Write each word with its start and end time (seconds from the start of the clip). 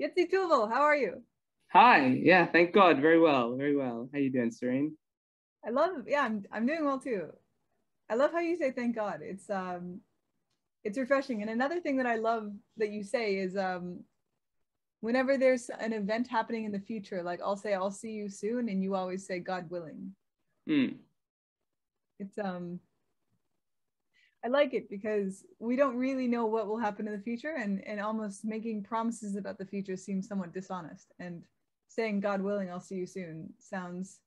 Yitzi 0.00 0.30
Tuvel, 0.30 0.70
how 0.72 0.80
are 0.80 0.96
you? 0.96 1.22
Hi. 1.72 2.06
Yeah, 2.06 2.46
thank 2.46 2.72
God. 2.72 3.00
Very 3.00 3.20
well. 3.20 3.54
Very 3.56 3.76
well. 3.76 4.08
How 4.12 4.18
are 4.18 4.22
you 4.22 4.32
doing, 4.32 4.50
Serene? 4.50 4.96
I 5.64 5.70
love. 5.70 6.04
Yeah, 6.06 6.22
I'm. 6.22 6.42
I'm 6.50 6.66
doing 6.66 6.84
well 6.84 6.98
too. 6.98 7.28
I 8.08 8.14
love 8.14 8.32
how 8.32 8.40
you 8.40 8.56
say 8.56 8.72
thank 8.72 8.96
God. 8.96 9.20
It's 9.22 9.50
um, 9.50 10.00
it's 10.84 10.96
refreshing. 10.96 11.42
And 11.42 11.50
another 11.50 11.80
thing 11.80 11.98
that 11.98 12.06
I 12.06 12.16
love 12.16 12.50
that 12.78 12.90
you 12.90 13.04
say 13.04 13.36
is 13.36 13.56
um, 13.56 14.00
whenever 15.00 15.36
there's 15.36 15.68
an 15.68 15.92
event 15.92 16.28
happening 16.28 16.64
in 16.64 16.72
the 16.72 16.80
future, 16.80 17.22
like 17.22 17.40
I'll 17.44 17.56
say 17.56 17.74
I'll 17.74 17.90
see 17.90 18.12
you 18.12 18.30
soon, 18.30 18.70
and 18.70 18.82
you 18.82 18.94
always 18.94 19.26
say 19.26 19.38
God 19.38 19.68
willing. 19.68 20.12
Mm. 20.68 20.94
It's 22.18 22.38
um. 22.38 22.80
I 24.44 24.48
like 24.48 24.72
it 24.72 24.88
because 24.88 25.44
we 25.58 25.76
don't 25.76 25.96
really 25.96 26.26
know 26.26 26.46
what 26.46 26.66
will 26.66 26.78
happen 26.78 27.06
in 27.06 27.12
the 27.12 27.22
future, 27.22 27.56
and 27.58 27.86
and 27.86 28.00
almost 28.00 28.44
making 28.44 28.82
promises 28.82 29.36
about 29.36 29.58
the 29.58 29.66
future 29.66 29.96
seems 29.96 30.26
somewhat 30.26 30.54
dishonest. 30.54 31.12
And 31.18 31.42
saying 31.88 32.20
God 32.20 32.40
willing, 32.40 32.70
I'll 32.70 32.80
see 32.80 32.94
you 32.94 33.06
soon 33.06 33.52
sounds 33.58 34.20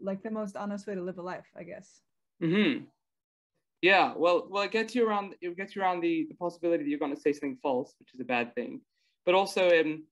like 0.00 0.22
the 0.22 0.30
most 0.30 0.56
honest 0.56 0.86
way 0.86 0.94
to 0.94 1.02
live 1.02 1.18
a 1.18 1.22
life, 1.22 1.46
I 1.56 1.62
guess. 1.62 2.00
Hmm. 2.40 2.84
Yeah. 3.82 4.14
Well, 4.16 4.46
well, 4.50 4.62
it 4.64 4.72
gets 4.72 4.94
you 4.94 5.06
around. 5.06 5.34
It 5.40 5.56
gets 5.56 5.76
you 5.76 5.82
around 5.82 6.00
the 6.00 6.26
the 6.28 6.34
possibility 6.34 6.82
that 6.82 6.90
you're 6.90 6.98
going 6.98 7.14
to 7.14 7.20
say 7.20 7.32
something 7.32 7.58
false, 7.62 7.94
which 7.98 8.14
is 8.14 8.20
a 8.20 8.24
bad 8.24 8.54
thing. 8.54 8.80
But 9.24 9.34
also, 9.34 9.68
um, 9.68 10.04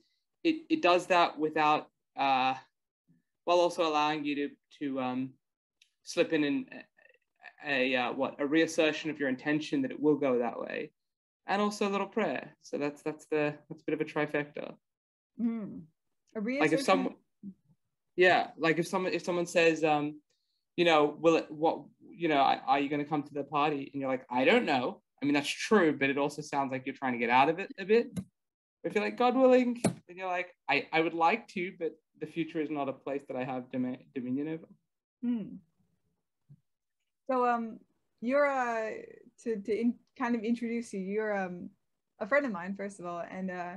it 0.44 0.62
it 0.68 0.82
does 0.82 1.06
that 1.06 1.38
without, 1.38 1.88
uh, 2.16 2.54
while 3.44 3.58
also 3.58 3.86
allowing 3.88 4.24
you 4.24 4.34
to 4.36 4.48
to 4.80 5.00
um, 5.00 5.30
slip 6.04 6.32
in 6.32 6.44
an, 6.44 6.66
a, 7.66 7.96
uh, 7.96 8.12
what 8.12 8.36
a 8.38 8.46
reassertion 8.46 9.10
of 9.10 9.18
your 9.18 9.28
intention 9.28 9.82
that 9.82 9.90
it 9.90 10.00
will 10.00 10.16
go 10.16 10.38
that 10.38 10.60
way, 10.60 10.90
and 11.46 11.60
also 11.60 11.88
a 11.88 11.90
little 11.90 12.06
prayer. 12.06 12.56
So 12.62 12.78
that's 12.78 13.02
that's 13.02 13.26
the 13.26 13.54
that's 13.68 13.82
a 13.82 13.84
bit 13.84 13.94
of 13.94 14.00
a 14.00 14.04
trifecta. 14.04 14.74
Mm. 15.40 15.82
A 16.36 16.40
like 16.40 16.72
if 16.72 16.82
someone 16.82 17.14
yeah 18.16 18.48
like 18.58 18.78
if 18.78 18.86
someone 18.86 19.12
if 19.12 19.24
someone 19.24 19.46
says 19.46 19.84
um 19.84 20.20
you 20.76 20.84
know 20.84 21.16
will 21.20 21.36
it 21.36 21.50
what 21.50 21.82
you 22.00 22.28
know 22.28 22.36
are 22.36 22.80
you 22.80 22.88
going 22.88 23.02
to 23.02 23.08
come 23.08 23.22
to 23.22 23.34
the 23.34 23.44
party 23.44 23.90
and 23.92 24.00
you're 24.00 24.10
like 24.10 24.24
i 24.30 24.44
don't 24.44 24.64
know 24.64 25.00
i 25.20 25.24
mean 25.24 25.34
that's 25.34 25.48
true 25.48 25.96
but 25.98 26.10
it 26.10 26.18
also 26.18 26.42
sounds 26.42 26.70
like 26.70 26.86
you're 26.86 26.94
trying 26.94 27.12
to 27.12 27.18
get 27.18 27.30
out 27.30 27.48
of 27.48 27.58
it 27.58 27.70
a 27.78 27.84
bit 27.84 28.18
if 28.84 28.94
you're 28.94 29.04
like 29.04 29.18
god 29.18 29.36
willing 29.36 29.80
then 30.06 30.16
you're 30.16 30.28
like 30.28 30.54
i 30.68 30.86
i 30.92 31.00
would 31.00 31.14
like 31.14 31.46
to 31.48 31.72
but 31.78 31.92
the 32.20 32.26
future 32.26 32.60
is 32.60 32.70
not 32.70 32.88
a 32.88 32.92
place 32.92 33.22
that 33.28 33.36
i 33.36 33.44
have 33.44 33.70
dom- 33.70 33.96
dominion 34.14 34.48
over 34.48 34.66
hmm. 35.22 35.56
So 37.28 37.46
um 37.46 37.78
you're 38.20 38.46
uh 38.46 38.90
to 39.42 39.56
to 39.56 39.72
in, 39.80 39.94
kind 40.18 40.34
of 40.34 40.42
introduce 40.42 40.92
you 40.92 41.00
you're 41.00 41.36
um 41.36 41.70
a 42.20 42.26
friend 42.26 42.46
of 42.46 42.52
mine 42.52 42.74
first 42.76 43.00
of 43.00 43.06
all 43.06 43.22
and 43.28 43.50
uh 43.50 43.74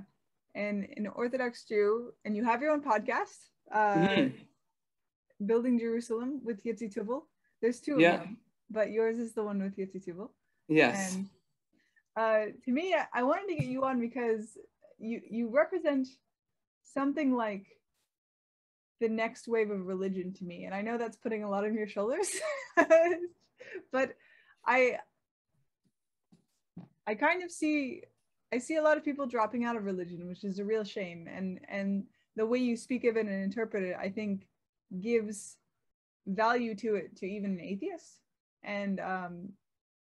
and 0.58 0.88
an 0.98 1.08
Orthodox 1.08 1.64
Jew, 1.64 2.12
and 2.26 2.36
you 2.36 2.44
have 2.44 2.62
your 2.62 2.72
own 2.72 2.82
podcast, 2.82 3.38
uh, 3.72 3.94
mm-hmm. 3.96 5.46
Building 5.46 5.80
Jerusalem 5.80 6.42
with 6.44 6.64
Yitzi 6.64 6.92
Tuvel. 6.92 7.22
There's 7.62 7.80
two 7.80 7.98
yeah. 8.00 8.16
of 8.16 8.20
them, 8.22 8.38
but 8.72 8.92
yours 8.92 9.20
is 9.20 9.34
the 9.34 9.44
one 9.44 9.62
with 9.62 9.78
Yitzi 9.78 10.04
Tuvel. 10.04 10.30
Yes. 10.68 11.16
And 11.16 11.30
uh, 12.18 12.52
to 12.66 12.72
me, 12.72 12.96
I 13.14 13.22
wanted 13.22 13.48
to 13.50 13.56
get 13.56 13.70
you 13.70 13.86
on 13.86 14.00
because 14.00 14.58
you 14.98 15.22
you 15.30 15.50
represent 15.50 16.08
something 16.84 17.36
like 17.36 17.68
the 19.00 19.10
next 19.10 19.48
wave 19.48 19.70
of 19.70 19.86
religion 19.86 20.34
to 20.34 20.44
me, 20.44 20.66
and 20.66 20.74
I 20.74 20.82
know 20.82 20.98
that's 20.98 21.18
putting 21.18 21.44
a 21.44 21.50
lot 21.50 21.66
on 21.66 21.74
your 21.74 21.88
shoulders, 21.88 22.30
but 23.92 24.16
I 24.66 24.98
I 27.06 27.16
kind 27.16 27.44
of 27.44 27.52
see 27.52 28.04
I 28.54 28.60
see 28.60 28.76
a 28.76 28.82
lot 28.82 28.98
of 28.98 29.04
people 29.04 29.26
dropping 29.26 29.66
out 29.66 29.76
of 29.76 29.86
religion, 29.86 30.28
which 30.28 30.44
is 30.44 30.60
a 30.60 30.66
real 30.66 30.84
shame. 30.84 31.28
And 31.28 31.60
and 31.68 32.04
the 32.36 32.46
way 32.46 32.60
you 32.60 32.78
speak 32.78 33.04
of 33.04 33.18
it 33.18 33.26
and 33.26 33.44
interpret 33.44 33.84
it, 33.84 33.96
I 34.00 34.10
think, 34.10 34.48
gives 35.02 35.58
value 36.26 36.76
to 36.76 36.96
it 36.96 37.16
to 37.18 37.26
even 37.26 37.52
an 37.52 37.62
atheist. 37.62 38.20
And 38.64 39.00
um, 39.00 39.50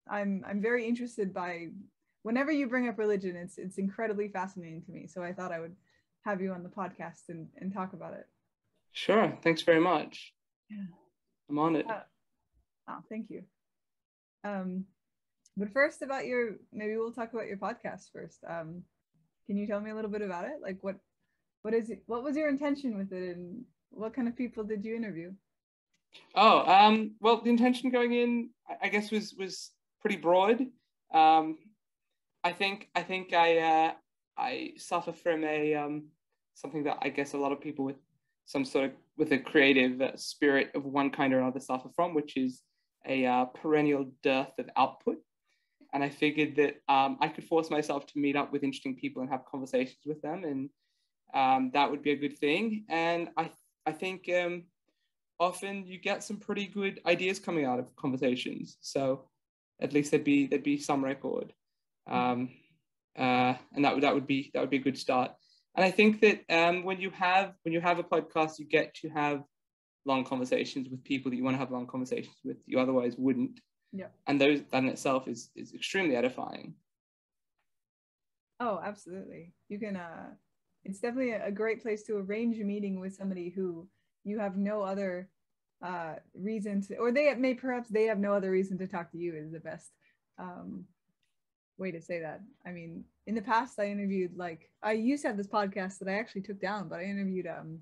I'm 0.10 0.44
I'm 0.48 0.62
very 0.62 0.88
interested 0.88 1.34
by 1.34 1.70
whenever 2.24 2.52
you 2.52 2.68
bring 2.68 2.88
up 2.88 2.98
religion, 2.98 3.36
it's 3.36 3.58
it's 3.58 3.78
incredibly 3.78 4.28
fascinating 4.28 4.82
to 4.84 4.92
me. 4.92 5.08
So 5.08 5.24
I 5.24 5.34
thought 5.34 5.52
I 5.52 5.60
would 5.60 5.76
have 6.26 6.42
you 6.42 6.52
on 6.52 6.64
the 6.64 6.70
podcast 6.70 7.30
and, 7.30 7.48
and 7.58 7.74
talk 7.74 7.94
about 7.94 8.14
it. 8.14 8.28
Sure. 8.92 9.38
Thanks 9.44 9.62
very 9.62 9.80
much. 9.80 10.34
Yeah. 10.70 10.86
I'm 11.50 11.60
on 11.60 11.76
it. 11.76 11.90
Uh, 11.90 12.02
oh, 12.90 13.00
thank 13.10 13.30
you. 13.30 13.44
Um, 14.44 14.86
but 15.56 15.72
first, 15.72 16.02
about 16.02 16.26
your 16.26 16.56
maybe 16.72 16.98
we'll 16.98 17.12
talk 17.12 17.34
about 17.34 17.48
your 17.48 17.58
podcast 17.58 18.12
first. 18.14 18.40
Um, 18.48 18.84
can 19.48 19.58
you 19.58 19.66
tell 19.66 19.80
me 19.80 19.92
a 19.92 19.96
little 19.96 20.12
bit 20.12 20.22
about 20.22 20.46
it? 20.46 20.58
Like 20.62 20.78
what 20.82 20.98
what 21.62 21.74
is 21.74 21.90
it? 21.90 22.04
What 22.06 22.24
was 22.24 22.36
your 22.36 22.50
intention 22.50 22.98
with 22.98 23.12
it, 23.12 23.36
and 23.36 23.64
what 23.90 24.14
kind 24.14 24.28
of 24.28 24.36
people 24.36 24.64
did 24.64 24.86
you 24.86 24.96
interview? 24.96 25.32
Oh, 26.36 26.60
um, 26.72 27.16
well, 27.20 27.42
the 27.42 27.50
intention 27.50 27.90
going 27.90 28.14
in, 28.14 28.50
I 28.82 28.90
guess, 28.90 29.12
was 29.12 29.34
was 29.38 29.72
pretty 30.02 30.18
broad. 30.18 30.62
Um, 31.14 31.58
I 32.44 32.54
think 32.54 32.90
I 32.96 33.04
think 33.04 33.34
I 33.34 33.58
uh, 33.58 33.92
I 34.38 34.74
suffer 34.78 35.14
from 35.14 35.44
a 35.44 35.74
um, 35.76 36.08
something 36.54 36.84
that 36.84 36.98
I 37.02 37.10
guess 37.10 37.34
a 37.34 37.38
lot 37.38 37.52
of 37.52 37.62
people 37.62 37.86
with 37.86 37.98
some 38.48 38.66
sort 38.66 38.86
of 38.86 38.92
with 39.18 39.32
a 39.32 39.38
creative 39.38 40.02
uh, 40.02 40.18
spirit 40.18 40.72
of 40.74 40.84
one 40.86 41.12
kind 41.12 41.34
or 41.34 41.40
another 41.40 41.60
suffer 41.60 41.90
from, 41.96 42.16
which 42.16 42.36
is 42.36 42.64
a 43.06 43.26
uh, 43.26 43.46
perennial 43.46 44.08
dearth 44.24 44.58
of 44.58 44.68
output 44.76 45.18
and 45.94 46.04
I 46.04 46.10
figured 46.10 46.56
that 46.58 46.76
um, 46.94 47.18
I 47.22 47.28
could 47.28 47.44
force 47.44 47.70
myself 47.70 48.06
to 48.08 48.20
meet 48.20 48.36
up 48.36 48.52
with 48.52 48.64
interesting 48.64 48.96
people 48.96 49.22
and 49.22 49.32
have 49.32 49.46
conversations 49.46 50.00
with 50.06 50.22
them, 50.22 50.44
and 50.44 50.70
um, 51.34 51.72
that 51.74 51.90
would 51.90 52.02
be 52.02 52.12
a 52.12 52.16
good 52.16 52.38
thing. 52.38 52.86
And 52.90 53.30
I 53.38 53.50
I 53.86 53.94
think 53.94 54.30
um, 54.30 54.64
often 55.40 55.86
you 55.88 55.98
get 55.98 56.24
some 56.24 56.38
pretty 56.38 56.68
good 56.68 57.00
ideas 57.06 57.40
coming 57.40 57.66
out 57.66 57.80
of 57.80 57.96
conversations. 57.96 58.78
So 58.82 59.30
at 59.82 59.94
least 59.94 60.12
there'd 60.12 60.24
be 60.24 60.48
there'd 60.48 60.64
be 60.64 60.78
some 60.78 61.04
record, 61.04 61.54
um, 62.08 62.50
uh, 63.18 63.56
and 63.74 63.86
that 63.86 63.94
would 63.94 64.04
that 64.04 64.14
would 64.14 64.28
be 64.28 64.52
that 64.54 64.60
would 64.62 64.70
be 64.70 64.78
a 64.78 64.88
good 64.88 64.98
start. 64.98 65.32
And 65.78 65.86
I 65.86 65.92
think 65.92 66.22
that 66.22 66.44
um, 66.50 66.84
when 66.84 67.00
you 67.00 67.12
have 67.12 67.54
when 67.62 67.72
you 67.72 67.80
have 67.80 68.00
a 68.00 68.04
podcast, 68.04 68.58
you 68.58 68.66
get 68.66 68.96
to 68.96 69.10
have 69.10 69.44
long 70.06 70.24
conversations 70.24 70.90
with 70.90 71.04
people 71.04 71.30
that 71.30 71.38
you 71.38 71.44
want 71.44 71.54
to 71.54 71.60
have 71.60 71.72
long 71.72 71.86
conversations 71.86 72.36
with 72.44 72.58
you 72.66 72.80
otherwise 72.80 73.16
wouldn't. 73.18 73.60
Yeah. 73.94 74.08
And 74.26 74.42
those 74.42 74.62
that 74.72 74.80
in 74.80 74.90
itself 74.90 75.28
is 75.28 75.52
is 75.56 75.74
extremely 75.74 76.16
edifying. 76.16 76.74
Oh 78.60 78.80
absolutely. 78.84 79.54
You 79.70 79.78
can 79.78 79.98
uh 79.98 80.30
it's 80.84 81.00
definitely 81.00 81.34
a 81.34 81.52
great 81.52 81.84
place 81.84 82.04
to 82.04 82.18
arrange 82.18 82.60
a 82.60 82.64
meeting 82.64 83.00
with 83.00 83.14
somebody 83.14 83.50
who 83.50 83.88
you 84.24 84.40
have 84.40 84.58
no 84.58 84.82
other 84.82 85.30
uh 85.86 86.16
reason 86.34 86.82
to 86.82 86.96
or 86.96 87.12
they 87.12 87.32
may 87.36 87.54
perhaps 87.54 87.90
they 87.90 88.06
have 88.06 88.18
no 88.18 88.34
other 88.34 88.50
reason 88.50 88.80
to 88.80 88.88
talk 88.88 89.12
to 89.12 89.18
you 89.20 89.36
is 89.36 89.52
the 89.52 89.60
best. 89.60 89.92
Um 90.40 90.86
way 91.78 91.92
to 91.92 92.02
say 92.02 92.20
that 92.20 92.42
i 92.66 92.72
mean 92.72 93.04
in 93.28 93.36
the 93.36 93.42
past 93.42 93.80
i 93.80 93.86
interviewed 93.86 94.32
like 94.36 94.70
i 94.84 94.92
used 94.92 95.22
to 95.22 95.28
have 95.28 95.38
this 95.38 95.48
podcast 95.48 96.00
that 96.00 96.08
i 96.08 96.14
actually 96.14 96.42
took 96.42 96.60
down 96.60 96.88
but 96.88 97.00
i 97.00 97.04
interviewed 97.04 97.48
um 97.48 97.80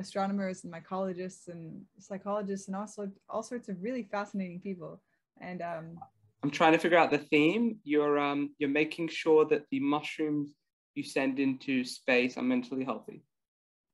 astronomers 0.00 0.64
and 0.64 0.72
mycologists 0.72 1.48
and 1.48 1.80
psychologists 1.98 2.66
and 2.66 2.76
also 2.76 3.08
all 3.28 3.42
sorts 3.42 3.68
of 3.68 3.76
really 3.80 4.08
fascinating 4.10 4.60
people 4.60 5.00
and 5.40 5.62
um, 5.62 5.98
I'm 6.42 6.50
trying 6.50 6.72
to 6.72 6.78
figure 6.78 6.98
out 6.98 7.10
the 7.10 7.18
theme. 7.18 7.78
You're 7.84 8.18
um, 8.18 8.50
you're 8.58 8.68
making 8.68 9.08
sure 9.08 9.46
that 9.46 9.64
the 9.70 9.80
mushrooms 9.80 10.50
you 10.94 11.02
send 11.02 11.40
into 11.40 11.84
space 11.84 12.36
are 12.36 12.42
mentally 12.42 12.84
healthy. 12.84 13.22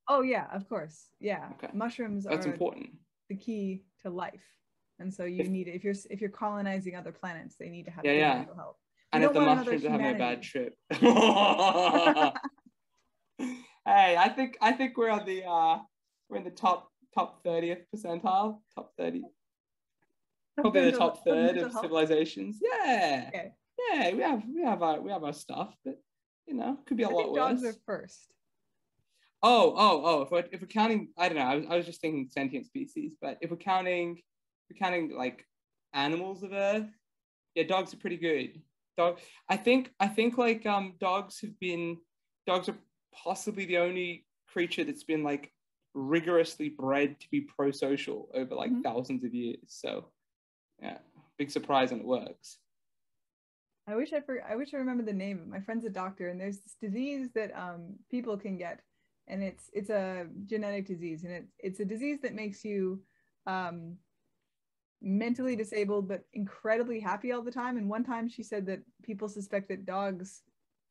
Oh 0.08 0.22
yeah, 0.22 0.46
of 0.52 0.68
course. 0.68 1.06
Yeah. 1.20 1.48
Okay. 1.52 1.72
Mushrooms 1.72 2.24
That's 2.24 2.46
are 2.46 2.52
important. 2.52 2.90
The 3.28 3.36
key 3.36 3.84
to 4.02 4.10
life. 4.10 4.42
And 4.98 5.14
so 5.14 5.24
you 5.24 5.42
if, 5.42 5.48
need 5.48 5.68
if 5.68 5.84
you're 5.84 5.94
if 6.10 6.20
you're 6.20 6.30
colonizing 6.30 6.96
other 6.96 7.12
planets, 7.12 7.54
they 7.58 7.68
need 7.68 7.84
to 7.84 7.92
have 7.92 8.04
yeah, 8.04 8.12
yeah. 8.12 8.34
mental 8.38 8.56
health. 8.56 8.76
And 9.12 9.24
if 9.24 9.32
the 9.32 9.40
mushrooms 9.40 9.84
are 9.84 9.90
having 9.90 10.14
a 10.14 10.18
bad 10.18 10.42
trip. 10.42 10.74
hey, 10.90 11.02
I 13.86 14.32
think 14.34 14.56
I 14.60 14.72
think 14.72 14.96
we're 14.96 15.10
on 15.10 15.24
the 15.26 15.44
uh 15.44 15.78
we're 16.28 16.36
in 16.36 16.44
the 16.44 16.50
top 16.50 16.88
top 17.14 17.42
30th 17.44 17.82
percentile, 17.92 18.60
top 18.74 18.92
30 18.96 19.24
probably 20.60 20.90
the 20.90 20.96
top 20.96 21.24
third 21.24 21.56
of 21.58 21.72
civilizations. 21.72 22.60
Yeah, 22.62 23.24
okay. 23.28 23.52
yeah, 23.92 24.14
we 24.14 24.22
have 24.22 24.42
we 24.54 24.62
have 24.62 24.82
our 24.82 25.00
we 25.00 25.10
have 25.10 25.24
our 25.24 25.32
stuff, 25.32 25.74
but 25.84 26.00
you 26.46 26.54
know, 26.54 26.78
could 26.86 26.96
be 26.96 27.02
a 27.02 27.08
I 27.08 27.12
lot 27.12 27.32
worse. 27.32 27.36
Dogs 27.36 27.64
are 27.64 27.74
first. 27.86 28.26
Oh, 29.42 29.74
oh, 29.76 30.02
oh! 30.04 30.22
If 30.22 30.30
we're, 30.30 30.44
if 30.52 30.60
we're 30.60 30.66
counting, 30.66 31.08
I 31.16 31.28
don't 31.28 31.38
know. 31.38 31.44
I 31.44 31.56
was, 31.56 31.64
I 31.70 31.76
was 31.76 31.86
just 31.86 32.00
thinking 32.00 32.28
sentient 32.30 32.66
species, 32.66 33.12
but 33.20 33.38
if 33.40 33.50
we're 33.50 33.56
counting, 33.56 34.18
if 34.18 34.22
we're 34.70 34.78
counting 34.78 35.16
like 35.16 35.46
animals 35.94 36.42
of 36.42 36.52
Earth, 36.52 36.90
yeah, 37.54 37.64
dogs 37.64 37.94
are 37.94 37.98
pretty 37.98 38.18
good. 38.18 38.60
Dog, 38.96 39.18
I 39.48 39.56
think, 39.56 39.92
I 39.98 40.08
think 40.08 40.38
like 40.38 40.66
um, 40.66 40.94
dogs 41.00 41.40
have 41.40 41.58
been, 41.58 41.98
dogs 42.46 42.68
are 42.68 42.78
possibly 43.12 43.64
the 43.64 43.78
only 43.78 44.26
creature 44.48 44.84
that's 44.84 45.04
been 45.04 45.22
like 45.22 45.52
rigorously 45.94 46.68
bred 46.68 47.18
to 47.20 47.26
be 47.30 47.40
pro-social 47.40 48.28
over 48.34 48.54
like 48.54 48.70
mm-hmm. 48.70 48.82
thousands 48.82 49.24
of 49.24 49.34
years. 49.34 49.58
So 49.66 50.06
yeah, 50.82 50.98
big 51.38 51.50
surprise 51.50 51.92
and 51.92 52.00
it 52.00 52.06
works. 52.06 52.58
I 53.86 53.96
wish 53.96 54.12
I 54.12 54.20
for, 54.20 54.42
I 54.48 54.54
wish 54.56 54.72
I 54.72 54.76
remember 54.76 55.02
the 55.02 55.12
name. 55.12 55.48
My 55.50 55.60
friend's 55.60 55.84
a 55.84 55.90
doctor, 55.90 56.28
and 56.28 56.40
there's 56.40 56.58
this 56.58 56.76
disease 56.80 57.28
that 57.34 57.50
um, 57.56 57.94
people 58.10 58.36
can 58.36 58.56
get, 58.56 58.80
and 59.26 59.42
it's 59.42 59.68
it's 59.72 59.90
a 59.90 60.26
genetic 60.46 60.86
disease, 60.86 61.24
and 61.24 61.32
it's 61.32 61.52
it's 61.58 61.80
a 61.80 61.84
disease 61.84 62.18
that 62.22 62.34
makes 62.34 62.64
you 62.64 63.02
um, 63.46 63.96
mentally 65.02 65.56
disabled 65.56 66.08
but 66.08 66.24
incredibly 66.32 67.00
happy 67.00 67.32
all 67.32 67.42
the 67.42 67.50
time. 67.50 67.76
And 67.76 67.88
one 67.88 68.04
time 68.04 68.28
she 68.28 68.42
said 68.42 68.66
that 68.66 68.80
people 69.02 69.28
suspect 69.28 69.68
that 69.68 69.86
dogs 69.86 70.42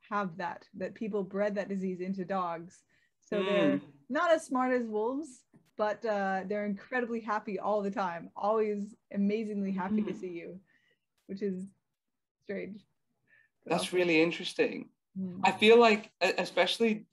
have 0.10 0.38
that, 0.38 0.68
that 0.76 0.96
people 0.96 1.24
bred 1.24 1.56
that 1.56 1.70
disease 1.70 2.02
into 2.02 2.26
dogs, 2.26 2.82
so 3.22 3.38
mm. 3.38 3.46
they're 3.46 3.82
not 4.10 4.32
as 4.32 4.46
smart 4.46 4.74
as 4.74 4.88
wolves, 4.88 5.44
but 5.78 6.04
uh, 6.06 6.42
they're 6.48 6.66
incredibly 6.66 7.22
happy 7.22 7.60
all 7.60 7.82
the 7.84 7.92
time, 7.92 8.30
always 8.36 8.96
amazingly 9.14 9.72
happy 9.72 10.02
mm. 10.02 10.08
to 10.08 10.14
see 10.14 10.30
you, 10.30 10.60
which 11.28 11.42
is 11.42 11.66
strange. 12.44 12.82
That's 13.66 13.94
really 13.94 14.22
interesting. 14.22 14.90
Mm. 15.18 15.42
I 15.44 15.52
feel 15.52 15.80
like, 15.80 16.12
especially, 16.22 17.06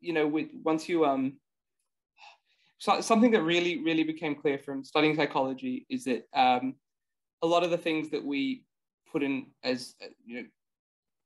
you 0.00 0.12
know, 0.12 0.28
with 0.28 0.48
once 0.62 0.88
you 0.88 1.04
um, 1.04 1.38
so, 2.84 3.00
something 3.00 3.30
that 3.30 3.40
really, 3.40 3.82
really 3.82 4.04
became 4.04 4.34
clear 4.34 4.58
from 4.58 4.84
studying 4.84 5.16
psychology 5.16 5.86
is 5.88 6.04
that 6.04 6.28
um, 6.34 6.74
a 7.40 7.46
lot 7.46 7.64
of 7.64 7.70
the 7.70 7.78
things 7.78 8.10
that 8.10 8.22
we 8.22 8.66
put 9.10 9.22
in 9.22 9.46
as 9.62 9.94
you 10.26 10.36
know, 10.36 10.46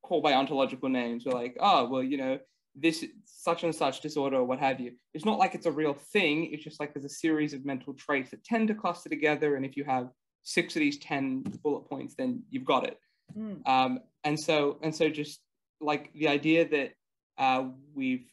called 0.05 0.23
by 0.23 0.35
ontological 0.35 0.89
names, 0.89 1.25
were 1.27 1.33
like, 1.33 1.57
oh, 1.59 1.89
well, 1.89 2.05
you 2.05 2.17
know, 2.17 2.39
this 2.77 3.05
such 3.25 3.65
and 3.65 3.75
such 3.75 4.03
disorder 4.03 4.37
or 4.37 4.45
what 4.45 4.61
have 4.61 4.79
you. 4.79 4.93
It's 5.15 5.25
not 5.25 5.41
like 5.41 5.57
it's 5.57 5.67
a 5.67 5.73
real 5.73 5.95
thing. 5.95 6.49
It's 6.53 6.63
just 6.63 6.79
like 6.79 6.95
there's 6.95 7.05
a 7.05 7.09
series 7.09 7.53
of 7.53 7.65
mental 7.65 7.93
traits 7.93 8.31
that 8.31 8.45
tend 8.45 8.69
to 8.69 8.75
cluster 8.75 9.09
together, 9.09 9.57
and 9.57 9.67
if 9.67 9.77
you 9.77 9.83
have 9.83 10.11
six 10.45 10.77
of 10.77 10.81
these 10.81 11.01
ten 11.01 11.43
bullet 11.65 11.89
points, 11.89 12.15
then 12.17 12.45
you've 12.51 12.67
got 12.67 12.87
it. 12.87 13.01
Mm. 13.37 13.67
Um, 13.69 13.99
and 14.23 14.39
so 14.39 14.79
and 14.85 14.95
so 14.95 15.09
just 15.09 15.41
like 15.81 16.13
the 16.13 16.29
idea 16.29 16.69
that 16.69 16.93
uh, 17.37 17.65
we've 17.97 18.31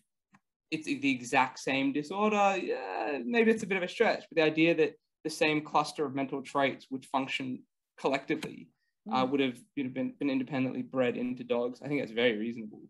it's 0.75 0.85
the 0.85 1.11
exact 1.11 1.59
same 1.59 1.91
disorder. 1.91 2.57
Yeah 2.61 3.19
maybe 3.25 3.51
it's 3.51 3.63
a 3.63 3.67
bit 3.67 3.77
of 3.77 3.83
a 3.83 3.87
stretch 3.87 4.23
but 4.29 4.35
the 4.35 4.41
idea 4.41 4.75
that 4.75 4.93
the 5.23 5.29
same 5.29 5.61
cluster 5.61 6.05
of 6.05 6.15
mental 6.15 6.41
traits 6.41 6.87
would 6.91 7.05
function 7.05 7.63
collectively 7.99 8.69
uh, 9.11 9.25
mm. 9.25 9.29
would 9.31 9.39
have 9.39 9.57
you 9.75 9.83
know, 9.83 9.89
been, 9.89 10.13
been 10.19 10.29
independently 10.29 10.81
bred 10.81 11.17
into 11.17 11.43
dogs 11.43 11.81
i 11.83 11.87
think 11.87 12.01
that's 12.01 12.11
very 12.11 12.37
reasonable. 12.37 12.81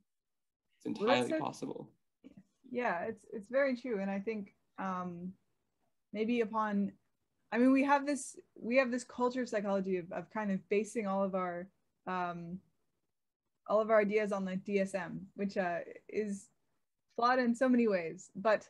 It's 0.78 0.86
entirely 0.86 1.32
well, 1.32 1.40
possible. 1.40 1.90
Yeah 2.72 3.04
it's 3.04 3.26
it's 3.32 3.50
very 3.50 3.76
true 3.78 4.02
and 4.02 4.12
i 4.12 4.20
think 4.20 4.54
um 4.80 5.32
maybe 6.12 6.42
upon 6.42 6.92
i 7.52 7.58
mean 7.58 7.72
we 7.72 7.84
have 7.84 8.06
this 8.06 8.36
we 8.60 8.78
have 8.78 8.92
this 8.92 9.04
culture 9.04 9.42
of 9.42 9.50
psychology 9.50 9.98
of, 9.98 10.12
of 10.12 10.30
kind 10.32 10.52
of 10.52 10.60
basing 10.70 11.08
all 11.08 11.24
of 11.24 11.36
our 11.36 11.68
um, 12.08 12.60
all 13.68 13.82
of 13.82 13.90
our 13.90 14.00
ideas 14.00 14.32
on 14.32 14.46
the 14.46 14.58
DSM, 14.58 15.22
which 15.36 15.58
uh, 15.58 15.80
is 16.08 16.50
flawed 17.16 17.40
in 17.40 17.56
so 17.56 17.70
many 17.70 17.88
ways. 17.88 18.30
But 18.36 18.68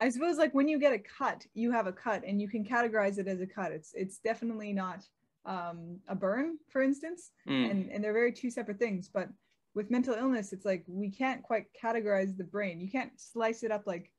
I 0.00 0.10
suppose 0.10 0.36
like 0.36 0.54
when 0.54 0.68
you 0.68 0.78
get 0.78 0.92
a 0.92 0.98
cut, 0.98 1.46
you 1.54 1.70
have 1.72 1.86
a 1.86 1.92
cut, 1.92 2.22
and 2.26 2.40
you 2.40 2.48
can 2.48 2.64
categorize 2.64 3.18
it 3.18 3.28
as 3.28 3.40
a 3.40 3.46
cut. 3.46 3.72
It's 3.72 3.92
it's 3.94 4.18
definitely 4.18 4.72
not 4.72 5.04
um, 5.44 5.98
a 6.08 6.14
burn, 6.14 6.58
for 6.68 6.82
instance, 6.82 7.30
mm. 7.48 7.70
and 7.70 7.90
and 7.90 8.02
they're 8.02 8.12
very 8.12 8.32
two 8.32 8.50
separate 8.50 8.78
things. 8.78 9.08
But 9.12 9.28
with 9.74 9.90
mental 9.90 10.14
illness, 10.14 10.52
it's 10.52 10.64
like 10.64 10.84
we 10.86 11.10
can't 11.10 11.42
quite 11.42 11.66
categorize 11.80 12.36
the 12.36 12.44
brain. 12.44 12.80
You 12.80 12.90
can't 12.90 13.12
slice 13.16 13.62
it 13.62 13.70
up 13.70 13.86
like 13.86 14.10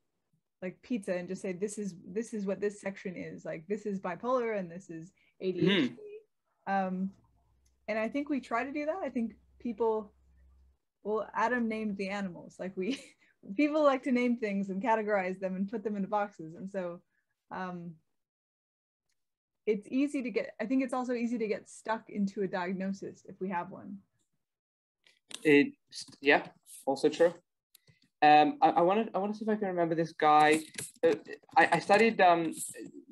like 0.62 0.82
pizza 0.82 1.14
and 1.14 1.28
just 1.28 1.42
say 1.42 1.52
this 1.52 1.78
is 1.78 1.96
this 2.08 2.34
is 2.34 2.46
what 2.46 2.60
this 2.60 2.82
section 2.82 3.16
is. 3.16 3.46
Like 3.46 3.66
this 3.68 3.86
is 3.86 4.00
bipolar 4.00 4.58
and 4.58 4.72
this 4.72 4.90
is 4.90 5.12
ADHD. 5.44 5.96
Mm. 6.68 6.88
Um, 6.88 7.12
and 7.88 7.98
I 7.98 8.10
think 8.10 8.30
we 8.30 8.40
try 8.40 8.64
to 8.64 8.72
do 8.72 8.86
that. 8.86 8.98
I 9.04 9.10
think 9.10 9.34
people, 9.60 10.12
well, 11.08 11.30
Adam 11.34 11.70
named 11.70 11.98
the 11.98 12.10
animals. 12.10 12.58
Like 12.60 12.76
we, 12.76 13.00
people 13.56 13.84
like 13.84 14.04
to 14.04 14.12
name 14.12 14.38
things 14.38 14.70
and 14.70 14.84
categorize 14.84 15.40
them 15.40 15.56
and 15.56 15.70
put 15.70 15.84
them 15.84 15.96
into 15.96 16.10
boxes. 16.10 16.54
And 16.56 16.70
so, 16.70 17.02
um, 17.50 17.92
it's 19.66 19.88
easy 19.90 20.22
to 20.22 20.30
get. 20.30 20.52
I 20.62 20.66
think 20.66 20.84
it's 20.84 20.94
also 20.94 21.14
easy 21.14 21.38
to 21.38 21.48
get 21.48 21.70
stuck 21.70 22.10
into 22.10 22.42
a 22.42 22.48
diagnosis 22.48 23.26
if 23.28 23.36
we 23.40 23.50
have 23.50 23.70
one. 23.70 23.98
It 25.44 25.74
yeah, 26.22 26.48
also 26.86 27.10
true. 27.10 27.34
Um, 28.22 28.58
I, 28.62 28.82
wanted 28.82 29.10
I 29.14 29.20
want 29.20 29.34
to 29.34 29.38
see 29.38 29.46
if 29.46 29.50
I 29.50 29.56
can 29.56 29.68
remember 29.68 29.94
this 29.94 30.14
guy. 30.14 30.62
Uh, 31.04 31.14
I, 31.56 31.70
I 31.74 31.80
studied 31.80 32.20
um, 32.20 32.54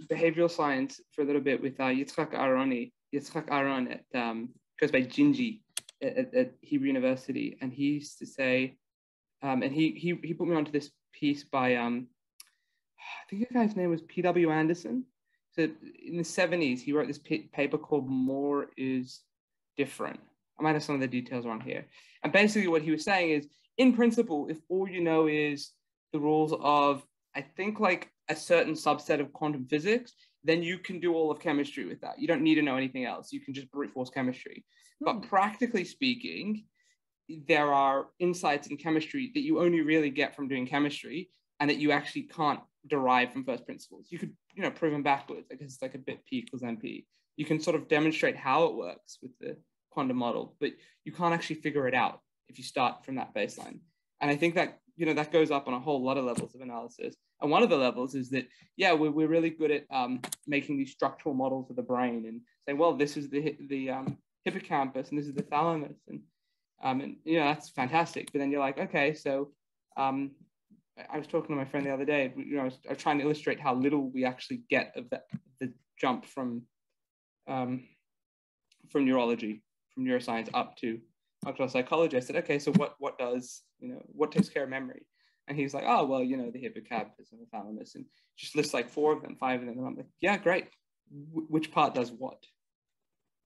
behavioral 0.10 0.50
science 0.50 1.00
for 1.12 1.22
a 1.22 1.26
little 1.26 1.42
bit 1.42 1.62
with 1.62 1.80
uh, 1.80 1.86
Yitzhak 1.86 2.34
Aharoni, 2.34 2.92
Yitzhak 3.14 3.48
Aharon 3.50 3.92
at 3.92 4.20
um, 4.20 4.50
goes 4.80 4.92
by 4.92 5.02
Gingy 5.02 5.60
at, 6.02 6.34
at, 6.34 6.52
Hebrew 6.62 6.88
University, 6.88 7.58
and 7.62 7.72
he 7.72 7.86
used 7.86 8.20
to 8.20 8.26
say, 8.26 8.78
um, 9.42 9.64
and 9.64 9.74
he 9.74 9.92
he 9.92 10.18
he 10.24 10.34
put 10.34 10.48
me 10.48 10.56
onto 10.56 10.72
this 10.72 10.92
piece 11.14 11.44
by 11.44 11.76
um, 11.76 12.08
I 13.00 13.30
think 13.30 13.48
the 13.48 13.54
guy's 13.54 13.76
name 13.76 13.90
was 13.90 14.02
P.W. 14.02 14.52
Anderson. 14.52 15.06
So 15.52 15.70
in 16.06 16.18
the 16.18 16.24
70s, 16.24 16.82
he 16.82 16.92
wrote 16.92 17.08
this 17.08 17.20
paper 17.20 17.78
called 17.78 18.10
More 18.10 18.68
is 18.78 19.22
Different. 19.78 20.20
I 20.60 20.64
might 20.64 20.74
have 20.74 20.84
some 20.84 20.96
of 20.96 21.02
the 21.02 21.08
details 21.08 21.46
around 21.46 21.64
here. 21.64 21.86
And 22.24 22.32
basically, 22.32 22.68
what 22.68 22.82
he 22.82 22.92
was 22.92 23.04
saying 23.04 23.32
is, 23.32 23.48
in 23.78 23.94
principle, 23.94 24.48
if 24.50 24.58
all 24.70 24.88
you 24.88 25.02
know 25.02 25.28
is 25.28 25.72
the 26.14 26.20
rules 26.20 26.54
of, 26.62 27.06
I 27.36 27.42
think, 27.42 27.80
like 27.80 28.10
a 28.30 28.36
certain 28.36 28.74
subset 28.74 29.20
of 29.20 29.34
quantum 29.34 29.68
physics, 29.70 30.14
then 30.46 30.64
you 30.64 30.78
can 30.78 31.00
do 31.00 31.14
all 31.14 31.30
of 31.30 31.40
chemistry 31.40 31.86
with 31.86 32.00
that. 32.02 32.20
You 32.20 32.28
don't 32.28 32.42
need 32.42 32.56
to 32.56 32.62
know 32.62 32.78
anything 32.78 33.04
else. 33.04 33.34
You 33.34 33.42
can 33.42 33.54
just 33.54 33.72
brute 33.72 33.92
force 33.94 34.10
chemistry. 34.10 34.64
Hmm. 35.00 35.06
But 35.06 35.30
practically 35.30 35.84
speaking, 35.84 36.66
there 37.48 37.74
are 37.74 38.08
insights 38.20 38.68
in 38.68 38.78
chemistry 38.78 39.32
that 39.34 39.42
you 39.42 39.60
only 39.60 39.82
really 39.82 40.10
get 40.10 40.36
from 40.36 40.48
doing 40.48 40.68
chemistry 40.68 41.30
and 41.60 41.70
that 41.70 41.78
you 41.78 41.92
actually 41.92 42.24
can't 42.24 42.60
derive 42.88 43.32
from 43.32 43.44
first 43.44 43.66
principles. 43.66 44.08
You 44.10 44.20
could, 44.20 44.34
you 44.54 44.64
know, 44.64 44.72
prove 44.72 44.92
them 44.92 45.04
backwards. 45.04 45.48
I 45.52 45.56
guess 45.56 45.74
it's 45.74 45.82
like 45.82 45.96
a 45.96 46.00
bit 46.00 46.26
P 46.26 46.38
equals 46.38 46.62
NP. 46.62 47.06
You 47.38 47.46
can 47.46 47.60
sort 47.60 47.76
of 47.76 47.88
demonstrate 47.88 48.36
how 48.36 48.66
it 48.66 48.76
works 48.76 49.18
with 49.22 49.32
the 49.40 49.58
quantum 49.90 50.18
model, 50.18 50.56
but 50.60 50.72
you 51.04 51.12
can't 51.12 51.34
actually 51.34 51.58
figure 51.58 51.88
it 51.88 51.94
out 51.94 52.20
if 52.48 52.58
you 52.58 52.64
start 52.64 53.04
from 53.04 53.16
that 53.16 53.34
baseline. 53.34 53.80
And 54.22 54.30
I 54.32 54.36
think 54.36 54.56
that, 54.56 54.80
you 54.96 55.06
know, 55.06 55.14
that 55.14 55.32
goes 55.32 55.52
up 55.52 55.68
on 55.68 55.74
a 55.74 55.80
whole 55.80 56.04
lot 56.04 56.18
of 56.18 56.26
levels 56.26 56.56
of 56.56 56.62
analysis. 56.62 57.16
And 57.42 57.52
one 57.52 57.64
of 57.64 57.70
the 57.70 57.78
levels 57.78 58.16
is 58.16 58.30
that, 58.30 58.48
yeah, 58.78 58.94
we're, 58.94 59.12
we're 59.12 59.28
really 59.28 59.50
good 59.50 59.72
at 59.72 59.84
um, 59.92 60.22
making 60.48 60.78
these 60.78 60.92
structural 60.92 61.36
models 61.36 61.70
of 61.70 61.76
the 61.76 61.82
brain 61.82 62.26
and 62.28 62.42
saying, 62.66 62.78
well, 62.78 62.96
this 62.96 63.18
is 63.18 63.30
the, 63.30 63.58
the 63.68 63.90
um, 63.90 64.18
hippocampus 64.46 65.10
and 65.10 65.20
this 65.20 65.28
is 65.28 65.34
the 65.34 65.44
thalamus. 65.44 65.98
And, 66.08 66.22
um, 66.84 67.02
and, 67.02 67.18
you 67.26 67.40
know, 67.40 67.46
that's 67.46 67.70
fantastic. 67.70 68.32
But 68.32 68.40
then 68.40 68.52
you're 68.52 68.62
like, 68.62 68.80
okay, 68.80 69.14
so 69.14 69.52
um, 69.98 70.32
I 71.12 71.18
was 71.18 71.28
talking 71.28 71.54
to 71.54 71.62
my 71.62 71.66
friend 71.66 71.86
the 71.86 71.94
other 71.94 72.06
day, 72.06 72.34
you 72.38 72.56
know, 72.56 72.62
I 72.62 72.66
was, 72.66 72.80
I 72.88 72.94
was 72.94 72.98
trying 73.00 73.18
to 73.18 73.26
illustrate 73.26 73.60
how 73.60 73.76
little 73.76 74.10
we 74.10 74.24
actually 74.24 74.62
get 74.70 74.94
of 74.96 75.10
the 75.10 75.74
jump 76.00 76.26
from, 76.26 76.62
um, 77.48 77.84
from 78.90 79.06
neurology, 79.06 79.64
from 79.94 80.06
neuroscience 80.06 80.50
up 80.54 80.78
to 80.78 81.00
functional 81.44 81.70
psychology. 81.70 82.18
I 82.18 82.22
said, 82.22 82.36
okay, 82.38 82.60
so 82.60 82.72
what, 82.74 82.96
what 83.00 83.18
does, 83.18 83.62
you 83.80 83.90
know, 83.90 84.02
what 84.08 84.32
takes 84.32 84.50
care 84.50 84.64
of 84.64 84.70
memory? 84.70 85.06
And 85.48 85.58
he's 85.58 85.74
like, 85.74 85.86
oh, 85.88 86.06
well, 86.06 86.24
you 86.24 86.38
know, 86.38 86.50
the 86.52 86.60
hippocampus 86.60 87.32
and 87.32 87.40
the 87.40 87.46
thalamus, 87.52 87.96
and 87.96 88.06
just 88.36 88.56
lists 88.56 88.74
like 88.74 88.90
four 88.90 89.14
of 89.14 89.22
them, 89.22 89.36
five 89.40 89.62
of 89.62 89.68
them. 89.68 89.78
And 89.78 89.88
I'm 89.88 89.96
like, 89.96 90.08
yeah, 90.20 90.38
great. 90.38 90.68
Which 91.12 91.72
part 91.72 91.94
does 91.94 92.12
what? 92.12 92.44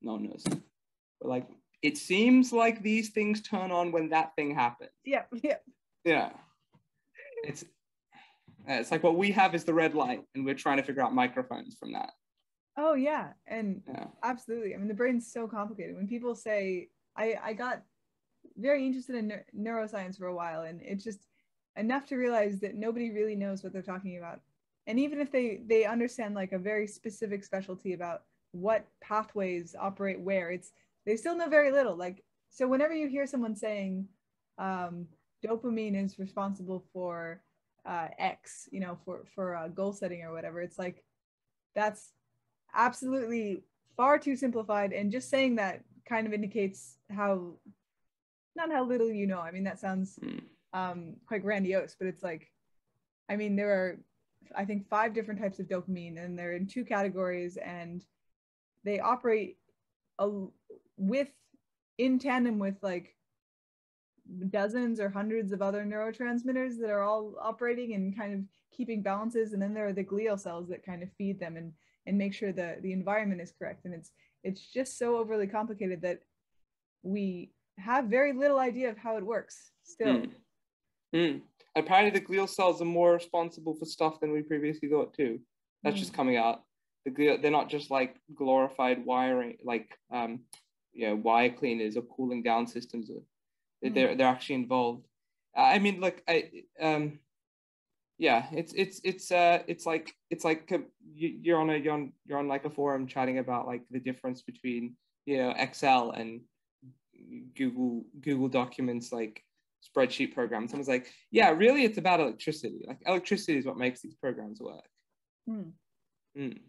No 0.02 0.14
one 0.14 0.24
knows. 0.24 0.44
Like, 1.22 1.48
it 1.82 1.98
seems 1.98 2.52
like 2.52 2.82
these 2.82 3.10
things 3.10 3.42
turn 3.42 3.72
on 3.72 3.92
when 3.92 4.10
that 4.10 4.36
thing 4.36 4.54
happens. 4.54 4.92
Yeah, 5.06 5.24
yeah. 5.44 5.58
Yeah. 6.04 6.32
It's 7.44 7.66
it's 8.68 8.92
like 8.92 9.04
what 9.04 9.16
we 9.16 9.32
have 9.32 9.56
is 9.56 9.64
the 9.64 9.74
red 9.74 9.96
light, 9.96 10.24
and 10.36 10.46
we're 10.46 10.54
trying 10.54 10.78
to 10.78 10.84
figure 10.84 11.02
out 11.02 11.14
microphones 11.14 11.76
from 11.80 11.94
that. 11.94 12.12
Oh 12.78 12.94
yeah, 12.94 13.30
and 13.48 13.82
yeah. 13.88 14.08
absolutely. 14.24 14.76
I 14.76 14.78
mean, 14.78 14.88
the 14.88 14.94
brain's 14.94 15.32
so 15.32 15.48
complicated. 15.48 15.96
When 15.96 16.08
people 16.08 16.36
say, 16.36 16.90
I 17.16 17.36
I 17.42 17.54
got 17.54 17.84
very 18.58 18.86
interested 18.86 19.16
in 19.16 19.34
neuroscience 19.58 20.18
for 20.18 20.28
a 20.28 20.36
while, 20.36 20.62
and 20.62 20.82
it's 20.82 21.04
just 21.04 21.28
enough 21.78 22.06
to 22.08 22.18
realize 22.18 22.60
that 22.60 22.76
nobody 22.76 23.12
really 23.12 23.36
knows 23.36 23.64
what 23.64 23.72
they're 23.72 23.82
talking 23.82 24.18
about 24.18 24.42
and 24.90 25.00
even 25.00 25.20
if 25.20 25.32
they 25.32 25.62
they 25.68 25.86
understand 25.86 26.34
like 26.34 26.52
a 26.52 26.58
very 26.58 26.88
specific 26.88 27.44
specialty 27.44 27.94
about 27.94 28.24
what 28.52 28.88
pathways 29.02 29.76
operate 29.80 30.20
where 30.20 30.50
it's 30.50 30.72
they 31.10 31.18
still 31.18 31.36
know 31.36 31.50
very 31.50 31.72
little. 31.72 31.96
Like 31.96 32.24
so 32.50 32.68
whenever 32.68 32.94
you 32.94 33.08
hear 33.08 33.26
someone 33.26 33.56
saying 33.56 34.08
um, 34.58 35.08
dopamine 35.46 36.02
is 36.04 36.20
responsible 36.20 36.86
for 36.94 37.42
uh, 37.86 38.08
x 38.18 38.68
you 38.72 38.80
know 38.80 38.98
for 39.04 39.24
for 39.34 39.56
uh, 39.56 39.68
goal 39.68 39.94
setting 39.94 40.22
or 40.22 40.34
whatever 40.34 40.62
it's 40.62 40.78
like 40.78 41.04
that's 41.76 42.12
absolutely 42.76 43.64
far 43.96 44.18
too 44.20 44.36
simplified. 44.36 44.94
And 44.94 45.12
just 45.12 45.30
saying 45.30 45.56
that 45.56 45.84
kind 46.08 46.28
of 46.28 46.34
indicates 46.34 46.98
how 47.10 47.54
not 48.56 48.72
how 48.72 48.84
little 48.86 49.10
you 49.10 49.28
know. 49.28 49.40
I 49.40 49.52
mean 49.52 49.64
that 49.64 49.80
sounds 49.80 50.18
mm 50.24 50.42
um, 50.74 51.16
quite 51.28 51.42
grandiose, 51.42 51.96
but 51.98 52.08
it's 52.08 52.24
like, 52.24 52.52
I 53.30 53.36
mean, 53.36 53.56
there 53.56 53.72
are, 53.72 54.00
I 54.56 54.66
think, 54.66 54.88
five 54.88 55.14
different 55.14 55.40
types 55.40 55.60
of 55.60 55.68
dopamine, 55.68 56.24
and 56.24 56.38
they're 56.38 56.54
in 56.56 56.68
two 56.68 56.86
categories, 56.86 57.58
and 57.58 58.04
they 58.84 59.00
operate 59.00 59.58
a, 60.20 60.30
with 61.00 61.30
in 61.98 62.20
tandem 62.20 62.60
with 62.60 62.76
like 62.82 63.16
dozens 64.50 65.00
or 65.00 65.10
hundreds 65.10 65.52
of 65.52 65.62
other 65.62 65.84
neurotransmitters 65.84 66.80
that 66.80 66.90
are 66.92 67.02
all 67.02 67.36
operating 67.42 67.96
and 67.96 68.16
kind 68.16 68.34
of 68.34 68.42
keeping 68.72 69.02
balances 69.02 69.54
and 69.54 69.62
then 69.62 69.74
there 69.74 69.88
are 69.88 69.94
the 69.94 70.04
glial 70.04 70.40
cells 70.40 70.70
that 70.70 70.86
kind 70.86 71.02
of 71.02 71.10
feed 71.18 71.40
them 71.40 71.58
and 71.58 71.74
and 72.06 72.18
make 72.18 72.34
sure 72.34 72.52
the 72.52 72.78
the 72.84 72.94
environment 72.94 73.42
is 73.42 73.52
correct 73.58 73.86
and 73.86 73.94
it's 73.94 74.12
it's 74.44 74.62
just 74.72 75.00
so 75.00 75.18
overly 75.18 75.48
complicated 75.48 76.02
that 76.02 76.20
we 77.02 77.52
have 77.78 78.06
very 78.06 78.34
little 78.34 78.60
idea 78.60 78.90
of 78.90 78.98
how 78.98 79.18
it 79.18 79.26
works 79.26 79.72
still 79.84 80.08
Mm. 80.08 80.32
Mm. 81.16 81.42
Apparently, 81.76 82.20
the 82.20 82.24
glial 82.26 82.48
cells 82.48 82.82
are 82.84 82.86
more 82.86 83.14
responsible 83.14 83.74
for 83.74 83.86
stuff 83.86 84.20
than 84.20 84.32
we 84.32 84.44
previously 84.44 84.90
thought 84.90 85.12
too. 85.14 85.40
That's 85.82 85.96
Mm. 85.96 86.00
just 86.00 86.14
coming 86.14 86.38
out. 86.38 86.64
The 87.06 87.12
glial, 87.12 87.42
they're 87.42 87.50
not 87.50 87.68
just 87.70 87.90
like 87.90 88.16
glorified 88.36 89.04
wiring, 89.06 89.58
like 89.64 89.98
um, 90.12 90.42
you 90.94 91.08
know, 91.08 91.16
wire 91.16 91.50
cleaners 91.52 91.98
or 91.98 92.02
cooling 92.02 92.44
down 92.44 92.68
systems. 92.68 93.08
They're 93.08 93.18
Mm. 93.84 93.94
they're, 93.94 94.16
they're 94.16 94.28
actually 94.28 94.56
involved. 94.56 95.08
I 95.56 95.80
mean, 95.80 96.02
like 96.02 96.22
I 96.28 96.50
um, 96.82 97.20
yeah, 98.18 98.48
it's 98.52 98.74
it's 98.74 99.00
it's 99.04 99.32
uh 99.32 99.64
it's 99.68 99.86
like 99.86 100.14
it's 100.30 100.44
like 100.44 100.70
you, 101.14 101.40
you're 101.42 101.60
on 101.60 101.70
a 101.70 101.78
you're 101.78 101.94
on 101.94 102.12
you're 102.26 102.40
on 102.40 102.48
like 102.50 102.66
a 102.66 102.70
forum 102.70 103.08
chatting 103.08 103.38
about 103.38 103.68
like 103.68 103.84
the 103.90 104.00
difference 104.00 104.42
between 104.42 104.96
you 105.26 105.38
know 105.38 105.54
Excel 105.58 106.12
and 106.12 106.42
Google 107.56 108.06
Google 108.20 108.50
Documents 108.50 109.14
like 109.14 109.44
spreadsheet 109.82 110.34
program. 110.34 110.68
Someone's 110.68 110.90
like, 110.90 111.08
yeah, 111.32 111.52
really, 111.52 111.86
it's 111.86 111.98
about 111.98 112.20
electricity. 112.20 112.84
Like 112.86 113.00
electricity 113.06 113.58
is 113.58 113.66
what 113.66 113.78
makes 113.78 114.02
these 114.02 114.16
programs 114.16 114.60
work. 114.60 114.86
Hmm. 115.48 115.70
Mm. 116.38 116.60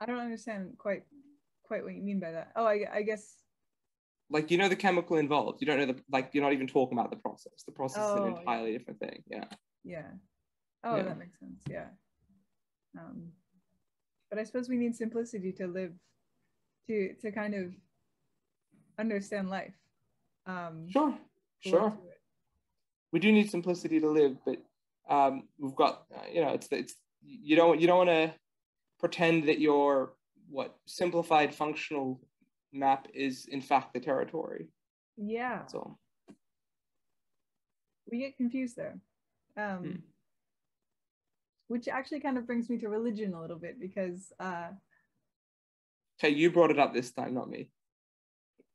i 0.00 0.04
don't 0.04 0.18
understand 0.18 0.74
quite 0.76 1.04
quite 1.74 1.84
what 1.84 1.94
you 1.94 2.02
mean 2.02 2.20
by 2.20 2.30
that 2.30 2.52
oh 2.54 2.64
i, 2.66 2.86
I 2.98 3.02
guess 3.02 3.24
Like 4.30 4.50
you 4.50 4.58
know 4.58 4.68
the 4.74 4.76
chemical 4.86 5.16
involved. 5.18 5.60
You 5.60 5.66
don't 5.68 5.78
know 5.80 5.90
the 5.92 5.98
like. 6.16 6.26
You're 6.32 6.42
not 6.46 6.54
even 6.58 6.66
talking 6.66 6.96
about 6.98 7.10
the 7.14 7.20
process. 7.26 7.58
The 7.66 7.76
process 7.80 8.04
is 8.08 8.14
Oh, 8.14 8.18
an 8.20 8.24
yeah. 8.24 8.38
entirely 8.40 8.72
different 8.76 8.98
thing. 9.04 9.18
Yeah. 9.34 9.48
yeah 9.84 10.10
oh 10.88 10.96
Yeah. 10.96 11.02
that 11.08 11.18
makes 11.22 11.38
sense 11.44 11.60
yeah 11.76 11.88
um 13.00 13.18
but 14.30 14.38
i 14.40 14.44
suppose 14.48 14.66
we 14.68 14.78
need 14.84 14.94
simplicity 15.04 15.52
to 15.60 15.66
live 15.78 15.92
to 16.86 16.96
to 17.22 17.28
kind 17.40 17.54
of 17.60 17.66
understand 19.04 19.46
life 19.58 19.76
um 20.54 20.88
Sure. 20.96 21.12
Sure. 21.60 21.90
we 23.12 23.18
do 23.24 23.30
need 23.32 23.48
simplicity 23.56 23.98
to 24.00 24.10
live, 24.20 24.34
but 24.46 24.58
um, 25.14 25.34
we've 25.60 25.78
got 25.84 25.94
uh, 26.16 26.28
you 26.34 26.40
know 26.42 26.52
it's 26.56 26.68
it's 26.82 26.94
you 27.50 27.56
don't 27.60 27.80
you 27.80 27.86
don't 27.88 28.00
want 28.06 28.10
to 28.10 28.34
pretend 29.02 29.36
that 29.48 29.58
your 29.68 29.90
what 30.54 30.76
simplified 30.86 31.52
functional 31.52 32.20
map 32.72 33.08
is 33.12 33.46
in 33.46 33.60
fact 33.60 33.92
the 33.92 33.98
territory. 34.00 34.68
yeah 35.16 35.62
So 35.66 35.98
we 38.10 38.18
get 38.18 38.36
confused 38.36 38.76
there 38.76 38.96
um 39.56 39.80
Hmm. 39.82 39.96
which 41.68 41.88
actually 41.88 42.20
kind 42.20 42.38
of 42.38 42.46
brings 42.46 42.68
me 42.70 42.78
to 42.78 42.88
religion 42.88 43.34
a 43.34 43.40
little 43.40 43.58
bit 43.58 43.80
because 43.80 44.32
uh 44.38 44.68
Okay, 46.20 46.32
you 46.32 46.50
brought 46.52 46.70
it 46.70 46.78
up 46.78 46.94
this 46.94 47.10
time, 47.10 47.34
not 47.34 47.50
me. 47.50 47.70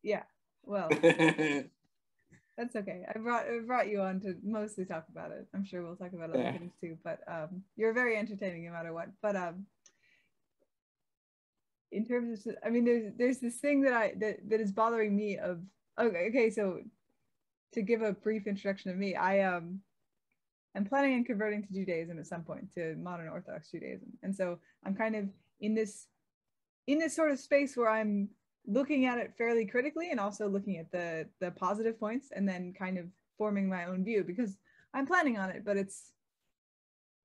yeah 0.04 0.24
well 0.64 0.90
that's 2.58 2.76
okay 2.76 3.06
i 3.14 3.18
brought 3.18 3.46
I 3.48 3.60
brought 3.66 3.88
you 3.90 4.02
on 4.02 4.20
to 4.22 4.36
mostly 4.44 4.86
talk 4.86 5.06
about 5.10 5.32
it 5.32 5.48
i'm 5.54 5.64
sure 5.66 5.82
we'll 5.84 5.96
talk 5.96 6.14
about 6.14 6.30
other 6.32 6.40
Yeah. 6.44 6.52
things 6.58 6.74
too 6.82 6.98
but 7.04 7.20
um 7.28 7.64
you're 7.78 7.94
very 7.94 8.18
entertaining 8.18 8.66
no 8.66 8.72
matter 8.72 8.94
what 8.94 9.10
but 9.22 9.36
um 9.36 9.66
in 11.92 12.06
terms 12.06 12.46
of 12.46 12.56
i 12.66 12.70
mean 12.70 12.86
there's 12.86 13.12
there's 13.18 13.38
this 13.40 13.56
thing 13.56 13.82
that 13.82 13.94
i 13.94 14.14
that, 14.18 14.38
that 14.48 14.60
is 14.60 14.72
bothering 14.72 15.16
me 15.16 15.38
of 15.38 15.60
okay 16.00 16.28
okay 16.30 16.50
so 16.50 16.80
to 17.74 17.82
give 17.82 18.02
a 18.02 18.14
brief 18.14 18.48
introduction 18.48 18.92
of 18.92 18.98
me 18.98 19.16
i 19.16 19.42
um 19.42 19.80
i'm 20.76 20.86
planning 20.86 21.16
on 21.16 21.24
converting 21.24 21.64
to 21.64 21.74
judaism 21.74 22.20
at 22.20 22.28
some 22.28 22.44
point 22.44 22.72
to 22.74 22.96
modern 22.98 23.28
orthodox 23.28 23.72
judaism. 23.72 24.10
And 24.24 24.36
so 24.36 24.60
i'm 24.86 24.96
kind 24.96 25.16
of 25.16 25.28
in 25.62 25.74
this 25.74 26.08
in 26.88 27.00
this 27.00 27.16
sort 27.16 27.32
of 27.32 27.40
space 27.40 27.76
where 27.76 27.90
i'm 27.90 28.30
looking 28.68 29.06
at 29.06 29.18
it 29.18 29.34
fairly 29.38 29.66
critically 29.66 30.12
and 30.12 30.20
also 30.20 30.48
looking 30.48 30.78
at 30.78 30.92
the 30.92 31.28
the 31.40 31.52
positive 31.52 32.00
points 32.00 32.30
and 32.36 32.48
then 32.48 32.74
kind 32.78 32.98
of 32.98 33.06
forming 33.38 33.68
my 33.68 33.86
own 33.86 34.04
view 34.04 34.24
because 34.24 34.58
i'm 34.94 35.08
planning 35.08 35.38
on 35.38 35.50
it 35.50 35.64
but 35.66 35.78
it's 35.78 36.12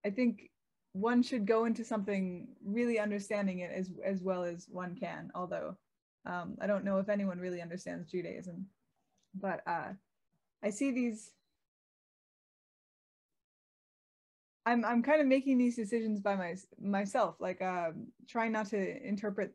i 0.07 0.11
think 0.11 0.51
one 0.95 1.25
should 1.25 1.45
go 1.45 1.65
into 1.65 1.85
something 1.85 2.47
really 2.65 3.01
understanding 3.01 3.59
it 3.59 3.71
as 3.75 3.91
as 4.05 4.23
well 4.23 4.45
as 4.45 4.69
one 4.71 4.95
can 4.95 5.31
although 5.35 5.77
um, 6.25 6.57
i 6.61 6.67
don't 6.67 6.85
know 6.85 6.99
if 6.99 7.09
anyone 7.09 7.39
really 7.39 7.61
understands 7.61 8.11
judaism 8.11 8.65
but 9.35 9.61
uh, 9.67 9.93
i 10.63 10.71
see 10.71 10.93
these 10.93 11.33
i'm 14.67 14.85
i'm 14.85 15.03
kind 15.03 15.21
of 15.21 15.27
making 15.27 15.59
these 15.59 15.75
decisions 15.75 16.21
by 16.21 16.37
my, 16.37 16.55
myself 16.81 17.35
like 17.41 17.61
um, 17.61 18.07
trying 18.29 18.53
not 18.53 18.67
to 18.67 19.07
interpret 19.07 19.53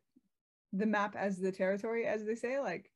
the 0.73 0.85
map 0.85 1.15
as 1.17 1.37
the 1.39 1.53
territory 1.53 2.05
as 2.05 2.25
they 2.25 2.35
say 2.35 2.59
like 2.59 2.91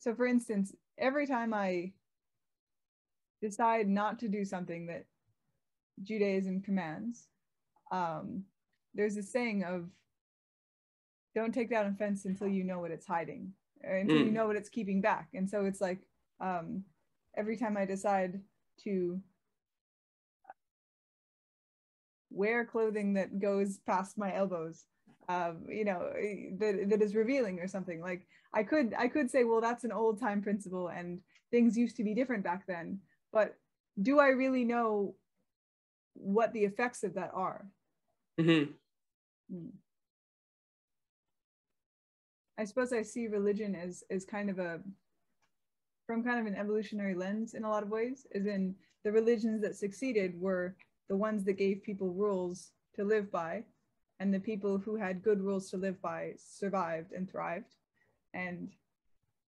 so 0.00 0.14
for 0.14 0.26
instance 0.26 0.74
every 0.96 1.26
time 1.26 1.52
i 1.52 1.92
decide 3.42 3.86
not 3.86 4.18
to 4.18 4.26
do 4.26 4.42
something 4.42 4.86
that 4.86 5.04
judaism 6.02 6.62
commands 6.62 7.28
um 7.90 8.44
there's 8.94 9.16
a 9.16 9.22
saying 9.22 9.64
of 9.64 9.88
don't 11.34 11.52
take 11.54 11.70
down 11.70 11.86
a 11.86 11.92
fence 11.92 12.24
until 12.24 12.48
you 12.48 12.64
know 12.64 12.80
what 12.80 12.90
it's 12.90 13.06
hiding 13.06 13.52
or 13.84 13.96
until 13.96 14.16
you 14.18 14.30
Mm. 14.30 14.32
know 14.32 14.46
what 14.46 14.56
it's 14.56 14.68
keeping 14.68 15.00
back 15.00 15.28
and 15.34 15.48
so 15.48 15.64
it's 15.64 15.80
like 15.80 16.00
um 16.40 16.84
every 17.36 17.56
time 17.56 17.76
i 17.76 17.84
decide 17.84 18.40
to 18.82 19.20
wear 22.30 22.64
clothing 22.64 23.14
that 23.14 23.38
goes 23.38 23.78
past 23.86 24.18
my 24.18 24.34
elbows 24.34 24.84
um, 25.28 25.64
you 25.68 25.84
know 25.84 26.10
eh, 26.18 26.50
that, 26.58 26.88
that 26.88 27.02
is 27.02 27.14
revealing 27.14 27.58
or 27.60 27.68
something 27.68 28.00
like 28.00 28.26
i 28.54 28.62
could 28.62 28.94
i 28.98 29.06
could 29.08 29.30
say 29.30 29.44
well 29.44 29.60
that's 29.60 29.84
an 29.84 29.92
old 29.92 30.18
time 30.18 30.42
principle 30.42 30.88
and 30.88 31.20
things 31.50 31.76
used 31.76 31.96
to 31.96 32.04
be 32.04 32.14
different 32.14 32.44
back 32.44 32.66
then 32.66 32.98
but 33.32 33.54
do 34.02 34.18
i 34.18 34.28
really 34.28 34.64
know 34.64 35.14
what 36.14 36.52
the 36.52 36.64
effects 36.64 37.02
of 37.04 37.14
that 37.14 37.30
are 37.34 37.66
Mhm. 38.38 38.74
Hmm. 39.50 39.68
i 42.58 42.64
suppose 42.64 42.92
i 42.92 43.02
see 43.02 43.26
religion 43.26 43.74
as 43.74 44.04
as 44.10 44.24
kind 44.24 44.48
of 44.50 44.58
a 44.58 44.80
from 46.06 46.22
kind 46.22 46.40
of 46.40 46.46
an 46.46 46.58
evolutionary 46.58 47.14
lens 47.14 47.54
in 47.54 47.64
a 47.64 47.68
lot 47.68 47.82
of 47.82 47.90
ways 47.90 48.26
as 48.34 48.46
in 48.46 48.74
the 49.04 49.12
religions 49.12 49.60
that 49.62 49.76
succeeded 49.76 50.40
were 50.40 50.76
the 51.08 51.16
ones 51.16 51.44
that 51.44 51.54
gave 51.54 51.82
people 51.82 52.12
rules 52.12 52.72
to 52.94 53.04
live 53.04 53.30
by 53.30 53.64
and 54.20 54.32
the 54.32 54.40
people 54.40 54.78
who 54.78 54.96
had 54.96 55.22
good 55.22 55.40
rules 55.40 55.70
to 55.70 55.76
live 55.76 56.00
by 56.00 56.32
survived 56.36 57.12
and 57.12 57.30
thrived 57.30 57.74
and 58.34 58.70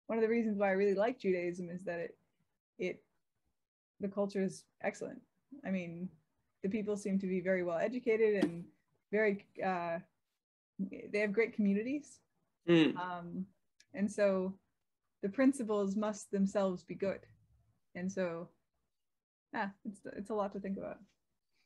one 0.08 0.18
of 0.18 0.24
the 0.24 0.30
reasons 0.30 0.58
why 0.58 0.70
i 0.70 0.72
really 0.72 0.96
like 0.96 1.20
judaism 1.20 1.70
is 1.70 1.84
that 1.84 2.00
it 2.00 2.18
it 2.80 3.04
the 4.00 4.08
culture 4.08 4.42
is 4.42 4.64
excellent 4.82 5.22
i 5.66 5.70
mean 5.70 6.10
the 6.64 6.70
people 6.70 6.98
seem 6.98 7.20
to 7.20 7.28
be 7.28 7.40
very 7.40 7.64
well 7.64 7.78
educated 7.78 8.44
and 8.44 8.64
very 9.12 9.46
uh 9.66 10.00
they 11.12 11.20
have 11.20 11.34
great 11.34 11.54
communities 11.54 12.20
Mm. 12.68 12.96
um 12.98 13.46
and 13.96 14.12
so 14.12 14.54
the 15.24 15.30
principles 15.30 15.96
must 15.96 16.30
themselves 16.32 16.84
be 16.84 16.94
good 16.94 17.22
and 17.96 18.12
so 18.12 18.48
yeah 19.54 19.70
it's 19.86 20.02
it's 20.16 20.30
a 20.30 20.34
lot 20.34 20.54
to 20.54 20.60
think 20.60 20.78
about 20.78 20.98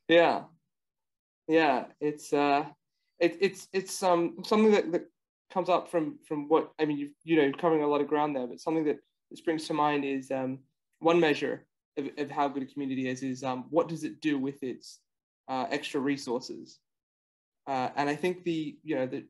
Yeah, 0.07 0.43
yeah. 1.47 1.85
It's 1.99 2.31
uh, 2.33 2.65
it, 3.19 3.37
it's 3.41 3.67
it's 3.73 4.03
um 4.03 4.37
something 4.43 4.71
that, 4.71 4.91
that 4.91 5.05
comes 5.51 5.69
up 5.69 5.89
from 5.89 6.19
from 6.27 6.47
what 6.49 6.71
I 6.79 6.85
mean. 6.85 6.97
You 6.97 7.09
you 7.23 7.35
know, 7.37 7.51
covering 7.57 7.83
a 7.83 7.87
lot 7.87 8.01
of 8.01 8.07
ground 8.07 8.35
there, 8.35 8.47
but 8.47 8.59
something 8.59 8.85
that, 8.85 8.99
that 9.29 9.37
springs 9.37 9.67
to 9.67 9.73
mind 9.73 10.05
is 10.05 10.31
um 10.31 10.59
one 10.99 11.19
measure 11.19 11.65
of, 11.97 12.09
of 12.17 12.31
how 12.31 12.47
good 12.47 12.63
a 12.63 12.65
community 12.65 13.07
is 13.07 13.23
is 13.23 13.43
um 13.43 13.65
what 13.69 13.87
does 13.87 14.03
it 14.03 14.21
do 14.21 14.37
with 14.39 14.61
its 14.63 14.99
uh, 15.49 15.65
extra 15.69 15.99
resources, 15.99 16.79
uh, 17.67 17.89
and 17.95 18.09
I 18.09 18.15
think 18.15 18.43
the 18.43 18.77
you 18.83 18.95
know 18.95 19.07
the 19.07 19.23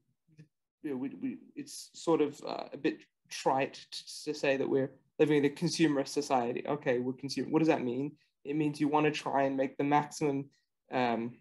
you 0.84 0.92
know, 0.92 0.98
we, 0.98 1.12
we, 1.22 1.38
it's 1.56 1.90
sort 1.94 2.22
of 2.22 2.40
uh, 2.46 2.66
a 2.74 2.78
bit 2.78 2.98
trite 3.30 3.86
to, 4.26 4.34
say 4.34 4.58
that 4.58 4.70
we're 4.70 4.92
living 5.20 5.38
in 5.38 5.46
a 5.46 5.50
consumerist 5.50 6.10
society. 6.10 6.64
Okay, 6.68 7.00
we're 7.00 7.14
consumer. 7.14 7.50
What 7.50 7.60
does 7.60 7.68
that 7.70 7.84
mean? 7.84 8.12
It 8.44 8.56
means 8.56 8.80
you 8.80 8.88
want 8.90 9.06
to 9.06 9.12
try 9.12 9.44
and 9.44 9.56
make 9.56 9.78
the 9.78 9.84
maximum 9.84 10.50
um, 10.92 11.38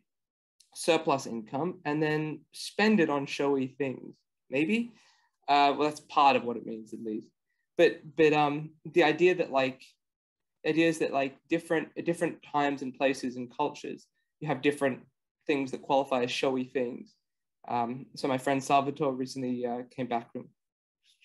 surplus 0.74 1.26
income 1.26 1.80
and 1.84 2.02
then 2.02 2.40
spend 2.52 3.00
it 3.00 3.10
on 3.10 3.26
showy 3.26 3.66
things. 3.66 4.14
Maybe. 4.48 4.92
Uh, 5.48 5.74
well, 5.76 5.88
that's 5.88 6.00
part 6.00 6.36
of 6.36 6.44
what 6.44 6.56
it 6.56 6.66
means, 6.66 6.92
at 6.92 7.02
least. 7.02 7.26
But 7.76 8.00
but 8.16 8.32
um, 8.32 8.70
the 8.92 9.02
idea 9.02 9.34
that 9.36 9.50
like 9.50 9.82
ideas 10.66 10.98
that 10.98 11.12
like 11.12 11.36
different 11.48 11.88
different 12.04 12.38
times 12.52 12.82
and 12.82 12.94
places 12.94 13.36
and 13.36 13.54
cultures, 13.54 14.06
you 14.40 14.48
have 14.48 14.62
different 14.62 15.00
things 15.46 15.70
that 15.70 15.82
qualify 15.82 16.22
as 16.22 16.30
showy 16.30 16.64
things. 16.64 17.14
Um, 17.68 18.06
so 18.16 18.28
my 18.28 18.38
friend 18.38 18.62
Salvatore 18.62 19.12
recently 19.12 19.64
uh, 19.66 19.82
came 19.90 20.06
back 20.06 20.32
from 20.32 20.48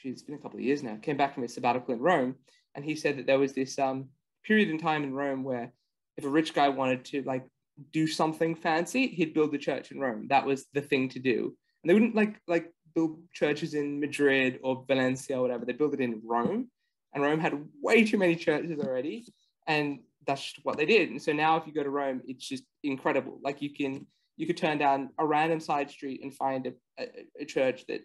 geez, 0.02 0.14
it's 0.14 0.22
been 0.22 0.36
a 0.36 0.40
couple 0.40 0.60
of 0.60 0.64
years 0.66 0.84
now, 0.84 0.96
came 1.02 1.18
back 1.18 1.34
from 1.34 1.44
his 1.44 1.54
sabbatical 1.54 1.94
in 1.94 2.00
Rome, 2.00 2.36
and 2.76 2.86
he 2.86 2.96
said 2.96 3.18
that 3.18 3.26
there 3.26 3.40
was 3.40 3.54
this 3.54 3.80
um, 3.80 4.10
period 4.44 4.70
in 4.70 4.78
time 4.78 5.04
in 5.04 5.14
Rome 5.14 5.44
where 5.44 5.74
if 6.18 6.24
a 6.24 6.30
rich 6.30 6.54
guy 6.54 6.70
wanted 6.70 7.06
to 7.06 7.24
like 7.24 7.46
do 7.92 8.08
something 8.08 8.56
fancy, 8.56 9.08
he'd 9.08 9.34
build 9.34 9.54
a 9.54 9.58
church 9.58 9.92
in 9.92 10.00
Rome. 10.00 10.28
That 10.30 10.46
was 10.46 10.66
the 10.74 10.82
thing 10.82 11.10
to 11.10 11.20
do. 11.20 11.56
And 11.84 11.90
they 11.90 11.94
wouldn't 11.94 12.16
like 12.16 12.40
like 12.48 12.72
build 12.96 13.20
churches 13.34 13.74
in 13.74 14.00
Madrid 14.00 14.60
or 14.64 14.84
Valencia 14.88 15.38
or 15.38 15.42
whatever. 15.44 15.66
They 15.66 15.74
built 15.74 15.94
it 15.94 16.02
in 16.02 16.22
Rome, 16.24 16.70
and 17.14 17.24
Rome 17.24 17.40
had 17.40 17.66
way 17.82 18.04
too 18.04 18.18
many 18.18 18.36
churches 18.36 18.80
already, 18.80 19.26
and 19.68 20.00
that's 20.28 20.44
just 20.44 20.66
what 20.66 20.78
they 20.78 20.86
did. 20.86 21.10
And 21.10 21.22
so 21.22 21.32
now, 21.32 21.58
if 21.58 21.66
you 21.66 21.74
go 21.74 21.84
to 21.84 21.90
Rome, 21.90 22.22
it's 22.28 22.48
just 22.48 22.64
incredible. 22.84 23.40
Like 23.42 23.62
you 23.62 23.74
can 23.74 24.06
you 24.36 24.46
could 24.46 24.58
turn 24.58 24.78
down 24.78 25.10
a 25.18 25.26
random 25.26 25.60
side 25.60 25.90
street 25.90 26.22
and 26.22 26.34
find 26.34 26.68
a, 26.68 26.74
a, 27.00 27.08
a 27.42 27.46
church 27.46 27.86
that 27.88 28.02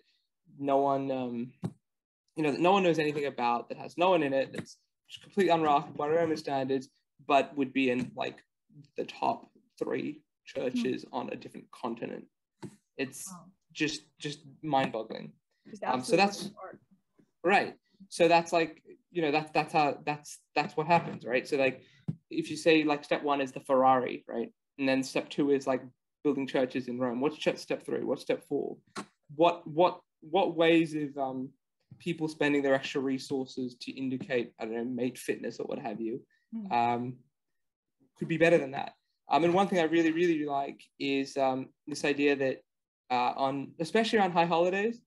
no 0.58 0.78
one 0.78 1.10
um, 1.10 1.52
you 2.36 2.42
know 2.42 2.52
that 2.52 2.60
no 2.60 2.72
one 2.72 2.82
knows 2.82 2.98
anything 2.98 3.26
about, 3.26 3.68
that 3.68 3.78
has 3.78 3.98
no 3.98 4.10
one 4.10 4.22
in 4.22 4.32
it, 4.32 4.52
that's 4.52 4.78
completely 5.22 5.52
unrocked 5.52 5.96
by 5.96 6.08
Roman 6.08 6.36
standards, 6.36 6.88
but 7.26 7.54
would 7.56 7.72
be 7.72 7.90
in 7.90 8.10
like 8.16 8.38
the 8.96 9.04
top 9.04 9.50
three 9.78 10.22
churches 10.46 11.04
mm-hmm. 11.04 11.14
on 11.14 11.30
a 11.32 11.36
different 11.36 11.70
continent. 11.70 12.24
It's 12.96 13.30
wow. 13.30 13.44
just 13.72 14.02
just 14.18 14.40
mind-boggling. 14.62 15.32
Um, 15.84 16.02
so 16.02 16.16
that's 16.16 16.50
right. 17.44 17.74
So 18.08 18.28
that's 18.28 18.52
like 18.52 18.82
you 19.10 19.22
know 19.22 19.30
that's 19.30 19.50
that's 19.52 19.72
how 19.72 19.98
that's 20.04 20.38
that's 20.54 20.76
what 20.76 20.86
happens, 20.86 21.24
right? 21.24 21.46
So 21.46 21.56
like 21.56 21.82
if 22.30 22.50
you 22.50 22.56
say 22.56 22.84
like 22.84 23.04
step 23.04 23.22
one 23.22 23.40
is 23.40 23.52
the 23.52 23.60
Ferrari, 23.60 24.24
right, 24.28 24.50
and 24.78 24.88
then 24.88 25.02
step 25.02 25.28
two 25.28 25.50
is 25.50 25.66
like 25.66 25.82
building 26.24 26.46
churches 26.46 26.88
in 26.88 26.98
Rome. 26.98 27.20
What's 27.20 27.38
step 27.60 27.84
three? 27.84 28.04
What's 28.04 28.22
step 28.22 28.44
four? 28.48 28.76
What 29.34 29.66
what 29.66 30.00
what 30.20 30.56
ways 30.56 30.94
of 30.94 31.16
um, 31.18 31.50
people 31.98 32.28
spending 32.28 32.62
their 32.62 32.74
extra 32.74 33.00
resources 33.00 33.76
to 33.82 33.92
indicate 33.92 34.52
I 34.58 34.64
don't 34.64 34.74
know 34.74 34.84
mate 34.84 35.18
fitness 35.18 35.58
or 35.58 35.64
what 35.64 35.78
have 35.78 36.00
you 36.00 36.20
mm. 36.54 36.72
um, 36.72 37.16
could 38.18 38.28
be 38.28 38.38
better 38.38 38.58
than 38.58 38.72
that. 38.72 38.94
Um, 39.28 39.44
and 39.44 39.54
one 39.54 39.68
thing 39.68 39.78
I 39.78 39.84
really, 39.84 40.12
really 40.12 40.44
like 40.44 40.82
is 40.98 41.36
um, 41.36 41.68
this 41.86 42.04
idea 42.04 42.36
that 42.36 42.60
uh, 43.10 43.32
on, 43.36 43.72
especially 43.80 44.18
on 44.18 44.30
high 44.30 44.44
holidays, 44.46 45.00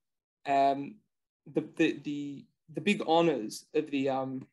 um, 0.48 0.96
the, 1.54 1.64
the, 1.78 2.00
the, 2.04 2.46
the 2.74 2.82
big 2.82 3.04
honors 3.08 3.66
of 3.75 3.90
the, 3.92 4.10
um, 4.10 4.46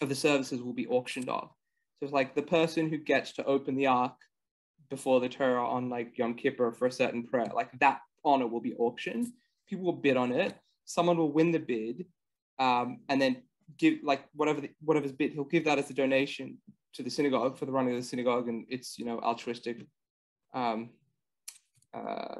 of 0.00 0.08
the 0.08 0.14
services 0.14 0.62
will 0.62 0.72
be 0.72 0.86
auctioned 0.86 1.28
off. 1.28 1.50
So 1.98 2.06
it's 2.06 2.12
like 2.12 2.34
the 2.34 2.42
person 2.42 2.88
who 2.88 2.98
gets 2.98 3.32
to 3.32 3.44
open 3.44 3.76
the 3.76 3.86
ark 3.86 4.16
before 4.88 5.20
the 5.20 5.28
Torah 5.28 5.66
on 5.66 5.88
like 5.88 6.18
Yom 6.18 6.34
Kippur 6.34 6.72
for 6.72 6.86
a 6.86 6.92
certain 6.92 7.24
prayer, 7.24 7.50
like 7.54 7.70
that 7.80 8.00
honor 8.24 8.46
will 8.46 8.60
be 8.60 8.74
auctioned. 8.74 9.28
People 9.68 9.84
will 9.84 9.92
bid 9.92 10.16
on 10.16 10.32
it. 10.32 10.54
Someone 10.84 11.16
will 11.16 11.32
win 11.32 11.52
the 11.52 11.58
bid, 11.58 12.06
um, 12.58 13.00
and 13.08 13.20
then 13.20 13.42
give 13.78 13.98
like 14.02 14.24
whatever 14.34 14.60
the, 14.60 14.70
whatever's 14.82 15.12
bid. 15.12 15.32
He'll 15.32 15.44
give 15.44 15.64
that 15.66 15.78
as 15.78 15.90
a 15.90 15.94
donation 15.94 16.58
to 16.94 17.02
the 17.02 17.10
synagogue 17.10 17.56
for 17.56 17.66
the 17.66 17.72
running 17.72 17.94
of 17.94 18.00
the 18.00 18.06
synagogue 18.06 18.48
and 18.48 18.66
its 18.68 18.98
you 18.98 19.04
know 19.04 19.20
altruistic 19.20 19.86
um, 20.54 20.90
uh, 21.94 22.36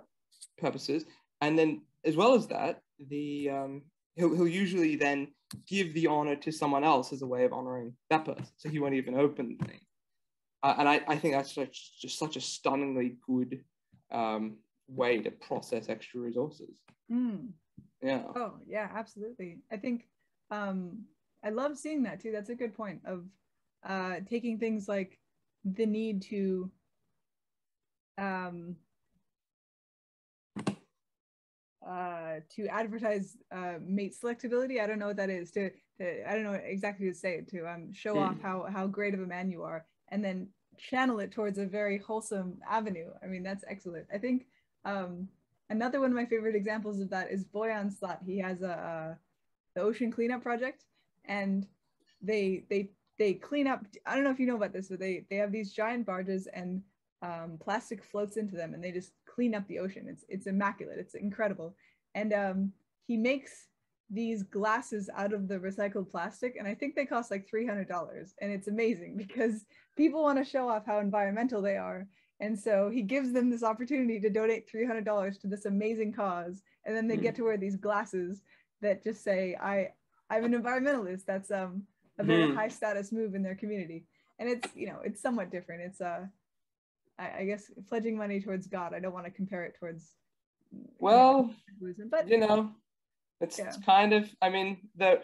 purposes. 0.58 1.04
And 1.40 1.58
then 1.58 1.82
as 2.04 2.16
well 2.16 2.34
as 2.34 2.48
that, 2.48 2.80
the 3.08 3.50
um, 3.50 3.82
he'll 4.16 4.34
he'll 4.34 4.48
usually 4.48 4.96
then 4.96 5.28
give 5.66 5.94
the 5.94 6.06
honor 6.06 6.36
to 6.36 6.52
someone 6.52 6.84
else 6.84 7.12
as 7.12 7.22
a 7.22 7.26
way 7.26 7.44
of 7.44 7.52
honoring 7.52 7.94
that 8.08 8.24
person. 8.24 8.46
So 8.56 8.68
he 8.68 8.78
won't 8.78 8.94
even 8.94 9.14
open 9.14 9.56
the 9.58 9.64
thing. 9.64 9.80
Uh, 10.62 10.74
and 10.78 10.88
I, 10.88 11.00
I 11.08 11.16
think 11.16 11.34
that's 11.34 11.54
such, 11.54 12.00
just 12.00 12.18
such 12.18 12.36
a 12.36 12.40
stunningly 12.40 13.16
good 13.26 13.64
um, 14.12 14.58
way 14.88 15.18
to 15.18 15.30
process 15.30 15.88
extra 15.88 16.20
resources. 16.20 16.80
Mm. 17.10 17.48
Yeah. 18.02 18.22
Oh 18.36 18.54
yeah, 18.66 18.88
absolutely. 18.94 19.60
I 19.72 19.76
think 19.76 20.08
um, 20.50 21.04
I 21.44 21.50
love 21.50 21.78
seeing 21.78 22.02
that 22.04 22.20
too. 22.20 22.32
That's 22.32 22.50
a 22.50 22.54
good 22.54 22.74
point 22.74 23.00
of 23.04 23.24
uh, 23.84 24.16
taking 24.28 24.58
things 24.58 24.88
like 24.88 25.18
the 25.64 25.86
need 25.86 26.22
to 26.22 26.70
um, 28.18 28.76
uh, 31.90 32.40
to 32.54 32.66
advertise 32.68 33.36
uh, 33.50 33.74
mate 33.84 34.14
selectability. 34.22 34.80
I 34.80 34.86
don't 34.86 34.98
know 34.98 35.08
what 35.08 35.16
that 35.16 35.30
is. 35.30 35.50
To, 35.52 35.70
to 35.98 36.30
I 36.30 36.34
don't 36.34 36.44
know 36.44 36.52
exactly 36.52 37.08
to 37.08 37.14
say 37.14 37.34
it 37.38 37.48
to 37.48 37.66
um, 37.66 37.92
show 37.92 38.14
mm. 38.14 38.28
off 38.28 38.36
how 38.40 38.66
how 38.72 38.86
great 38.86 39.14
of 39.14 39.20
a 39.20 39.26
man 39.26 39.50
you 39.50 39.62
are, 39.64 39.84
and 40.08 40.24
then 40.24 40.48
channel 40.78 41.18
it 41.20 41.32
towards 41.32 41.58
a 41.58 41.66
very 41.66 41.98
wholesome 41.98 42.58
avenue. 42.68 43.10
I 43.22 43.26
mean, 43.26 43.42
that's 43.42 43.64
excellent. 43.68 44.06
I 44.14 44.18
think 44.18 44.46
um, 44.84 45.28
another 45.68 46.00
one 46.00 46.10
of 46.10 46.16
my 46.16 46.26
favorite 46.26 46.54
examples 46.54 47.00
of 47.00 47.10
that 47.10 47.30
is 47.30 47.44
Boyan 47.44 47.92
Slat. 47.92 48.20
He 48.24 48.38
has 48.38 48.62
a, 48.62 48.68
a 48.68 49.18
the 49.74 49.82
ocean 49.82 50.12
cleanup 50.12 50.42
project, 50.42 50.84
and 51.24 51.66
they 52.22 52.64
they 52.70 52.90
they 53.18 53.34
clean 53.34 53.66
up. 53.66 53.84
I 54.06 54.14
don't 54.14 54.24
know 54.24 54.30
if 54.30 54.38
you 54.38 54.46
know 54.46 54.56
about 54.56 54.72
this, 54.72 54.88
but 54.88 55.00
they 55.00 55.24
they 55.28 55.36
have 55.36 55.50
these 55.50 55.72
giant 55.72 56.06
barges 56.06 56.46
and 56.46 56.82
um, 57.22 57.58
plastic 57.60 58.04
floats 58.04 58.36
into 58.36 58.54
them, 58.54 58.74
and 58.74 58.82
they 58.82 58.92
just 58.92 59.12
clean 59.34 59.54
up 59.54 59.66
the 59.68 59.78
ocean. 59.78 60.06
It's 60.08 60.24
it's 60.28 60.46
immaculate. 60.46 60.98
It's 60.98 61.14
incredible. 61.14 61.74
And 62.14 62.32
um, 62.32 62.72
he 63.06 63.16
makes 63.16 63.68
these 64.10 64.42
glasses 64.42 65.08
out 65.16 65.32
of 65.32 65.46
the 65.46 65.58
recycled 65.58 66.10
plastic, 66.10 66.56
and 66.58 66.66
I 66.66 66.74
think 66.74 66.94
they 66.94 67.06
cost 67.06 67.30
like 67.30 67.48
three 67.48 67.66
hundred 67.66 67.88
dollars. 67.88 68.34
And 68.40 68.50
it's 68.50 68.68
amazing 68.68 69.16
because 69.16 69.64
people 69.96 70.22
want 70.22 70.38
to 70.38 70.50
show 70.50 70.68
off 70.68 70.86
how 70.86 70.98
environmental 70.98 71.62
they 71.62 71.76
are, 71.76 72.06
and 72.40 72.58
so 72.58 72.90
he 72.90 73.02
gives 73.02 73.32
them 73.32 73.50
this 73.50 73.62
opportunity 73.62 74.20
to 74.20 74.30
donate 74.30 74.68
three 74.68 74.86
hundred 74.86 75.04
dollars 75.04 75.38
to 75.38 75.46
this 75.46 75.66
amazing 75.66 76.12
cause, 76.12 76.62
and 76.84 76.96
then 76.96 77.06
they 77.06 77.16
mm. 77.16 77.22
get 77.22 77.34
to 77.36 77.44
wear 77.44 77.56
these 77.56 77.76
glasses 77.76 78.42
that 78.82 79.04
just 79.04 79.22
say, 79.22 79.56
"I 79.60 79.92
I'm 80.28 80.44
an 80.44 80.60
environmentalist." 80.60 81.24
That's 81.26 81.50
um 81.50 81.84
a 82.18 82.24
very 82.24 82.48
mm. 82.48 82.54
high 82.54 82.68
status 82.68 83.12
move 83.12 83.34
in 83.34 83.42
their 83.42 83.54
community 83.54 84.04
and 84.40 84.48
it's 84.48 84.68
you 84.74 84.86
know 84.86 84.98
it's 85.04 85.22
somewhat 85.22 85.50
different 85.50 85.82
it's 85.82 86.00
uh 86.00 86.24
I, 87.20 87.40
I 87.40 87.44
guess 87.44 87.70
pledging 87.88 88.16
money 88.16 88.40
towards 88.40 88.66
god 88.66 88.94
i 88.94 89.00
don't 89.00 89.12
want 89.12 89.26
to 89.26 89.30
compare 89.30 89.64
it 89.64 89.76
towards 89.78 90.14
well 90.98 91.50
you 91.80 91.94
know, 91.98 92.04
but 92.10 92.28
you 92.28 92.38
know 92.38 92.70
it's, 93.40 93.58
yeah. 93.58 93.66
it's 93.66 93.78
kind 93.78 94.12
of 94.12 94.28
i 94.40 94.48
mean 94.48 94.88
the 94.96 95.20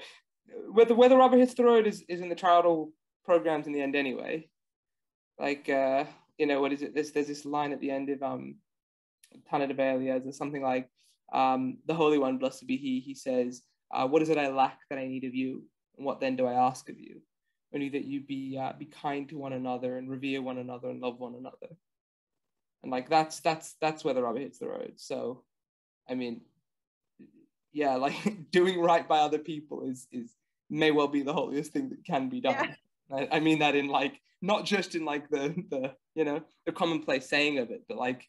whether 0.70 0.94
whether 0.94 1.16
rubber 1.16 1.38
hits 1.38 1.54
the 1.54 1.64
road 1.64 1.86
is, 1.86 2.04
is 2.08 2.20
in 2.20 2.28
the 2.28 2.34
child 2.34 2.90
programs 3.24 3.66
in 3.66 3.72
the 3.72 3.80
end 3.80 3.96
anyway 3.96 4.48
like 5.38 5.68
uh 5.68 6.04
you 6.38 6.46
know 6.46 6.60
what 6.60 6.72
is 6.72 6.82
it 6.82 6.94
there's, 6.94 7.12
there's 7.12 7.26
this 7.26 7.44
line 7.44 7.72
at 7.72 7.80
the 7.80 7.90
end 7.90 8.10
of 8.10 8.22
um 8.22 8.56
Tanna 9.50 9.66
Devei 9.66 9.96
Eliyahu 9.96 10.22
there's 10.22 10.36
something 10.36 10.62
like 10.62 10.88
um 11.32 11.78
the 11.86 11.94
holy 11.94 12.18
one 12.18 12.38
blessed 12.38 12.66
be 12.66 12.76
he 12.76 13.00
he 13.00 13.14
says 13.14 13.62
uh, 13.94 14.06
what 14.06 14.22
is 14.22 14.28
it 14.28 14.38
i 14.38 14.48
lack 14.48 14.78
that 14.90 14.98
i 14.98 15.06
need 15.06 15.24
of 15.24 15.34
you 15.34 15.64
And 15.96 16.06
what 16.06 16.20
then 16.20 16.36
do 16.36 16.46
I 16.46 16.52
ask 16.52 16.88
of 16.88 16.98
you? 16.98 17.20
Only 17.74 17.88
that 17.90 18.04
you 18.04 18.20
be 18.20 18.58
uh, 18.58 18.72
be 18.78 18.86
kind 18.86 19.28
to 19.28 19.38
one 19.38 19.52
another 19.52 19.98
and 19.98 20.08
revere 20.08 20.40
one 20.40 20.58
another 20.58 20.90
and 20.90 21.00
love 21.00 21.18
one 21.18 21.34
another. 21.34 21.76
And 22.86 22.92
like 22.92 23.10
that's 23.10 23.40
that's 23.40 23.74
that's 23.80 24.04
where 24.04 24.14
the 24.14 24.22
rubber 24.22 24.38
hits 24.38 24.60
the 24.60 24.68
road. 24.68 24.92
So, 24.94 25.42
I 26.08 26.14
mean, 26.14 26.42
yeah, 27.72 27.96
like 27.96 28.14
doing 28.52 28.80
right 28.80 29.06
by 29.08 29.18
other 29.18 29.40
people 29.40 29.82
is 29.82 30.06
is 30.12 30.36
may 30.70 30.92
well 30.92 31.08
be 31.08 31.22
the 31.22 31.32
holiest 31.32 31.72
thing 31.72 31.88
that 31.88 32.04
can 32.04 32.28
be 32.28 32.40
done. 32.40 32.76
Yeah. 33.10 33.16
I, 33.16 33.36
I 33.38 33.40
mean 33.40 33.58
that 33.58 33.74
in 33.74 33.88
like 33.88 34.20
not 34.40 34.64
just 34.64 34.94
in 34.94 35.04
like 35.04 35.28
the 35.30 35.48
the 35.68 35.94
you 36.14 36.24
know 36.24 36.44
the 36.64 36.70
commonplace 36.70 37.28
saying 37.28 37.58
of 37.58 37.72
it, 37.72 37.82
but 37.88 37.96
like 37.96 38.28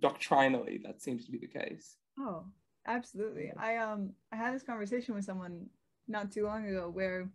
doctrinally 0.00 0.80
that 0.84 1.00
seems 1.00 1.24
to 1.26 1.30
be 1.30 1.38
the 1.38 1.46
case. 1.46 1.94
Oh, 2.18 2.42
absolutely. 2.88 3.52
I 3.56 3.76
um 3.76 4.10
I 4.32 4.36
had 4.36 4.52
this 4.52 4.64
conversation 4.64 5.14
with 5.14 5.24
someone 5.24 5.66
not 6.08 6.32
too 6.32 6.44
long 6.44 6.66
ago 6.66 6.90
where 6.92 7.30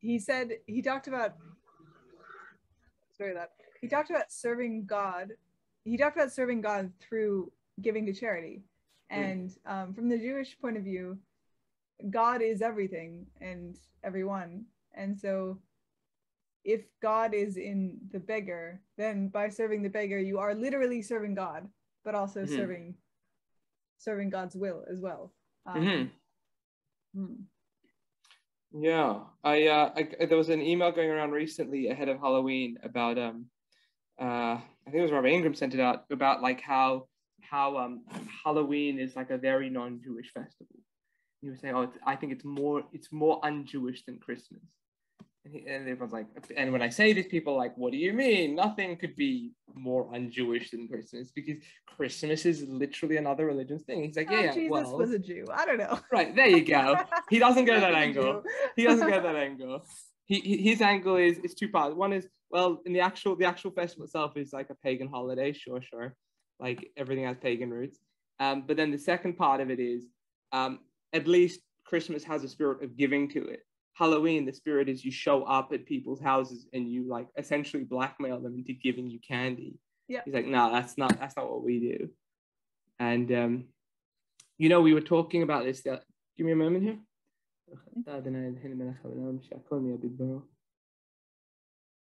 he 0.00 0.18
said 0.18 0.54
he 0.66 0.82
talked 0.82 1.06
about 1.06 1.36
sorry 3.16 3.34
that 3.34 3.52
he 3.80 3.88
talked 3.88 4.10
about 4.10 4.32
serving 4.32 4.86
God. 4.86 5.32
He 5.84 5.96
talked 5.96 6.16
about 6.16 6.32
serving 6.32 6.60
God 6.60 6.92
through 7.00 7.52
giving 7.80 8.06
to 8.06 8.12
charity, 8.12 8.62
and 9.10 9.50
um, 9.66 9.94
from 9.94 10.08
the 10.08 10.18
Jewish 10.18 10.58
point 10.60 10.76
of 10.76 10.84
view, 10.84 11.18
God 12.10 12.42
is 12.42 12.62
everything 12.62 13.26
and 13.40 13.76
everyone, 14.04 14.64
and 14.94 15.18
so 15.18 15.58
if 16.64 16.82
God 17.00 17.34
is 17.34 17.56
in 17.56 17.98
the 18.12 18.20
beggar, 18.20 18.80
then 18.96 19.28
by 19.28 19.48
serving 19.48 19.82
the 19.82 19.88
beggar, 19.88 20.18
you 20.18 20.38
are 20.38 20.54
literally 20.54 21.02
serving 21.02 21.34
God, 21.34 21.68
but 22.04 22.14
also 22.14 22.42
mm-hmm. 22.42 22.56
serving 22.56 22.94
serving 23.98 24.30
God's 24.30 24.56
will 24.56 24.84
as 24.90 25.00
well. 25.00 25.32
Um, 25.66 25.82
mm-hmm. 25.82 27.20
hmm. 27.20 27.34
Yeah, 28.74 29.20
I, 29.44 29.66
uh, 29.66 29.92
I 29.94 30.26
there 30.26 30.38
was 30.38 30.48
an 30.48 30.62
email 30.62 30.92
going 30.92 31.10
around 31.10 31.32
recently 31.32 31.88
ahead 31.88 32.08
of 32.08 32.18
Halloween 32.18 32.78
about 32.82 33.18
um, 33.18 33.46
uh, 34.18 34.58
I 34.86 34.90
think 34.90 35.00
it 35.00 35.02
was 35.02 35.12
Robert 35.12 35.28
Ingram 35.28 35.54
sent 35.54 35.74
it 35.74 35.80
out 35.80 36.04
about 36.10 36.42
like 36.42 36.60
how 36.60 37.06
how 37.40 37.76
um 37.76 38.02
Halloween 38.44 38.98
is 38.98 39.14
like 39.16 39.30
a 39.30 39.38
very 39.38 39.68
non-Jewish 39.70 40.32
festival. 40.32 40.76
He 41.40 41.50
was 41.50 41.60
saying, 41.60 41.74
oh, 41.74 41.92
I 42.06 42.16
think 42.16 42.32
it's 42.32 42.44
more 42.44 42.82
it's 42.92 43.12
more 43.12 43.44
un-Jewish 43.44 44.04
than 44.04 44.18
Christmas, 44.18 44.62
And, 45.44 45.54
he, 45.54 45.60
and 45.66 45.88
everyone's 45.88 46.12
like, 46.12 46.26
and 46.56 46.72
when 46.72 46.82
I 46.82 46.88
say 46.88 47.12
this, 47.12 47.26
people 47.26 47.54
are 47.54 47.58
like, 47.58 47.76
what 47.76 47.90
do 47.92 47.98
you 47.98 48.12
mean? 48.12 48.54
Nothing 48.54 48.96
could 48.96 49.16
be 49.16 49.52
more 49.74 50.08
un-Jewish 50.14 50.70
than 50.70 50.86
Christmas 50.88 51.32
because 51.32 51.56
Christmas 51.86 52.46
is 52.46 52.62
literally 52.68 53.16
another 53.16 53.46
religious 53.46 53.82
thing. 53.82 54.04
He's 54.04 54.16
like, 54.16 54.30
yeah, 54.30 54.38
Oh, 54.38 54.42
yeah, 54.44 54.52
Jesus 54.54 54.70
well, 54.70 54.98
was 54.98 55.10
a 55.10 55.18
Jew. 55.18 55.44
I 55.52 55.66
don't 55.66 55.78
know. 55.78 55.98
right 56.12 56.34
there 56.34 56.48
you 56.48 56.64
go. 56.64 56.96
He 57.28 57.38
doesn't 57.40 57.64
go 57.64 57.78
that 57.86 57.94
angle. 57.94 58.44
He 58.76 58.84
doesn't 58.84 59.08
go 59.08 59.20
that 59.20 59.36
angle. 59.36 59.84
He, 60.26 60.58
his 60.68 60.80
angle 60.80 61.16
is 61.16 61.38
is 61.38 61.54
two 61.54 61.68
parts. 61.68 61.94
One 61.96 62.12
is 62.12 62.26
well, 62.52 62.82
in 62.84 62.92
the 62.92 63.00
actual 63.00 63.34
the 63.34 63.46
actual 63.46 63.70
festival 63.70 64.04
itself 64.04 64.36
is 64.36 64.52
like 64.52 64.68
a 64.70 64.74
pagan 64.74 65.08
holiday, 65.08 65.52
sure, 65.52 65.80
sure, 65.80 66.14
like 66.60 66.90
everything 66.96 67.24
has 67.24 67.38
pagan 67.38 67.70
roots. 67.70 67.98
Um, 68.38 68.64
but 68.66 68.76
then 68.76 68.90
the 68.90 68.98
second 68.98 69.38
part 69.38 69.60
of 69.60 69.70
it 69.70 69.80
is 69.80 70.06
um, 70.52 70.80
at 71.12 71.26
least 71.26 71.60
Christmas 71.84 72.22
has 72.24 72.44
a 72.44 72.48
spirit 72.48 72.84
of 72.84 72.96
giving 72.96 73.28
to 73.30 73.44
it. 73.46 73.60
Halloween, 73.94 74.44
the 74.44 74.52
spirit 74.52 74.88
is 74.88 75.04
you 75.04 75.10
show 75.10 75.44
up 75.44 75.72
at 75.72 75.86
people's 75.86 76.20
houses 76.20 76.66
and 76.72 76.90
you 76.90 77.08
like 77.08 77.28
essentially 77.36 77.84
blackmail 77.84 78.40
them 78.40 78.54
into 78.54 78.72
giving 78.74 79.08
you 79.08 79.18
candy. 79.26 79.78
Yeah. 80.08 80.20
He's 80.24 80.34
like, 80.34 80.46
no, 80.46 80.70
that's 80.72 80.98
not 80.98 81.18
that's 81.18 81.36
not 81.36 81.50
what 81.50 81.64
we 81.64 81.80
do. 81.80 82.10
And 82.98 83.32
um, 83.32 83.64
you 84.58 84.68
know, 84.68 84.82
we 84.82 84.92
were 84.92 85.00
talking 85.00 85.42
about 85.42 85.64
this. 85.64 85.82
The, 85.82 86.02
give 86.36 86.46
me 86.46 86.52
a 86.52 86.56
moment 86.56 86.84
here. 86.84 86.98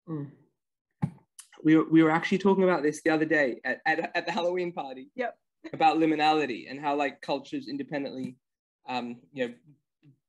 Mm. 0.09 0.31
We 1.63 1.75
were, 1.75 1.89
we 1.89 2.03
were 2.03 2.11
actually 2.11 2.37
talking 2.37 2.63
about 2.63 2.83
this 2.83 3.01
the 3.01 3.09
other 3.11 3.25
day 3.25 3.59
at, 3.65 3.81
at, 3.85 4.11
at 4.15 4.25
the 4.25 4.31
Halloween 4.31 4.71
party. 4.71 5.09
Yep. 5.15 5.35
About 5.73 5.97
liminality 5.97 6.71
and 6.71 6.79
how 6.79 6.95
like 6.95 7.19
cultures 7.21 7.67
independently, 7.67 8.37
um, 8.87 9.17
you 9.33 9.47
know, 9.47 9.53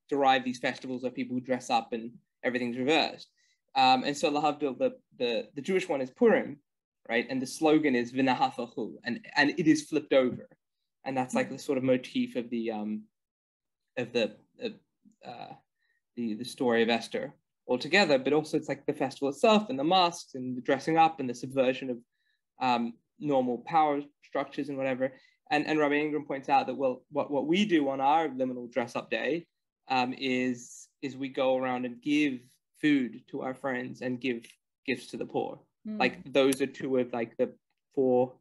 derive 0.08 0.44
these 0.44 0.58
festivals 0.58 1.02
where 1.02 1.12
people 1.12 1.38
dress 1.38 1.70
up 1.70 1.92
and 1.92 2.10
everything's 2.42 2.76
reversed. 2.76 3.28
Um, 3.76 4.02
and 4.02 4.16
so 4.16 4.30
Lahavdil, 4.30 4.78
the, 4.78 4.96
the 5.18 5.48
the 5.54 5.62
Jewish 5.62 5.88
one 5.88 6.00
is 6.00 6.10
Purim, 6.10 6.58
right? 7.08 7.26
And 7.30 7.40
the 7.40 7.46
slogan 7.46 7.94
is 7.94 8.12
V'nahafachu, 8.12 8.94
and 9.04 9.20
and 9.36 9.50
it 9.50 9.68
is 9.68 9.82
flipped 9.82 10.12
over, 10.12 10.48
and 11.04 11.16
that's 11.16 11.34
like 11.34 11.50
the 11.50 11.58
sort 11.58 11.78
of 11.78 11.84
motif 11.84 12.34
of 12.36 12.50
the 12.50 12.72
um, 12.72 13.04
of 13.96 14.12
the 14.12 14.34
uh, 15.24 15.54
the 16.16 16.34
the 16.34 16.44
story 16.44 16.82
of 16.82 16.88
Esther 16.88 17.32
altogether. 17.70 18.18
But 18.18 18.32
also 18.34 18.56
it's 18.56 18.68
like 18.68 18.84
the 18.84 18.92
festival 18.92 19.28
itself 19.30 19.70
and 19.70 19.78
the 19.78 19.84
masks 19.84 20.34
and 20.34 20.56
the 20.56 20.60
dressing 20.60 20.98
up 20.98 21.20
and 21.20 21.30
the 21.30 21.34
subversion 21.34 21.88
of 21.90 21.98
um, 22.60 22.94
normal 23.18 23.58
power 23.66 24.02
structures 24.24 24.68
and 24.68 24.76
whatever. 24.76 25.12
And 25.50 25.66
and 25.66 25.78
Rabbi 25.78 25.94
Ingram 25.94 26.26
points 26.26 26.48
out 26.48 26.66
that 26.66 26.76
well, 26.76 27.02
what 27.10 27.30
what 27.30 27.46
we 27.46 27.64
do 27.64 27.88
on 27.88 28.00
our 28.00 28.28
liminal 28.28 28.70
dress 28.70 28.94
up 28.96 29.10
day 29.10 29.46
um, 29.88 30.14
is 30.18 30.88
is 31.02 31.16
we 31.16 31.28
go 31.28 31.56
around 31.56 31.86
and 31.86 32.02
give 32.02 32.40
food 32.80 33.22
to 33.30 33.42
our 33.42 33.54
friends 33.54 34.00
and 34.02 34.20
give 34.20 34.44
gifts 34.86 35.06
to 35.08 35.16
the 35.16 35.26
poor. 35.26 35.58
Mm. 35.88 35.98
Like 35.98 36.32
those 36.32 36.60
are 36.60 36.66
two 36.66 36.98
of 36.98 37.12
like 37.12 37.36
the 37.36 37.52
four 37.94 38.32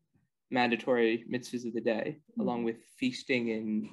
mandatory 0.51 1.25
mitzvahs 1.31 1.65
of 1.67 1.73
the 1.73 1.81
day, 1.81 2.17
Mm. 2.37 2.41
along 2.43 2.63
with 2.63 2.77
feasting 2.99 3.51
and 3.51 3.89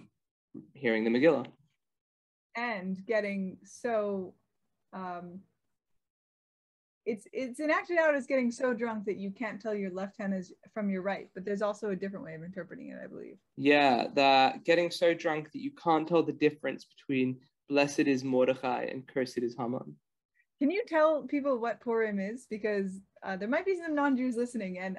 hearing 0.74 1.04
the 1.04 1.10
Megillah. 1.10 1.46
and 2.54 3.04
getting 3.06 3.58
so 3.64 4.34
um 4.92 5.40
it's 7.04 7.26
it's 7.32 7.60
enacted 7.60 7.98
out 7.98 8.14
as 8.14 8.26
getting 8.26 8.50
so 8.50 8.74
drunk 8.74 9.04
that 9.04 9.16
you 9.16 9.30
can't 9.30 9.60
tell 9.60 9.74
your 9.74 9.90
left 9.92 10.18
hand 10.18 10.34
is 10.34 10.52
from 10.74 10.90
your 10.90 11.02
right 11.02 11.28
but 11.34 11.44
there's 11.44 11.62
also 11.62 11.90
a 11.90 11.96
different 11.96 12.24
way 12.24 12.34
of 12.34 12.42
interpreting 12.42 12.88
it 12.88 12.98
i 13.02 13.06
believe. 13.06 13.36
Yeah, 13.56 14.08
the 14.12 14.54
getting 14.64 14.90
so 14.90 15.14
drunk 15.14 15.52
that 15.52 15.60
you 15.60 15.70
can't 15.70 16.06
tell 16.06 16.22
the 16.22 16.32
difference 16.32 16.84
between 16.84 17.38
blessed 17.68 18.00
is 18.00 18.24
Mordechai 18.24 18.88
and 18.90 19.06
cursed 19.06 19.38
is 19.38 19.56
Haman. 19.56 19.96
can 20.58 20.70
you 20.70 20.82
tell 20.86 21.22
people 21.22 21.58
what 21.58 21.80
purim 21.80 22.18
is? 22.18 22.46
Because 22.48 23.00
uh, 23.22 23.36
there 23.36 23.48
might 23.48 23.66
be 23.66 23.76
some 23.76 23.94
non-jews 23.94 24.36
listening 24.36 24.78
and 24.78 24.98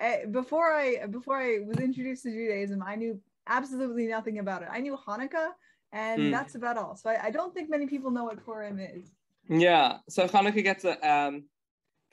uh, 0.00 0.26
before 0.30 0.72
i 0.72 1.06
before 1.06 1.36
i 1.36 1.60
was 1.64 1.78
introduced 1.78 2.24
to 2.24 2.30
judaism 2.30 2.82
i 2.84 2.96
knew 2.96 3.18
absolutely 3.46 4.06
nothing 4.06 4.38
about 4.38 4.62
it. 4.62 4.68
I 4.70 4.80
knew 4.80 4.96
hanukkah 4.96 5.50
and 5.94 6.20
Hmm. 6.20 6.30
that's 6.30 6.54
about 6.54 6.76
all 6.76 6.94
so 6.96 7.08
I, 7.10 7.26
I 7.26 7.30
don't 7.30 7.54
think 7.54 7.70
many 7.70 7.86
people 7.86 8.10
know 8.10 8.24
what 8.24 8.44
purim 8.44 8.78
is 8.78 9.12
Yeah, 9.48 9.98
so 10.08 10.26
Hanukkah 10.26 10.64
gets 10.64 10.84
a 10.84 10.94
um, 11.08 11.44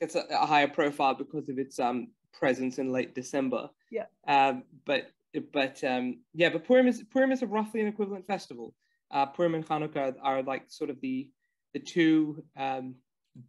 gets 0.00 0.14
a, 0.16 0.24
a 0.30 0.46
higher 0.46 0.68
profile 0.68 1.14
because 1.14 1.48
of 1.48 1.58
its 1.58 1.78
um, 1.78 2.08
presence 2.32 2.78
in 2.78 2.92
late 2.92 3.14
December. 3.14 3.70
Yeah. 3.90 4.06
Um, 4.26 4.64
but 4.84 5.12
but 5.52 5.82
um, 5.84 6.20
yeah, 6.34 6.50
but 6.50 6.64
Purim 6.64 6.86
is 6.88 7.02
Purim 7.10 7.32
is 7.32 7.42
a 7.42 7.46
roughly 7.46 7.80
an 7.80 7.86
equivalent 7.86 8.26
festival. 8.26 8.74
Uh, 9.10 9.26
Purim 9.26 9.54
and 9.54 9.66
Hanukkah 9.66 10.14
are 10.22 10.42
like 10.42 10.64
sort 10.68 10.90
of 10.90 11.00
the 11.00 11.30
the 11.72 11.80
two 11.80 12.44
um, 12.56 12.94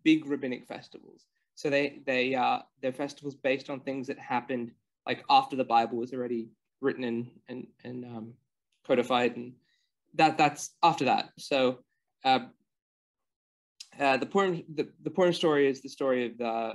big 0.04 0.26
rabbinic 0.26 0.65
festivals. 0.65 1.26
So 1.56 1.69
they 1.69 2.02
they 2.06 2.36
uh, 2.36 2.60
they're 2.82 2.93
festivals 2.93 3.36
based 3.36 3.69
on 3.69 3.82
things 3.82 4.08
that 4.08 4.17
happened 4.17 4.72
like 5.06 5.26
after 5.30 5.58
the 5.58 5.65
Bible 5.65 5.98
was 5.98 6.13
already 6.13 6.48
written 6.80 7.04
and 7.04 7.32
and 7.50 7.67
and 7.84 8.06
um, 8.06 8.34
codified, 8.88 9.36
and 9.36 9.54
that 10.15 10.38
that's 10.38 10.71
after 10.82 11.06
that. 11.06 11.30
So. 11.38 11.80
Uh, 12.26 12.39
uh, 13.99 14.17
the 14.17 14.26
Purim 14.26 14.63
the, 14.73 14.89
the 15.04 15.10
Purim 15.10 15.34
story 15.34 15.67
is 15.67 15.82
the 15.82 15.89
story 15.89 16.26
of 16.26 16.38
the 16.38 16.73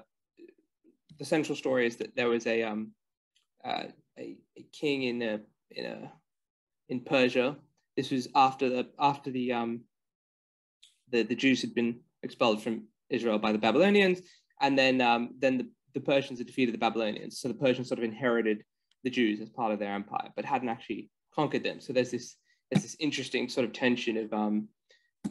the 1.18 1.24
central 1.24 1.57
story 1.57 1.87
is 1.87 1.96
that 1.96 2.14
there 2.14 2.29
was 2.29 2.46
a 2.46 2.62
um 2.62 2.92
uh, 3.64 3.85
a, 4.18 4.37
a 4.57 4.62
king 4.72 5.03
in 5.03 5.22
a 5.22 5.40
in 5.70 5.85
a 5.85 6.12
in 6.88 7.01
Persia. 7.01 7.57
This 7.96 8.11
was 8.11 8.29
after 8.35 8.68
the 8.68 8.88
after 8.98 9.31
the 9.31 9.53
um 9.53 9.81
the 11.11 11.22
the 11.22 11.35
Jews 11.35 11.61
had 11.61 11.74
been 11.74 12.01
expelled 12.22 12.62
from 12.62 12.85
Israel 13.11 13.38
by 13.38 13.53
the 13.53 13.59
Babylonians, 13.59 14.20
and 14.61 14.79
then 14.79 15.01
um 15.01 15.31
then 15.38 15.59
the, 15.59 15.68
the 15.94 16.01
Persians 16.01 16.38
had 16.38 16.46
defeated 16.46 16.74
the 16.74 16.79
Babylonians. 16.79 17.40
So 17.40 17.48
the 17.48 17.55
Persians 17.55 17.88
sort 17.88 17.98
of 17.98 18.05
inherited 18.05 18.62
the 19.05 19.11
Jews 19.11 19.40
as 19.40 19.48
part 19.48 19.72
of 19.72 19.79
their 19.79 19.92
empire, 19.92 20.31
but 20.37 20.44
hadn't 20.44 20.68
actually 20.68 21.11
conquered 21.35 21.64
them. 21.64 21.81
So 21.81 21.92
there's 21.92 22.11
this 22.11 22.37
there's 22.70 22.83
this 22.83 22.96
interesting 23.00 23.48
sort 23.48 23.66
of 23.66 23.72
tension 23.72 24.16
of 24.16 24.33
um 24.33 24.68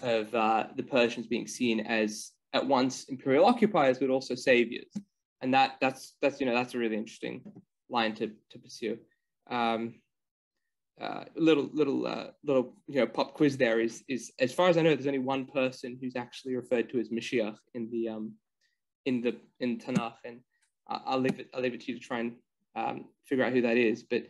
of 0.02 0.34
uh, 0.36 0.68
the 0.76 0.84
Persians 0.84 1.28
being 1.28 1.48
seen 1.48 1.80
as 1.80 2.32
at 2.54 2.66
once 2.66 3.06
imperial 3.06 3.46
occupiers 3.46 4.00
but 4.00 4.10
also 4.10 4.36
saviors, 4.36 4.92
and 5.42 5.54
that 5.54 5.78
that's 5.82 6.16
that's 6.22 6.40
you 6.40 6.46
know 6.46 6.54
that's 6.54 6.74
a 6.74 6.78
really 6.78 6.98
interesting 6.98 7.42
line 7.90 8.14
to 8.16 8.32
to 8.50 8.60
pursue. 8.60 8.98
Um, 9.50 9.96
uh, 11.00 11.26
little 11.36 11.70
little 11.74 12.08
uh, 12.08 12.28
little 12.44 12.76
you 12.88 13.00
know 13.00 13.08
pop 13.08 13.34
quiz 13.34 13.56
there 13.56 13.80
is 13.80 14.04
is 14.08 14.32
as 14.40 14.52
far 14.52 14.68
as 14.68 14.78
I 14.78 14.82
know 14.82 14.96
there's 14.96 15.08
only 15.08 15.20
one 15.20 15.46
person 15.46 15.98
who's 16.02 16.16
actually 16.16 16.56
referred 16.56 16.90
to 16.90 17.00
as 17.00 17.10
Mashiach 17.10 17.58
in 17.76 17.90
the 17.92 18.10
um 18.10 18.34
in 19.06 19.22
the 19.22 19.36
in 19.60 19.78
Tanakh. 19.78 20.18
And 20.26 20.42
I'll 20.88 21.20
leave 21.20 21.40
it 21.40 21.50
I'll 21.54 21.62
leave 21.62 21.74
it 21.74 21.82
to 21.82 21.92
you 21.92 22.00
to 22.00 22.04
try 22.04 22.20
and 22.20 22.34
um, 22.76 23.06
figure 23.26 23.44
out 23.44 23.54
who 23.54 23.62
that 23.62 23.78
is. 23.78 24.04
But 24.04 24.24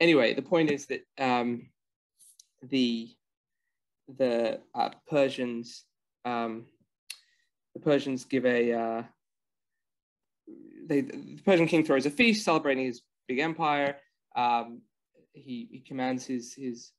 anyway 0.00 0.34
the 0.34 0.42
point 0.42 0.70
is 0.70 0.86
that 0.86 1.02
um, 1.18 1.68
the 2.68 3.10
the 4.18 4.60
uh, 4.74 4.90
Persians 5.08 5.84
um, 6.24 6.66
the 7.74 7.80
Persians 7.80 8.24
give 8.24 8.46
a 8.46 8.72
uh, 8.72 9.02
they 10.86 11.02
the 11.02 11.38
Persian 11.44 11.66
king 11.66 11.84
throws 11.84 12.06
a 12.06 12.10
feast 12.10 12.44
celebrating 12.44 12.86
his 12.86 13.02
big 13.28 13.38
empire. 13.38 13.96
Um, 14.36 14.82
he, 15.32 15.68
he 15.70 15.80
commands 15.80 16.24
his 16.24 16.54
his 16.54 16.92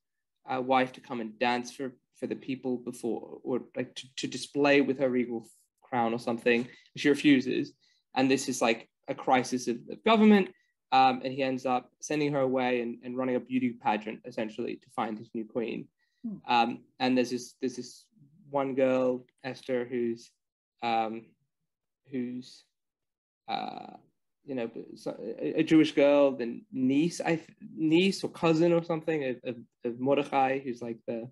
uh, 0.52 0.62
wife 0.62 0.92
to 0.94 1.02
come 1.02 1.22
and 1.22 1.38
dance 1.40 1.72
for 1.72 1.94
for 2.20 2.28
the 2.28 2.36
people 2.36 2.78
before 2.78 3.40
or 3.44 3.62
like 3.76 3.94
to, 3.96 4.08
to 4.18 4.28
display 4.28 4.82
with 4.82 5.00
her 5.00 5.10
regal 5.10 5.48
crown 5.84 6.14
or 6.14 6.20
something. 6.20 6.68
She 6.96 7.10
refuses, 7.10 7.74
and 8.16 8.30
this 8.30 8.50
is 8.50 8.62
like 8.62 8.90
a 9.08 9.16
crisis 9.16 9.68
of, 9.68 9.78
of 9.90 10.04
government. 10.04 10.50
Um, 10.96 11.22
and 11.26 11.34
he 11.34 11.44
ends 11.44 11.66
up 11.66 11.92
sending 12.00 12.32
her 12.32 12.40
away 12.40 12.82
and, 12.82 12.98
and 13.04 13.18
running 13.18 13.36
a 13.36 13.40
beauty 13.40 13.72
pageant 13.72 14.20
essentially 14.26 14.76
to 14.76 14.90
find 14.96 15.18
his 15.18 15.30
new 15.34 15.44
queen. 15.44 15.88
Hmm. 16.24 16.38
Um, 16.56 16.70
and 17.02 17.18
there's 17.18 17.32
this 17.32 17.56
there's 17.60 17.76
this 17.76 18.06
one 18.50 18.76
girl 18.76 19.26
Esther 19.44 19.82
who's 19.92 20.32
um, 20.84 21.26
who's 22.12 22.64
uh, 23.50 23.98
you 24.46 24.56
know 24.56 24.70
a, 25.42 25.60
a 25.60 25.64
Jewish 25.64 25.92
girl, 25.94 26.32
the 26.32 26.62
niece 26.72 27.20
I 27.20 27.42
niece 27.76 28.24
or 28.24 28.30
cousin 28.30 28.72
or 28.72 28.84
something 28.84 29.20
of, 29.32 29.36
of, 29.44 29.56
of 29.84 30.00
Mordechai, 30.00 30.60
who's 30.60 30.82
like 30.82 31.00
the 31.08 31.30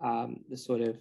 um, 0.00 0.44
the 0.48 0.56
sort 0.56 0.82
of 0.82 0.96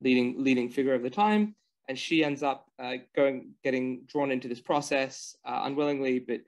leading 0.00 0.42
leading 0.42 0.68
figure 0.68 0.94
of 0.94 1.04
the 1.04 1.10
time, 1.24 1.54
and 1.88 1.96
she 1.96 2.24
ends 2.24 2.42
up 2.42 2.66
uh, 2.82 2.94
going 3.14 3.52
getting 3.62 4.02
drawn 4.08 4.32
into 4.32 4.48
this 4.48 4.60
process 4.60 5.36
uh, 5.44 5.60
unwillingly, 5.64 6.18
but 6.18 6.40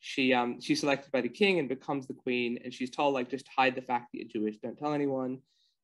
she 0.00 0.32
um 0.32 0.60
she's 0.60 0.80
selected 0.80 1.10
by 1.10 1.20
the 1.20 1.28
king 1.28 1.58
and 1.58 1.68
becomes 1.68 2.06
the 2.06 2.14
queen, 2.14 2.58
and 2.62 2.72
she's 2.72 2.90
told 2.90 3.14
like 3.14 3.30
just 3.30 3.48
hide 3.54 3.74
the 3.74 3.82
fact 3.82 4.08
that 4.12 4.18
you're 4.18 4.28
Jewish, 4.28 4.58
don't 4.58 4.78
tell 4.78 4.94
anyone, 4.94 5.38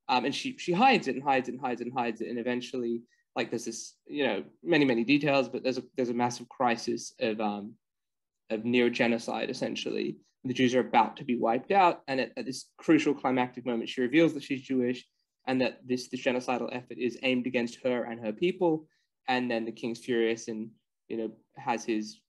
um, 0.08 0.24
and 0.24 0.34
she 0.34 0.56
she 0.58 0.72
hides 0.72 1.08
it 1.08 1.14
and 1.14 1.24
hides 1.24 1.48
it 1.48 1.52
and 1.52 1.60
hides 1.60 1.80
it 1.80 1.86
and 1.86 1.96
hides 1.96 2.20
it, 2.20 2.28
and 2.28 2.38
eventually 2.38 3.02
like 3.36 3.50
there's 3.50 3.64
this 3.64 3.94
you 4.06 4.26
know 4.26 4.44
many 4.62 4.84
many 4.84 5.04
details, 5.04 5.48
but 5.48 5.62
there's 5.62 5.78
a 5.78 5.82
there's 5.96 6.10
a 6.10 6.14
massive 6.14 6.48
crisis 6.48 7.12
of 7.20 7.40
um 7.40 7.74
of 8.50 8.64
near 8.64 8.90
genocide 8.90 9.50
essentially. 9.50 10.16
The 10.46 10.52
Jews 10.52 10.74
are 10.74 10.80
about 10.80 11.16
to 11.16 11.24
be 11.24 11.38
wiped 11.38 11.72
out, 11.72 12.02
and 12.06 12.20
at, 12.20 12.32
at 12.36 12.44
this 12.44 12.66
crucial 12.76 13.14
climactic 13.14 13.64
moment, 13.64 13.88
she 13.88 14.02
reveals 14.02 14.34
that 14.34 14.42
she's 14.42 14.62
Jewish 14.62 15.04
and 15.46 15.60
that 15.60 15.80
this 15.86 16.08
this 16.08 16.22
genocidal 16.22 16.68
effort 16.72 16.98
is 16.98 17.18
aimed 17.22 17.46
against 17.46 17.78
her 17.82 18.04
and 18.04 18.24
her 18.24 18.32
people. 18.32 18.86
And 19.26 19.50
then 19.50 19.64
the 19.64 19.72
king's 19.72 19.98
furious 19.98 20.48
and 20.48 20.70
you 21.08 21.16
know 21.16 21.30
has 21.56 21.84
his 21.84 22.20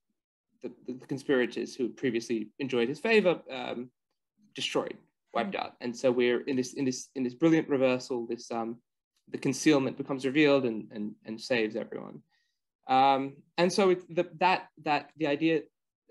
the, 0.87 0.93
the 0.93 1.07
conspirators 1.07 1.75
who 1.75 1.89
previously 1.89 2.49
enjoyed 2.59 2.89
his 2.89 2.99
favor 2.99 3.39
um, 3.51 3.89
destroyed, 4.55 4.97
wiped 5.33 5.55
out. 5.55 5.73
And 5.81 5.95
so 5.95 6.11
we're 6.11 6.41
in 6.41 6.55
this 6.55 6.73
in 6.73 6.85
this 6.85 7.09
in 7.15 7.23
this 7.23 7.33
brilliant 7.33 7.69
reversal. 7.69 8.25
This 8.27 8.51
um, 8.51 8.77
the 9.31 9.37
concealment 9.37 9.97
becomes 9.97 10.25
revealed 10.25 10.65
and 10.65 10.87
and 10.91 11.13
and 11.25 11.39
saves 11.39 11.75
everyone. 11.75 12.21
Um, 12.87 13.37
and 13.57 13.71
so 13.71 13.89
it, 13.91 14.15
the, 14.15 14.27
that 14.39 14.67
that 14.83 15.09
the 15.17 15.27
idea 15.27 15.61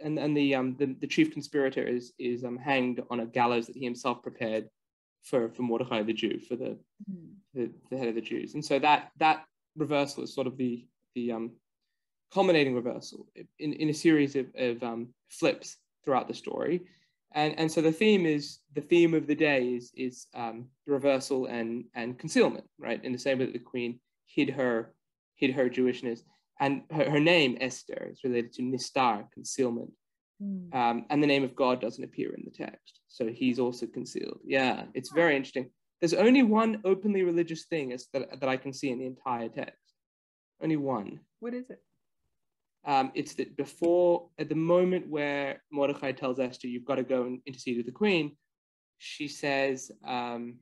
and 0.02 0.18
and 0.18 0.36
the 0.36 0.54
um 0.54 0.76
the, 0.78 0.94
the 1.00 1.06
chief 1.06 1.32
conspirator 1.32 1.86
is 1.86 2.12
is 2.18 2.44
um 2.44 2.58
hanged 2.58 3.00
on 3.10 3.20
a 3.20 3.26
gallows 3.26 3.66
that 3.66 3.76
he 3.76 3.84
himself 3.84 4.22
prepared 4.22 4.68
for 5.22 5.48
for 5.50 5.62
Mordecai 5.62 6.02
the 6.02 6.12
Jew 6.12 6.38
for 6.40 6.56
the, 6.56 6.76
mm. 7.10 7.32
the 7.54 7.70
the 7.90 7.96
head 7.96 8.08
of 8.08 8.14
the 8.14 8.20
Jews. 8.20 8.54
And 8.54 8.64
so 8.64 8.78
that 8.78 9.10
that 9.18 9.44
reversal 9.76 10.24
is 10.24 10.34
sort 10.34 10.46
of 10.46 10.56
the 10.56 10.86
the 11.14 11.32
um 11.32 11.52
culminating 12.34 12.74
reversal 12.74 13.26
in, 13.58 13.72
in 13.74 13.88
a 13.88 13.94
series 13.94 14.34
of, 14.34 14.46
of 14.58 14.82
um, 14.82 15.08
flips 15.28 15.76
throughout 16.04 16.28
the 16.28 16.34
story. 16.34 16.82
And, 17.32 17.58
and 17.58 17.70
so 17.70 17.80
the 17.80 17.92
theme 17.92 18.26
is 18.26 18.58
the 18.74 18.80
theme 18.80 19.14
of 19.14 19.26
the 19.26 19.34
day 19.34 19.74
is, 19.74 19.92
is 19.96 20.26
um, 20.34 20.66
reversal 20.86 21.46
and, 21.46 21.84
and 21.94 22.18
concealment, 22.18 22.64
right? 22.78 23.02
In 23.04 23.12
the 23.12 23.18
same 23.18 23.38
way 23.38 23.46
that 23.46 23.52
the 23.52 23.58
queen 23.58 24.00
hid 24.26 24.50
her, 24.50 24.94
hid 25.36 25.52
her 25.52 25.68
Jewishness. 25.68 26.20
And 26.60 26.82
her, 26.92 27.10
her 27.10 27.20
name, 27.20 27.58
Esther, 27.60 28.10
is 28.12 28.22
related 28.22 28.52
to 28.54 28.62
nistar, 28.62 29.24
concealment. 29.32 29.90
Mm. 30.42 30.74
Um, 30.74 31.06
and 31.10 31.22
the 31.22 31.26
name 31.26 31.44
of 31.44 31.56
God 31.56 31.80
doesn't 31.80 32.04
appear 32.04 32.32
in 32.34 32.44
the 32.44 32.50
text. 32.50 33.00
So 33.08 33.26
he's 33.28 33.58
also 33.58 33.86
concealed. 33.86 34.38
Yeah, 34.44 34.84
it's 34.94 35.10
very 35.12 35.36
interesting. 35.36 35.70
There's 36.00 36.14
only 36.14 36.42
one 36.42 36.80
openly 36.84 37.22
religious 37.22 37.64
thing 37.64 37.88
that, 38.12 38.40
that 38.40 38.48
I 38.48 38.56
can 38.56 38.72
see 38.72 38.90
in 38.90 38.98
the 38.98 39.06
entire 39.06 39.48
text. 39.48 39.80
Only 40.62 40.76
one. 40.76 41.20
What 41.40 41.54
is 41.54 41.70
it? 41.70 41.80
Um, 42.86 43.12
it's 43.14 43.34
that 43.34 43.56
before, 43.56 44.28
at 44.38 44.48
the 44.48 44.54
moment 44.54 45.08
where 45.08 45.62
Mordecai 45.72 46.12
tells 46.12 46.38
Esther, 46.38 46.68
you've 46.68 46.84
got 46.84 46.96
to 46.96 47.02
go 47.02 47.22
and 47.22 47.40
intercede 47.46 47.78
with 47.78 47.86
the 47.86 47.92
queen, 47.92 48.36
she 48.98 49.26
says, 49.26 49.90
um, 50.06 50.56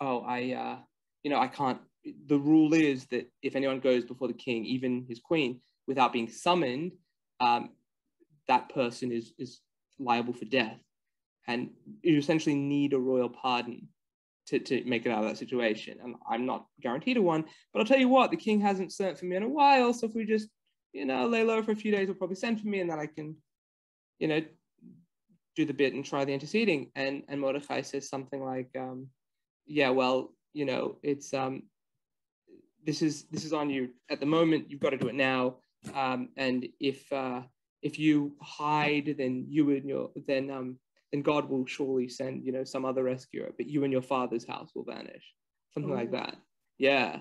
oh, 0.00 0.20
I, 0.20 0.52
uh, 0.52 0.76
you 1.22 1.30
know, 1.30 1.38
I 1.38 1.46
can't, 1.46 1.78
the 2.26 2.38
rule 2.38 2.74
is 2.74 3.06
that 3.06 3.30
if 3.42 3.54
anyone 3.54 3.78
goes 3.78 4.04
before 4.04 4.28
the 4.28 4.34
king, 4.34 4.64
even 4.64 5.06
his 5.08 5.20
queen, 5.20 5.60
without 5.86 6.12
being 6.12 6.28
summoned, 6.28 6.92
um, 7.40 7.70
that 8.48 8.68
person 8.68 9.12
is, 9.12 9.32
is 9.38 9.60
liable 9.98 10.32
for 10.32 10.44
death. 10.44 10.78
And 11.46 11.70
you 12.02 12.18
essentially 12.18 12.56
need 12.56 12.92
a 12.92 12.98
royal 12.98 13.28
pardon 13.28 13.88
to, 14.46 14.58
to 14.58 14.84
make 14.84 15.06
it 15.06 15.10
out 15.10 15.22
of 15.22 15.28
that 15.28 15.38
situation. 15.38 15.98
And 16.02 16.16
I'm 16.28 16.46
not 16.46 16.66
guaranteed 16.80 17.16
a 17.16 17.22
one, 17.22 17.44
but 17.72 17.80
I'll 17.80 17.86
tell 17.86 17.98
you 17.98 18.08
what, 18.08 18.30
the 18.30 18.36
king 18.36 18.60
hasn't 18.60 18.92
sent 18.92 19.18
for 19.18 19.26
me 19.26 19.36
in 19.36 19.42
a 19.44 19.48
while. 19.48 19.92
So 19.92 20.06
if 20.06 20.14
we 20.14 20.24
just 20.24 20.48
you 20.92 21.06
know, 21.06 21.26
lay 21.26 21.42
low 21.42 21.62
for 21.62 21.72
a 21.72 21.76
few 21.76 21.92
days, 21.92 22.08
will 22.08 22.14
probably 22.14 22.36
send 22.36 22.60
for 22.60 22.68
me, 22.68 22.80
and 22.80 22.90
then 22.90 22.98
I 22.98 23.06
can, 23.06 23.36
you 24.18 24.28
know, 24.28 24.42
do 25.56 25.64
the 25.64 25.74
bit 25.74 25.94
and 25.94 26.04
try 26.04 26.24
the 26.24 26.32
interceding. 26.32 26.90
And 26.94 27.22
and 27.28 27.40
Mordechai 27.40 27.82
says 27.82 28.08
something 28.08 28.42
like, 28.42 28.70
um, 28.78 29.08
yeah, 29.66 29.90
well, 29.90 30.34
you 30.52 30.64
know, 30.64 30.98
it's 31.02 31.32
um, 31.34 31.62
this 32.84 33.02
is 33.02 33.24
this 33.24 33.44
is 33.44 33.52
on 33.52 33.70
you 33.70 33.90
at 34.10 34.20
the 34.20 34.26
moment. 34.26 34.70
You've 34.70 34.80
got 34.80 34.90
to 34.90 34.98
do 34.98 35.08
it 35.08 35.14
now. 35.14 35.56
Um, 35.94 36.28
and 36.36 36.68
if 36.78 37.10
uh, 37.12 37.42
if 37.82 37.98
you 37.98 38.36
hide, 38.40 39.14
then 39.18 39.46
you 39.48 39.70
and 39.70 39.88
your 39.88 40.10
then 40.26 40.50
um, 40.50 40.78
then 41.10 41.22
God 41.22 41.48
will 41.48 41.66
surely 41.66 42.08
send 42.08 42.44
you 42.44 42.52
know 42.52 42.64
some 42.64 42.84
other 42.84 43.02
rescuer, 43.02 43.50
but 43.56 43.66
you 43.66 43.84
and 43.84 43.92
your 43.92 44.02
father's 44.02 44.46
house 44.46 44.70
will 44.74 44.84
vanish, 44.84 45.24
something 45.74 45.92
like 45.92 46.12
that. 46.12 46.36
Yeah. 46.78 47.20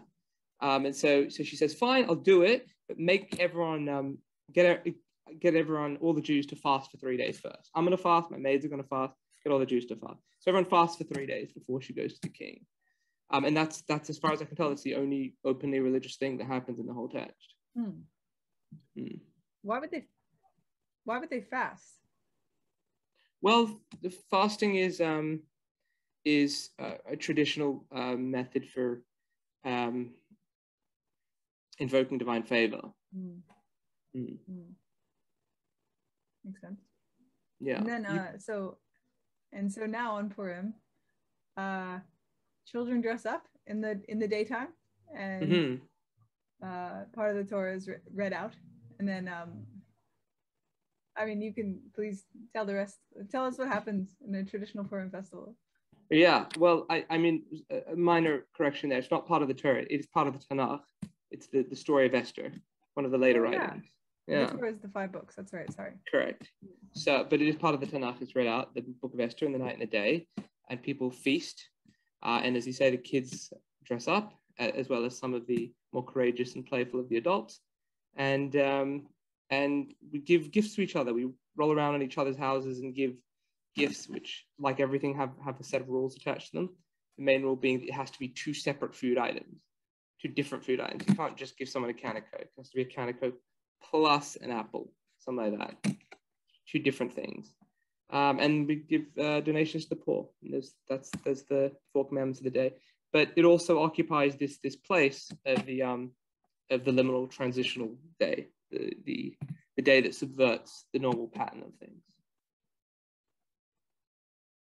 Um, 0.61 0.85
and 0.85 0.95
so 0.95 1.27
so 1.29 1.43
she 1.43 1.55
says, 1.55 1.73
fine, 1.73 2.05
I'll 2.05 2.15
do 2.15 2.43
it 2.43 2.67
make 2.97 3.39
everyone 3.39 3.89
um, 3.89 4.17
get 4.51 4.85
get 5.39 5.55
everyone 5.55 5.97
all 6.01 6.13
the 6.13 6.21
Jews 6.21 6.45
to 6.47 6.55
fast 6.55 6.91
for 6.91 6.97
three 6.97 7.17
days 7.17 7.39
first. 7.39 7.69
I'm 7.75 7.85
gonna 7.85 7.97
fast. 7.97 8.31
My 8.31 8.37
maids 8.37 8.65
are 8.65 8.69
gonna 8.69 8.83
fast. 8.83 9.13
Get 9.43 9.51
all 9.51 9.59
the 9.59 9.65
Jews 9.65 9.85
to 9.87 9.95
fast. 9.95 10.19
So 10.39 10.51
everyone 10.51 10.69
fasts 10.69 10.97
for 10.97 11.03
three 11.03 11.25
days 11.25 11.51
before 11.51 11.81
she 11.81 11.93
goes 11.93 12.13
to 12.13 12.21
the 12.21 12.29
king. 12.29 12.65
Um, 13.31 13.45
and 13.45 13.55
that's 13.55 13.81
that's 13.83 14.09
as 14.09 14.17
far 14.17 14.33
as 14.33 14.41
I 14.41 14.45
can 14.45 14.55
tell. 14.55 14.69
That's 14.69 14.83
the 14.83 14.95
only 14.95 15.35
openly 15.45 15.79
religious 15.79 16.17
thing 16.17 16.37
that 16.37 16.47
happens 16.47 16.79
in 16.79 16.85
the 16.85 16.93
whole 16.93 17.09
text. 17.09 17.55
Hmm. 17.75 18.01
Hmm. 18.97 19.17
Why 19.61 19.79
would 19.79 19.91
they? 19.91 20.07
Why 21.05 21.19
would 21.19 21.29
they 21.29 21.41
fast? 21.41 21.95
Well, 23.41 23.81
the 24.01 24.13
fasting 24.29 24.75
is 24.75 25.01
um, 25.01 25.41
is 26.25 26.69
uh, 26.77 26.95
a 27.09 27.15
traditional 27.15 27.85
uh, 27.91 28.15
method 28.15 28.67
for 28.69 29.01
um, 29.65 30.11
invoking 31.81 32.17
divine 32.17 32.43
favor. 32.43 32.81
Mm. 33.17 33.39
Mm. 34.15 34.37
Mm. 34.49 34.71
Makes 36.45 36.61
sense. 36.61 36.79
Yeah. 37.59 37.77
And 37.79 37.87
then, 37.87 38.05
uh, 38.05 38.37
so, 38.37 38.77
and 39.51 39.71
so 39.71 39.85
now 39.85 40.15
on 40.15 40.29
Purim, 40.29 40.73
uh, 41.57 41.99
children 42.65 43.01
dress 43.01 43.25
up 43.25 43.47
in 43.67 43.81
the 43.81 44.01
in 44.07 44.19
the 44.19 44.27
daytime, 44.27 44.69
and 45.15 45.51
mm-hmm. 45.51 46.67
uh, 46.67 47.05
part 47.13 47.31
of 47.31 47.35
the 47.35 47.43
Torah 47.43 47.75
is 47.75 47.87
re- 47.87 47.95
read 48.13 48.33
out, 48.33 48.53
and 48.99 49.07
then, 49.07 49.27
um, 49.27 49.65
I 51.17 51.25
mean, 51.25 51.41
you 51.41 51.53
can 51.53 51.79
please 51.93 52.25
tell 52.53 52.65
the 52.65 52.75
rest. 52.75 52.97
Tell 53.29 53.45
us 53.45 53.57
what 53.57 53.67
happens 53.67 54.15
in 54.25 54.35
a 54.35 54.43
traditional 54.43 54.85
Purim 54.85 55.11
festival. 55.11 55.55
Yeah, 56.09 56.45
well, 56.57 56.85
I, 56.89 57.05
I 57.09 57.17
mean, 57.17 57.43
a 57.91 57.95
minor 57.95 58.45
correction 58.55 58.89
there. 58.89 58.99
It's 58.99 59.11
not 59.11 59.27
part 59.27 59.41
of 59.41 59.47
the 59.47 59.53
Torah. 59.53 59.81
It 59.81 59.99
is 59.99 60.07
part 60.07 60.27
of 60.27 60.33
the 60.33 60.43
Tanakh. 60.45 60.81
It's 61.31 61.47
the, 61.47 61.63
the 61.63 61.75
story 61.75 62.05
of 62.05 62.13
Esther, 62.13 62.51
one 62.93 63.05
of 63.05 63.11
the 63.11 63.17
later 63.17 63.45
oh, 63.45 63.51
yeah. 63.51 63.57
writings. 63.57 63.85
Yeah. 64.27 64.43
Is 64.65 64.79
the 64.81 64.89
five 64.93 65.11
books. 65.11 65.35
That's 65.35 65.51
right. 65.51 65.71
Sorry. 65.73 65.93
Correct. 66.09 66.49
So, 66.93 67.25
but 67.29 67.41
it 67.41 67.47
is 67.47 67.55
part 67.55 67.73
of 67.73 67.81
the 67.81 67.87
Tanakh. 67.87 68.21
It's 68.21 68.35
read 68.35 68.47
out, 68.47 68.73
the 68.75 68.81
book 68.81 69.13
of 69.13 69.19
Esther 69.19 69.45
in 69.45 69.51
the 69.51 69.59
night 69.59 69.73
and 69.73 69.81
the 69.81 69.87
day, 69.87 70.27
and 70.69 70.81
people 70.81 71.09
feast. 71.09 71.67
Uh, 72.23 72.39
and 72.43 72.55
as 72.55 72.67
you 72.67 72.73
say, 72.73 72.91
the 72.91 72.97
kids 72.97 73.51
dress 73.83 74.07
up, 74.07 74.33
as 74.59 74.89
well 74.89 75.05
as 75.05 75.17
some 75.17 75.33
of 75.33 75.47
the 75.47 75.73
more 75.91 76.05
courageous 76.05 76.55
and 76.55 76.65
playful 76.65 76.99
of 76.99 77.09
the 77.09 77.17
adults. 77.17 77.59
And 78.15 78.55
um, 78.57 79.07
and 79.49 79.93
we 80.11 80.19
give 80.19 80.51
gifts 80.51 80.75
to 80.75 80.81
each 80.81 80.95
other. 80.95 81.13
We 81.13 81.29
roll 81.57 81.73
around 81.73 81.95
in 81.95 82.01
each 82.01 82.17
other's 82.17 82.37
houses 82.37 82.79
and 82.79 82.95
give 82.95 83.15
gifts, 83.75 84.07
which, 84.07 84.45
like 84.59 84.79
everything, 84.79 85.15
have, 85.15 85.31
have 85.43 85.59
a 85.59 85.63
set 85.63 85.81
of 85.81 85.89
rules 85.89 86.15
attached 86.15 86.51
to 86.51 86.57
them. 86.57 86.69
The 87.17 87.23
main 87.23 87.43
rule 87.43 87.55
being 87.55 87.79
that 87.79 87.87
it 87.87 87.93
has 87.93 88.11
to 88.11 88.19
be 88.19 88.29
two 88.29 88.53
separate 88.53 88.95
food 88.95 89.17
items 89.17 89.61
two 90.21 90.29
different 90.29 90.63
food 90.63 90.79
items. 90.79 91.03
You 91.07 91.15
can't 91.15 91.37
just 91.37 91.57
give 91.57 91.69
someone 91.69 91.89
a 91.89 91.93
can 91.93 92.17
of 92.17 92.23
Coke. 92.31 92.41
It 92.41 92.51
has 92.57 92.69
to 92.69 92.75
be 92.75 92.83
a 92.83 92.85
can 92.85 93.09
of 93.09 93.19
Coke 93.19 93.39
plus 93.89 94.35
an 94.35 94.51
apple, 94.51 94.91
something 95.19 95.57
like 95.57 95.59
that. 95.83 95.95
Two 96.67 96.79
different 96.79 97.13
things. 97.13 97.53
Um, 98.11 98.39
and 98.39 98.67
we 98.67 98.75
give 98.75 99.05
uh, 99.17 99.41
donations 99.41 99.85
to 99.85 99.89
the 99.89 99.95
poor. 99.95 100.27
And 100.43 100.53
there's, 100.53 100.73
that's, 100.89 101.09
there's 101.23 101.43
the 101.43 101.71
four 101.93 102.07
commandments 102.07 102.39
of 102.39 102.43
the 102.45 102.51
day. 102.51 102.73
But 103.13 103.31
it 103.35 103.45
also 103.45 103.81
occupies 103.81 104.35
this, 104.35 104.59
this 104.63 104.75
place 104.75 105.31
of 105.45 105.65
the, 105.65 105.83
um, 105.83 106.11
of 106.69 106.85
the 106.85 106.91
liminal 106.91 107.29
transitional 107.29 107.95
day, 108.19 108.47
the, 108.69 108.93
the, 109.05 109.35
the 109.75 109.81
day 109.81 110.01
that 110.01 110.15
subverts 110.15 110.85
the 110.93 110.99
normal 110.99 111.27
pattern 111.27 111.63
of 111.63 111.73
things. 111.75 112.03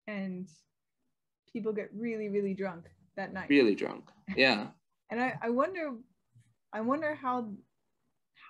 And 0.07 0.49
people 1.53 1.71
get 1.71 1.89
really, 1.95 2.29
really 2.29 2.53
drunk 2.53 2.85
that 3.15 3.33
night. 3.33 3.49
Really 3.49 3.75
drunk, 3.75 4.05
yeah 4.35 4.67
and 5.11 5.21
I, 5.21 5.37
I 5.41 5.49
wonder 5.49 5.91
i 6.73 6.81
wonder 6.81 7.13
how 7.13 7.49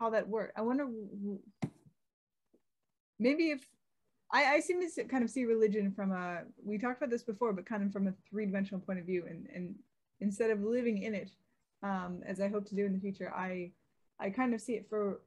how 0.01 0.09
that 0.09 0.27
worked. 0.27 0.57
I 0.57 0.61
wonder 0.61 0.87
maybe 3.19 3.51
if 3.51 3.61
I, 4.33 4.55
I 4.55 4.59
seem 4.59 4.79
to 4.81 5.03
kind 5.03 5.23
of 5.23 5.29
see 5.29 5.45
religion 5.45 5.91
from 5.91 6.11
a 6.11 6.41
we 6.65 6.79
talked 6.79 6.97
about 6.97 7.11
this 7.11 7.23
before 7.23 7.53
but 7.53 7.67
kind 7.67 7.83
of 7.83 7.91
from 7.91 8.07
a 8.07 8.13
three-dimensional 8.27 8.81
point 8.81 8.97
of 8.99 9.05
view. 9.05 9.25
And 9.29 9.47
and 9.53 9.75
instead 10.19 10.49
of 10.49 10.61
living 10.61 11.03
in 11.03 11.13
it 11.13 11.31
um, 11.83 12.21
as 12.25 12.39
i 12.39 12.47
hope 12.47 12.65
to 12.69 12.75
do 12.75 12.85
in 12.85 12.93
the 12.93 12.99
future 12.99 13.33
i 13.35 13.71
i 14.19 14.29
kind 14.29 14.53
of 14.53 14.61
see 14.61 14.73
it 14.73 14.87
for 14.89 15.21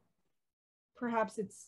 perhaps 0.97 1.37
it's 1.38 1.66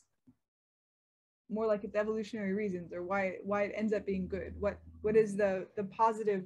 more 1.48 1.66
like 1.66 1.84
it's 1.84 1.94
evolutionary 1.94 2.52
reasons 2.52 2.92
or 2.92 3.02
why 3.02 3.36
why 3.44 3.62
it 3.62 3.72
ends 3.76 3.92
up 3.92 4.04
being 4.04 4.26
good. 4.26 4.54
What 4.58 4.78
what 5.02 5.16
is 5.16 5.36
the 5.36 5.66
the 5.76 5.84
positive 5.84 6.44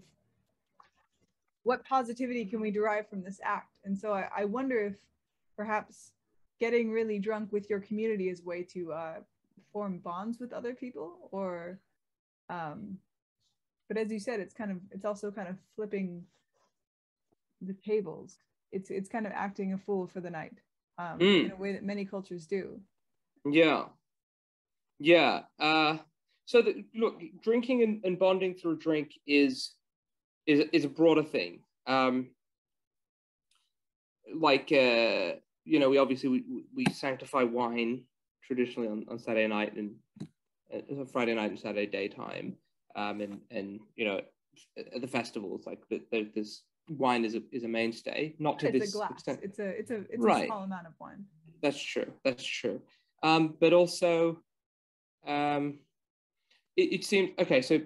what 1.63 1.85
positivity 1.85 2.45
can 2.45 2.61
we 2.61 2.71
derive 2.71 3.09
from 3.09 3.23
this 3.23 3.41
act? 3.43 3.77
And 3.85 3.99
so 3.99 4.13
I, 4.13 4.29
I 4.37 4.45
wonder 4.45 4.79
if 4.79 4.97
perhaps 5.57 6.13
getting 6.59 6.91
really 6.91 7.19
drunk 7.19 7.53
with 7.53 7.69
your 7.69 7.81
community 7.81 8.29
is 8.29 8.41
a 8.41 8.45
way 8.45 8.63
to 8.63 8.93
uh, 8.93 9.15
form 9.73 9.99
bonds 9.99 10.39
with 10.39 10.53
other 10.53 10.75
people 10.75 11.29
or 11.33 11.79
um, 12.49 12.99
but 13.89 13.97
as 13.97 14.11
you 14.11 14.19
said 14.19 14.41
it's 14.41 14.55
kind 14.55 14.71
of 14.71 14.79
it's 14.91 15.05
also 15.05 15.31
kind 15.31 15.49
of 15.49 15.57
flipping 15.75 16.23
the 17.63 17.75
tables 17.75 18.39
it's 18.73 18.91
it's 18.91 19.09
kind 19.09 19.27
of 19.27 19.33
acting 19.35 19.73
a 19.73 19.79
fool 19.79 20.07
for 20.07 20.21
the 20.21 20.31
night 20.31 20.59
um, 20.99 21.19
mm. 21.19 21.47
in 21.47 21.51
a 21.53 21.57
way 21.57 21.73
that 21.73 21.83
many 21.83 22.05
cultures 22.05 22.47
do 22.47 22.81
yeah 23.45 23.85
yeah 24.99 25.41
uh, 25.59 25.97
so 26.45 26.63
the, 26.63 26.85
look 26.95 27.21
drinking 27.43 27.83
and, 27.83 28.05
and 28.05 28.19
bonding 28.19 28.55
through 28.55 28.77
drink 28.79 29.13
is 29.27 29.73
is 30.51 30.65
is 30.73 30.85
a 30.85 30.89
broader 30.89 31.23
thing. 31.23 31.61
Um, 31.87 32.31
like 34.35 34.73
uh, 34.73 35.37
you 35.65 35.79
know, 35.79 35.91
we 35.91 35.99
obviously 35.99 36.29
we, 36.29 36.65
we 36.75 36.85
sanctify 36.93 37.45
wine 37.45 38.03
traditionally 38.43 38.89
on, 38.89 39.07
on 39.09 39.19
Saturday 39.19 39.47
night 39.47 39.75
and 39.77 39.95
uh, 40.73 41.05
Friday 41.13 41.35
night 41.35 41.51
and 41.51 41.59
Saturday 41.59 41.87
daytime, 41.87 42.57
um, 42.97 43.21
and 43.21 43.41
and 43.51 43.81
you 43.97 44.05
know, 44.05 44.21
at 44.95 45.01
the 45.01 45.07
festivals 45.07 45.67
like 45.67 45.81
the, 45.89 46.03
the, 46.11 46.29
this 46.35 46.63
wine 46.89 47.25
is 47.25 47.35
a 47.35 47.43
is 47.53 47.65
a 47.65 47.69
mainstay. 47.69 48.35
Not 48.39 48.59
to 48.61 48.69
it's 48.69 48.79
this 48.79 48.95
a 48.95 48.99
glass. 48.99 49.13
extent. 49.13 49.41
It's 49.43 49.59
a 49.59 49.69
it's 49.69 49.91
a 49.91 49.99
it's 50.11 50.19
Right. 50.19 50.45
a 50.45 50.47
small 50.47 50.65
amount 50.65 50.87
of 50.87 50.95
wine. 51.01 51.25
That's 51.63 51.81
true. 51.81 52.11
That's 52.25 52.45
true. 52.45 52.81
Um, 53.23 53.55
but 53.61 53.73
also, 53.75 54.41
um, 55.27 55.81
it, 56.77 56.93
it 56.95 57.05
seems 57.05 57.31
okay. 57.39 57.63
So 57.63 57.81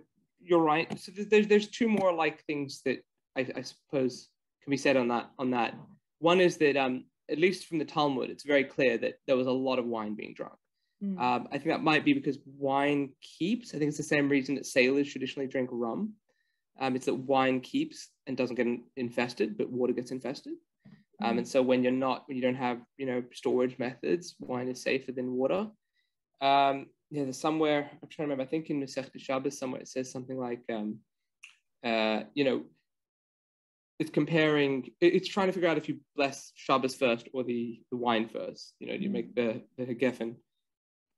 you're 0.44 0.62
right. 0.62 0.98
So 0.98 1.12
there's 1.12 1.46
there's 1.46 1.68
two 1.68 1.88
more 1.88 2.12
like 2.12 2.44
things 2.44 2.83
that 2.85 2.98
I, 3.37 3.46
I 3.57 3.62
suppose 3.62 4.28
can 4.62 4.70
be 4.70 4.76
said 4.76 4.96
on 4.96 5.09
that 5.09 5.30
on 5.38 5.50
that. 5.50 5.74
One 6.18 6.40
is 6.40 6.57
that 6.59 6.76
um, 6.76 7.04
at 7.30 7.38
least 7.38 7.66
from 7.66 7.78
the 7.78 7.85
Talmud, 7.85 8.30
it's 8.30 8.44
very 8.44 8.64
clear 8.64 8.98
that 8.98 9.14
there 9.26 9.37
was 9.37 9.46
a 9.46 9.52
lot 9.52 9.78
of 9.78 9.87
wine 9.87 10.14
being 10.14 10.35
drunk. 10.35 10.54
Mm. 11.02 11.18
Um, 11.20 11.48
I 11.48 11.59
think 11.59 11.66
that 11.66 11.83
might 11.83 12.04
be 12.04 12.12
because 12.12 12.38
wine 12.59 13.11
keeps. 13.20 13.74
I 13.74 13.78
think 13.78 13.88
it's 13.88 13.96
the 13.96 14.04
same 14.04 14.28
reason 14.28 14.54
that 14.54 14.66
sailors 14.66 15.11
traditionally 15.11 15.48
drink 15.48 15.70
rum. 15.72 16.14
Um, 16.80 16.96
it's 16.96 17.07
that 17.07 17.14
wine 17.14 17.61
keeps 17.61 18.09
and 18.26 18.37
doesn't 18.37 18.57
get 18.57 18.66
infested, 18.96 19.57
but 19.57 19.70
water 19.70 19.92
gets 19.92 20.11
infested. 20.11 20.54
Um, 21.22 21.38
and 21.38 21.46
so 21.46 21.62
when 21.62 21.83
you're 21.83 21.92
not, 21.92 22.24
when 22.26 22.37
you 22.37 22.42
don't 22.42 22.57
have, 22.57 22.80
you 22.96 23.07
know, 23.07 23.22
storage 23.33 23.78
methods, 23.78 24.35
wine 24.40 24.68
is 24.68 24.83
safer 24.83 25.12
than 25.12 25.33
water. 25.33 25.68
Um, 26.40 26.87
yeah, 27.10 27.24
there's 27.24 27.38
somewhere, 27.40 27.88
I'm 28.02 28.08
trying 28.08 28.28
to 28.28 28.32
remember, 28.32 28.42
I 28.42 28.46
think 28.46 28.70
in 28.70 28.80
Masech 28.80 29.10
Shabbos 29.18 29.58
somewhere 29.58 29.80
it 29.80 29.88
says 29.88 30.10
something 30.10 30.38
like, 30.38 30.62
um, 30.72 30.98
uh, 31.84 32.24
you 32.34 32.44
know, 32.44 32.64
it's 33.98 34.10
comparing, 34.10 34.86
it- 35.00 35.14
it's 35.14 35.28
trying 35.28 35.46
to 35.46 35.52
figure 35.52 35.68
out 35.68 35.76
if 35.78 35.88
you 35.88 36.00
bless 36.16 36.52
Shabbos 36.56 36.94
first 36.94 37.28
or 37.32 37.44
the, 37.44 37.80
the 37.90 37.96
wine 37.96 38.28
first. 38.28 38.74
You 38.80 38.88
know, 38.88 38.96
do 38.96 39.02
you 39.02 39.10
Mm. 39.10 39.12
make 39.12 39.34
the, 39.34 39.62
the 39.76 39.94
Geffen 39.94 40.36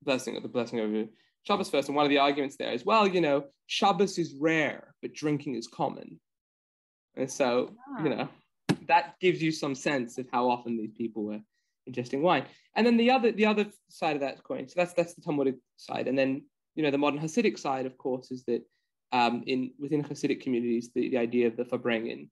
blessing 0.03 0.37
or 0.37 0.41
the 0.41 0.49
blessing 0.49 0.81
over 0.81 1.07
Shabbos 1.45 1.71
first? 1.71 1.89
And 1.89 1.97
one 1.97 2.05
of 2.05 2.11
the 2.11 2.19
arguments 2.19 2.57
there 2.57 2.73
is, 2.73 2.85
well, 2.85 3.07
you 3.09 3.21
know, 3.21 3.45
Shabbos 3.67 4.19
is 4.19 4.35
rare, 4.39 4.95
but 5.01 5.15
drinking 5.15 5.55
is 5.55 5.67
common. 5.69 6.21
And 7.17 7.31
so, 7.31 7.75
you 8.05 8.11
Ah. 8.11 8.17
know, 8.17 8.29
that 8.89 9.19
gives 9.21 9.43
you 9.43 9.51
some 9.51 9.75
sense 9.75 10.19
of 10.19 10.29
how 10.31 10.49
often 10.51 10.77
these 10.77 10.93
people 10.93 11.25
were 11.25 11.41
ingesting 11.89 12.21
wine. 12.21 12.47
And 12.75 12.87
then 12.87 12.97
the 12.97 13.11
other 13.11 13.33
the 13.33 13.47
other 13.47 13.67
side 13.89 14.17
of 14.17 14.21
that 14.21 14.43
coin, 14.43 14.69
so 14.69 14.75
that's 14.77 14.93
that's 14.95 15.15
the 15.15 15.23
Talmudic 15.23 15.57
side. 15.77 16.09
And 16.09 16.19
then 16.19 16.43
you 16.75 16.83
know 16.83 16.91
the 16.91 16.99
modern 16.99 17.21
Hasidic 17.21 17.59
side, 17.59 17.87
of 17.87 17.97
course, 17.99 18.31
is 18.31 18.45
that 18.45 18.63
um, 19.13 19.43
in 19.47 19.73
within 19.79 20.05
Hasidic 20.05 20.43
communities, 20.43 20.91
the, 20.95 21.09
the 21.11 21.19
idea 21.19 21.47
of 21.47 21.57
the 21.57 21.65
Farbrengen, 21.65 22.29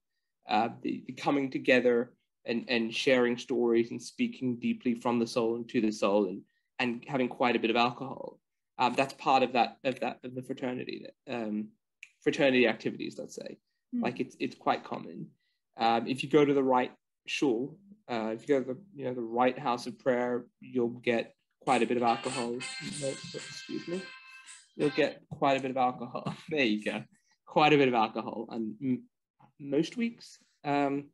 uh, 0.48 0.68
the, 0.82 1.04
the 1.06 1.12
coming 1.12 1.50
together 1.50 2.12
and 2.44 2.64
and 2.68 2.94
sharing 2.94 3.38
stories 3.38 3.90
and 3.90 4.02
speaking 4.02 4.56
deeply 4.56 4.94
from 4.94 5.18
the 5.18 5.26
soul 5.26 5.56
and 5.56 5.68
to 5.68 5.80
the 5.80 5.92
soul 5.92 6.26
and 6.26 6.42
and 6.78 7.04
having 7.06 7.28
quite 7.28 7.56
a 7.56 7.60
bit 7.60 7.70
of 7.70 7.76
alcohol. 7.76 8.38
Um, 8.78 8.94
that's 8.96 9.14
part 9.14 9.42
of 9.42 9.52
that 9.52 9.78
of 9.84 10.00
that 10.00 10.18
of 10.24 10.34
the 10.34 10.42
fraternity 10.42 11.06
that 11.06 11.34
um, 11.34 11.68
fraternity 12.22 12.66
activities, 12.66 13.16
let's 13.18 13.36
say. 13.36 13.58
Mm. 13.94 14.02
Like 14.02 14.20
it's 14.20 14.36
it's 14.40 14.56
quite 14.56 14.84
common. 14.84 15.28
Um, 15.76 16.06
if 16.06 16.22
you 16.22 16.28
go 16.28 16.44
to 16.44 16.54
the 16.54 16.62
right 16.62 16.92
shul, 17.26 17.78
uh, 18.10 18.30
if 18.34 18.42
you 18.42 18.46
go 18.48 18.60
to 18.62 18.74
the 18.74 18.80
you 18.94 19.04
know 19.06 19.14
the 19.14 19.20
right 19.22 19.58
house 19.58 19.86
of 19.86 19.98
prayer, 19.98 20.46
you'll 20.60 20.88
get 20.88 21.34
quite 21.60 21.82
a 21.82 21.86
bit 21.86 21.96
of 21.96 22.02
alcohol. 22.02 22.52
No, 23.00 23.08
excuse 23.08 23.88
me. 23.88 24.02
You'll 24.76 24.90
get 24.90 25.22
quite 25.30 25.56
a 25.58 25.62
bit 25.62 25.70
of 25.70 25.76
alcohol. 25.76 26.34
There 26.50 26.64
you 26.64 26.84
go. 26.84 27.02
Quite 27.46 27.72
a 27.72 27.78
bit 27.78 27.88
of 27.88 27.94
alcohol, 27.94 28.46
and 28.50 28.74
m- 28.82 29.04
most 29.60 29.96
weeks. 29.96 30.38
Um, 30.64 31.10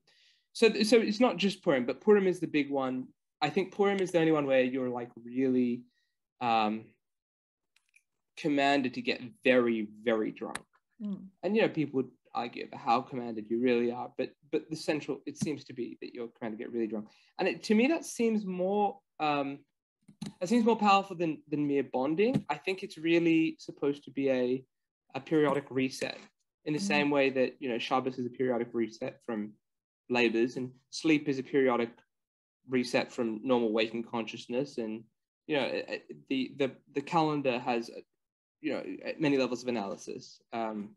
so 0.52 0.68
so 0.82 0.96
it's 0.98 1.20
not 1.20 1.36
just 1.36 1.62
Purim, 1.62 1.86
but 1.86 2.00
Purim 2.00 2.26
is 2.26 2.40
the 2.40 2.46
big 2.48 2.70
one. 2.70 3.06
I 3.42 3.50
think 3.50 3.74
Purim 3.74 4.00
is 4.00 4.10
the 4.12 4.18
only 4.20 4.32
one 4.32 4.46
where 4.46 4.62
you're 4.62 4.90
like 4.90 5.10
really 5.24 5.82
um, 6.40 6.84
commanded 8.36 8.94
to 8.94 9.02
get 9.02 9.20
very 9.44 9.88
very 10.04 10.30
drunk 10.32 10.58
Mm. 11.02 11.28
and 11.42 11.56
you 11.56 11.62
know 11.62 11.68
people 11.70 11.96
would 12.02 12.10
argue 12.34 12.64
about 12.64 12.80
how 12.80 13.00
commanded 13.00 13.50
you 13.50 13.60
really 13.60 13.90
are 13.90 14.10
but 14.16 14.30
but 14.52 14.68
the 14.70 14.76
central 14.76 15.20
it 15.26 15.36
seems 15.36 15.64
to 15.64 15.72
be 15.72 15.98
that 16.00 16.14
you're 16.14 16.28
commanded 16.28 16.58
to 16.58 16.64
get 16.64 16.72
really 16.72 16.86
drunk. 16.86 17.06
And 17.38 17.48
it, 17.48 17.62
to 17.64 17.74
me 17.74 17.88
that 17.88 18.04
seems 18.04 18.46
more 18.46 18.98
um 19.18 19.58
that 20.40 20.48
seems 20.48 20.64
more 20.64 20.76
powerful 20.76 21.16
than 21.16 21.42
than 21.48 21.66
mere 21.66 21.82
bonding. 21.82 22.44
I 22.48 22.56
think 22.56 22.82
it's 22.82 22.98
really 22.98 23.56
supposed 23.58 24.04
to 24.04 24.10
be 24.10 24.30
a 24.30 24.64
a 25.14 25.20
periodic 25.20 25.64
reset 25.70 26.18
in 26.66 26.72
the 26.72 26.78
Mhm. 26.78 26.92
same 26.92 27.10
way 27.10 27.30
that 27.30 27.56
you 27.60 27.68
know 27.68 27.78
shabbos 27.78 28.18
is 28.18 28.26
a 28.26 28.30
periodic 28.30 28.68
reset 28.72 29.20
from 29.24 29.52
labors 30.08 30.56
and 30.56 30.72
sleep 30.90 31.28
is 31.28 31.38
a 31.38 31.42
periodic 31.42 31.90
reset 32.68 33.10
from 33.12 33.40
normal 33.42 33.72
waking 33.72 34.04
consciousness. 34.04 34.78
And 34.78 35.04
you 35.46 35.56
know 35.56 35.82
the 36.28 36.54
the 36.58 36.70
the 36.94 37.00
calendar 37.00 37.58
has 37.58 37.90
you 38.60 38.72
know 38.72 38.84
at 39.04 39.20
many 39.20 39.36
levels 39.36 39.62
of 39.62 39.68
analysis. 39.68 40.40
Um 40.52 40.96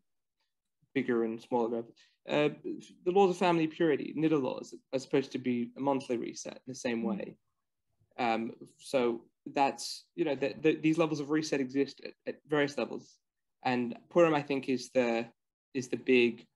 bigger 0.94 1.24
and 1.24 1.40
smaller. 1.40 1.84
Uh, 2.28 2.48
the 3.04 3.10
laws 3.10 3.30
of 3.30 3.36
family 3.36 3.66
purity, 3.66 4.14
niddah 4.16 4.40
laws, 4.40 4.74
are 4.92 4.98
supposed 4.98 5.32
to 5.32 5.38
be 5.38 5.70
a 5.76 5.80
monthly 5.80 6.16
reset 6.16 6.54
in 6.54 6.68
the 6.68 6.74
same 6.74 7.02
way. 7.02 7.36
Um, 8.18 8.52
so 8.78 9.22
that's 9.52 10.04
you 10.14 10.24
know 10.24 10.34
that 10.36 10.62
the, 10.62 10.76
these 10.76 10.98
levels 10.98 11.20
of 11.20 11.30
reset 11.30 11.60
exist 11.60 12.00
at, 12.04 12.12
at 12.26 12.40
various 12.48 12.78
levels, 12.78 13.18
and 13.64 13.96
Purim 14.10 14.34
I 14.34 14.42
think 14.42 14.68
is 14.68 14.90
the 14.90 15.26
is 15.74 15.88
the 15.88 15.96
big 15.96 16.46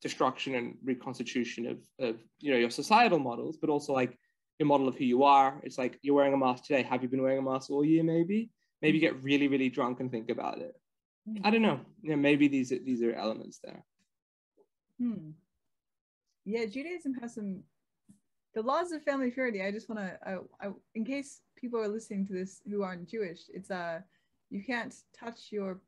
destruction 0.00 0.54
and 0.54 0.76
reconstitution 0.84 1.66
of 1.66 1.78
of 1.98 2.20
you 2.40 2.52
know 2.52 2.58
your 2.58 2.70
societal 2.70 3.18
models, 3.18 3.56
but 3.56 3.70
also 3.70 3.92
like 3.92 4.16
your 4.58 4.68
model 4.68 4.88
of 4.88 4.96
who 4.96 5.04
you 5.04 5.24
are. 5.24 5.60
It's 5.64 5.78
like 5.78 5.98
you're 6.02 6.14
wearing 6.14 6.34
a 6.34 6.36
mask 6.36 6.64
today. 6.64 6.82
Have 6.82 7.02
you 7.02 7.08
been 7.08 7.22
wearing 7.22 7.38
a 7.38 7.42
mask 7.42 7.70
all 7.70 7.84
year? 7.84 8.04
Maybe. 8.04 8.50
Maybe 8.82 9.00
get 9.00 9.20
really 9.24 9.48
really 9.48 9.70
drunk 9.70 9.98
and 9.98 10.10
think 10.10 10.30
about 10.30 10.58
it. 10.58 10.76
I 11.44 11.50
don't 11.50 11.62
know. 11.62 11.80
Yeah, 12.02 12.16
maybe 12.16 12.48
these 12.48 12.72
are, 12.72 12.78
these 12.78 13.02
are 13.02 13.14
elements 13.14 13.58
there. 13.62 13.84
Hmm. 15.00 15.30
Yeah, 16.44 16.64
Judaism 16.66 17.14
has 17.14 17.34
some. 17.34 17.62
The 18.54 18.62
laws 18.62 18.92
of 18.92 19.02
family 19.02 19.30
purity. 19.30 19.62
I 19.62 19.70
just 19.70 19.88
want 19.88 20.00
to, 20.00 20.44
in 20.94 21.04
case 21.04 21.42
people 21.56 21.78
are 21.80 21.86
listening 21.88 22.26
to 22.26 22.32
this 22.32 22.60
who 22.68 22.82
aren't 22.82 23.08
Jewish, 23.08 23.42
it's 23.52 23.70
uh, 23.70 24.00
you 24.50 24.62
can't 24.64 24.94
touch 25.18 25.52
your, 25.52 25.80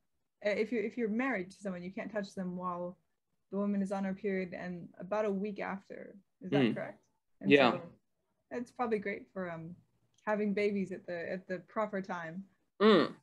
uh, 0.47 0.51
if 0.51 0.71
you 0.71 0.81
if 0.81 0.97
you're 0.97 1.09
married 1.09 1.51
to 1.53 1.57
someone, 1.61 1.83
you 1.83 1.91
can't 1.91 2.13
touch 2.13 2.35
them 2.35 2.57
while 2.57 2.99
the 3.51 3.59
woman 3.59 3.83
is 3.83 3.91
on 3.91 4.05
her 4.05 4.15
period 4.15 4.53
and 4.53 4.89
about 5.01 5.25
a 5.25 5.31
week 5.31 5.59
after. 5.61 6.15
Is 6.43 6.51
that 6.51 6.67
Hmm. 6.67 6.73
correct? 6.75 7.03
And 7.41 7.51
Yeah. 7.51 7.73
So 7.73 7.81
it's 8.53 8.71
probably 8.71 8.99
great 8.99 9.27
for 9.33 9.51
um 9.51 9.75
having 10.27 10.53
babies 10.53 10.93
at 10.93 11.07
the 11.07 11.33
at 11.33 11.49
the 11.49 11.59
proper 11.61 12.01
time. 12.03 12.45
Mm. 12.81 13.15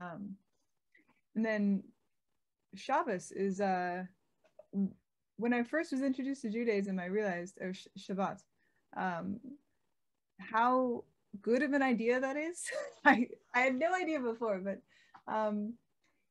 Um, 0.00 0.36
and 1.36 1.44
then 1.44 1.82
Shabbos 2.74 3.30
is 3.30 3.60
uh, 3.60 4.04
when 5.36 5.52
I 5.52 5.62
first 5.62 5.92
was 5.92 6.02
introduced 6.02 6.42
to 6.42 6.50
Judaism, 6.50 6.98
I 6.98 7.06
realized, 7.06 7.58
or 7.60 7.72
Sh- 7.74 7.86
Shabbat, 7.98 8.42
um, 8.96 9.38
how 10.40 11.04
good 11.42 11.62
of 11.62 11.72
an 11.72 11.82
idea 11.82 12.20
that 12.20 12.36
is. 12.36 12.64
I 13.04 13.28
I 13.54 13.60
had 13.60 13.74
no 13.78 13.94
idea 13.94 14.18
before, 14.20 14.58
but 14.60 14.80
um, 15.32 15.74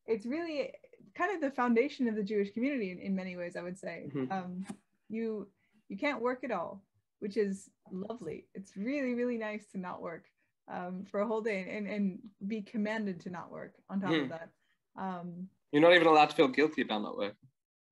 it's 0.06 0.26
really 0.26 0.72
kind 1.16 1.34
of 1.34 1.42
the 1.42 1.52
foundation 1.52 2.08
of 2.08 2.16
the 2.16 2.24
Jewish 2.24 2.52
community 2.52 2.92
in, 2.92 3.00
in 3.00 3.16
many 3.16 3.38
ways. 3.38 3.56
I 3.56 3.62
would 3.62 3.78
say 3.78 4.10
Mhm. 4.14 4.32
um, 4.32 4.66
you 5.10 5.48
you 5.90 5.98
can't 5.98 6.22
work 6.22 6.44
at 6.44 6.52
all, 6.52 6.84
which 7.20 7.38
is 7.38 7.70
lovely. 7.92 8.48
It's 8.54 8.76
really 8.76 9.14
really 9.14 9.38
nice 9.38 9.66
to 9.68 9.78
not 9.78 10.02
work 10.02 10.26
um, 10.68 11.06
for 11.06 11.20
a 11.22 11.28
whole 11.28 11.42
day 11.42 11.68
and, 11.78 11.88
and 11.88 12.20
be 12.48 12.62
commanded 12.64 13.20
to 13.22 13.30
not 13.30 13.52
work 13.52 13.76
on 13.90 14.02
top 14.02 14.12
Mhm. 14.12 14.24
of 14.24 14.30
that. 14.30 14.50
Um, 14.98 15.48
You're 15.72 15.82
not 15.82 15.94
even 15.94 16.08
allowed 16.08 16.30
to 16.30 16.36
feel 16.36 16.48
guilty 16.48 16.82
about 16.82 17.02
not 17.02 17.18
working. 17.18 17.36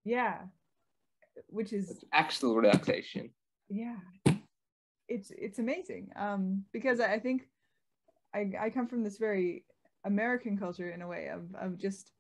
yeah, 0.06 0.40
which 1.48 1.74
is 1.74 1.90
It's 1.90 2.04
actual 2.14 2.56
relaxation. 2.56 3.30
yeah, 3.70 3.98
it's 5.08 5.32
it's 5.32 5.60
amazing. 5.60 6.12
Um, 6.16 6.64
because 6.72 7.00
I 7.00 7.20
think 7.20 7.48
I, 8.34 8.52
I 8.60 8.70
come 8.70 8.88
from 8.88 9.04
this 9.04 9.18
very 9.18 9.66
American 10.06 10.58
culture 10.58 10.92
in 10.92 11.02
a 11.02 11.08
way 11.08 11.28
of 11.30 11.42
of 11.56 11.78
just 11.78 12.12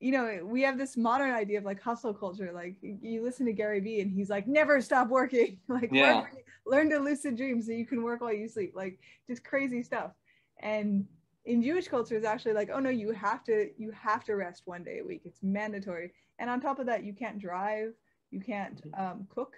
you 0.00 0.12
know 0.12 0.40
we 0.44 0.62
have 0.62 0.78
this 0.78 0.96
modern 0.96 1.30
idea 1.30 1.58
of 1.58 1.64
like 1.64 1.80
hustle 1.80 2.14
culture. 2.14 2.50
Like 2.52 2.76
you 2.82 3.22
listen 3.22 3.46
to 3.46 3.52
Gary 3.52 3.80
Vee 3.80 4.00
and 4.00 4.10
he's 4.12 4.30
like 4.30 4.46
never 4.46 4.80
stop 4.80 5.08
working. 5.08 5.58
Like 5.68 5.90
Yeah. 5.92 6.20
learn, 6.20 6.26
learn 6.66 6.90
to 6.90 6.98
lucid 6.98 7.36
dream 7.36 7.60
so 7.62 7.72
you 7.72 7.86
can 7.86 8.02
work 8.02 8.20
while 8.20 8.32
you 8.32 8.48
sleep. 8.48 8.72
Like 8.74 8.98
just 9.28 9.44
crazy 9.44 9.82
stuff. 9.82 10.12
And 10.60 11.06
in 11.48 11.62
Jewish 11.62 11.88
culture 11.88 12.16
it's 12.16 12.26
actually 12.26 12.52
like 12.52 12.70
oh 12.72 12.78
no 12.78 12.90
you 12.90 13.12
have 13.12 13.42
to 13.44 13.70
you 13.76 13.90
have 13.92 14.24
to 14.24 14.34
rest 14.34 14.62
one 14.66 14.84
day 14.84 14.98
a 15.00 15.04
week 15.04 15.22
it's 15.24 15.42
mandatory 15.42 16.12
and 16.38 16.50
on 16.50 16.60
top 16.60 16.78
of 16.78 16.86
that 16.86 17.04
you 17.04 17.12
can't 17.12 17.38
drive 17.38 17.92
you 18.30 18.40
can't 18.40 18.82
um, 18.96 19.26
cook 19.34 19.54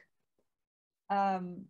um, 1.11 1.67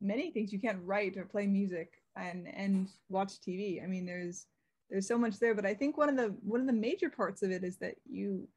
many 0.00 0.30
things 0.30 0.52
you 0.52 0.58
can't 0.60 0.82
write 0.84 1.16
or 1.16 1.24
play 1.24 1.46
music 1.46 2.02
and 2.16 2.48
and 2.48 2.88
watch 3.08 3.40
tv 3.40 3.82
i 3.82 3.86
mean 3.86 4.04
there's 4.04 4.46
there's 4.90 5.06
so 5.06 5.16
much 5.16 5.38
there 5.38 5.54
but 5.54 5.64
i 5.64 5.72
think 5.72 5.96
one 5.96 6.08
of 6.08 6.16
the 6.16 6.34
one 6.42 6.60
of 6.60 6.66
the 6.66 6.72
major 6.72 7.08
parts 7.08 7.42
of 7.42 7.50
it 7.52 7.62
is 7.62 7.76
that 7.76 7.94
you 8.08 8.48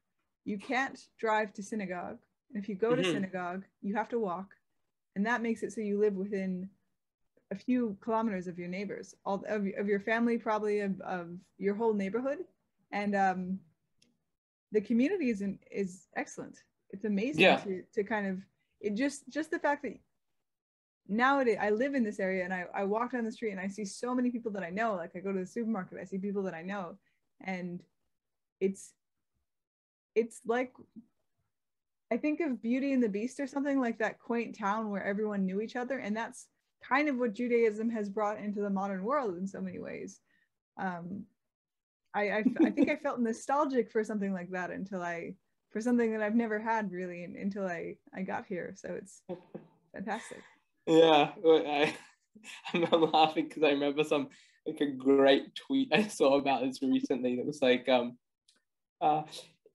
you 0.44 0.58
can't 0.58 1.08
drive 1.18 1.52
to 1.54 1.62
synagogue. 1.62 2.18
And 2.52 2.62
if 2.62 2.68
you 2.68 2.74
go 2.74 2.94
to 2.94 3.02
Mhm. 3.02 3.12
synagogue, 3.12 3.64
you 3.82 3.94
have 3.94 4.08
to 4.10 4.18
walk. 4.18 4.54
And 5.16 5.26
that 5.26 5.42
makes 5.42 5.62
it 5.62 5.72
so 5.72 5.80
you 5.80 5.98
live 5.98 6.14
within 6.14 6.70
a 7.50 7.54
few 7.54 7.96
kilometers 8.00 8.46
of 8.46 8.58
your 8.58 8.68
neighbors, 8.68 9.14
all 9.24 9.44
of, 9.48 9.66
of 9.78 9.86
your 9.86 10.00
family, 10.00 10.38
probably 10.38 10.80
of, 10.80 11.00
of 11.00 11.28
your 11.58 11.74
whole 11.74 11.94
neighborhood. 11.94 12.38
And 12.90 13.14
um, 13.14 13.58
the 14.72 14.80
community 14.80 15.30
is, 15.30 15.40
in, 15.40 15.58
is 15.70 16.06
excellent. 16.16 16.58
It's 16.90 17.04
amazing 17.04 17.42
Yeah. 17.42 17.56
to, 17.56 17.82
to 17.94 18.04
kind 18.04 18.26
of, 18.26 18.38
it 18.80 18.94
just, 18.94 19.28
just 19.28 19.50
the 19.50 19.58
fact 19.58 19.82
that 19.82 19.98
nowadays 21.08 21.58
I 21.60 21.70
live 21.70 21.94
in 21.94 22.02
this 22.02 22.18
area 22.18 22.44
and 22.44 22.54
I, 22.54 22.64
I 22.74 22.84
walk 22.84 23.12
down 23.12 23.24
the 23.24 23.32
street 23.32 23.52
and 23.52 23.60
I 23.60 23.68
see 23.68 23.84
so 23.84 24.14
many 24.14 24.30
people 24.30 24.50
that 24.52 24.62
I 24.62 24.70
know. 24.70 24.94
Like 24.94 25.14
I 25.14 25.20
go 25.20 25.32
to 25.32 25.40
the 25.40 25.46
supermarket, 25.46 25.98
I 26.00 26.04
see 26.04 26.18
people 26.18 26.42
that 26.44 26.54
I 26.54 26.62
know. 26.62 26.96
And 27.40 27.82
it's 28.60 28.92
it's 30.14 30.40
like 30.46 30.72
I 32.12 32.16
think 32.16 32.40
of 32.40 32.62
Beauty 32.62 32.92
and 32.92 33.02
the 33.02 33.08
Beast 33.08 33.40
or 33.40 33.46
something 33.46 33.80
like 33.80 33.98
that 33.98 34.20
quaint 34.20 34.56
town 34.56 34.90
where 34.90 35.04
everyone 35.04 35.44
knew 35.44 35.60
each 35.60 35.76
other. 35.76 35.98
And 35.98 36.16
that's 36.16 36.46
kind 36.88 37.08
of 37.08 37.16
what 37.16 37.34
Judaism 37.34 37.90
has 37.90 38.08
brought 38.08 38.38
into 38.38 38.60
the 38.60 38.70
modern 38.70 39.04
world 39.04 39.36
in 39.36 39.46
so 39.46 39.60
many 39.60 39.78
ways. 39.78 40.20
Um, 40.76 41.24
I, 42.14 42.30
I, 42.30 42.44
I 42.64 42.70
think 42.70 42.90
I 42.90 42.96
felt 42.96 43.20
nostalgic 43.20 43.90
for 43.90 44.04
something 44.04 44.32
like 44.32 44.50
that 44.50 44.70
until 44.70 45.02
I, 45.02 45.34
for 45.70 45.80
something 45.80 46.12
that 46.12 46.22
I've 46.22 46.34
never 46.34 46.58
had 46.58 46.92
really 46.92 47.24
until 47.24 47.66
I, 47.66 47.96
I 48.14 48.22
got 48.22 48.46
here. 48.46 48.74
So 48.76 48.90
it's 48.92 49.22
fantastic. 49.92 50.42
Yeah, 50.86 51.32
I, 51.44 51.94
I'm 52.74 53.10
laughing 53.12 53.48
because 53.48 53.62
I 53.62 53.70
remember 53.70 54.04
some 54.04 54.28
like 54.66 54.80
a 54.80 54.86
great 54.86 55.54
tweet 55.54 55.92
I 55.92 56.06
saw 56.06 56.38
about 56.38 56.62
this 56.62 56.82
recently 56.82 57.36
that 57.36 57.46
was 57.46 57.60
like, 57.60 57.88
um, 57.88 58.16
uh, 59.00 59.22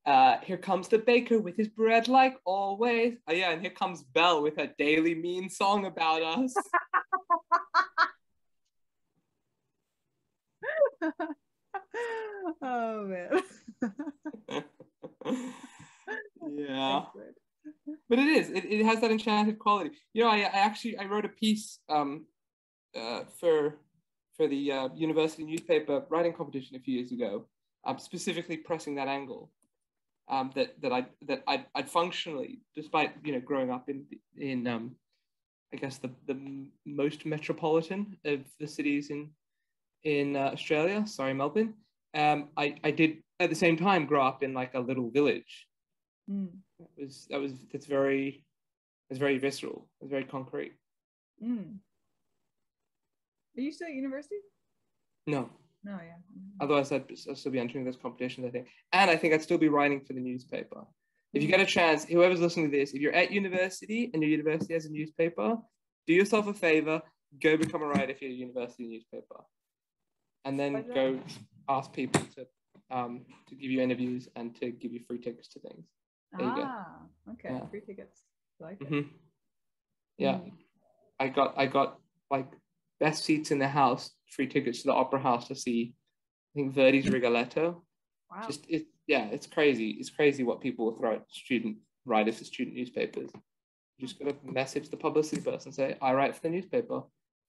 uh, 0.05 0.37
here 0.41 0.57
comes 0.57 0.87
the 0.87 0.97
baker 0.97 1.39
with 1.39 1.55
his 1.55 1.67
bread 1.67 2.07
like 2.07 2.35
always. 2.45 3.17
Oh 3.27 3.33
yeah, 3.33 3.51
and 3.51 3.61
here 3.61 3.69
comes 3.69 4.01
Belle 4.01 4.41
with 4.41 4.57
her 4.57 4.71
daily 4.77 5.13
mean 5.13 5.49
song 5.49 5.85
about 5.85 6.21
us. 6.23 6.53
oh 12.61 13.05
man. 13.05 13.41
yeah. 16.51 17.03
But 18.09 18.19
it 18.19 18.27
is 18.27 18.49
it, 18.49 18.65
it 18.65 18.85
has 18.85 19.01
that 19.01 19.11
enchanted 19.11 19.59
quality 19.59 19.91
you 20.13 20.23
know 20.23 20.29
i, 20.29 20.37
I 20.37 20.59
actually 20.59 20.97
i 20.97 21.05
wrote 21.05 21.25
a 21.25 21.29
piece 21.29 21.79
um, 21.89 22.25
uh, 22.95 23.23
for 23.39 23.77
for 24.35 24.47
the 24.47 24.71
uh, 24.71 24.89
university 24.95 25.43
newspaper 25.43 26.03
writing 26.09 26.33
competition 26.33 26.75
a 26.75 26.79
few 26.79 26.95
years 26.97 27.11
ago 27.11 27.45
um, 27.85 27.99
specifically 27.99 28.57
pressing 28.57 28.95
that 28.95 29.07
angle 29.07 29.51
um, 30.29 30.51
that 30.55 30.81
that 30.81 30.91
i 30.91 31.05
that 31.27 31.43
I'd, 31.47 31.65
I'd 31.75 31.89
functionally 31.89 32.61
despite 32.75 33.13
you 33.23 33.33
know 33.33 33.41
growing 33.41 33.71
up 33.71 33.89
in 33.89 34.05
in 34.37 34.65
um, 34.67 34.95
i 35.73 35.77
guess 35.77 35.97
the 35.97 36.09
the 36.27 36.39
most 36.85 37.25
metropolitan 37.25 38.17
of 38.25 38.41
the 38.59 38.67
cities 38.67 39.09
in 39.09 39.29
in 40.03 40.35
uh, 40.35 40.51
australia 40.53 41.05
sorry 41.05 41.33
melbourne. 41.33 41.73
Um, 42.13 42.49
I, 42.57 42.75
I 42.83 42.91
did 42.91 43.17
at 43.39 43.49
the 43.49 43.55
same 43.55 43.77
time 43.77 44.05
grow 44.05 44.25
up 44.25 44.43
in 44.43 44.53
like 44.53 44.73
a 44.73 44.79
little 44.79 45.11
village. 45.11 45.67
Mm, 46.29 46.49
that 46.79 46.89
was 46.97 47.27
that 47.29 47.39
was 47.39 47.53
that's 47.71 47.85
very 47.85 48.43
it's 49.09 49.19
very 49.19 49.37
visceral 49.37 49.87
it's 50.01 50.09
very 50.09 50.23
concrete. 50.23 50.73
Mm. 51.43 51.77
Are 53.57 53.61
you 53.61 53.71
still 53.71 53.87
at 53.87 53.93
university? 53.93 54.35
no. 55.27 55.49
No, 55.81 55.91
yeah. 55.93 56.17
otherwise 56.59 56.91
I'd, 56.91 57.05
I'd 57.09 57.37
still 57.37 57.53
be 57.53 57.59
entering 57.59 57.85
those 57.85 57.95
competitions 57.95 58.45
i 58.45 58.49
think. 58.49 58.67
And 58.91 59.09
i 59.09 59.15
think 59.15 59.33
i'd 59.33 59.41
still 59.41 59.57
be 59.57 59.69
writing 59.69 60.01
for 60.01 60.11
the 60.11 60.19
newspaper. 60.19 60.83
If 61.33 61.41
you 61.41 61.47
get 61.47 61.61
a 61.61 61.65
chance 61.65 62.03
whoever's 62.03 62.41
listening 62.41 62.69
to 62.69 62.77
this 62.77 62.93
if 62.93 62.99
you're 63.01 63.13
at 63.13 63.31
university 63.31 64.11
and 64.13 64.21
your 64.21 64.29
university 64.29 64.73
has 64.73 64.85
a 64.85 64.89
newspaper 64.89 65.55
do 66.05 66.13
yourself 66.13 66.47
a 66.47 66.53
favor 66.53 67.01
go 67.41 67.55
become 67.55 67.81
a 67.81 67.85
writer 67.85 68.13
for 68.13 68.25
your 68.25 68.33
university 68.33 68.87
newspaper 68.87 69.45
and 70.45 70.59
then 70.59 70.85
go 70.93 71.19
ask 71.67 71.91
people 71.93 72.21
to 72.35 72.45
um, 72.91 73.25
to 73.47 73.55
give 73.55 73.69
you 73.71 73.81
interviews 73.81 74.27
and 74.35 74.55
to 74.59 74.71
give 74.71 74.91
you 74.91 75.01
free 75.07 75.19
tickets 75.19 75.47
to 75.49 75.59
things 75.59 75.85
There 76.37 76.47
you 76.47 76.55
go. 76.55 76.63
ah, 76.67 77.31
okay. 77.33 77.49
Yeah. 77.53 77.65
Free 77.69 77.81
tickets. 77.81 78.23
I 78.61 78.65
like 78.65 78.81
it. 78.81 78.87
hmm 78.87 79.01
yeah 80.17 80.35
Mm. 80.35 80.51
I 81.19 81.27
got 81.27 81.53
I 81.57 81.65
got 81.65 81.99
like 82.31 82.49
best 82.99 83.23
seats 83.25 83.51
in 83.51 83.59
the 83.59 83.67
house, 83.67 84.11
free 84.35 84.47
tickets 84.47 84.81
to 84.81 84.87
the 84.87 84.93
opera 84.93 85.19
house 85.19 85.47
to 85.49 85.55
see 85.55 85.93
I 86.55 86.59
think 86.59 86.73
Verdi's 86.73 87.09
Rigoletto. 87.17 87.83
Wow. 88.31 88.41
Just 88.47 88.65
it 88.69 88.87
yeah, 89.07 89.25
it's 89.25 89.47
crazy. 89.47 89.89
It's 89.99 90.09
crazy 90.09 90.43
what 90.43 90.61
people 90.61 90.85
will 90.85 90.97
throw 90.97 91.15
at 91.15 91.25
student 91.29 91.77
writers 92.05 92.37
for 92.37 92.43
student 92.45 92.75
newspapers. 92.75 93.29
You 93.97 94.07
just 94.07 94.19
gotta 94.19 94.35
message 94.43 94.89
the 94.89 94.97
publicity 94.97 95.41
person, 95.41 95.71
say, 95.71 95.97
I 96.01 96.13
write 96.13 96.35
for 96.35 96.41
the 96.43 96.49
newspaper. 96.49 97.01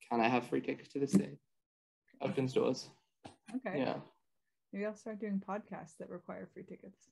Can 0.09 0.19
I 0.19 0.27
have 0.27 0.47
free 0.47 0.61
tickets 0.61 0.89
to 0.93 0.99
this 0.99 1.13
thing? 1.13 1.37
Opens 2.21 2.51
stores. 2.51 2.89
okay. 3.55 3.79
Yeah. 3.79 3.95
Maybe 4.71 4.85
I'll 4.85 4.95
start 4.95 5.19
doing 5.19 5.41
podcasts 5.45 5.97
that 5.99 6.09
require 6.09 6.47
free 6.53 6.63
tickets. 6.63 7.09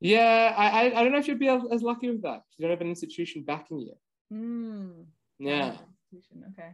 Yeah, 0.00 0.54
I, 0.56 0.66
I 0.66 1.00
I 1.00 1.02
don't 1.02 1.12
know 1.12 1.18
if 1.18 1.28
you'd 1.28 1.38
be 1.38 1.48
as, 1.48 1.62
as 1.70 1.82
lucky 1.82 2.10
with 2.10 2.22
that. 2.22 2.42
You 2.56 2.62
don't 2.62 2.70
have 2.70 2.80
an 2.80 2.88
institution 2.88 3.42
backing 3.42 3.80
you. 3.80 3.94
Mm. 4.32 5.04
Yeah. 5.38 5.76
Institution, 6.12 6.44
Okay. 6.52 6.70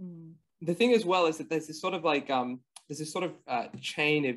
Mm. 0.00 0.32
the 0.60 0.74
thing 0.74 0.92
as 0.92 1.04
well 1.04 1.26
is 1.26 1.38
that 1.38 1.48
there's 1.48 1.66
this 1.68 1.80
sort 1.80 1.94
of 1.94 2.02
like 2.04 2.28
um 2.30 2.60
there's 2.88 2.98
this 2.98 3.12
sort 3.12 3.24
of 3.24 3.32
uh, 3.46 3.66
chain 3.80 4.26
of 4.30 4.36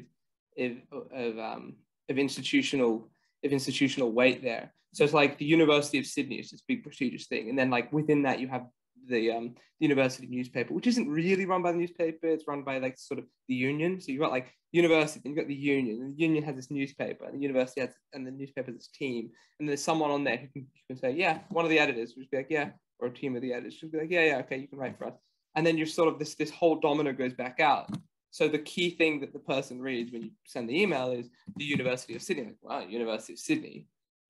of 0.63 0.71
of 1.11 1.39
um 1.39 1.75
of 2.09 2.17
institutional 2.17 3.09
of 3.43 3.51
institutional 3.51 4.11
weight 4.11 4.41
there. 4.43 4.73
So 4.93 5.03
it's 5.03 5.13
like 5.13 5.37
the 5.37 5.45
University 5.45 5.99
of 5.99 6.05
Sydney 6.05 6.37
is 6.39 6.49
this 6.51 6.61
big 6.67 6.83
prestigious 6.83 7.27
thing, 7.27 7.49
and 7.49 7.57
then 7.59 7.69
like 7.69 7.91
within 7.91 8.23
that 8.23 8.39
you 8.39 8.47
have 8.47 8.65
the 9.07 9.31
um 9.31 9.55
university 9.79 10.27
newspaper, 10.27 10.73
which 10.73 10.87
isn't 10.87 11.09
really 11.09 11.45
run 11.45 11.61
by 11.61 11.71
the 11.71 11.77
newspaper. 11.77 12.27
It's 12.27 12.47
run 12.47 12.63
by 12.63 12.79
like 12.79 12.97
sort 12.97 13.19
of 13.19 13.25
the 13.47 13.55
union. 13.55 14.01
So 14.01 14.11
you've 14.11 14.21
got 14.21 14.31
like 14.31 14.53
university, 14.71 15.21
then 15.23 15.31
you've 15.31 15.39
got 15.39 15.47
the 15.47 15.55
union, 15.55 16.01
and 16.01 16.15
the 16.15 16.19
union 16.19 16.43
has 16.43 16.55
this 16.55 16.71
newspaper, 16.71 17.25
and 17.25 17.35
the 17.35 17.41
university 17.41 17.81
has 17.81 17.91
and 18.13 18.25
the 18.25 18.31
newspaper 18.31 18.71
has 18.71 18.77
this 18.77 18.89
team, 18.89 19.29
and 19.59 19.67
there's 19.67 19.83
someone 19.83 20.11
on 20.11 20.23
there 20.23 20.37
who 20.37 20.47
can, 20.47 20.61
who 20.61 20.95
can 20.95 20.97
say, 20.97 21.11
yeah, 21.11 21.39
one 21.49 21.65
of 21.65 21.71
the 21.71 21.79
editors 21.79 22.13
would 22.17 22.29
be 22.29 22.37
like, 22.37 22.47
yeah, 22.49 22.69
or 22.99 23.07
a 23.07 23.13
team 23.13 23.35
of 23.35 23.41
the 23.41 23.53
editors 23.53 23.75
should 23.75 23.91
be 23.91 23.99
like, 23.99 24.11
yeah, 24.11 24.25
yeah, 24.25 24.37
okay, 24.37 24.57
you 24.57 24.67
can 24.67 24.79
write 24.79 24.97
for 24.97 25.07
us 25.07 25.15
and 25.57 25.65
then 25.65 25.75
you're 25.75 25.87
sort 25.87 26.07
of 26.07 26.19
this 26.19 26.35
this 26.35 26.51
whole 26.51 26.79
domino 26.79 27.11
goes 27.11 27.33
back 27.33 27.59
out. 27.59 27.89
So 28.29 28.47
the 28.47 28.59
key 28.59 28.91
thing 28.91 29.19
that 29.21 29.33
the 29.33 29.39
person 29.39 29.81
reads 29.81 30.11
when 30.11 30.21
you 30.21 30.31
send 30.45 30.69
the 30.69 30.79
email 30.79 31.11
is 31.11 31.27
the 31.55 31.65
University 31.65 32.15
of 32.15 32.21
Sydney. 32.21 32.43
Like, 32.43 32.57
wow, 32.61 32.87
University 32.87 33.33
of 33.33 33.39
Sydney. 33.39 33.87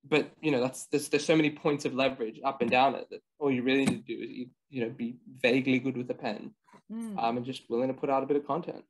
But 0.09 0.31
you 0.41 0.51
know, 0.51 0.61
that's 0.61 0.85
there's 0.87 1.09
there's 1.09 1.25
so 1.25 1.35
many 1.35 1.49
points 1.49 1.85
of 1.85 1.93
leverage 1.93 2.39
up 2.43 2.61
and 2.61 2.69
down 2.71 2.95
it 2.95 3.07
that 3.11 3.21
all 3.39 3.51
you 3.51 3.63
really 3.63 3.85
need 3.85 4.05
to 4.05 4.15
do 4.15 4.23
is 4.23 4.29
you, 4.29 4.45
you 4.69 4.81
know 4.83 4.89
be 4.89 5.17
vaguely 5.41 5.79
good 5.79 5.97
with 5.97 6.09
a 6.11 6.13
pen 6.13 6.53
Mm. 6.91 7.21
um, 7.21 7.35
and 7.35 7.45
just 7.45 7.69
willing 7.69 7.89
to 7.89 7.93
put 7.93 8.09
out 8.09 8.23
a 8.23 8.25
bit 8.25 8.37
of 8.37 8.47
content. 8.47 8.81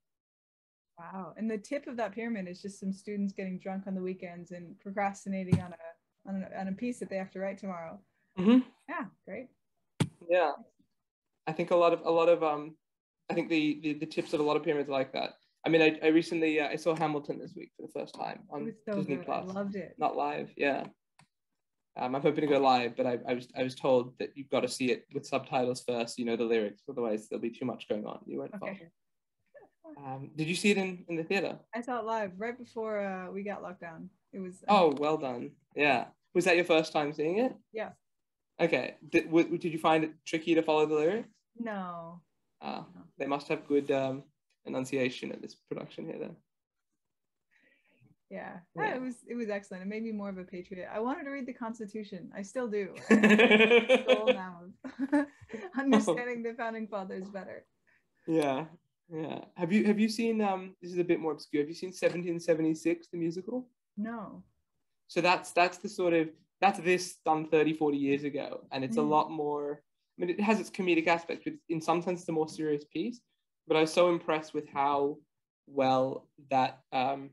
Wow. 0.99 1.33
And 1.35 1.49
the 1.49 1.57
tip 1.57 1.87
of 1.87 1.97
that 1.97 2.11
pyramid 2.13 2.47
is 2.47 2.61
just 2.61 2.79
some 2.79 2.93
students 2.93 3.33
getting 3.33 3.57
drunk 3.57 3.87
on 3.87 3.95
the 3.95 4.01
weekends 4.01 4.51
and 4.51 4.79
procrastinating 4.79 5.59
on 5.61 5.73
a 5.73 6.29
on 6.29 6.43
a, 6.43 6.59
on 6.59 6.67
a 6.67 6.71
piece 6.73 6.99
that 6.99 7.09
they 7.09 7.17
have 7.17 7.31
to 7.31 7.39
write 7.39 7.57
tomorrow. 7.57 7.99
Mhm. 8.37 8.63
Yeah, 8.87 9.05
great. 9.25 9.47
Yeah, 10.29 10.51
I 11.47 11.53
think 11.53 11.71
a 11.71 11.75
lot 11.75 11.93
of 11.93 12.01
a 12.01 12.11
lot 12.11 12.29
of 12.29 12.43
um, 12.43 12.75
I 13.31 13.33
think 13.33 13.49
the 13.49 13.79
the, 13.81 13.93
the 13.93 14.05
tips 14.05 14.33
of 14.33 14.39
a 14.39 14.43
lot 14.43 14.57
of 14.57 14.63
pyramids 14.63 14.89
like 14.89 15.13
that. 15.13 15.33
I 15.65 15.69
mean, 15.69 15.81
I, 15.81 15.97
I 16.03 16.09
recently 16.09 16.59
uh, 16.59 16.67
I 16.67 16.75
saw 16.75 16.95
Hamilton 16.95 17.39
this 17.39 17.53
week 17.55 17.71
for 17.75 17.81
the 17.87 17.91
first 17.99 18.13
time 18.13 18.41
on 18.51 18.73
so 18.85 18.95
Disney 18.97 19.15
good. 19.15 19.25
Plus. 19.25 19.49
I 19.49 19.53
loved 19.53 19.75
it. 19.75 19.95
not 19.97 20.15
live. 20.15 20.51
Yeah. 20.55 20.83
Um, 21.97 22.15
I'm 22.15 22.21
hoping 22.21 22.41
to 22.41 22.47
go 22.47 22.59
live, 22.59 22.95
but 22.95 23.05
I, 23.07 23.17
I 23.27 23.33
was 23.33 23.47
I 23.57 23.63
was 23.63 23.73
told 23.75 24.17
that 24.19 24.31
you've 24.35 24.49
got 24.49 24.61
to 24.61 24.67
see 24.67 24.91
it 24.91 25.05
with 25.13 25.25
subtitles 25.25 25.83
first. 25.87 26.19
You 26.19 26.25
know 26.25 26.35
the 26.35 26.43
lyrics, 26.43 26.83
otherwise 26.89 27.27
there'll 27.27 27.41
be 27.41 27.49
too 27.49 27.65
much 27.65 27.87
going 27.89 28.05
on. 28.05 28.19
You 28.25 28.39
won't 28.39 28.57
follow. 28.59 28.71
Okay. 28.71 28.87
Um, 30.05 30.29
did 30.35 30.47
you 30.47 30.55
see 30.55 30.69
it 30.71 30.77
in, 30.77 31.05
in 31.07 31.15
the 31.15 31.23
theater? 31.23 31.57
I 31.73 31.81
saw 31.81 31.99
it 31.99 32.05
live 32.05 32.33
right 32.37 32.57
before 32.57 32.99
uh, 32.99 33.31
we 33.31 33.41
got 33.43 33.63
locked 33.63 33.81
down. 33.81 34.09
It 34.33 34.39
was 34.39 34.63
Oh, 34.67 34.93
well 34.99 35.17
done. 35.17 35.51
Yeah. 35.75 36.05
Was 36.35 36.45
that 36.45 36.55
your 36.57 36.65
first 36.65 36.91
time 36.91 37.13
seeing 37.13 37.39
it? 37.39 37.55
Yeah. 37.73 37.91
Okay. 38.59 38.95
Did, 39.09 39.25
w- 39.25 39.57
did 39.57 39.71
you 39.71 39.79
find 39.79 40.03
it 40.03 40.11
tricky 40.25 40.53
to 40.55 40.61
follow 40.61 40.85
the 40.85 40.95
lyrics? 40.95 41.29
no. 41.57 42.21
Ah, 42.61 42.85
no. 42.95 43.01
they 43.19 43.27
must 43.27 43.47
have 43.49 43.67
good 43.67 43.89
um, 43.91 44.23
enunciation 44.65 45.31
at 45.31 45.41
this 45.43 45.53
production 45.55 46.05
here 46.05 46.17
then. 46.19 46.35
Yeah. 48.29 48.57
Yeah. 48.75 48.95
It 48.95 49.01
was 49.01 49.15
it 49.27 49.35
was 49.35 49.49
excellent. 49.49 49.83
It 49.83 49.87
made 49.87 50.03
me 50.03 50.11
more 50.11 50.29
of 50.29 50.37
a 50.37 50.43
patriot. 50.43 50.89
I 50.93 50.99
wanted 50.99 51.23
to 51.23 51.29
read 51.29 51.45
the 51.45 51.53
Constitution. 51.53 52.29
I 52.35 52.41
still 52.41 52.67
do. 52.67 52.93
The 53.09 54.03
goal 54.07 54.27
now 54.27 54.63
of 55.13 55.25
understanding 55.79 56.43
the 56.43 56.53
founding 56.53 56.87
fathers 56.87 57.27
better. 57.29 57.65
yeah. 58.27 58.65
Yeah. 59.09 59.39
Have 59.55 59.71
you 59.71 59.85
have 59.85 59.99
you 59.99 60.09
seen 60.09 60.41
um 60.41 60.75
this 60.81 60.91
is 60.91 60.97
a 60.99 61.03
bit 61.03 61.21
more 61.21 61.31
obscure. 61.31 61.63
Have 61.63 61.69
you 61.69 61.75
seen 61.75 61.89
1776 61.91 63.07
the 63.07 63.17
musical? 63.17 63.69
No. 63.95 64.43
So 65.07 65.21
that's 65.21 65.51
that's 65.53 65.77
the 65.77 65.87
sort 65.87 66.13
of 66.13 66.27
that's 66.59 66.79
this 66.79 67.15
done 67.25 67.47
30 67.47 67.73
40 67.73 67.97
years 67.97 68.23
ago 68.25 68.65
and 68.73 68.83
it's 68.83 68.97
a 68.97 68.99
Mm. 68.99 69.09
lot 69.09 69.31
more 69.31 69.81
I 70.19 70.25
mean 70.25 70.31
it 70.31 70.41
has 70.41 70.59
its 70.59 70.69
comedic 70.69 71.07
aspects 71.07 71.43
but 71.45 71.53
in 71.69 71.79
some 71.79 72.01
sense 72.01 72.19
it's 72.21 72.29
a 72.29 72.33
more 72.33 72.49
serious 72.49 72.83
piece 72.91 73.21
but 73.67 73.77
I 73.77 73.81
was 73.81 73.93
so 73.93 74.09
impressed 74.09 74.53
with 74.53 74.67
how 74.67 75.17
well 75.67 76.27
that 76.51 76.79
um 76.91 77.29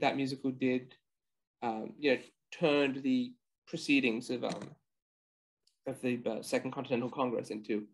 that 0.00 0.16
musical 0.16 0.50
did 0.50 0.94
um, 1.64 1.94
you 1.98 2.12
know, 2.12 2.20
turned 2.52 3.02
the 3.02 3.32
proceedings 3.66 4.30
of 4.30 4.44
um, 4.44 4.70
of 5.86 6.00
the 6.02 6.20
uh, 6.26 6.42
Second 6.42 6.72
Continental 6.72 7.10
Congress 7.10 7.50
into, 7.50 7.84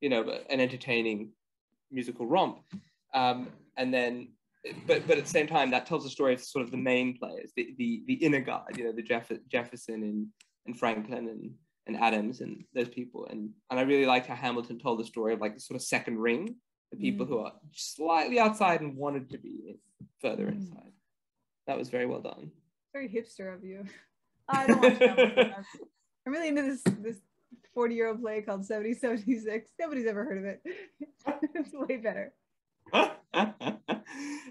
you 0.00 0.08
know, 0.08 0.22
an 0.50 0.60
entertaining 0.60 1.30
musical 1.90 2.26
romp. 2.26 2.58
Um, 3.14 3.48
and 3.76 3.92
then, 3.92 4.28
but 4.86 5.06
but 5.06 5.18
at 5.18 5.24
the 5.24 5.30
same 5.30 5.46
time, 5.46 5.70
that 5.70 5.86
tells 5.86 6.04
the 6.04 6.10
story 6.10 6.34
of 6.34 6.40
sort 6.40 6.64
of 6.64 6.70
the 6.70 6.76
main 6.76 7.16
players, 7.16 7.52
the 7.56 7.74
the, 7.78 8.02
the 8.06 8.14
inner 8.14 8.40
guard, 8.40 8.76
you 8.76 8.84
know, 8.84 8.92
the 8.92 9.02
Jeff- 9.02 9.32
Jefferson 9.48 10.02
and 10.02 10.26
and 10.66 10.78
Franklin 10.78 11.28
and 11.28 11.52
and 11.86 11.96
Adams 11.96 12.40
and 12.40 12.64
those 12.74 12.88
people. 12.88 13.26
And 13.30 13.50
and 13.70 13.78
I 13.78 13.82
really 13.82 14.06
liked 14.06 14.26
how 14.26 14.34
Hamilton 14.34 14.78
told 14.78 14.98
the 14.98 15.04
story 15.04 15.34
of 15.34 15.40
like 15.40 15.54
the 15.54 15.60
sort 15.60 15.76
of 15.76 15.82
second 15.82 16.18
ring, 16.18 16.56
the 16.90 16.98
people 16.98 17.26
mm. 17.26 17.28
who 17.28 17.38
are 17.38 17.52
slightly 17.72 18.40
outside 18.40 18.80
and 18.80 18.96
wanted 18.96 19.30
to 19.30 19.38
be 19.38 19.76
further 20.20 20.46
mm. 20.46 20.56
inside. 20.56 20.92
That 21.70 21.78
was 21.78 21.88
very 21.88 22.06
well 22.06 22.20
done. 22.20 22.50
Very 22.92 23.08
hipster 23.08 23.54
of 23.54 23.62
you. 23.62 23.84
I 24.48 24.66
don't 24.66 24.82
watch 24.82 24.98
Hamilton. 24.98 25.54
I'm 26.26 26.32
really 26.32 26.48
into 26.48 26.62
this 26.62 26.82
this 26.98 27.18
40 27.74 27.94
year 27.94 28.08
old 28.08 28.20
play 28.20 28.42
called 28.42 28.68
1776. 28.68 29.70
Nobody's 29.78 30.08
ever 30.08 30.24
heard 30.24 30.38
of 30.38 30.44
it. 30.46 30.62
it's 31.54 31.72
way 31.72 31.98
better. 31.98 32.32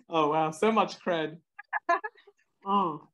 oh 0.10 0.30
wow, 0.30 0.52
so 0.52 0.72
much 0.72 0.98
cred. 1.02 1.36
oh. 2.66 3.10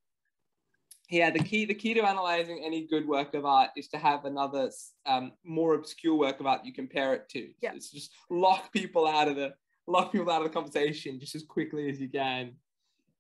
Yeah, 1.09 1.31
the 1.31 1.39
key 1.39 1.65
the 1.65 1.73
key 1.73 1.95
to 1.95 2.05
analyzing 2.05 2.61
any 2.63 2.85
good 2.85 3.07
work 3.07 3.33
of 3.33 3.43
art 3.43 3.71
is 3.75 3.87
to 3.87 3.97
have 3.97 4.25
another 4.25 4.69
um, 5.07 5.31
more 5.43 5.73
obscure 5.73 6.13
work 6.13 6.39
of 6.39 6.45
art 6.45 6.63
you 6.63 6.73
compare 6.73 7.15
it 7.15 7.27
to. 7.29 7.49
Yeah. 7.59 7.71
it's 7.73 7.89
just 7.89 8.11
lock 8.29 8.71
people 8.71 9.07
out 9.07 9.27
of 9.27 9.35
the 9.35 9.55
lock 9.87 10.11
people 10.11 10.29
out 10.29 10.43
of 10.43 10.47
the 10.47 10.53
conversation 10.53 11.19
just 11.19 11.33
as 11.33 11.41
quickly 11.41 11.89
as 11.89 11.99
you 11.99 12.07
can. 12.07 12.51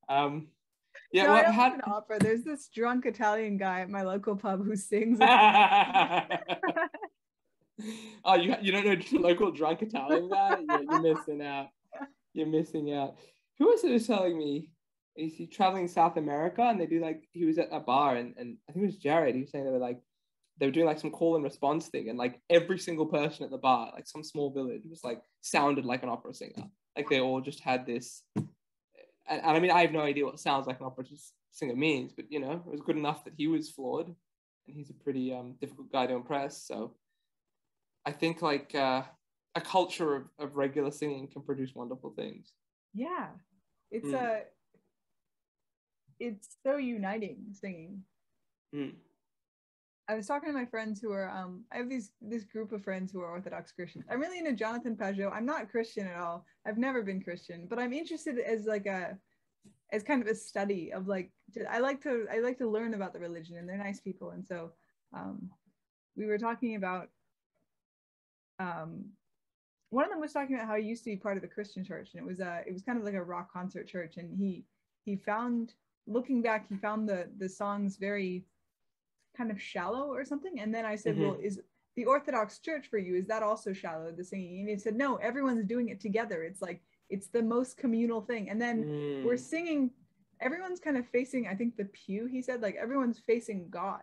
Um, 0.09 0.49
yeah, 1.15 1.23
no, 1.23 1.33
what, 1.33 1.45
how... 1.45 1.77
opera. 1.87 2.19
There's 2.19 2.43
this 2.43 2.67
drunk 2.67 3.05
Italian 3.05 3.57
guy 3.57 3.79
at 3.81 3.89
my 3.89 4.01
local 4.01 4.35
pub 4.35 4.65
who 4.65 4.75
sings. 4.75 5.17
oh, 5.21 5.27
you 8.35 8.55
you 8.61 8.71
don't 8.71 8.85
know 8.85 8.97
local 9.19 9.51
drunk 9.51 9.81
Italian 9.81 10.29
guy? 10.29 10.57
You're, 10.69 10.83
you're 10.83 11.15
missing 11.15 11.41
out. 11.41 11.67
You're 12.33 12.47
missing 12.47 12.93
out. 12.93 13.15
Who 13.59 13.67
was 13.67 13.83
it 13.83 13.91
was 13.91 14.07
telling 14.07 14.37
me? 14.37 14.71
He's 15.15 15.49
traveling 15.49 15.87
South 15.87 16.17
America 16.17 16.61
and 16.63 16.77
they 16.79 16.85
do 16.85 16.99
like 16.99 17.23
he 17.31 17.45
was 17.45 17.57
at 17.57 17.69
a 17.71 17.79
bar 17.79 18.17
and, 18.17 18.35
and 18.37 18.57
I 18.67 18.73
think 18.73 18.83
it 18.83 18.87
was 18.87 18.97
Jared. 18.97 19.35
He 19.35 19.41
was 19.41 19.51
saying 19.51 19.63
they 19.63 19.71
were 19.71 19.77
like 19.77 20.01
they 20.57 20.65
were 20.65 20.71
doing 20.73 20.85
like 20.85 20.99
some 20.99 21.11
call 21.11 21.35
and 21.35 21.43
response 21.45 21.87
thing 21.87 22.09
and 22.09 22.17
like 22.17 22.41
every 22.49 22.77
single 22.77 23.05
person 23.05 23.45
at 23.45 23.51
the 23.51 23.57
bar, 23.57 23.91
like 23.93 24.07
some 24.07 24.23
small 24.23 24.51
village, 24.51 24.83
was 24.89 25.05
like 25.05 25.21
sounded 25.39 25.85
like 25.85 26.03
an 26.03 26.09
opera 26.09 26.33
singer. 26.33 26.65
Like 26.97 27.09
they 27.09 27.21
all 27.21 27.39
just 27.39 27.61
had 27.61 27.85
this 27.85 28.23
and, 29.27 29.41
and 29.41 29.51
I 29.51 29.59
mean, 29.59 29.71
I 29.71 29.81
have 29.81 29.91
no 29.91 30.01
idea 30.01 30.25
what 30.25 30.39
sounds 30.39 30.67
like 30.67 30.79
an 30.79 30.85
opera 30.85 31.05
singer 31.51 31.75
means, 31.75 32.13
but 32.13 32.31
you 32.31 32.39
know, 32.39 32.63
it 32.65 32.71
was 32.71 32.81
good 32.81 32.97
enough 32.97 33.23
that 33.25 33.33
he 33.37 33.47
was 33.47 33.69
flawed, 33.69 34.07
and 34.07 34.75
he's 34.75 34.89
a 34.89 34.93
pretty 34.93 35.33
um, 35.33 35.55
difficult 35.59 35.91
guy 35.91 36.07
to 36.07 36.13
impress. 36.13 36.61
So, 36.63 36.95
I 38.05 38.11
think 38.11 38.41
like 38.41 38.73
uh, 38.75 39.03
a 39.55 39.61
culture 39.61 40.15
of, 40.15 40.23
of 40.39 40.55
regular 40.55 40.91
singing 40.91 41.27
can 41.27 41.41
produce 41.41 41.73
wonderful 41.75 42.11
things. 42.11 42.53
Yeah, 42.93 43.27
it's 43.91 44.07
mm. 44.07 44.13
a 44.13 44.41
it's 46.19 46.57
so 46.63 46.77
uniting 46.77 47.47
singing. 47.51 48.03
Mm. 48.73 48.93
I 50.07 50.13
was 50.13 50.27
talking 50.27 50.49
to 50.49 50.53
my 50.53 50.65
friends 50.65 51.01
who 51.01 51.11
are 51.11 51.29
um 51.29 51.63
I 51.71 51.77
have 51.77 51.89
these 51.89 52.11
this 52.21 52.43
group 52.43 52.71
of 52.71 52.83
friends 52.83 53.11
who 53.11 53.21
are 53.21 53.29
Orthodox 53.29 53.71
Christians. 53.71 54.05
I'm 54.09 54.19
really 54.19 54.39
into 54.39 54.53
Jonathan 54.53 54.95
Pageau. 54.95 55.31
I'm 55.33 55.45
not 55.45 55.69
Christian 55.71 56.07
at 56.07 56.19
all. 56.19 56.45
I've 56.65 56.77
never 56.77 57.01
been 57.01 57.21
Christian, 57.21 57.65
but 57.67 57.79
I'm 57.79 57.93
interested 57.93 58.39
as 58.39 58.65
like 58.65 58.85
a 58.85 59.17
as 59.91 60.03
kind 60.03 60.21
of 60.21 60.27
a 60.27 60.35
study 60.35 60.91
of 60.93 61.07
like 61.07 61.31
I 61.69 61.79
like 61.79 62.01
to 62.03 62.27
I 62.31 62.39
like 62.39 62.57
to 62.59 62.69
learn 62.69 62.93
about 62.93 63.13
the 63.13 63.19
religion 63.19 63.57
and 63.57 63.67
they're 63.67 63.77
nice 63.77 63.99
people. 63.99 64.31
And 64.31 64.45
so 64.45 64.71
um 65.13 65.49
we 66.15 66.27
were 66.27 66.37
talking 66.37 66.75
about 66.75 67.09
um 68.59 69.05
one 69.89 70.05
of 70.05 70.11
them 70.11 70.19
was 70.19 70.33
talking 70.33 70.55
about 70.55 70.67
how 70.67 70.75
he 70.75 70.83
used 70.83 71.03
to 71.05 71.09
be 71.09 71.17
part 71.17 71.37
of 71.37 71.41
the 71.41 71.49
Christian 71.49 71.83
church 71.83 72.09
and 72.13 72.21
it 72.21 72.27
was 72.27 72.39
a 72.39 72.61
it 72.67 72.73
was 72.73 72.83
kind 72.83 72.97
of 72.99 73.03
like 73.03 73.13
a 73.15 73.23
rock 73.23 73.51
concert 73.51 73.87
church 73.87 74.17
and 74.17 74.37
he 74.37 74.65
he 75.03 75.15
found 75.15 75.73
looking 76.05 76.43
back 76.43 76.67
he 76.69 76.75
found 76.75 77.09
the 77.09 77.27
the 77.37 77.49
songs 77.49 77.97
very 77.97 78.45
kind 79.35 79.51
of 79.51 79.61
shallow 79.61 80.13
or 80.13 80.23
something. 80.25 80.59
And 80.59 80.73
then 80.73 80.85
I 80.85 80.95
said, 80.95 81.15
mm-hmm. 81.15 81.23
well, 81.23 81.37
is 81.41 81.61
the 81.95 82.05
Orthodox 82.05 82.59
Church 82.59 82.87
for 82.89 82.97
you, 82.97 83.15
is 83.15 83.27
that 83.27 83.43
also 83.43 83.73
shallow, 83.73 84.11
the 84.11 84.23
singing? 84.23 84.59
And 84.61 84.69
he 84.69 84.77
said, 84.77 84.95
no, 84.95 85.15
everyone's 85.17 85.65
doing 85.65 85.89
it 85.89 86.01
together. 86.01 86.43
It's 86.43 86.61
like, 86.61 86.81
it's 87.09 87.27
the 87.27 87.41
most 87.41 87.77
communal 87.77 88.21
thing. 88.21 88.49
And 88.49 88.61
then 88.61 88.83
mm. 88.83 89.23
we're 89.23 89.37
singing, 89.37 89.91
everyone's 90.41 90.79
kind 90.79 90.97
of 90.97 91.07
facing, 91.07 91.47
I 91.47 91.55
think 91.55 91.77
the 91.77 91.85
pew, 91.85 92.25
he 92.25 92.41
said, 92.41 92.61
like 92.61 92.75
everyone's 92.75 93.19
facing 93.19 93.69
God. 93.69 94.01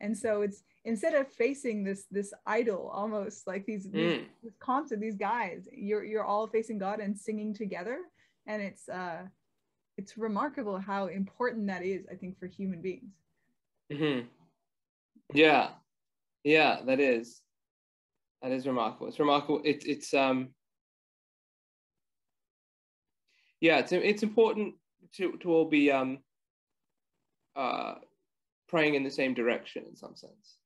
And 0.00 0.16
so 0.16 0.42
it's 0.42 0.62
instead 0.84 1.14
of 1.14 1.26
facing 1.26 1.82
this 1.82 2.04
this 2.10 2.34
idol 2.46 2.90
almost 2.92 3.46
like 3.46 3.64
these, 3.64 3.86
mm. 3.86 4.24
these 4.42 4.52
concert, 4.58 5.00
these 5.00 5.16
guys, 5.16 5.68
you're 5.72 6.04
you're 6.04 6.24
all 6.24 6.46
facing 6.46 6.78
God 6.78 7.00
and 7.00 7.18
singing 7.18 7.54
together. 7.54 8.00
And 8.46 8.60
it's 8.60 8.88
uh 8.88 9.22
it's 9.96 10.18
remarkable 10.18 10.78
how 10.78 11.06
important 11.06 11.66
that 11.68 11.82
is, 11.82 12.04
I 12.12 12.14
think, 12.14 12.38
for 12.38 12.46
human 12.46 12.82
beings. 12.82 13.14
Mm-hmm. 13.90 14.26
Yeah, 15.34 15.70
yeah, 16.44 16.80
that 16.86 17.00
is 17.00 17.40
that 18.42 18.52
is 18.52 18.66
remarkable. 18.66 19.08
It's 19.08 19.18
remarkable. 19.18 19.60
It's 19.64 19.84
it's 19.84 20.14
um 20.14 20.50
yeah, 23.60 23.78
it's 23.78 23.92
it's 23.92 24.22
important 24.22 24.74
to 25.16 25.36
to 25.38 25.50
all 25.50 25.68
be 25.68 25.90
um 25.90 26.18
uh 27.56 27.94
praying 28.68 28.94
in 28.94 29.04
the 29.04 29.10
same 29.10 29.34
direction 29.34 29.84
in 29.88 29.96
some 29.96 30.14
sense. 30.16 30.58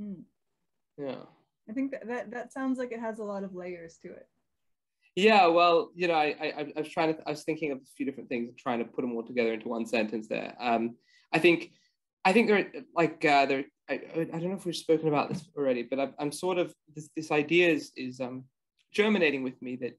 Hmm. 0.00 0.22
Yeah. 0.98 1.24
I 1.68 1.72
think 1.72 1.92
that, 1.92 2.06
that 2.08 2.30
that 2.32 2.52
sounds 2.52 2.78
like 2.78 2.92
it 2.92 3.00
has 3.00 3.18
a 3.18 3.24
lot 3.24 3.44
of 3.44 3.54
layers 3.54 3.98
to 4.02 4.08
it. 4.08 4.26
Yeah, 5.14 5.46
well, 5.48 5.90
you 5.94 6.08
know, 6.08 6.14
I, 6.14 6.34
I, 6.40 6.72
I 6.74 6.80
was 6.80 6.88
trying 6.88 7.14
to, 7.14 7.20
I 7.26 7.30
was 7.30 7.44
thinking 7.44 7.70
of 7.70 7.78
a 7.78 7.90
few 7.96 8.06
different 8.06 8.30
things 8.30 8.48
and 8.48 8.56
trying 8.56 8.78
to 8.78 8.86
put 8.86 9.02
them 9.02 9.12
all 9.14 9.22
together 9.22 9.52
into 9.52 9.68
one 9.68 9.84
sentence 9.84 10.26
there. 10.26 10.54
Um, 10.58 10.96
I 11.30 11.38
think, 11.38 11.70
I 12.24 12.32
think 12.32 12.48
there, 12.48 12.72
like, 12.96 13.22
uh, 13.22 13.44
there, 13.44 13.64
I, 13.92 14.20
I 14.20 14.38
don't 14.38 14.50
know 14.50 14.56
if 14.56 14.64
we've 14.64 14.76
spoken 14.76 15.08
about 15.08 15.28
this 15.28 15.44
already, 15.56 15.82
but 15.82 15.98
I'm, 16.00 16.14
I'm 16.18 16.32
sort 16.32 16.58
of 16.58 16.74
this, 16.94 17.08
this 17.16 17.30
idea 17.30 17.68
is, 17.68 17.92
is 17.96 18.20
um, 18.20 18.44
germinating 18.92 19.42
with 19.42 19.60
me 19.60 19.76
that 19.76 19.98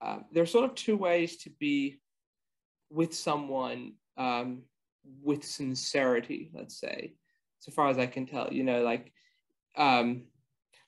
uh, 0.00 0.18
there 0.32 0.42
are 0.42 0.46
sort 0.46 0.64
of 0.64 0.74
two 0.74 0.96
ways 0.96 1.36
to 1.38 1.50
be 1.58 2.00
with 2.90 3.14
someone 3.14 3.94
um, 4.16 4.62
with 5.22 5.44
sincerity, 5.44 6.50
let's 6.54 6.78
say, 6.78 7.14
so 7.58 7.72
far 7.72 7.88
as 7.88 7.98
I 7.98 8.06
can 8.06 8.26
tell. 8.26 8.52
You 8.52 8.64
know, 8.64 8.82
like, 8.82 9.12
um, 9.76 10.24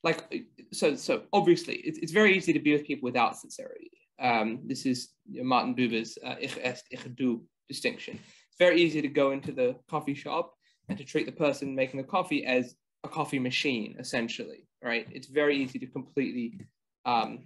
like 0.03 0.47
so. 0.73 0.95
So 0.97 1.23
obviously, 1.33 1.77
it's, 1.77 1.99
it's 1.99 2.13
very 2.13 2.37
easy 2.37 2.53
to 2.53 2.61
be 2.61 2.73
with 2.73 2.87
people 2.87 3.07
without 3.07 3.37
sincerity. 3.37 3.91
Um, 4.21 4.61
this 4.67 4.87
is 4.87 5.09
you 5.31 5.43
know, 5.43 5.49
Martin 5.49 5.75
Buber's 5.75 6.19
uh, 6.25 6.37
"ich 6.41 6.59
es, 6.63 6.83
ich 6.91 7.05
du" 7.17 7.43
distinction. 7.69 8.19
It's 8.49 8.59
very 8.59 8.81
easy 8.81 9.03
to 9.03 9.09
go 9.09 9.33
into 9.33 9.53
the 9.53 9.77
coffee 9.89 10.15
shop 10.15 10.56
and 10.89 10.99
to 10.99 11.05
treat 11.05 11.27
the 11.27 11.33
person 11.33 11.75
making 11.75 11.99
the 11.99 12.07
coffee 12.07 12.45
as 12.45 12.75
a 13.05 13.09
coffee 13.09 13.39
machine, 13.39 13.97
essentially, 13.99 14.67
right? 14.83 15.07
It's 15.11 15.27
very 15.27 15.57
easy 15.57 15.79
to 15.79 15.87
completely 15.87 16.61
um, 17.05 17.45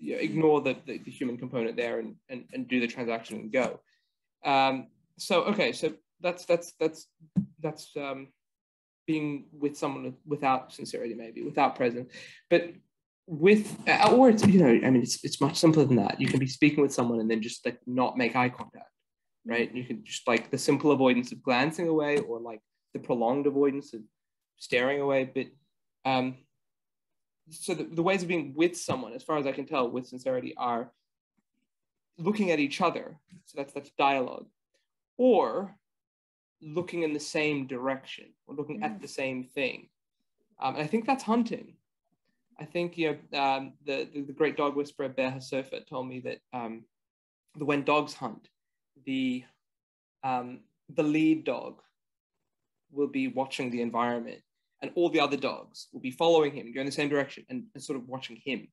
you 0.00 0.14
know, 0.14 0.20
ignore 0.20 0.60
the, 0.62 0.76
the, 0.86 0.98
the, 0.98 1.10
human 1.10 1.36
component 1.36 1.76
there 1.76 1.98
and, 1.98 2.16
and, 2.28 2.44
and 2.52 2.66
do 2.66 2.80
the 2.80 2.86
transaction 2.86 3.36
and 3.36 3.52
go. 3.52 3.80
Um, 4.44 4.88
so, 5.18 5.42
okay, 5.44 5.72
so 5.72 5.92
that's, 6.20 6.46
that's, 6.46 6.72
that's, 6.80 7.06
that's 7.60 7.90
um, 7.96 8.28
being 9.06 9.44
with 9.52 9.76
someone 9.76 10.14
without 10.26 10.72
sincerity, 10.72 11.14
maybe, 11.14 11.42
without 11.42 11.76
presence. 11.76 12.10
But 12.48 12.70
with, 13.26 13.78
or 14.10 14.30
it's, 14.30 14.46
you 14.46 14.60
know, 14.60 14.86
I 14.86 14.90
mean, 14.90 15.02
it's, 15.02 15.22
it's 15.22 15.40
much 15.40 15.56
simpler 15.56 15.84
than 15.84 15.96
that. 15.96 16.20
You 16.20 16.28
can 16.28 16.40
be 16.40 16.46
speaking 16.46 16.80
with 16.80 16.94
someone 16.94 17.20
and 17.20 17.30
then 17.30 17.42
just 17.42 17.64
like 17.66 17.78
not 17.86 18.16
make 18.16 18.34
eye 18.34 18.48
contact 18.48 18.88
right? 19.46 19.74
You 19.74 19.84
can 19.84 20.04
just 20.04 20.26
like 20.26 20.50
the 20.50 20.58
simple 20.58 20.92
avoidance 20.92 21.32
of 21.32 21.42
glancing 21.42 21.88
away 21.88 22.18
or 22.18 22.40
like 22.40 22.60
the 22.92 23.00
prolonged 23.00 23.46
avoidance 23.46 23.94
of 23.94 24.00
staring 24.56 25.00
away. 25.00 25.24
But 25.24 25.46
um, 26.10 26.38
so 27.50 27.74
the, 27.74 27.84
the 27.84 28.02
ways 28.02 28.22
of 28.22 28.28
being 28.28 28.54
with 28.54 28.76
someone, 28.76 29.12
as 29.12 29.22
far 29.22 29.38
as 29.38 29.46
I 29.46 29.52
can 29.52 29.66
tell, 29.66 29.90
with 29.90 30.06
sincerity 30.06 30.54
are 30.56 30.92
looking 32.18 32.50
at 32.50 32.60
each 32.60 32.80
other. 32.80 33.18
So 33.46 33.54
that's 33.56 33.72
that's 33.72 33.90
dialogue, 33.98 34.46
or 35.16 35.74
looking 36.62 37.02
in 37.02 37.12
the 37.12 37.20
same 37.20 37.66
direction 37.66 38.26
or 38.46 38.54
looking 38.54 38.80
mm. 38.80 38.84
at 38.84 39.00
the 39.00 39.08
same 39.08 39.44
thing. 39.44 39.88
Um, 40.60 40.74
and 40.74 40.84
I 40.84 40.86
think 40.86 41.06
that's 41.06 41.24
hunting. 41.24 41.74
I 42.58 42.66
think 42.66 42.98
you 42.98 43.18
know 43.32 43.40
um, 43.40 43.72
the, 43.86 44.06
the, 44.12 44.20
the 44.20 44.32
great 44.32 44.56
dog 44.56 44.76
whisperer 44.76 45.08
Bear 45.08 45.30
HaSofer 45.30 45.86
told 45.86 46.06
me 46.06 46.20
that 46.20 46.38
um, 46.52 46.84
the 47.56 47.64
when 47.64 47.84
dogs 47.84 48.12
hunt, 48.12 48.48
the 49.04 49.44
um, 50.22 50.60
the 50.94 51.02
lead 51.02 51.44
dog 51.44 51.80
will 52.92 53.08
be 53.08 53.28
watching 53.28 53.70
the 53.70 53.82
environment 53.82 54.40
and 54.82 54.90
all 54.94 55.08
the 55.08 55.20
other 55.20 55.36
dogs 55.36 55.88
will 55.92 56.00
be 56.00 56.10
following 56.10 56.52
him 56.52 56.72
going 56.74 56.86
the 56.86 56.92
same 56.92 57.08
direction 57.08 57.44
and, 57.48 57.64
and 57.74 57.82
sort 57.82 57.98
of 57.98 58.08
watching 58.08 58.36
him 58.44 58.68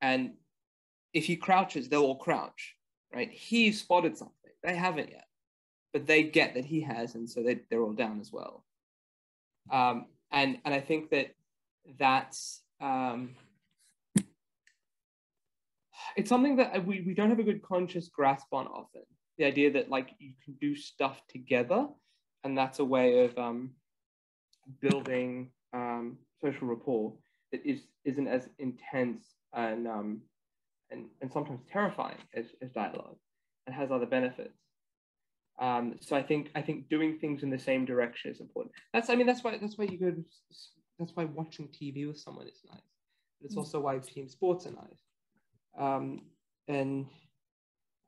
and 0.00 0.32
if 1.12 1.24
he 1.24 1.36
crouches 1.36 1.88
they'll 1.88 2.02
all 2.02 2.16
crouch 2.16 2.76
right 3.12 3.30
he 3.30 3.72
spotted 3.72 4.16
something 4.16 4.52
they 4.62 4.76
haven't 4.76 5.10
yet 5.10 5.24
but 5.92 6.06
they 6.06 6.22
get 6.22 6.54
that 6.54 6.64
he 6.64 6.80
has, 6.82 7.14
and 7.14 7.28
so 7.28 7.42
they, 7.42 7.60
they're 7.68 7.82
all 7.82 7.92
down 7.92 8.20
as 8.20 8.32
well. 8.32 8.64
Um, 9.70 10.06
and 10.30 10.58
and 10.64 10.74
I 10.74 10.80
think 10.80 11.10
that 11.10 11.34
that's 11.98 12.62
um, 12.80 13.34
it's 16.16 16.28
something 16.28 16.56
that 16.56 16.86
we, 16.86 17.00
we 17.00 17.14
don't 17.14 17.30
have 17.30 17.38
a 17.38 17.44
good 17.44 17.62
conscious 17.62 18.08
grasp 18.08 18.46
on 18.52 18.66
often. 18.66 19.02
The 19.40 19.46
idea 19.46 19.72
that 19.72 19.88
like 19.88 20.10
you 20.18 20.34
can 20.44 20.52
do 20.60 20.76
stuff 20.76 21.22
together, 21.26 21.86
and 22.44 22.58
that's 22.58 22.78
a 22.78 22.84
way 22.84 23.24
of 23.24 23.38
um, 23.38 23.70
building 24.82 25.48
um, 25.72 26.18
social 26.42 26.68
rapport 26.68 27.14
that 27.50 27.64
is 27.64 27.80
isn't 28.04 28.28
as 28.28 28.50
intense 28.58 29.24
and 29.54 29.88
um, 29.88 30.20
and, 30.90 31.06
and 31.22 31.32
sometimes 31.32 31.60
terrifying 31.72 32.18
as, 32.34 32.44
as 32.60 32.70
dialogue 32.72 33.16
and 33.66 33.74
has 33.74 33.90
other 33.90 34.04
benefits. 34.04 34.58
Um, 35.58 35.94
so 36.02 36.16
I 36.16 36.22
think 36.22 36.50
I 36.54 36.60
think 36.60 36.90
doing 36.90 37.18
things 37.18 37.42
in 37.42 37.48
the 37.48 37.58
same 37.58 37.86
direction 37.86 38.30
is 38.30 38.40
important. 38.40 38.74
That's 38.92 39.08
I 39.08 39.14
mean 39.14 39.26
that's 39.26 39.42
why 39.42 39.56
that's 39.56 39.78
why 39.78 39.86
you 39.86 39.98
go 39.98 40.10
to, 40.10 40.22
that's 40.98 41.12
why 41.14 41.24
watching 41.24 41.68
TV 41.68 42.06
with 42.06 42.18
someone 42.18 42.46
is 42.46 42.60
nice. 42.70 42.80
But 43.40 43.46
it's 43.46 43.54
mm. 43.54 43.60
also 43.60 43.80
why 43.80 43.98
team 44.00 44.28
sports 44.28 44.66
are 44.66 44.72
nice. 44.72 45.00
Um, 45.78 46.24
and 46.68 47.06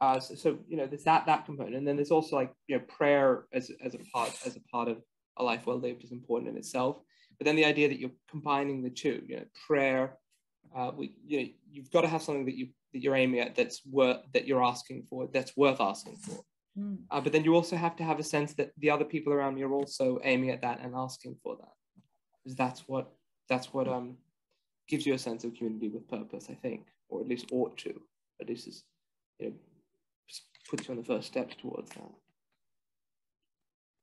uh, 0.02 0.18
so, 0.18 0.34
so, 0.34 0.58
you 0.68 0.76
know 0.76 0.86
there's 0.86 1.04
that 1.04 1.26
that 1.26 1.46
component, 1.46 1.76
and 1.76 1.86
then 1.86 1.94
there's 1.94 2.10
also 2.10 2.34
like 2.34 2.52
you 2.66 2.76
know 2.76 2.82
prayer 2.88 3.44
as 3.52 3.70
as 3.84 3.94
a 3.94 4.00
part 4.12 4.32
as 4.44 4.56
a 4.56 4.60
part 4.62 4.88
of 4.88 5.00
a 5.36 5.44
life 5.44 5.64
well 5.64 5.78
lived 5.78 6.02
is 6.02 6.10
important 6.10 6.50
in 6.50 6.56
itself. 6.56 6.96
But 7.38 7.44
then 7.44 7.54
the 7.54 7.64
idea 7.64 7.88
that 7.88 8.00
you're 8.00 8.10
combining 8.28 8.82
the 8.82 8.90
two, 8.90 9.22
you 9.28 9.36
know, 9.36 9.44
prayer, 9.66 10.18
uh, 10.76 10.90
we, 10.96 11.14
you 11.24 11.40
know, 11.40 11.48
you've 11.70 11.90
got 11.92 12.00
to 12.00 12.08
have 12.08 12.20
something 12.20 12.46
that 12.46 12.56
you 12.56 12.70
that 12.92 13.00
you're 13.00 13.14
aiming 13.14 13.38
at 13.38 13.54
that's 13.54 13.80
worth 13.86 14.18
that 14.34 14.44
you're 14.44 14.64
asking 14.64 15.04
for 15.08 15.28
that's 15.32 15.56
worth 15.56 15.80
asking 15.80 16.16
for. 16.16 16.42
Mm. 16.76 16.98
Uh, 17.08 17.20
but 17.20 17.32
then 17.32 17.44
you 17.44 17.54
also 17.54 17.76
have 17.76 17.94
to 17.96 18.02
have 18.02 18.18
a 18.18 18.24
sense 18.24 18.54
that 18.54 18.72
the 18.78 18.90
other 18.90 19.04
people 19.04 19.32
around 19.32 19.56
you 19.56 19.68
are 19.68 19.72
also 19.72 20.18
aiming 20.24 20.50
at 20.50 20.62
that 20.62 20.80
and 20.80 20.96
asking 20.96 21.36
for 21.44 21.56
that, 21.60 21.74
because 22.42 22.56
that's 22.56 22.88
what 22.88 23.12
that's 23.48 23.72
what 23.72 23.86
um 23.86 24.16
gives 24.88 25.06
you 25.06 25.14
a 25.14 25.18
sense 25.18 25.44
of 25.44 25.54
community 25.54 25.88
with 25.88 26.08
purpose, 26.08 26.48
I 26.50 26.54
think, 26.54 26.88
or 27.08 27.20
at 27.20 27.28
least 27.28 27.52
ought 27.52 27.78
to. 27.78 28.00
At 28.40 28.48
least 28.48 28.66
is 28.66 28.82
you 29.38 29.50
know 29.50 29.54
puts 30.68 30.88
you 30.88 30.92
on 30.92 30.98
the 30.98 31.04
first 31.04 31.28
steps 31.28 31.54
towards 31.56 31.90
that. 31.90 32.10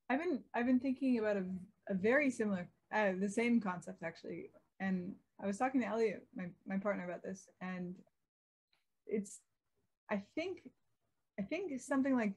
I've 0.09 0.19
been 0.19 0.43
I've 0.55 0.65
been 0.65 0.79
thinking 0.79 1.19
about 1.19 1.37
a, 1.37 1.45
a 1.89 1.93
very 1.93 2.31
similar 2.31 2.67
uh, 2.93 3.11
the 3.19 3.29
same 3.29 3.61
concept 3.61 4.03
actually, 4.03 4.49
and 4.79 5.13
I 5.41 5.45
was 5.45 5.57
talking 5.57 5.81
to 5.81 5.87
Elliot, 5.87 6.25
my 6.35 6.45
my 6.67 6.77
partner, 6.77 7.05
about 7.05 7.23
this, 7.23 7.47
and 7.61 7.95
it's 9.05 9.39
I 10.09 10.23
think 10.35 10.61
I 11.39 11.43
think 11.43 11.79
something 11.79 12.15
like 12.15 12.33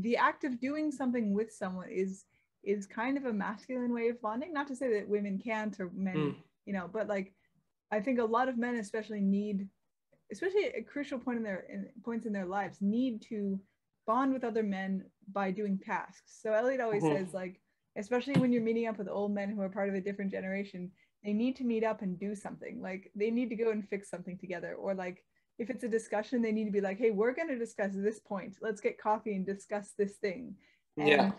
the 0.00 0.16
act 0.16 0.44
of 0.44 0.60
doing 0.60 0.92
something 0.92 1.34
with 1.34 1.52
someone 1.52 1.90
is 1.90 2.24
is 2.62 2.86
kind 2.86 3.16
of 3.16 3.26
a 3.26 3.32
masculine 3.32 3.92
way 3.92 4.08
of 4.08 4.20
bonding. 4.20 4.52
Not 4.52 4.68
to 4.68 4.76
say 4.76 4.92
that 4.94 5.08
women 5.08 5.38
can't 5.38 5.78
or 5.78 5.90
men, 5.94 6.16
mm. 6.16 6.36
you 6.64 6.72
know, 6.72 6.88
but 6.92 7.08
like 7.08 7.32
I 7.90 8.00
think 8.00 8.18
a 8.18 8.24
lot 8.24 8.48
of 8.48 8.58
men 8.58 8.76
especially 8.76 9.20
need, 9.20 9.68
especially 10.32 10.64
at 10.64 10.78
a 10.78 10.82
crucial 10.82 11.18
point 11.18 11.38
in 11.38 11.44
their 11.44 11.66
in, 11.68 11.88
points 12.04 12.26
in 12.26 12.32
their 12.32 12.46
lives, 12.46 12.78
need 12.80 13.22
to 13.22 13.60
bond 14.06 14.32
with 14.32 14.44
other 14.44 14.62
men 14.62 15.04
by 15.32 15.50
doing 15.50 15.78
tasks. 15.78 16.38
So 16.40 16.52
Elliot 16.52 16.80
always 16.80 17.02
mm-hmm. 17.02 17.24
says 17.24 17.34
like, 17.34 17.60
especially 17.96 18.34
when 18.34 18.52
you're 18.52 18.62
meeting 18.62 18.86
up 18.86 18.98
with 18.98 19.08
old 19.08 19.32
men 19.32 19.50
who 19.50 19.60
are 19.62 19.68
part 19.68 19.88
of 19.88 19.94
a 19.94 20.00
different 20.00 20.30
generation, 20.30 20.90
they 21.24 21.32
need 21.32 21.56
to 21.56 21.64
meet 21.64 21.84
up 21.84 22.02
and 22.02 22.18
do 22.18 22.34
something. 22.34 22.80
Like 22.80 23.10
they 23.14 23.30
need 23.30 23.48
to 23.50 23.56
go 23.56 23.70
and 23.70 23.88
fix 23.88 24.08
something 24.10 24.38
together, 24.38 24.74
or 24.74 24.94
like 24.94 25.24
if 25.58 25.70
it's 25.70 25.84
a 25.84 25.88
discussion, 25.88 26.42
they 26.42 26.52
need 26.52 26.66
to 26.66 26.70
be 26.70 26.80
like, 26.80 26.98
hey, 26.98 27.10
we're 27.10 27.34
going 27.34 27.48
to 27.48 27.58
discuss 27.58 27.92
this 27.94 28.20
point. 28.20 28.56
Let's 28.60 28.80
get 28.80 29.00
coffee 29.00 29.34
and 29.34 29.46
discuss 29.46 29.92
this 29.96 30.16
thing. 30.16 30.54
And 30.96 31.08
yeah. 31.08 31.32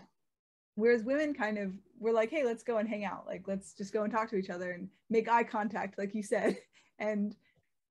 Whereas 0.74 1.02
women 1.02 1.34
kind 1.34 1.58
of 1.58 1.72
we're 1.98 2.12
like, 2.12 2.30
hey, 2.30 2.44
let's 2.44 2.62
go 2.62 2.78
and 2.78 2.88
hang 2.88 3.04
out. 3.04 3.26
Like, 3.26 3.44
let's 3.46 3.74
just 3.74 3.92
go 3.92 4.04
and 4.04 4.12
talk 4.12 4.30
to 4.30 4.36
each 4.36 4.50
other 4.50 4.72
and 4.72 4.88
make 5.10 5.28
eye 5.28 5.42
contact, 5.42 5.98
like 5.98 6.14
you 6.14 6.22
said, 6.22 6.56
and 6.98 7.34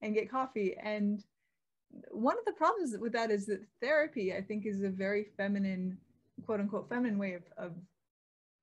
and 0.01 0.13
get 0.13 0.29
coffee. 0.31 0.75
And 0.81 1.23
one 2.11 2.37
of 2.37 2.45
the 2.45 2.53
problems 2.53 2.95
with 2.99 3.13
that 3.13 3.31
is 3.31 3.45
that 3.47 3.65
therapy, 3.81 4.33
I 4.33 4.41
think, 4.41 4.65
is 4.65 4.81
a 4.81 4.89
very 4.89 5.25
feminine, 5.37 5.97
quote 6.45 6.59
unquote, 6.59 6.89
feminine 6.89 7.17
way 7.17 7.33
of 7.33 7.43
of 7.57 7.73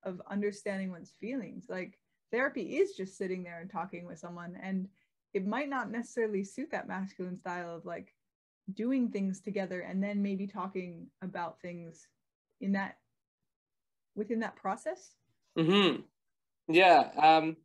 of 0.03 0.21
understanding 0.29 0.91
one's 0.91 1.13
feelings. 1.19 1.65
Like 1.67 1.97
therapy 2.31 2.77
is 2.77 2.95
just 2.95 3.17
sitting 3.17 3.43
there 3.43 3.59
and 3.59 3.69
talking 3.69 4.05
with 4.05 4.19
someone 4.19 4.57
and 4.61 4.87
it 5.33 5.45
might 5.45 5.69
not 5.69 5.91
necessarily 5.91 6.43
suit 6.43 6.71
that 6.71 6.87
masculine 6.87 7.37
style 7.37 7.75
of 7.75 7.85
like 7.85 8.13
doing 8.73 9.09
things 9.09 9.41
together 9.41 9.81
and 9.81 10.01
then 10.01 10.21
maybe 10.21 10.47
talking 10.47 11.07
about 11.21 11.61
things 11.61 12.07
in 12.61 12.71
that 12.71 12.97
within 14.15 14.39
that 14.39 14.55
process 14.55 15.11
mm-hmm. 15.57 16.01
yeah 16.67 17.09
um 17.21 17.55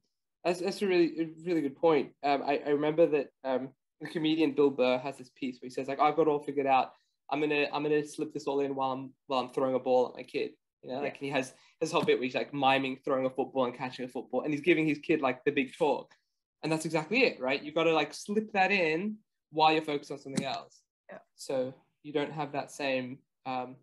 that's, 0.45 0.61
that's 0.61 0.83
a 0.83 0.87
really 0.87 1.21
a 1.21 1.29
really 1.47 1.61
good 1.61 1.77
point. 1.77 2.13
Um 2.23 2.43
I, 2.43 2.61
I 2.67 2.71
remember 2.71 3.07
that 3.07 3.29
um 3.45 3.71
the 4.01 4.09
comedian 4.09 4.53
bill 4.53 4.71
burr 4.71 4.99
has 4.99 5.19
this 5.19 5.31
piece 5.37 5.61
where 5.61 5.69
he 5.69 5.71
says 5.71 5.87
like 5.89 6.01
i've 6.01 6.17
got 6.17 6.23
it 6.23 6.29
all 6.29 6.43
figured 6.43 6.67
out. 6.67 6.93
I'm 7.31 7.41
gonna 7.41 7.67
i'm 7.73 7.83
gonna 7.83 8.05
slip 8.05 8.33
this 8.33 8.47
all 8.47 8.61
in 8.61 8.75
while 8.75 8.93
i'm 8.93 9.13
while 9.27 9.41
i'm 9.41 9.51
throwing 9.51 9.75
a 9.75 9.79
ball 9.79 10.09
at 10.09 10.17
my 10.17 10.23
kid. 10.23 10.53
You 10.83 10.91
know 10.91 10.97
yeah. 10.97 11.03
like 11.03 11.17
he 11.17 11.29
has 11.31 11.53
this 11.81 11.93
whole 11.93 12.03
bit 12.03 12.17
where 12.17 12.25
he's 12.25 12.35
like 12.35 12.55
miming 12.55 12.99
throwing 13.05 13.27
a 13.27 13.31
football 13.31 13.67
and 13.67 13.77
catching 13.77 14.05
a 14.05 14.09
football 14.09 14.43
and 14.43 14.53
he's 14.53 14.63
giving 14.63 14.87
his 14.87 14.99
kid 14.99 15.21
like 15.21 15.45
the 15.45 15.51
big 15.51 15.77
talk. 15.77 16.15
And 16.63 16.71
that's 16.73 16.85
exactly 16.85 17.25
it 17.25 17.41
right? 17.41 17.63
You've 17.63 17.75
got 17.75 17.85
to 17.85 17.93
like 17.93 18.13
slip 18.15 18.53
that 18.53 18.71
in 18.71 19.17
while 19.51 19.73
you're 19.73 19.83
focused 19.83 20.11
on 20.11 20.19
something 20.19 20.45
else. 20.45 20.81
Yeah. 21.11 21.19
so 21.35 21.75
you 22.03 22.13
don't 22.13 22.33
have 22.33 22.53
that 22.53 22.71
same 22.71 23.19
um 23.45 23.75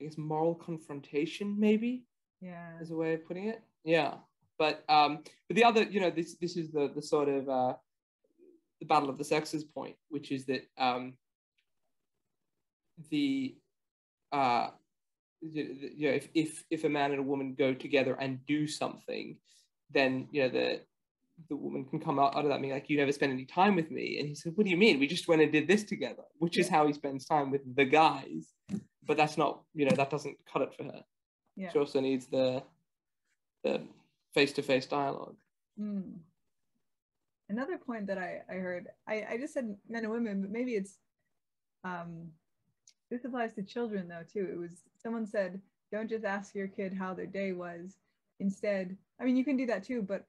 i 0.00 0.04
guess 0.04 0.16
moral 0.16 0.54
confrontation 0.54 1.58
maybe 1.58 2.04
yeah. 2.40 2.70
as 2.80 2.90
a 2.90 2.96
way 2.96 3.14
of 3.14 3.26
putting 3.26 3.48
it? 3.48 3.62
Yeah 3.84 4.14
but 4.58 4.84
um 4.88 5.18
but 5.48 5.56
the 5.56 5.64
other 5.64 5.82
you 5.82 6.00
know 6.00 6.10
this 6.10 6.36
this 6.40 6.56
is 6.56 6.70
the 6.70 6.90
the 6.94 7.02
sort 7.02 7.28
of 7.28 7.48
uh 7.48 7.74
the 8.80 8.86
battle 8.86 9.08
of 9.08 9.18
the 9.18 9.24
sexes 9.24 9.64
point 9.64 9.96
which 10.08 10.30
is 10.30 10.44
that 10.46 10.62
um 10.78 11.14
the 13.10 13.56
uh 14.32 14.68
you 15.40 16.08
know 16.08 16.14
if 16.14 16.28
if 16.34 16.64
if 16.70 16.84
a 16.84 16.88
man 16.88 17.10
and 17.10 17.20
a 17.20 17.22
woman 17.22 17.54
go 17.54 17.74
together 17.74 18.16
and 18.20 18.44
do 18.46 18.66
something 18.66 19.36
then 19.90 20.28
you 20.32 20.42
know 20.42 20.48
the 20.48 20.80
the 21.48 21.56
woman 21.56 21.84
can 21.84 22.00
come 22.00 22.18
out, 22.18 22.34
out 22.34 22.44
of 22.44 22.50
that 22.50 22.60
being 22.60 22.72
like, 22.72 22.88
you 22.88 22.96
never 22.96 23.12
spend 23.12 23.32
any 23.32 23.44
time 23.44 23.76
with 23.76 23.90
me. 23.90 24.18
And 24.18 24.28
he 24.28 24.34
said, 24.34 24.52
what 24.56 24.64
do 24.64 24.70
you 24.70 24.76
mean? 24.76 24.98
We 24.98 25.06
just 25.06 25.28
went 25.28 25.42
and 25.42 25.52
did 25.52 25.68
this 25.68 25.84
together, 25.84 26.22
which 26.38 26.58
is 26.58 26.68
how 26.68 26.86
he 26.86 26.92
spends 26.92 27.26
time 27.26 27.50
with 27.50 27.76
the 27.76 27.84
guys. 27.84 28.52
But 29.06 29.16
that's 29.16 29.36
not, 29.36 29.60
you 29.74 29.84
know, 29.84 29.94
that 29.96 30.10
doesn't 30.10 30.36
cut 30.50 30.62
it 30.62 30.74
for 30.74 30.84
her. 30.84 31.04
Yeah. 31.54 31.70
She 31.72 31.78
also 31.78 32.00
needs 32.00 32.26
the 32.26 32.62
the 33.64 33.82
face-to-face 34.36 34.86
dialogue. 34.86 35.36
Mm. 35.80 36.18
Another 37.48 37.78
point 37.78 38.06
that 38.08 38.18
I, 38.18 38.42
I 38.50 38.54
heard, 38.54 38.88
I, 39.08 39.24
I 39.30 39.38
just 39.38 39.54
said 39.54 39.74
men 39.88 40.04
and 40.04 40.12
women, 40.12 40.42
but 40.42 40.50
maybe 40.50 40.72
it's, 40.72 40.98
um, 41.84 42.28
this 43.10 43.24
applies 43.24 43.54
to 43.54 43.62
children 43.62 44.08
though 44.08 44.24
too. 44.30 44.46
It 44.52 44.58
was, 44.58 44.82
someone 45.02 45.26
said, 45.26 45.60
don't 45.90 46.10
just 46.10 46.24
ask 46.24 46.54
your 46.54 46.68
kid 46.68 46.92
how 46.92 47.14
their 47.14 47.26
day 47.26 47.52
was. 47.52 47.96
Instead, 48.40 48.96
I 49.18 49.24
mean, 49.24 49.38
you 49.38 49.44
can 49.44 49.56
do 49.56 49.66
that 49.66 49.84
too, 49.84 50.02
but 50.02 50.26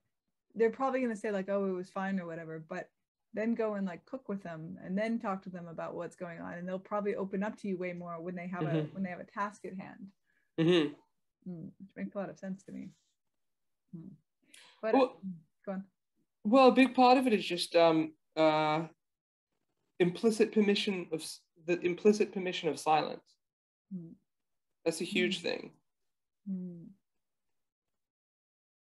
they're 0.56 0.70
probably 0.70 1.02
going 1.02 1.14
to 1.14 1.20
say 1.20 1.32
like, 1.32 1.50
oh, 1.50 1.66
it 1.66 1.72
was 1.72 1.90
fine 1.90 2.18
or 2.20 2.26
whatever, 2.26 2.64
but 2.70 2.90
then 3.34 3.56
go 3.56 3.74
and 3.74 3.86
like 3.86 4.06
cook 4.06 4.30
with 4.30 4.42
them 4.42 4.78
and 4.86 4.98
then 4.98 5.20
talk 5.20 5.44
to 5.44 5.50
them 5.50 5.68
about 5.68 5.96
what's 5.96 6.16
going 6.16 6.40
on. 6.40 6.54
And 6.54 6.66
they'll 6.66 6.80
probably 6.80 7.16
open 7.16 7.44
up 7.44 7.58
to 7.60 7.68
you 7.68 7.78
way 7.78 7.92
more 7.92 8.22
when 8.22 8.36
they 8.36 8.48
have 8.48 8.64
mm-hmm. 8.64 8.78
a, 8.78 8.82
when 8.94 9.04
they 9.04 9.10
have 9.10 9.20
a 9.20 9.26
task 9.26 9.66
at 9.66 9.78
hand. 9.78 10.08
Mm-hmm. 10.58 11.52
Mm, 11.52 11.72
which 11.80 11.96
makes 11.98 12.16
a 12.16 12.20
lot 12.20 12.30
of 12.30 12.38
sense 12.38 12.64
to 12.64 12.72
me. 12.72 12.90
Mm. 13.96 14.10
But 14.82 14.94
well, 14.94 15.04
uh, 15.04 15.30
go 15.66 15.72
on. 15.74 15.84
Well, 16.44 16.68
a 16.70 16.74
big 16.74 16.94
part 16.94 17.18
of 17.18 17.28
it 17.28 17.34
is 17.34 17.46
just 17.46 17.76
um, 17.76 18.14
uh, 18.36 18.84
implicit 20.00 20.52
permission 20.52 21.08
of 21.12 21.26
the 21.66 21.80
implicit 21.82 22.34
permission 22.34 22.70
of 22.70 22.80
silence. 22.80 23.24
Mm. 23.94 24.14
That's 24.86 25.02
a 25.02 25.06
huge 25.06 25.40
mm. 25.40 25.44
thing. 25.44 25.72
Mm 26.50 26.86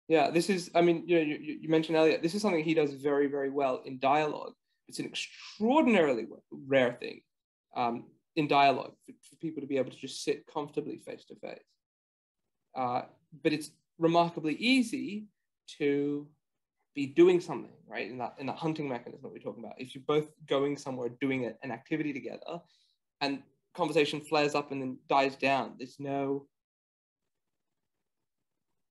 yeah, 0.10 0.32
this 0.32 0.50
is, 0.50 0.72
I 0.74 0.82
mean, 0.82 1.04
you 1.06 1.16
know, 1.16 1.22
you, 1.22 1.60
you 1.62 1.70
mentioned 1.70 1.96
Elliot, 1.96 2.24
this 2.24 2.34
is 2.34 2.42
something 2.42 2.64
he 2.64 2.74
does 2.74 2.94
very, 2.94 3.28
very 3.28 3.52
well 3.52 3.84
in 3.86 4.00
dialogue. 4.00 4.54
It's 4.88 4.98
an 4.98 5.06
extraordinarily 5.06 6.26
rare 6.52 6.98
thing 7.00 7.22
um, 7.78 8.06
in 8.36 8.48
dialogue 8.48 8.94
for, 9.06 9.12
for, 9.30 9.36
people 9.36 9.62
to 9.62 9.68
be 9.68 9.78
able 9.78 9.92
to 9.92 9.98
just 9.98 10.24
sit 10.24 10.48
comfortably 10.52 10.98
face 10.98 11.26
to 11.26 11.36
face. 11.36 11.64
Uh, 12.76 13.04
but 13.44 13.54
it's 13.54 13.70
remarkably 14.00 14.56
easy 14.56 15.28
to 15.78 16.28
be 16.96 17.06
doing 17.06 17.40
something, 17.40 17.72
right? 17.88 18.10
In 18.10 18.18
that, 18.18 18.36
in 18.40 18.48
that 18.48 18.58
hunting 18.58 18.90
mechanism 18.90 19.22
that 19.24 19.32
we're 19.32 19.40
talking 19.40 19.64
about. 19.64 19.76
If 19.78 19.94
you're 19.94 20.04
both 20.08 20.28
going 20.48 20.78
somewhere, 20.78 21.10
doing 21.22 21.46
a, 21.46 21.54
an 21.62 21.72
activity 21.72 22.14
together, 22.14 22.60
and 23.22 23.44
conversation 23.76 24.22
flares 24.22 24.56
up 24.56 24.72
and 24.72 24.82
then 24.82 24.98
dies 25.08 25.36
down, 25.36 25.76
there's 25.78 26.00
no 26.00 26.48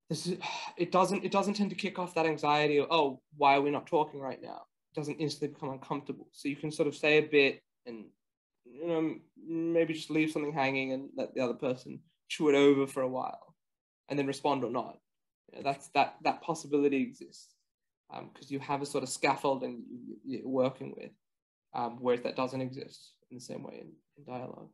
this 0.09 0.25
is, 0.25 0.37
it 0.77 0.91
doesn't 0.91 1.23
it 1.23 1.31
doesn't 1.31 1.53
tend 1.53 1.69
to 1.69 1.75
kick 1.75 1.99
off 1.99 2.15
that 2.15 2.25
anxiety 2.25 2.79
of 2.79 2.87
oh 2.89 3.21
why 3.37 3.55
are 3.55 3.61
we 3.61 3.69
not 3.69 3.85
talking 3.85 4.19
right 4.19 4.41
now 4.41 4.63
it 4.91 4.95
doesn't 4.95 5.17
instantly 5.17 5.53
become 5.53 5.69
uncomfortable 5.69 6.27
so 6.31 6.49
you 6.49 6.55
can 6.55 6.71
sort 6.71 6.87
of 6.87 6.95
say 6.95 7.19
a 7.19 7.21
bit 7.21 7.61
and 7.85 8.05
you 8.65 8.87
know 8.87 9.15
maybe 9.47 9.93
just 9.93 10.09
leave 10.09 10.31
something 10.31 10.53
hanging 10.53 10.93
and 10.93 11.09
let 11.15 11.33
the 11.35 11.41
other 11.41 11.53
person 11.53 11.99
chew 12.27 12.49
it 12.49 12.55
over 12.55 12.87
for 12.87 13.01
a 13.01 13.07
while 13.07 13.48
and 14.09 14.17
then 14.19 14.27
respond 14.27 14.63
or 14.63 14.71
not. 14.71 14.97
You 15.51 15.57
know, 15.59 15.63
that's 15.63 15.87
that 15.89 16.15
that 16.23 16.41
possibility 16.41 17.01
exists 17.01 17.55
because 18.09 18.49
um, 18.49 18.53
you 18.53 18.59
have 18.59 18.81
a 18.81 18.85
sort 18.85 19.03
of 19.03 19.09
scaffolding 19.09 19.83
you're 20.25 20.47
working 20.47 20.93
with, 20.97 21.11
um, 21.73 21.97
whereas 21.99 22.21
that 22.21 22.35
doesn't 22.35 22.61
exist 22.61 23.13
in 23.31 23.37
the 23.37 23.41
same 23.43 23.63
way 23.63 23.81
in, 23.81 23.91
in 24.17 24.23
dialogue. 24.25 24.69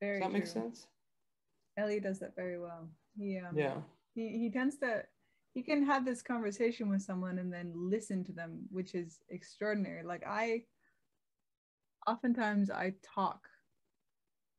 very 0.00 0.18
Does 0.18 0.26
that 0.26 0.30
true. 0.30 0.38
make 0.38 0.46
sense? 0.46 0.86
Ellie 1.76 2.00
does 2.00 2.18
that 2.18 2.34
very 2.36 2.58
well. 2.58 2.88
He, 3.16 3.38
um, 3.38 3.56
Yeah. 3.56 3.76
he, 4.14 4.28
he 4.38 4.50
tends 4.50 4.76
to 4.78 5.04
he 5.52 5.62
can 5.62 5.84
have 5.84 6.04
this 6.04 6.22
conversation 6.22 6.88
with 6.88 7.02
someone 7.02 7.38
and 7.38 7.52
then 7.52 7.72
listen 7.74 8.22
to 8.24 8.32
them 8.32 8.60
which 8.70 8.94
is 8.94 9.18
extraordinary 9.30 10.04
like 10.04 10.22
i 10.26 10.62
oftentimes 12.06 12.70
i 12.70 12.94
talk 13.02 13.48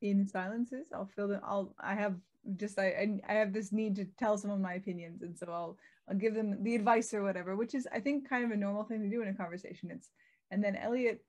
in 0.02 0.28
silences 0.28 0.88
i'll 0.94 1.10
fill 1.16 1.28
them 1.28 1.42
i'll 1.44 1.74
i 1.80 1.94
have 1.94 2.16
just 2.56 2.80
I, 2.80 3.20
I 3.28 3.34
have 3.34 3.54
this 3.54 3.72
need 3.72 3.96
to 3.98 4.06
tell 4.18 4.38
some 4.38 4.52
of 4.52 4.60
my 4.60 4.74
opinions 4.74 5.22
and 5.22 5.38
so 5.38 5.48
i'll 5.50 5.78
i'll 6.10 6.18
give 6.18 6.34
them 6.34 6.64
the 6.64 6.76
advice 6.76 7.14
or 7.14 7.24
whatever 7.24 7.56
which 7.56 7.76
is 7.76 7.88
i 7.94 8.00
think 8.00 8.28
kind 8.28 8.44
of 8.44 8.52
a 8.52 8.58
normal 8.58 8.84
thing 8.84 9.02
to 9.02 9.10
do 9.10 9.22
in 9.22 9.28
a 9.28 9.34
conversation. 9.34 9.92
It's 9.92 10.10
and 10.50 10.64
then 10.64 10.76
elliot 10.76 11.24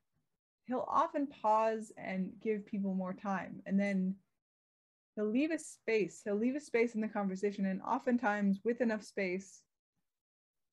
he'll 0.66 0.87
often 0.89 1.27
pause 1.27 1.93
and 1.97 2.31
give 2.41 2.66
people 2.66 2.95
more 2.95 3.12
time 3.12 3.61
and 3.66 3.79
then 3.79 4.14
he'll 5.14 5.31
leave 5.31 5.51
a 5.51 5.59
space 5.59 6.23
he'll 6.25 6.35
leave 6.35 6.57
a 6.57 6.61
space 6.61 6.95
in 6.95 7.01
the 7.01 7.09
conversation 7.09 7.66
and 7.66 7.83
oftentimes 7.83 8.61
with 8.64 8.81
enough 8.81 9.03
space 9.03 9.62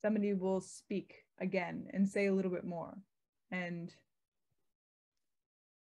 somebody 0.02 0.34
will 0.34 0.62
speak 0.62 1.26
again 1.40 1.88
and 1.94 2.08
say 2.08 2.28
a 2.28 2.34
little 2.34 2.52
bit 2.52 2.66
more. 2.66 2.98
And 3.52 3.94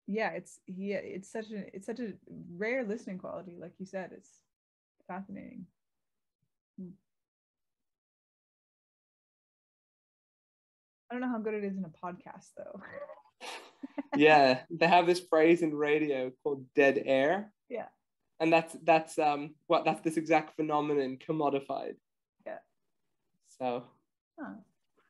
yeah 0.07 0.29
it's 0.31 0.59
yeah 0.67 0.97
it's 0.97 1.31
such 1.31 1.51
a 1.51 1.75
it's 1.75 1.85
such 1.85 1.99
a 1.99 2.13
rare 2.55 2.83
listening 2.83 3.17
quality 3.17 3.55
like 3.59 3.73
you 3.79 3.85
said 3.85 4.11
it's 4.13 4.29
fascinating 5.07 5.65
Hmm. 6.79 6.89
i 11.09 11.13
don't 11.13 11.21
know 11.21 11.29
how 11.29 11.39
good 11.39 11.53
it 11.53 11.63
is 11.63 11.77
in 11.77 11.85
a 11.85 12.05
podcast 12.05 12.49
though 12.57 12.81
yeah, 14.15 14.61
they 14.69 14.87
have 14.87 15.05
this 15.05 15.19
phrase 15.19 15.61
in 15.61 15.73
radio 15.75 16.31
called 16.43 16.65
dead 16.75 17.01
air. 17.05 17.51
Yeah. 17.69 17.87
And 18.39 18.51
that's 18.51 18.75
that's 18.83 19.17
um 19.19 19.55
what 19.67 19.85
that's 19.85 20.01
this 20.01 20.17
exact 20.17 20.55
phenomenon 20.55 21.17
commodified. 21.17 21.95
Yeah. 22.45 22.59
So 23.59 23.83
Huh. 24.39 24.55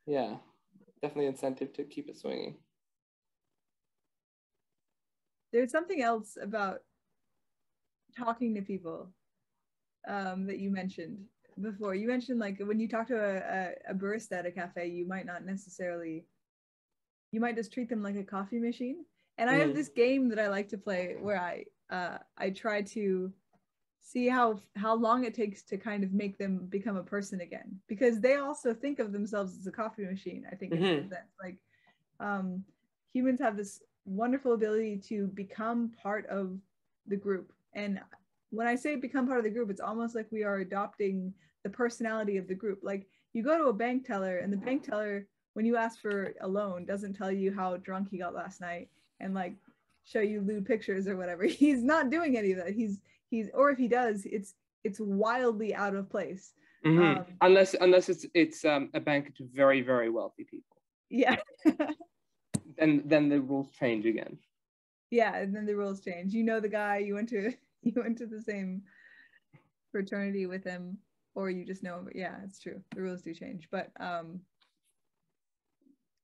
yeah, 0.06 0.36
definitely 1.02 1.26
incentive 1.26 1.72
to 1.74 1.84
keep 1.84 2.08
it 2.08 2.18
swinging. 2.18 2.56
There's 5.54 5.70
something 5.70 6.02
else 6.02 6.36
about 6.42 6.80
talking 8.18 8.54
to 8.56 8.60
people 8.60 9.08
um, 10.08 10.46
that 10.46 10.58
you 10.58 10.70
mentioned 10.70 11.18
before. 11.62 11.94
You 11.94 12.08
mentioned 12.08 12.40
like 12.40 12.58
when 12.58 12.80
you 12.80 12.88
talk 12.88 13.06
to 13.08 13.16
a, 13.16 13.36
a, 13.90 13.92
a 13.92 13.94
barista 13.94 14.32
at 14.32 14.46
a 14.46 14.50
cafe, 14.50 14.88
you 14.88 15.06
might 15.06 15.26
not 15.26 15.44
necessarily, 15.46 16.26
you 17.30 17.40
might 17.40 17.54
just 17.54 17.72
treat 17.72 17.88
them 17.88 18.02
like 18.02 18.16
a 18.16 18.24
coffee 18.24 18.58
machine. 18.58 19.04
And 19.38 19.48
I 19.48 19.54
have 19.54 19.68
Mhm. 19.68 19.74
this 19.74 19.88
game 19.88 20.28
that 20.30 20.40
I 20.40 20.48
like 20.48 20.68
to 20.70 20.78
play 20.78 21.14
where 21.20 21.40
I 21.40 21.64
uh, 21.88 22.18
I 22.36 22.50
try 22.50 22.82
to 22.82 23.32
see 24.00 24.28
how 24.28 24.58
how 24.74 24.94
long 24.96 25.24
it 25.24 25.34
takes 25.34 25.62
to 25.62 25.76
kind 25.76 26.02
of 26.02 26.12
make 26.12 26.36
them 26.36 26.66
become 26.68 26.96
a 26.96 27.02
person 27.04 27.40
again 27.40 27.80
because 27.86 28.20
they 28.20 28.36
also 28.36 28.74
think 28.74 28.98
of 28.98 29.12
themselves 29.12 29.56
as 29.56 29.66
a 29.68 29.72
coffee 29.72 30.04
machine. 30.04 30.46
I 30.50 30.56
think 30.56 30.74
in 30.74 30.82
Mhm. 30.82 31.10
a 31.12 31.44
like 31.44 31.58
um, 32.20 32.64
humans 33.12 33.40
have 33.40 33.56
this 33.56 33.82
wonderful 34.04 34.52
ability 34.52 34.98
to 35.08 35.26
become 35.28 35.90
part 36.02 36.26
of 36.26 36.58
the 37.06 37.16
group. 37.16 37.52
And 37.74 38.00
when 38.50 38.66
I 38.66 38.74
say 38.76 38.96
become 38.96 39.26
part 39.26 39.38
of 39.38 39.44
the 39.44 39.50
group, 39.50 39.70
it's 39.70 39.80
almost 39.80 40.14
like 40.14 40.26
we 40.30 40.44
are 40.44 40.58
adopting 40.58 41.32
the 41.62 41.70
personality 41.70 42.36
of 42.36 42.46
the 42.46 42.54
group. 42.54 42.80
Like 42.82 43.06
you 43.32 43.42
go 43.42 43.58
to 43.58 43.64
a 43.64 43.72
bank 43.72 44.06
teller, 44.06 44.38
and 44.38 44.52
the 44.52 44.56
bank 44.56 44.84
teller, 44.84 45.26
when 45.54 45.66
you 45.66 45.76
ask 45.76 46.00
for 46.00 46.34
a 46.40 46.48
loan, 46.48 46.84
doesn't 46.84 47.14
tell 47.14 47.32
you 47.32 47.52
how 47.52 47.76
drunk 47.78 48.08
he 48.10 48.18
got 48.18 48.34
last 48.34 48.60
night 48.60 48.88
and 49.20 49.34
like 49.34 49.54
show 50.04 50.20
you 50.20 50.40
lewd 50.40 50.66
pictures 50.66 51.08
or 51.08 51.16
whatever. 51.16 51.44
He's 51.62 51.82
not 51.82 52.10
doing 52.10 52.36
any 52.36 52.52
of 52.52 52.58
that. 52.58 52.74
He's 52.74 53.00
he's 53.30 53.48
or 53.54 53.70
if 53.70 53.78
he 53.78 53.88
does, 53.88 54.24
it's 54.26 54.54
it's 54.84 55.00
wildly 55.00 55.74
out 55.74 55.94
of 55.94 56.10
place. 56.10 56.52
Mhm. 56.84 57.18
Um, 57.18 57.24
unless 57.40 57.74
unless 57.80 58.08
it's 58.08 58.26
it's 58.34 58.64
um, 58.64 58.90
a 58.94 59.00
bank 59.00 59.34
to 59.36 59.48
very 59.52 59.80
very 59.80 60.10
wealthy 60.10 60.44
people, 60.44 60.76
Yeah. 61.10 61.36
then 62.78 63.02
then 63.06 63.28
the 63.28 63.40
rules 63.40 63.70
change 63.72 64.06
again. 64.06 64.38
yeah 65.10 65.36
and 65.36 65.54
then 65.54 65.66
the 65.66 65.74
rules 65.76 66.00
change. 66.00 66.32
You 66.32 66.44
know 66.44 66.60
the 66.60 66.68
guy 66.68 66.98
you 66.98 67.14
went 67.14 67.28
to 67.30 67.52
you 67.82 67.92
went 67.96 68.18
to 68.18 68.26
the 68.26 68.40
same 68.40 68.82
fraternity 69.90 70.46
with 70.46 70.64
him 70.64 70.98
or 71.34 71.50
you 71.50 71.64
just 71.64 71.82
know 71.82 72.06
yeah 72.14 72.36
it's 72.44 72.60
true. 72.60 72.80
The 72.94 73.02
rules 73.02 73.22
do 73.22 73.34
change. 73.34 73.68
But 73.70 73.90
um 74.00 74.40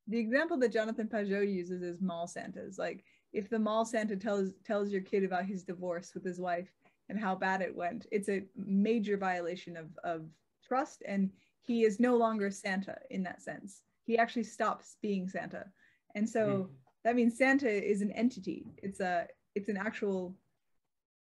the 0.09 0.19
example 0.19 0.57
that 0.59 0.73
jonathan 0.73 1.07
pageau 1.09 1.41
uses 1.49 1.83
is 1.83 2.01
mall 2.01 2.27
santas. 2.27 2.79
Like 2.79 3.05
if 3.33 3.49
the 3.49 3.59
mall 3.59 3.85
santa 3.85 4.17
tells 4.17 4.53
tells 4.65 4.91
your 4.91 5.03
kid 5.03 5.25
about 5.25 5.45
his 5.47 5.63
divorce 5.63 6.13
with 6.15 6.25
his 6.25 6.41
wife 6.41 6.69
and 7.09 7.19
how 7.19 7.35
bad 7.35 7.61
it 7.61 7.75
went 7.75 8.07
it's 8.11 8.29
a 8.29 8.43
major 8.57 9.17
violation 9.17 9.77
of 9.77 9.87
of 10.05 10.27
trust 10.67 11.03
and 11.07 11.31
he 11.63 11.85
is 11.85 12.01
no 12.01 12.17
longer 12.17 12.51
santa 12.51 12.97
in 13.11 13.23
that 13.23 13.43
sense. 13.43 13.83
He 14.07 14.19
actually 14.19 14.45
stops 14.45 14.97
being 15.03 15.29
santa 15.29 15.67
and 16.15 16.29
so 16.29 16.41
Mhm. 16.47 16.69
that 17.05 17.17
means 17.17 17.37
Santa 17.39 17.69
is 17.71 18.03
an 18.03 18.11
entity. 18.13 18.67
It's 18.83 19.01
a 19.01 19.27
it's 19.55 19.69
an 19.69 19.77
actual 19.77 20.37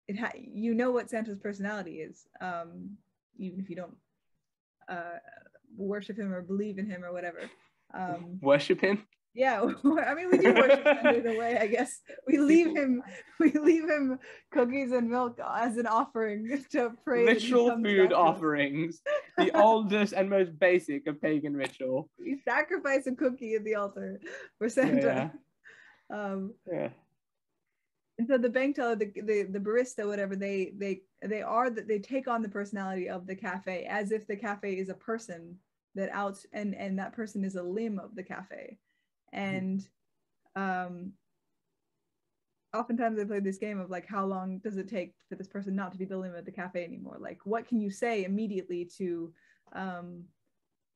it 0.08 0.18
ha- 0.20 0.32
you 0.36 0.74
know 0.76 0.92
what 0.92 1.10
Santa's 1.10 1.40
personality 1.40 1.96
is, 2.02 2.28
um, 2.42 2.98
even 3.38 3.60
if 3.60 3.70
you 3.70 3.76
don't 3.76 3.98
uh, 4.88 5.18
worship 5.76 6.18
him 6.18 6.32
or 6.32 6.42
believe 6.42 6.78
in 6.78 6.86
him 6.90 7.04
or 7.04 7.12
whatever. 7.12 7.50
Um, 7.94 8.38
Worship 8.42 8.82
him. 8.82 9.08
yeah, 9.34 9.62
I 9.84 10.14
mean 10.14 10.30
we 10.32 10.38
do 10.38 10.54
worship 10.54 10.84
Santa 10.84 11.16
in 11.18 11.28
a 11.28 11.38
way, 11.40 11.58
I 11.58 11.68
guess. 11.68 12.02
We 12.28 12.38
leave 12.38 12.76
him 12.76 13.02
we 13.40 13.52
leave 13.52 13.90
him 13.90 14.20
cookies 14.52 14.92
and 14.92 15.10
milk 15.10 15.40
as 15.44 15.78
an 15.78 15.88
offering 15.88 16.64
to 16.72 16.92
pray. 17.04 17.26
that 17.26 17.38
he 17.38 17.48
Ritual 17.48 17.70
comes 17.72 17.84
food 17.86 17.98
back 17.98 18.10
to 18.10 18.16
us. 18.16 18.20
offerings, 18.36 19.02
the 19.38 19.58
oldest 19.58 20.14
and 20.14 20.30
most 20.30 20.58
basic 20.60 21.08
of 21.08 21.22
pagan 21.22 21.56
ritual. 21.56 22.10
We 22.20 22.40
sacrifice 22.48 23.08
a 23.08 23.16
cookie 23.16 23.56
at 23.56 23.64
the 23.64 23.76
altar 23.76 24.20
for 24.58 24.70
Santa. 24.70 25.32
Um, 26.14 26.54
Yeah. 26.72 26.90
and 28.18 28.28
so 28.28 28.38
the 28.38 28.50
bank 28.50 28.76
teller 28.76 28.96
the, 28.96 29.12
the 29.24 29.44
the 29.44 29.60
barista 29.60 30.08
whatever 30.08 30.36
they 30.36 30.72
they 30.78 31.02
they 31.24 31.42
are 31.42 31.70
that 31.70 31.88
they 31.88 32.00
take 32.00 32.28
on 32.28 32.42
the 32.42 32.50
personality 32.50 33.10
of 33.10 33.28
the 33.28 33.36
cafe 33.36 33.86
as 33.90 34.12
if 34.12 34.28
the 34.28 34.36
cafe 34.36 34.74
is 34.74 34.90
a 34.90 34.94
person 34.94 35.58
that 35.96 36.10
out 36.12 36.38
and 36.54 36.76
and 36.76 37.00
that 37.00 37.14
person 37.14 37.44
is 37.44 37.56
a 37.56 37.64
limb 37.64 38.00
of 38.00 38.16
the 38.16 38.24
cafe 38.24 38.78
and 39.34 39.88
um 40.56 41.12
oftentimes 42.76 43.20
i 43.20 43.24
play 43.24 43.40
this 43.40 43.58
game 43.58 43.80
of 43.80 43.90
like 43.90 44.08
how 44.08 44.26
long 44.26 44.60
does 44.60 44.78
it 44.78 44.88
take 44.88 45.14
for 45.30 45.36
this 45.36 45.48
person 45.48 45.76
not 45.76 45.92
to 45.92 45.98
be 45.98 46.06
the 46.06 46.18
limb 46.18 46.36
of 46.36 46.46
the 46.46 46.52
cafe 46.52 46.84
anymore 46.84 47.18
like 47.20 47.40
what 47.46 47.68
can 47.68 47.80
you 47.82 47.90
say 47.90 48.24
immediately 48.24 48.86
to 48.86 49.34
um 49.74 50.24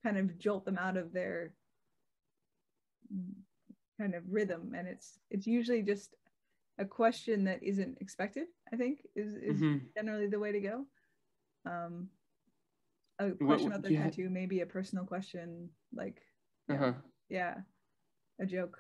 kind 0.04 0.18
of 0.18 0.38
jolt 0.38 0.66
them 0.66 0.78
out 0.78 0.98
of 0.98 1.12
their 1.14 1.54
kind 4.00 4.16
of 4.16 4.24
rhythm 4.30 4.74
and 4.78 4.88
it's 4.88 5.20
it's 5.30 5.48
usually 5.48 5.82
just 5.82 6.16
a 6.78 6.86
question 6.86 7.44
that 7.44 7.62
isn't 7.62 7.98
expected 8.00 8.48
i 8.72 8.78
think 8.78 9.00
is 9.16 9.36
is 9.36 9.62
Mhm. 9.62 9.82
generally 9.98 10.28
the 10.28 10.40
way 10.40 10.52
to 10.52 10.60
go 10.62 10.86
um 11.66 12.08
a 13.20 13.32
question 13.32 13.48
what 13.48 13.60
about 13.80 13.82
their 13.82 13.92
tattoo 13.92 14.30
maybe 14.30 14.62
a 14.62 14.66
personal 14.66 15.04
question 15.06 15.70
like 15.94 16.22
yeah, 16.70 16.76
Uh-huh. 16.76 16.94
yeah 17.30 17.56
a 18.40 18.46
joke 18.46 18.80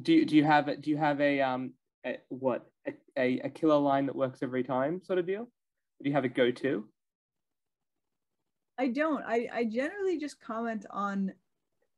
Do 0.00 0.12
you, 0.12 0.24
do 0.26 0.36
you 0.36 0.44
have 0.44 0.68
a, 0.68 0.76
do 0.76 0.90
you 0.90 0.96
have 0.96 1.20
a 1.20 1.40
um 1.40 1.72
a, 2.06 2.18
what 2.28 2.66
a, 2.86 2.92
a, 3.16 3.40
a 3.40 3.50
killer 3.50 3.78
line 3.78 4.06
that 4.06 4.16
works 4.16 4.42
every 4.42 4.62
time 4.62 5.02
sort 5.02 5.18
of 5.18 5.26
deal? 5.26 5.48
Do 6.02 6.08
you 6.08 6.14
have 6.14 6.24
a 6.24 6.28
go 6.28 6.50
to? 6.50 6.84
i 8.78 8.86
don't 8.86 9.24
i 9.26 9.48
i 9.52 9.64
generally 9.64 10.18
just 10.18 10.40
comment 10.40 10.86
on 10.90 11.32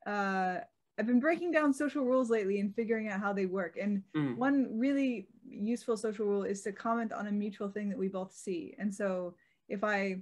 uh 0.06 0.56
i've 0.98 1.06
been 1.06 1.20
breaking 1.20 1.50
down 1.52 1.74
social 1.74 2.04
rules 2.06 2.30
lately 2.30 2.58
and 2.60 2.74
figuring 2.74 3.08
out 3.08 3.20
how 3.20 3.32
they 3.34 3.44
work 3.46 3.76
and 3.78 4.02
Mm. 4.16 4.36
one 4.36 4.78
really 4.78 5.28
useful 5.46 5.96
social 5.98 6.24
rule 6.24 6.44
is 6.44 6.62
to 6.62 6.72
comment 6.72 7.12
on 7.12 7.26
a 7.26 7.32
mutual 7.32 7.68
thing 7.68 7.90
that 7.90 7.98
we 7.98 8.08
both 8.08 8.32
see 8.32 8.74
and 8.78 8.94
so 8.94 9.34
if 9.68 9.84
i 9.84 10.16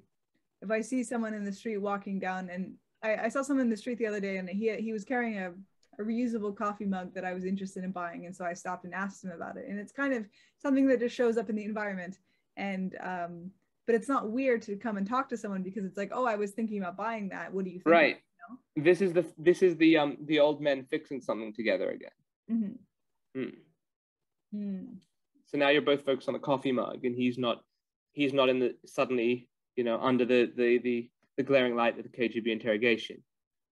if 0.60 0.70
i 0.72 0.80
see 0.80 1.04
someone 1.04 1.32
in 1.32 1.44
the 1.44 1.52
street 1.52 1.78
walking 1.78 2.18
down 2.18 2.50
and 2.50 2.74
i, 3.04 3.16
I 3.26 3.28
saw 3.28 3.42
someone 3.42 3.66
in 3.66 3.70
the 3.70 3.76
street 3.76 3.98
the 3.98 4.06
other 4.06 4.18
day 4.20 4.38
and 4.38 4.48
he 4.48 4.74
he 4.78 4.92
was 4.92 5.04
carrying 5.04 5.38
a, 5.38 5.52
a 5.98 6.02
reusable 6.02 6.54
coffee 6.56 6.84
mug 6.84 7.12
that 7.14 7.24
i 7.24 7.32
was 7.32 7.44
interested 7.44 7.84
in 7.84 7.90
buying 7.90 8.26
and 8.26 8.34
so 8.34 8.44
i 8.44 8.52
stopped 8.52 8.84
and 8.84 8.94
asked 8.94 9.24
him 9.24 9.30
about 9.30 9.56
it 9.56 9.66
and 9.68 9.78
it's 9.78 9.92
kind 9.92 10.14
of 10.14 10.24
something 10.60 10.86
that 10.86 11.00
just 11.00 11.14
shows 11.14 11.36
up 11.36 11.50
in 11.50 11.56
the 11.56 11.64
environment 11.64 12.18
and 12.56 12.96
um 13.00 13.50
but 13.86 13.94
it's 13.94 14.08
not 14.08 14.30
weird 14.30 14.60
to 14.62 14.76
come 14.76 14.96
and 14.96 15.08
talk 15.08 15.28
to 15.28 15.36
someone 15.36 15.62
because 15.62 15.84
it's 15.84 15.96
like 15.96 16.10
oh 16.12 16.24
i 16.24 16.36
was 16.36 16.52
thinking 16.52 16.78
about 16.78 16.96
buying 16.96 17.28
that 17.28 17.52
what 17.52 17.64
do 17.64 17.70
you 17.70 17.78
think 17.78 17.86
Right. 17.86 18.18
This 18.76 19.02
is 19.02 19.12
the 19.12 19.26
this 19.36 19.62
is 19.62 19.76
the 19.76 19.98
um 19.98 20.16
the 20.24 20.38
old 20.38 20.62
men 20.62 20.86
fixing 20.90 21.20
something 21.20 21.52
together 21.52 21.90
again. 21.90 22.10
Mhm. 22.50 22.78
Mm. 23.36 23.56
Mm. 24.54 24.96
So 25.44 25.58
now 25.58 25.68
you're 25.68 25.82
both 25.82 26.04
focused 26.04 26.28
on 26.28 26.34
the 26.34 26.40
coffee 26.40 26.72
mug, 26.72 27.04
and 27.04 27.14
he's 27.14 27.36
not 27.36 27.62
he's 28.12 28.32
not 28.32 28.48
in 28.48 28.58
the 28.58 28.74
suddenly 28.86 29.48
you 29.76 29.84
know 29.84 30.00
under 30.00 30.24
the 30.24 30.52
the 30.56 30.78
the, 30.78 31.10
the 31.36 31.42
glaring 31.42 31.76
light 31.76 31.98
of 31.98 32.04
the 32.04 32.08
KGB 32.08 32.46
interrogation. 32.46 33.22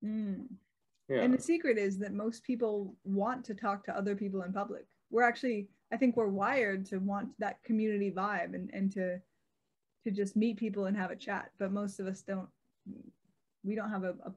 Mm. 0.05 0.47
Yeah. 1.09 1.21
And 1.21 1.33
the 1.33 1.41
secret 1.41 1.79
is 1.79 1.99
that 1.99 2.13
most 2.13 2.43
people 2.43 2.95
want 3.05 3.45
to 3.45 3.55
talk 3.55 3.85
to 3.85 3.97
other 3.97 4.17
people 4.17 4.43
in 4.43 4.53
public. 4.53 4.87
We're 5.11 5.23
actually, 5.23 5.69
I 5.93 5.97
think 5.97 6.17
we're 6.17 6.27
wired 6.29 6.85
to 6.87 6.99
want 6.99 7.29
that 7.39 7.63
community 7.63 8.11
vibe 8.11 8.55
and, 8.55 8.71
and 8.73 8.91
to 8.93 9.21
to 10.05 10.11
just 10.13 10.37
meet 10.37 10.57
people 10.57 10.87
and 10.87 10.97
have 10.97 11.11
a 11.11 11.17
chat. 11.17 11.51
But 11.59 11.73
most 11.73 11.99
of 12.01 12.07
us 12.07 12.23
don't 12.23 12.49
we 13.65 13.75
don't 13.75 13.91
have 13.91 14.05
a, 14.05 14.15
a, 14.25 14.33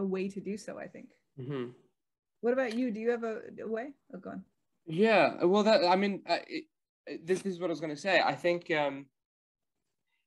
a 0.00 0.04
way 0.04 0.28
to 0.28 0.40
do 0.40 0.56
so, 0.56 0.78
I 0.78 0.86
think. 0.86 1.10
Mm-hmm. 1.40 1.70
What 2.40 2.52
about 2.52 2.74
you? 2.74 2.90
Do 2.90 3.00
you 3.00 3.10
have 3.10 3.24
a, 3.24 3.40
a 3.62 3.68
way? 3.68 3.92
Oh, 4.14 4.18
go 4.18 4.30
on. 4.30 4.44
Yeah, 4.86 5.44
well, 5.44 5.62
that 5.62 5.84
I 5.84 5.96
mean, 5.96 6.22
uh, 6.28 6.38
it, 6.48 6.64
this, 7.24 7.42
this 7.42 7.54
is 7.54 7.60
what 7.60 7.66
I 7.66 7.70
was 7.70 7.80
going 7.80 7.94
to 7.94 8.00
say. 8.00 8.20
I 8.20 8.34
think 8.34 8.70
um, 8.70 9.06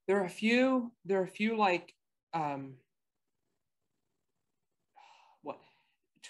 there 0.06 0.20
are 0.20 0.24
a 0.24 0.30
few. 0.30 0.92
There 1.04 1.20
are 1.20 1.24
a 1.24 1.28
few 1.28 1.56
like 1.56 1.92
um, 2.32 2.74
what 5.42 5.58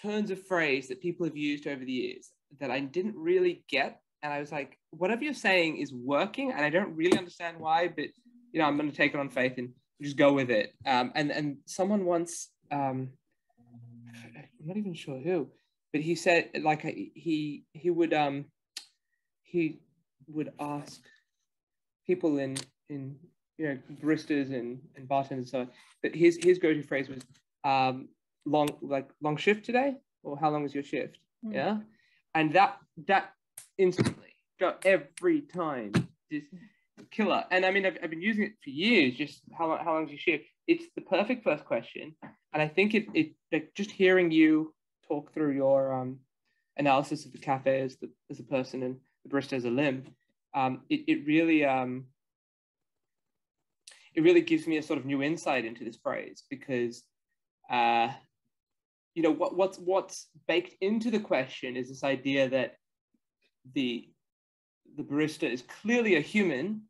turns 0.05 0.31
of 0.31 0.45
phrase 0.45 0.87
that 0.87 1.01
people 1.01 1.25
have 1.25 1.37
used 1.37 1.67
over 1.67 1.83
the 1.83 1.91
years 1.91 2.29
that 2.59 2.71
I 2.71 2.79
didn't 2.79 3.15
really 3.15 3.63
get, 3.69 3.99
and 4.23 4.31
I 4.31 4.39
was 4.39 4.51
like, 4.51 4.77
whatever 4.91 5.23
you're 5.23 5.33
saying 5.33 5.77
is 5.77 5.93
working, 5.93 6.51
and 6.51 6.63
I 6.63 6.69
don't 6.69 6.95
really 6.95 7.17
understand 7.17 7.59
why, 7.59 7.87
but 7.87 8.05
you 8.51 8.61
know, 8.61 8.65
I'm 8.65 8.77
going 8.77 8.89
to 8.89 8.95
take 8.95 9.13
it 9.13 9.19
on 9.19 9.29
faith 9.29 9.53
and 9.57 9.69
just 10.01 10.17
go 10.17 10.33
with 10.33 10.49
it. 10.49 10.73
Um, 10.85 11.11
and 11.15 11.31
and 11.31 11.57
someone 11.65 12.05
once, 12.05 12.49
um, 12.71 13.09
I'm 14.37 14.67
not 14.67 14.77
even 14.77 14.93
sure 14.93 15.19
who, 15.19 15.49
but 15.91 16.01
he 16.01 16.15
said 16.15 16.49
like 16.61 16.81
he 16.81 17.65
he 17.73 17.89
would 17.89 18.13
um 18.13 18.45
he 19.43 19.79
would 20.27 20.51
ask 20.59 21.01
people 22.07 22.37
in 22.39 22.57
in 22.89 23.15
you 23.57 23.67
know 23.67 23.77
baristas 24.01 24.53
and 24.53 24.79
and 24.95 25.07
bartenders 25.07 25.45
and 25.45 25.47
so 25.47 25.59
on, 25.61 25.69
but 26.01 26.15
his 26.15 26.37
his 26.41 26.59
go-to 26.59 26.83
phrase 26.83 27.09
was 27.09 27.23
um 27.63 28.09
long 28.45 28.69
like 28.81 29.09
long 29.21 29.37
shift 29.37 29.65
today? 29.65 29.95
Or 30.23 30.37
how 30.37 30.49
long 30.49 30.65
is 30.65 30.73
your 30.73 30.83
shift? 30.83 31.17
Mm. 31.45 31.53
yeah? 31.53 31.77
And 32.33 32.53
that 32.53 32.77
that 33.07 33.33
instantly 33.77 34.33
got 34.59 34.85
every 34.85 35.41
time 35.41 35.91
just 36.31 36.47
killer. 37.11 37.43
And 37.51 37.65
i 37.65 37.71
mean 37.71 37.85
I've, 37.85 37.97
I've 38.01 38.09
been 38.09 38.21
using 38.21 38.45
it 38.45 38.53
for 38.63 38.69
years 38.69 39.15
just 39.15 39.41
how, 39.57 39.77
how 39.83 39.93
long 39.93 40.05
is 40.05 40.11
your 40.11 40.19
shift? 40.19 40.45
It's 40.67 40.85
the 40.95 41.01
perfect 41.01 41.43
first 41.43 41.65
question. 41.65 42.15
And 42.53 42.61
i 42.61 42.67
think 42.67 42.93
it, 42.93 43.07
it 43.13 43.33
like 43.51 43.73
just 43.75 43.91
hearing 43.91 44.31
you 44.31 44.73
talk 45.07 45.33
through 45.33 45.51
your 45.51 45.93
um, 45.93 46.19
analysis 46.77 47.25
of 47.25 47.31
the 47.31 47.37
cafe 47.37 47.81
as 47.81 47.97
the 47.97 48.09
as 48.29 48.39
a 48.39 48.43
person 48.43 48.83
and 48.83 48.97
the 49.23 49.29
barista 49.29 49.53
as 49.53 49.65
a 49.65 49.69
limb 49.69 50.05
um, 50.53 50.81
it, 50.89 51.01
it 51.07 51.27
really 51.27 51.65
um, 51.65 52.05
it 54.15 54.23
really 54.23 54.41
gives 54.41 54.65
me 54.65 54.77
a 54.77 54.83
sort 54.83 54.97
of 54.97 55.05
new 55.05 55.21
insight 55.21 55.65
into 55.65 55.83
this 55.83 55.97
phrase 55.97 56.43
because 56.49 57.03
uh, 57.69 58.09
you 59.15 59.23
know 59.23 59.31
what 59.31 59.55
what's 59.55 59.77
what's 59.77 60.27
baked 60.47 60.75
into 60.81 61.09
the 61.09 61.19
question 61.19 61.75
is 61.75 61.87
this 61.87 62.03
idea 62.03 62.49
that 62.49 62.75
the 63.73 64.07
the 64.97 65.03
barista 65.03 65.49
is 65.49 65.63
clearly 65.81 66.15
a 66.15 66.21
human 66.21 66.81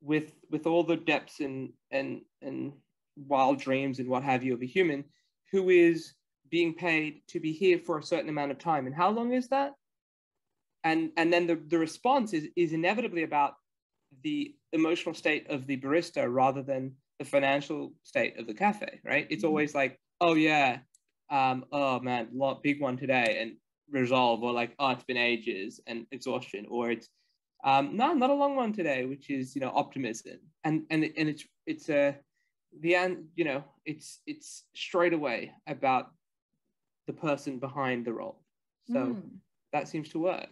with 0.00 0.32
with 0.50 0.66
all 0.66 0.82
the 0.82 0.96
depths 0.96 1.40
and 1.40 1.72
and 1.90 2.22
and 2.40 2.72
wild 3.16 3.60
dreams 3.60 3.98
and 3.98 4.08
what 4.08 4.22
have 4.22 4.42
you 4.42 4.54
of 4.54 4.62
a 4.62 4.66
human 4.66 5.04
who 5.50 5.68
is 5.68 6.14
being 6.50 6.74
paid 6.74 7.22
to 7.28 7.40
be 7.40 7.52
here 7.52 7.78
for 7.78 7.98
a 7.98 8.02
certain 8.02 8.28
amount 8.28 8.50
of 8.50 8.58
time. 8.58 8.86
And 8.86 8.94
how 8.94 9.10
long 9.10 9.32
is 9.32 9.48
that? 9.48 9.74
And 10.82 11.10
and 11.16 11.32
then 11.32 11.46
the, 11.46 11.56
the 11.56 11.78
response 11.78 12.32
is 12.32 12.48
is 12.56 12.72
inevitably 12.72 13.22
about 13.22 13.54
the 14.22 14.54
emotional 14.72 15.14
state 15.14 15.50
of 15.50 15.66
the 15.66 15.76
barista 15.76 16.32
rather 16.32 16.62
than 16.62 16.92
the 17.18 17.24
financial 17.24 17.92
state 18.02 18.38
of 18.38 18.46
the 18.46 18.54
cafe 18.54 19.00
right? 19.04 19.26
It's 19.30 19.42
mm-hmm. 19.42 19.48
always 19.48 19.74
like 19.74 20.00
oh 20.20 20.34
yeah 20.34 20.78
um 21.30 21.64
oh 21.72 22.00
man 22.00 22.28
lot 22.32 22.62
big 22.62 22.80
one 22.80 22.96
today 22.96 23.38
and 23.40 23.52
resolve 23.90 24.42
or 24.42 24.52
like 24.52 24.74
oh 24.78 24.90
it's 24.90 25.04
been 25.04 25.16
ages 25.16 25.80
and 25.86 26.06
exhaustion 26.12 26.66
or 26.68 26.90
it's 26.90 27.08
um 27.64 27.96
no 27.96 28.12
not 28.12 28.30
a 28.30 28.34
long 28.34 28.56
one 28.56 28.72
today 28.72 29.04
which 29.04 29.30
is 29.30 29.54
you 29.54 29.60
know 29.60 29.72
optimism. 29.74 30.38
And 30.64 30.84
and 30.90 31.04
and 31.16 31.28
it's 31.28 31.44
it's 31.66 31.88
a 31.88 32.16
the 32.80 32.94
end 32.94 33.24
you 33.34 33.44
know 33.44 33.64
it's 33.84 34.20
it's 34.26 34.64
straight 34.74 35.12
away 35.12 35.52
about 35.66 36.10
the 37.06 37.12
person 37.12 37.58
behind 37.58 38.04
the 38.04 38.12
role. 38.12 38.42
So 38.86 38.94
mm. 38.94 39.22
that 39.72 39.88
seems 39.88 40.08
to 40.10 40.18
work. 40.18 40.50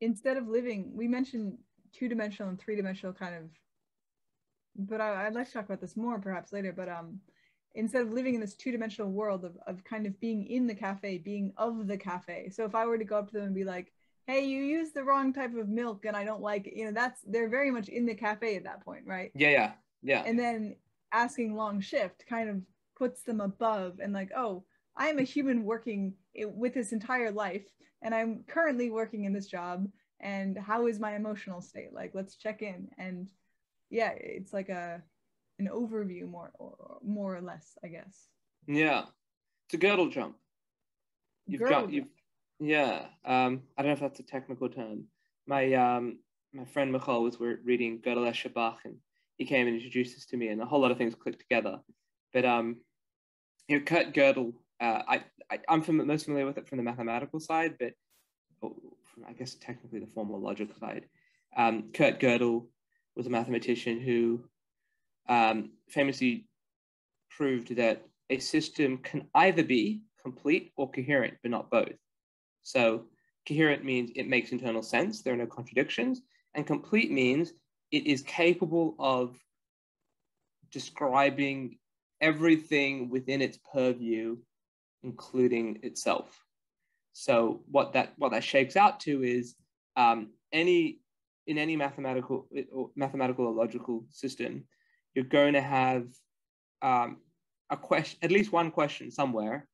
Instead 0.00 0.36
of 0.36 0.48
living 0.48 0.92
we 0.94 1.08
mentioned 1.08 1.58
two-dimensional 1.92 2.50
and 2.50 2.60
three-dimensional 2.60 3.12
kind 3.12 3.34
of 3.36 3.42
but 4.76 5.00
I, 5.00 5.24
would 5.24 5.34
like 5.34 5.46
to 5.46 5.52
talk 5.52 5.66
about 5.66 5.80
this 5.80 5.96
more 5.96 6.18
perhaps 6.18 6.52
later 6.52 6.72
but 6.72 6.88
um 6.88 7.20
instead 7.74 8.02
of 8.02 8.12
living 8.12 8.34
in 8.34 8.40
this 8.40 8.54
two-dimensional 8.54 9.10
world 9.10 9.44
of, 9.44 9.56
of 9.66 9.82
kind 9.84 10.06
of 10.06 10.18
being 10.20 10.46
in 10.46 10.66
the 10.66 10.74
cafe 10.74 11.18
being 11.18 11.52
of 11.56 11.86
the 11.86 11.96
cafe. 11.96 12.50
So 12.50 12.64
if 12.64 12.74
i 12.74 12.86
were 12.86 12.98
to 12.98 13.04
go 13.04 13.18
up 13.18 13.28
to 13.28 13.34
them 13.34 13.46
and 13.46 13.54
be 13.54 13.64
like 13.64 13.92
hey 14.26 14.44
you 14.44 14.62
use 14.62 14.92
the 14.92 15.04
wrong 15.04 15.34
type 15.34 15.54
of 15.54 15.68
milk 15.68 16.06
and 16.06 16.16
i 16.16 16.24
don't 16.24 16.40
like 16.40 16.66
it 16.66 16.74
you 16.74 16.86
know 16.86 16.92
that's 16.92 17.20
they're 17.26 17.48
very 17.48 17.70
much 17.70 17.88
in 17.88 18.06
the 18.06 18.14
cafe 18.14 18.56
at 18.56 18.64
that 18.64 18.82
point 18.84 19.04
right? 19.06 19.30
Yeah 19.34 19.50
yeah 19.50 19.72
yeah. 20.02 20.22
And 20.26 20.38
then 20.38 20.76
asking 21.12 21.54
long 21.54 21.80
shift 21.80 22.24
kind 22.26 22.48
of 22.50 22.60
puts 22.96 23.22
them 23.22 23.40
above 23.40 23.98
and 24.00 24.12
like 24.12 24.30
oh 24.36 24.64
i 24.96 25.08
am 25.08 25.18
a 25.18 25.22
human 25.22 25.64
working 25.64 26.14
with 26.34 26.74
this 26.74 26.92
entire 26.92 27.30
life 27.30 27.66
and 28.02 28.14
i'm 28.14 28.44
currently 28.46 28.90
working 28.90 29.24
in 29.24 29.32
this 29.32 29.46
job 29.46 29.86
and 30.24 30.58
how 30.58 30.86
is 30.86 30.98
my 30.98 31.14
emotional 31.14 31.60
state? 31.60 31.92
Like 31.92 32.12
let's 32.14 32.36
check 32.36 32.62
in. 32.62 32.88
And 32.98 33.30
yeah 33.90 34.12
it's 34.16 34.52
like 34.52 34.70
a 34.70 35.02
an 35.58 35.68
overview 35.72 36.28
more 36.28 36.50
or 36.58 36.98
more 37.02 37.36
or 37.36 37.40
less 37.40 37.76
i 37.84 37.88
guess. 37.88 38.28
Yeah. 38.66 39.04
It's 39.66 39.74
a 39.74 39.78
Gödel 39.78 40.10
jump. 40.10 40.36
You've 41.46 41.62
Gödel 41.62 41.68
got 41.70 41.92
you've 41.92 42.06
yeah 42.60 43.06
um 43.24 43.62
i 43.76 43.82
don't 43.82 43.88
know 43.88 43.94
if 43.94 44.00
that's 44.00 44.20
a 44.20 44.24
technical 44.24 44.68
term. 44.68 45.04
My 45.46 45.72
um 45.74 46.18
my 46.52 46.64
friend 46.64 46.92
Michal 46.92 47.22
was 47.22 47.38
reading 47.40 48.00
Gödel 48.00 48.30
Escher 48.30 48.74
and 48.84 48.96
he 49.36 49.44
came 49.44 49.66
and 49.66 49.76
introduced 49.76 50.14
this 50.14 50.26
to 50.26 50.36
me 50.36 50.48
and 50.48 50.62
a 50.62 50.66
whole 50.66 50.80
lot 50.80 50.92
of 50.92 50.98
things 50.98 51.14
clicked 51.14 51.40
together. 51.40 51.80
But 52.32 52.44
um 52.44 52.76
you 53.68 53.78
know 53.78 53.84
Kurt 53.84 54.12
Gödel, 54.12 54.52
uh, 54.80 55.02
I, 55.08 55.24
I 55.50 55.58
am 55.68 55.82
most 56.06 56.24
familiar 56.26 56.46
with 56.46 56.58
it 56.58 56.68
from 56.68 56.78
the 56.78 56.84
mathematical 56.84 57.40
side 57.40 57.76
but 57.78 57.92
I 59.28 59.32
guess 59.32 59.54
technically 59.54 60.00
the 60.00 60.10
formal 60.14 60.40
logic 60.40 60.70
side. 60.78 61.06
Um, 61.56 61.90
Kurt 61.92 62.20
Gödel 62.20 62.66
was 63.16 63.26
a 63.26 63.30
mathematician 63.30 64.00
who 64.00 64.44
um, 65.28 65.70
famously 65.88 66.46
proved 67.30 67.76
that 67.76 68.06
a 68.30 68.38
system 68.38 68.98
can 68.98 69.26
either 69.34 69.62
be 69.62 70.02
complete 70.22 70.72
or 70.76 70.90
coherent, 70.90 71.34
but 71.42 71.50
not 71.50 71.70
both. 71.70 71.96
So 72.62 73.04
coherent 73.46 73.84
means 73.84 74.10
it 74.16 74.28
makes 74.28 74.52
internal 74.52 74.82
sense, 74.82 75.22
there 75.22 75.34
are 75.34 75.38
no 75.38 75.46
contradictions, 75.46 76.22
and 76.54 76.66
complete 76.66 77.10
means 77.10 77.52
it 77.90 78.06
is 78.06 78.22
capable 78.22 78.94
of 78.98 79.36
describing 80.70 81.78
everything 82.20 83.10
within 83.10 83.42
its 83.42 83.58
purview, 83.72 84.36
including 85.02 85.78
itself. 85.82 86.44
So 87.12 87.60
what 87.70 87.92
that 87.92 88.14
what 88.16 88.32
that 88.32 88.42
shakes 88.42 88.76
out 88.76 88.98
to 89.00 89.22
is 89.22 89.54
um, 89.96 90.30
any 90.52 90.98
in 91.46 91.58
any 91.58 91.76
mathematical 91.76 92.48
mathematical 92.96 93.46
or 93.46 93.52
logical 93.52 94.04
system, 94.10 94.64
you're 95.14 95.24
going 95.24 95.54
to 95.54 95.60
have 95.60 96.06
um, 96.82 97.18
a 97.70 97.76
question, 97.76 98.18
at 98.22 98.30
least 98.30 98.52
one 98.52 98.70
question 98.70 99.10
somewhere 99.10 99.68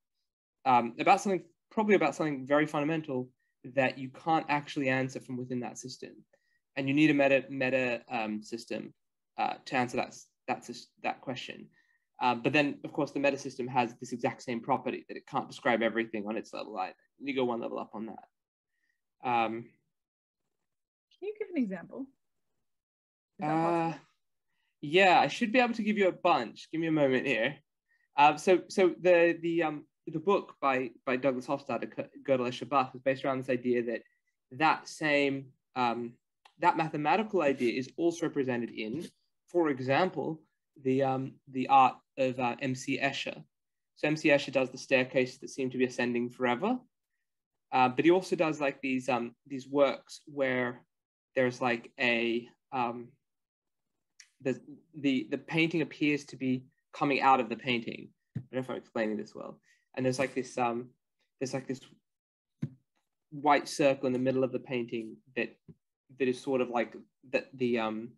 um, 0.64 0.94
about 0.98 1.20
something, 1.20 1.42
probably 1.70 1.94
about 1.94 2.14
something 2.14 2.46
very 2.46 2.66
fundamental 2.66 3.28
that 3.74 3.98
you 3.98 4.08
can't 4.24 4.46
actually 4.48 4.88
answer 4.88 5.20
from 5.20 5.36
within 5.36 5.60
that 5.60 5.78
system, 5.78 6.10
and 6.76 6.88
you 6.88 6.94
need 6.94 7.10
a 7.10 7.14
meta 7.14 7.44
meta 7.50 8.02
um, 8.10 8.42
system 8.42 8.92
uh, 9.38 9.54
to 9.64 9.76
answer 9.76 9.96
that 9.96 10.14
that 10.48 10.68
that 11.02 11.20
question. 11.20 11.66
Um, 12.22 12.42
but 12.42 12.52
then, 12.52 12.78
of 12.84 12.92
course, 12.92 13.12
the 13.12 13.20
meta 13.20 13.38
system 13.38 13.66
has 13.68 13.94
this 13.98 14.12
exact 14.12 14.42
same 14.42 14.60
property 14.60 15.04
that 15.08 15.16
it 15.16 15.26
can't 15.26 15.48
describe 15.48 15.82
everything 15.82 16.26
on 16.26 16.36
its 16.36 16.52
level 16.52 16.76
either. 16.78 16.94
You 17.18 17.34
go 17.34 17.44
one 17.44 17.60
level 17.60 17.78
up 17.78 17.90
on 17.94 18.06
that. 18.06 19.28
Um, 19.28 19.64
Can 21.18 21.28
you 21.28 21.34
give 21.38 21.48
an 21.54 21.62
example? 21.62 22.06
Uh, 23.42 23.94
yeah, 24.80 25.20
I 25.20 25.28
should 25.28 25.52
be 25.52 25.58
able 25.58 25.74
to 25.74 25.82
give 25.82 25.98
you 25.98 26.08
a 26.08 26.12
bunch. 26.12 26.68
Give 26.70 26.80
me 26.80 26.86
a 26.86 26.92
moment 26.92 27.26
here. 27.26 27.56
Uh, 28.16 28.36
so, 28.36 28.60
so 28.68 28.94
the 29.00 29.38
the 29.40 29.62
um 29.62 29.84
the 30.06 30.18
book 30.18 30.54
by 30.60 30.90
by 31.06 31.16
Douglas 31.16 31.46
Hofstadter, 31.46 32.08
Gödel 32.26 32.68
Bach, 32.68 32.94
is 32.94 33.00
based 33.02 33.24
around 33.24 33.38
this 33.38 33.50
idea 33.50 33.82
that 33.84 34.02
that 34.52 34.88
same 34.88 35.46
um, 35.76 36.14
that 36.58 36.76
mathematical 36.76 37.42
idea 37.42 37.78
is 37.78 37.88
also 37.96 38.26
represented 38.26 38.70
in, 38.70 39.06
for 39.48 39.68
example, 39.68 40.40
the 40.82 41.02
um, 41.02 41.32
the 41.50 41.68
art 41.68 41.96
of 42.18 42.38
uh, 42.38 42.56
M.C. 42.60 42.98
Escher. 42.98 43.42
So 43.96 44.08
M.C. 44.08 44.28
Escher 44.30 44.52
does 44.52 44.70
the 44.70 44.78
staircase 44.78 45.38
that 45.38 45.50
seem 45.50 45.70
to 45.70 45.78
be 45.78 45.84
ascending 45.84 46.30
forever, 46.30 46.78
uh, 47.72 47.88
but 47.88 48.04
he 48.04 48.10
also 48.10 48.36
does 48.36 48.60
like 48.60 48.80
these 48.80 49.08
um, 49.08 49.34
these 49.46 49.68
works 49.68 50.20
where 50.26 50.82
there's 51.36 51.60
like 51.60 51.90
a 51.98 52.48
um, 52.72 53.08
the 54.42 54.60
the 54.98 55.28
the 55.30 55.38
painting 55.38 55.82
appears 55.82 56.24
to 56.26 56.36
be 56.36 56.64
coming 56.92 57.20
out 57.20 57.40
of 57.40 57.48
the 57.48 57.56
painting. 57.56 58.08
I 58.36 58.40
don't 58.40 58.52
know 58.52 58.58
if 58.60 58.70
I'm 58.70 58.76
explaining 58.76 59.16
this 59.16 59.34
well. 59.34 59.58
And 59.94 60.04
there's 60.04 60.18
like 60.18 60.34
this 60.34 60.56
um 60.58 60.88
there's 61.38 61.54
like 61.54 61.66
this 61.66 61.80
white 63.30 63.68
circle 63.68 64.06
in 64.06 64.12
the 64.12 64.18
middle 64.18 64.44
of 64.44 64.52
the 64.52 64.58
painting 64.58 65.16
that 65.36 65.56
that 66.18 66.28
is 66.28 66.40
sort 66.40 66.60
of 66.60 66.68
like 66.70 66.96
that 67.32 67.48
the 67.54 67.78
um 67.78 68.10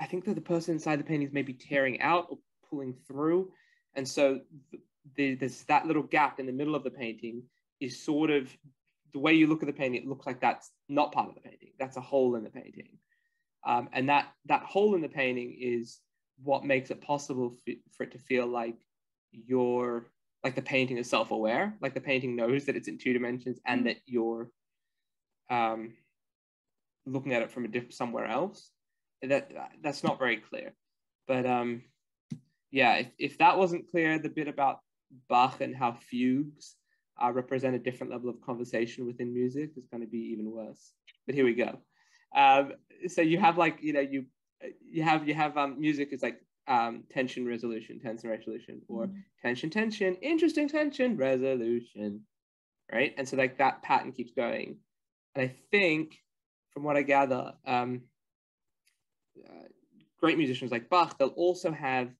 I 0.00 0.06
think 0.06 0.24
that 0.24 0.34
the 0.34 0.40
person 0.40 0.74
inside 0.74 0.98
the 0.98 1.04
painting 1.04 1.28
is 1.28 1.32
maybe 1.32 1.52
tearing 1.52 2.00
out 2.00 2.26
or 2.30 2.38
pulling 2.68 2.94
through, 3.06 3.52
and 3.94 4.08
so 4.08 4.40
the, 5.16 5.34
there's 5.34 5.62
that 5.64 5.86
little 5.86 6.02
gap 6.02 6.40
in 6.40 6.46
the 6.46 6.52
middle 6.52 6.74
of 6.74 6.82
the 6.82 6.90
painting 6.90 7.42
is 7.80 8.02
sort 8.02 8.30
of 8.30 8.50
the 9.12 9.18
way 9.18 9.34
you 9.34 9.46
look 9.46 9.62
at 9.62 9.66
the 9.66 9.72
painting. 9.72 10.02
It 10.02 10.08
looks 10.08 10.26
like 10.26 10.40
that's 10.40 10.70
not 10.88 11.12
part 11.12 11.28
of 11.28 11.34
the 11.34 11.40
painting. 11.40 11.70
That's 11.78 11.96
a 11.96 12.00
hole 12.00 12.34
in 12.34 12.42
the 12.42 12.50
painting, 12.50 12.98
um, 13.64 13.88
and 13.92 14.08
that 14.08 14.28
that 14.46 14.62
hole 14.62 14.94
in 14.94 15.02
the 15.02 15.08
painting 15.08 15.56
is 15.60 15.98
what 16.42 16.64
makes 16.64 16.90
it 16.90 17.00
possible 17.00 17.54
f- 17.66 17.76
for 17.96 18.04
it 18.04 18.12
to 18.12 18.18
feel 18.18 18.46
like 18.46 18.76
you're 19.30 20.06
like 20.44 20.54
the 20.56 20.62
painting 20.62 20.96
is 20.96 21.08
self-aware, 21.08 21.76
like 21.80 21.94
the 21.94 22.00
painting 22.00 22.34
knows 22.34 22.64
that 22.64 22.74
it's 22.74 22.88
in 22.88 22.98
two 22.98 23.12
dimensions 23.12 23.60
and 23.64 23.80
mm-hmm. 23.80 23.88
that 23.88 23.96
you're 24.06 24.50
um, 25.50 25.92
looking 27.06 27.32
at 27.32 27.42
it 27.42 27.50
from 27.50 27.64
a 27.64 27.68
different 27.68 27.94
somewhere 27.94 28.26
else. 28.26 28.70
That 29.22 29.52
that's 29.82 30.02
not 30.02 30.18
very 30.18 30.38
clear, 30.38 30.74
but 31.28 31.46
um, 31.46 31.82
yeah, 32.72 32.94
if, 32.96 33.08
if 33.18 33.38
that 33.38 33.56
wasn't 33.56 33.88
clear, 33.88 34.18
the 34.18 34.28
bit 34.28 34.48
about 34.48 34.80
Bach 35.28 35.60
and 35.60 35.76
how 35.76 35.92
fugues 35.92 36.74
uh, 37.22 37.30
represent 37.30 37.76
a 37.76 37.78
different 37.78 38.12
level 38.12 38.30
of 38.30 38.40
conversation 38.40 39.06
within 39.06 39.32
music 39.32 39.70
is 39.76 39.86
going 39.86 40.00
to 40.00 40.08
be 40.08 40.32
even 40.32 40.50
worse. 40.50 40.92
But 41.26 41.36
here 41.36 41.44
we 41.44 41.54
go. 41.54 41.78
Um, 42.34 42.72
so 43.08 43.22
you 43.22 43.38
have 43.38 43.58
like 43.58 43.78
you 43.82 43.92
know 43.92 44.00
you 44.00 44.26
you 44.90 45.02
have 45.02 45.26
you 45.26 45.34
have 45.34 45.56
um, 45.56 45.80
music 45.80 46.12
is 46.12 46.22
like 46.22 46.40
um, 46.68 47.04
tension 47.10 47.46
resolution, 47.46 48.00
tension 48.00 48.30
resolution, 48.30 48.82
or 48.88 49.06
mm-hmm. 49.06 49.18
tension 49.42 49.70
tension, 49.70 50.16
interesting 50.16 50.68
tension 50.68 51.16
resolution, 51.16 52.20
right? 52.90 53.14
And 53.16 53.28
so 53.28 53.36
like 53.36 53.58
that 53.58 53.82
pattern 53.82 54.12
keeps 54.12 54.32
going. 54.32 54.76
And 55.34 55.44
I 55.50 55.54
think, 55.70 56.14
from 56.70 56.84
what 56.84 56.96
I 56.96 57.02
gather, 57.02 57.52
um, 57.66 58.02
uh, 59.44 59.68
great 60.20 60.38
musicians 60.38 60.70
like 60.70 60.88
Bach, 60.88 61.18
they'll 61.18 61.28
also 61.28 61.72
have 61.72 62.10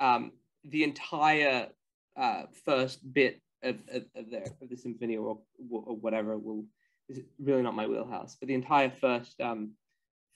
um, 0.00 0.32
the 0.64 0.84
entire 0.84 1.68
uh, 2.16 2.42
first 2.64 3.12
bit 3.12 3.40
of, 3.62 3.76
of, 3.92 4.02
of, 4.14 4.30
their, 4.30 4.44
of 4.60 4.68
the 4.68 4.76
symphony 4.76 5.16
or, 5.16 5.38
or 5.70 5.96
whatever 5.96 6.36
will 6.36 6.64
is 7.08 7.20
really 7.38 7.62
not 7.62 7.74
my 7.74 7.86
wheelhouse, 7.86 8.36
but 8.38 8.48
the 8.48 8.54
entire 8.54 8.90
first 9.00 9.40
um, 9.40 9.72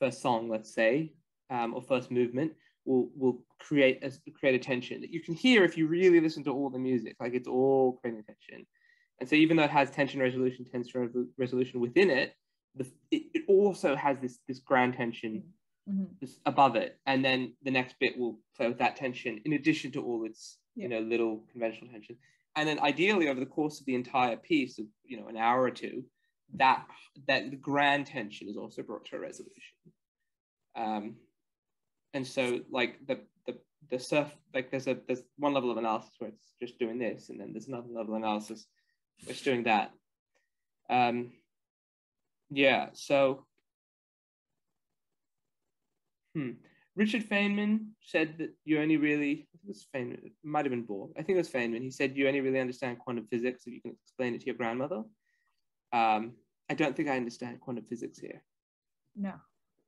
first 0.01 0.21
song, 0.21 0.49
let's 0.49 0.75
say, 0.75 1.13
um, 1.51 1.75
or 1.75 1.83
first 1.83 2.11
movement 2.11 2.53
will 2.85 3.11
will 3.17 3.43
create 3.59 4.03
a 4.03 4.11
create 4.33 4.55
a 4.55 4.59
tension 4.59 5.01
that 5.01 5.11
you 5.11 5.21
can 5.21 5.35
hear 5.35 5.65
if 5.65 5.77
you 5.77 5.87
really 5.87 6.21
listen 6.21 6.45
to 6.45 6.51
all 6.51 6.71
the 6.71 6.79
music. 6.79 7.17
Like 7.21 7.35
it's 7.35 7.49
all 7.49 7.99
creating 8.01 8.25
tension. 8.25 8.67
And 9.21 9.29
so 9.29 9.37
even 9.37 9.57
though 9.57 9.65
it 9.65 9.71
has 9.71 9.91
tension 9.91 10.21
resolution, 10.21 10.65
tension 10.65 11.29
resolution 11.39 11.81
within 11.81 12.11
it, 12.11 12.35
the, 12.75 12.85
it, 13.11 13.23
it 13.35 13.43
also 13.47 13.95
has 13.95 14.19
this 14.21 14.39
this 14.49 14.59
grand 14.59 14.95
tension 14.95 15.45
mm-hmm. 15.89 16.05
just 16.21 16.41
above 16.47 16.77
it, 16.77 16.99
and 17.07 17.25
then 17.25 17.53
the 17.63 17.71
next 17.71 17.97
bit 18.01 18.19
will 18.19 18.39
play 18.57 18.69
with 18.69 18.79
that 18.79 18.97
tension 18.97 19.41
in 19.45 19.53
addition 19.53 19.93
to 19.93 20.03
all 20.03 20.25
its 20.25 20.59
yeah. 20.75 20.85
you 20.85 20.89
know 20.89 21.01
little 21.01 21.45
conventional 21.53 21.91
tension. 21.91 22.17
And 22.55 22.69
then 22.69 22.81
ideally 22.81 23.29
over 23.29 23.41
the 23.41 23.47
course 23.47 23.81
of 23.81 23.87
the 23.87 23.95
entire 23.95 24.37
piece 24.37 24.79
of 24.79 24.87
you 25.05 25.21
know 25.21 25.29
an 25.29 25.37
hour 25.37 25.63
or 25.63 25.71
two, 25.71 26.05
that 26.57 26.85
that 27.29 27.51
the 27.51 27.57
grand 27.57 28.07
tension 28.07 28.49
is 28.49 28.57
also 28.57 28.83
brought 28.83 29.05
to 29.07 29.17
a 29.17 29.21
resolution. 29.21 29.77
Um, 30.77 31.17
and 32.15 32.27
so 32.27 32.61
like 32.71 32.99
the 33.07 33.21
the 33.47 33.59
the 33.91 33.99
surf 33.99 34.35
like 34.55 34.71
there's 34.71 34.87
a 34.87 34.97
there's 35.07 35.23
one 35.39 35.55
level 35.55 35.71
of 35.71 35.79
analysis 35.79 36.15
where 36.19 36.31
it's 36.31 36.55
just 36.61 36.79
doing 36.79 36.99
this, 36.99 37.29
and 37.29 37.41
then 37.41 37.53
there's 37.53 37.69
another 37.69 37.89
level 37.89 38.15
of 38.15 38.23
analysis 38.23 38.67
where 39.25 39.33
it's 39.33 39.43
doing 39.43 39.65
that. 39.65 39.93
Um, 40.91 41.33
yeah, 42.51 42.89
so 42.93 43.47
Hmm. 46.35 46.53
Richard 46.95 47.25
Feynman 47.29 47.87
said 48.03 48.37
that 48.39 48.51
you 48.65 48.81
only 48.81 48.97
really, 48.97 49.49
it 49.55 49.61
was 49.67 49.87
Feynman, 49.95 50.25
it 50.25 50.33
might 50.43 50.65
have 50.65 50.71
been 50.71 50.87
Bohr. 50.87 51.11
I 51.17 51.23
think 51.23 51.37
it 51.37 51.41
was 51.41 51.51
Feynman. 51.51 51.83
He 51.83 51.91
said 51.91 52.17
you 52.17 52.29
only 52.29 52.41
really 52.41 52.61
understand 52.61 52.99
quantum 52.99 53.27
physics 53.31 53.63
if 53.67 53.73
you 53.73 53.81
can 53.81 53.97
explain 54.03 54.35
it 54.35 54.41
to 54.41 54.47
your 54.47 54.55
grandmother. 54.55 55.03
Um, 55.93 56.33
I 56.73 56.75
don't 56.75 56.97
think 56.97 57.11
I 57.11 57.19
understand 57.19 57.61
quantum 57.61 57.85
physics 57.85 58.19
here. 58.19 58.43
No. 59.15 59.35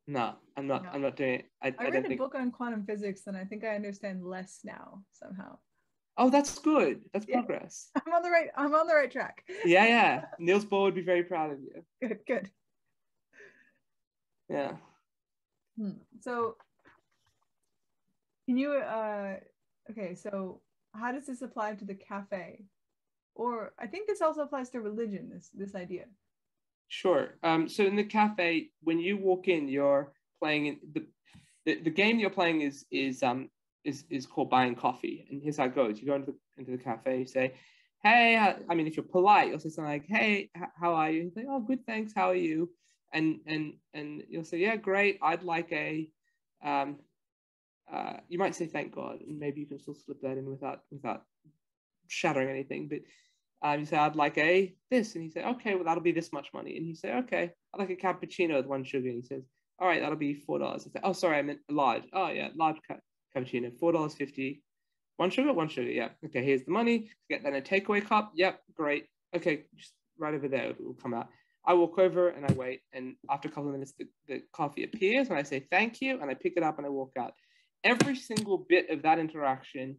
No, 0.06 0.34
I'm 0.54 0.66
not. 0.66 0.84
No. 0.84 0.90
I'm 0.90 1.00
not 1.00 1.16
doing 1.16 1.36
it. 1.36 1.46
I, 1.62 1.68
I, 1.68 1.86
I 1.86 1.88
read 1.88 2.04
a 2.04 2.08
think... 2.08 2.20
book 2.20 2.34
on 2.34 2.50
quantum 2.50 2.84
physics, 2.84 3.22
and 3.26 3.38
I 3.38 3.44
think 3.44 3.64
I 3.64 3.74
understand 3.74 4.22
less 4.22 4.60
now 4.64 5.02
somehow. 5.14 5.56
Oh, 6.18 6.28
that's 6.28 6.58
good. 6.58 7.00
That's 7.14 7.26
yeah. 7.26 7.36
progress. 7.36 7.88
I'm 8.06 8.12
on 8.12 8.22
the 8.22 8.28
right. 8.28 8.48
I'm 8.54 8.74
on 8.74 8.86
the 8.86 8.94
right 8.94 9.10
track. 9.10 9.44
yeah, 9.64 9.86
yeah. 9.86 10.24
Niels 10.38 10.66
Bohr 10.66 10.82
would 10.82 10.94
be 10.94 11.00
very 11.00 11.22
proud 11.22 11.52
of 11.52 11.58
you. 11.60 11.82
Good, 12.06 12.18
good. 12.26 12.50
Yeah. 14.50 14.72
Hmm. 15.78 15.92
So 16.20 16.56
can 18.44 18.58
you 18.58 18.72
uh 18.74 19.36
okay, 19.90 20.14
so 20.14 20.60
how 20.92 21.12
does 21.12 21.24
this 21.24 21.40
apply 21.40 21.76
to 21.76 21.86
the 21.86 21.94
cafe? 21.94 22.66
Or 23.34 23.72
I 23.78 23.86
think 23.86 24.06
this 24.06 24.20
also 24.20 24.42
applies 24.42 24.68
to 24.70 24.82
religion, 24.82 25.30
this 25.32 25.48
this 25.54 25.74
idea. 25.74 26.04
Sure. 26.88 27.34
Um, 27.42 27.68
so 27.68 27.84
in 27.84 27.96
the 27.96 28.04
cafe, 28.04 28.70
when 28.82 28.98
you 29.00 29.16
walk 29.16 29.48
in, 29.48 29.68
you're 29.68 30.12
playing 30.40 30.66
in 30.66 30.78
the, 30.92 31.06
the 31.64 31.80
the 31.82 31.90
game 31.90 32.18
you're 32.18 32.30
playing 32.30 32.60
is 32.60 32.84
is 32.90 33.22
um 33.22 33.50
is 33.84 34.04
is 34.10 34.26
called 34.26 34.50
buying 34.50 34.74
coffee. 34.74 35.26
And 35.30 35.42
here's 35.42 35.56
how 35.56 35.64
it 35.64 35.74
goes: 35.74 36.00
you 36.00 36.06
go 36.06 36.14
into 36.14 36.32
the 36.32 36.38
into 36.58 36.70
the 36.72 36.78
cafe, 36.82 37.20
you 37.20 37.26
say, 37.26 37.54
"Hey," 38.02 38.36
I 38.36 38.74
mean, 38.74 38.86
if 38.86 38.96
you're 38.96 39.04
polite, 39.04 39.48
you'll 39.48 39.58
say 39.58 39.70
something 39.70 39.90
like, 39.92 40.06
"Hey, 40.06 40.50
how 40.80 40.94
are 40.94 41.10
you?" 41.10 41.32
"Oh, 41.48 41.60
good, 41.60 41.84
thanks. 41.86 42.12
How 42.14 42.30
are 42.30 42.34
you?" 42.36 42.70
and 43.12 43.40
and 43.46 43.74
and 43.94 44.24
you'll 44.28 44.44
say, 44.44 44.58
yeah, 44.58 44.76
great. 44.76 45.18
I'd 45.22 45.42
like 45.44 45.72
a. 45.72 46.10
Um, 46.62 46.98
uh, 47.92 48.14
you 48.28 48.38
might 48.38 48.54
say 48.54 48.66
thank 48.66 48.94
God, 48.94 49.20
and 49.20 49.38
maybe 49.38 49.60
you 49.60 49.66
can 49.66 49.78
still 49.78 49.94
slip 49.94 50.20
that 50.22 50.36
in 50.38 50.50
without 50.50 50.80
without 50.90 51.22
shattering 52.08 52.48
anything. 52.48 52.88
But 52.88 53.00
um, 53.64 53.80
you 53.80 53.86
say, 53.86 53.96
I'd 53.96 54.14
like 54.14 54.38
a 54.38 54.72
this, 54.90 55.16
and 55.16 55.24
you 55.24 55.30
say, 55.30 55.42
okay, 55.42 55.74
well 55.74 55.84
that'll 55.84 56.02
be 56.02 56.12
this 56.12 56.32
much 56.32 56.48
money, 56.54 56.76
and 56.76 56.86
you 56.86 56.94
say, 56.94 57.14
okay, 57.14 57.50
I'd 57.72 57.80
like 57.80 57.90
a 57.90 57.96
cappuccino 57.96 58.56
with 58.56 58.66
one 58.66 58.84
sugar. 58.84 59.08
And 59.08 59.16
he 59.16 59.26
says, 59.26 59.42
all 59.80 59.88
right, 59.88 60.00
that'll 60.00 60.16
be 60.16 60.34
four 60.34 60.60
dollars. 60.60 60.86
I 60.86 60.90
say, 60.92 61.00
oh, 61.02 61.12
sorry, 61.12 61.38
I 61.38 61.42
meant 61.42 61.60
large. 61.68 62.04
Oh 62.12 62.28
yeah, 62.28 62.50
large 62.54 62.76
ca- 62.86 63.00
cappuccino, 63.34 63.76
four 63.76 63.90
dollars 63.90 64.14
fifty. 64.14 64.62
One 65.16 65.30
sugar, 65.30 65.52
one 65.52 65.68
sugar. 65.68 65.90
Yeah. 65.90 66.08
Okay, 66.26 66.44
here's 66.44 66.64
the 66.64 66.72
money. 66.72 67.10
Get 67.30 67.42
then 67.42 67.54
a 67.54 67.60
takeaway 67.60 68.06
cup. 68.06 68.32
Yep, 68.34 68.60
great. 68.74 69.06
Okay, 69.34 69.64
just 69.76 69.92
right 70.18 70.34
over 70.34 70.48
there. 70.48 70.70
It 70.70 70.80
will 70.80 70.94
come 70.94 71.14
out. 71.14 71.28
I 71.64 71.74
walk 71.74 71.98
over 71.98 72.28
and 72.28 72.44
I 72.44 72.52
wait. 72.52 72.80
And 72.92 73.14
after 73.30 73.48
a 73.48 73.50
couple 73.50 73.68
of 73.68 73.72
minutes, 73.72 73.94
the, 73.98 74.06
the 74.28 74.42
coffee 74.52 74.84
appears 74.84 75.28
and 75.28 75.38
I 75.38 75.42
say 75.44 75.66
thank 75.70 76.00
you 76.00 76.20
and 76.20 76.30
I 76.30 76.34
pick 76.34 76.54
it 76.56 76.62
up 76.62 76.78
and 76.78 76.86
I 76.86 76.90
walk 76.90 77.12
out. 77.18 77.32
Every 77.84 78.16
single 78.16 78.66
bit 78.68 78.90
of 78.90 79.02
that 79.02 79.18
interaction, 79.18 79.96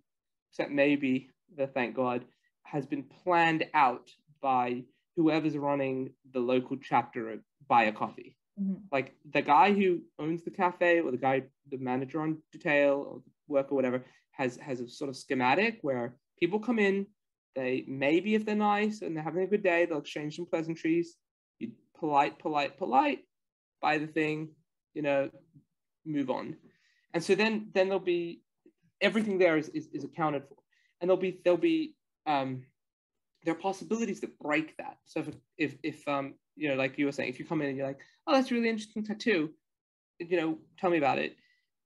except 0.52 0.72
maybe 0.72 1.30
the 1.58 1.68
thank 1.68 1.96
God, 1.96 2.26
has 2.66 2.86
been 2.86 3.04
planned 3.04 3.66
out 3.74 4.10
by 4.42 4.84
whoever's 5.16 5.58
running 5.58 6.12
the 6.34 6.40
local 6.40 6.78
chapter 6.78 7.32
of 7.32 7.40
Buy 7.68 7.84
a 7.86 7.92
Coffee. 7.92 8.38
Mm-hmm. 8.62 8.76
Like 8.92 9.16
the 9.34 9.42
guy 9.42 9.74
who 9.74 10.02
owns 10.20 10.44
the 10.44 10.52
cafe 10.52 11.00
or 11.00 11.12
the 11.12 11.18
guy, 11.18 11.44
the 11.72 11.78
manager 11.78 12.22
on 12.22 12.38
detail 12.52 13.06
or 13.08 13.22
worker, 13.48 13.72
or 13.72 13.76
whatever, 13.76 14.04
has 14.32 14.58
has 14.58 14.82
a 14.82 14.90
sort 14.90 15.10
of 15.10 15.16
schematic 15.16 15.80
where 15.82 16.16
people 16.40 16.60
come 16.60 16.80
in, 16.80 17.08
they 17.56 17.86
maybe 17.88 18.36
if 18.36 18.46
they're 18.46 18.56
nice 18.56 19.02
and 19.02 19.16
they're 19.16 19.24
having 19.24 19.44
a 19.44 19.48
good 19.48 19.64
day, 19.64 19.86
they'll 19.86 20.00
exchange 20.00 20.36
some 20.36 20.46
pleasantries 20.46 21.16
you 21.60 21.72
polite, 21.98 22.40
polite, 22.40 22.78
polite, 22.78 23.20
buy 23.82 23.98
the 23.98 24.08
thing, 24.08 24.50
you 24.94 25.02
know, 25.02 25.30
move 26.06 26.30
on. 26.30 26.56
And 27.14 27.24
so 27.24 27.36
then 27.36 27.70
then 27.74 27.88
there'll 27.88 28.00
be 28.00 28.42
everything 29.02 29.38
there 29.38 29.58
is, 29.58 29.70
is, 29.70 29.88
is 29.94 30.04
accounted 30.04 30.44
for. 30.48 30.58
And 31.00 31.10
there'll 31.10 31.22
be 31.22 31.40
there'll 31.44 31.58
be 31.58 31.96
um 32.26 32.64
there 33.44 33.54
are 33.54 33.58
possibilities 33.58 34.22
that 34.22 34.40
break 34.40 34.76
that. 34.78 34.98
So 35.06 35.20
if 35.22 35.36
if 35.58 35.76
if 35.84 36.08
um 36.08 36.36
you 36.56 36.70
know 36.70 36.76
like 36.76 36.98
you 36.98 37.06
were 37.06 37.12
saying, 37.12 37.30
if 37.30 37.40
you 37.40 37.46
come 37.46 37.62
in 37.62 37.70
and 37.70 37.78
you're 37.78 37.88
like, 37.88 38.00
oh 38.28 38.34
that's 38.34 38.52
really 38.52 38.70
interesting 38.70 39.04
tattoo, 39.04 39.52
you 40.20 40.38
know, 40.38 40.58
tell 40.80 40.90
me 40.90 40.98
about 40.98 41.20
it. 41.20 41.36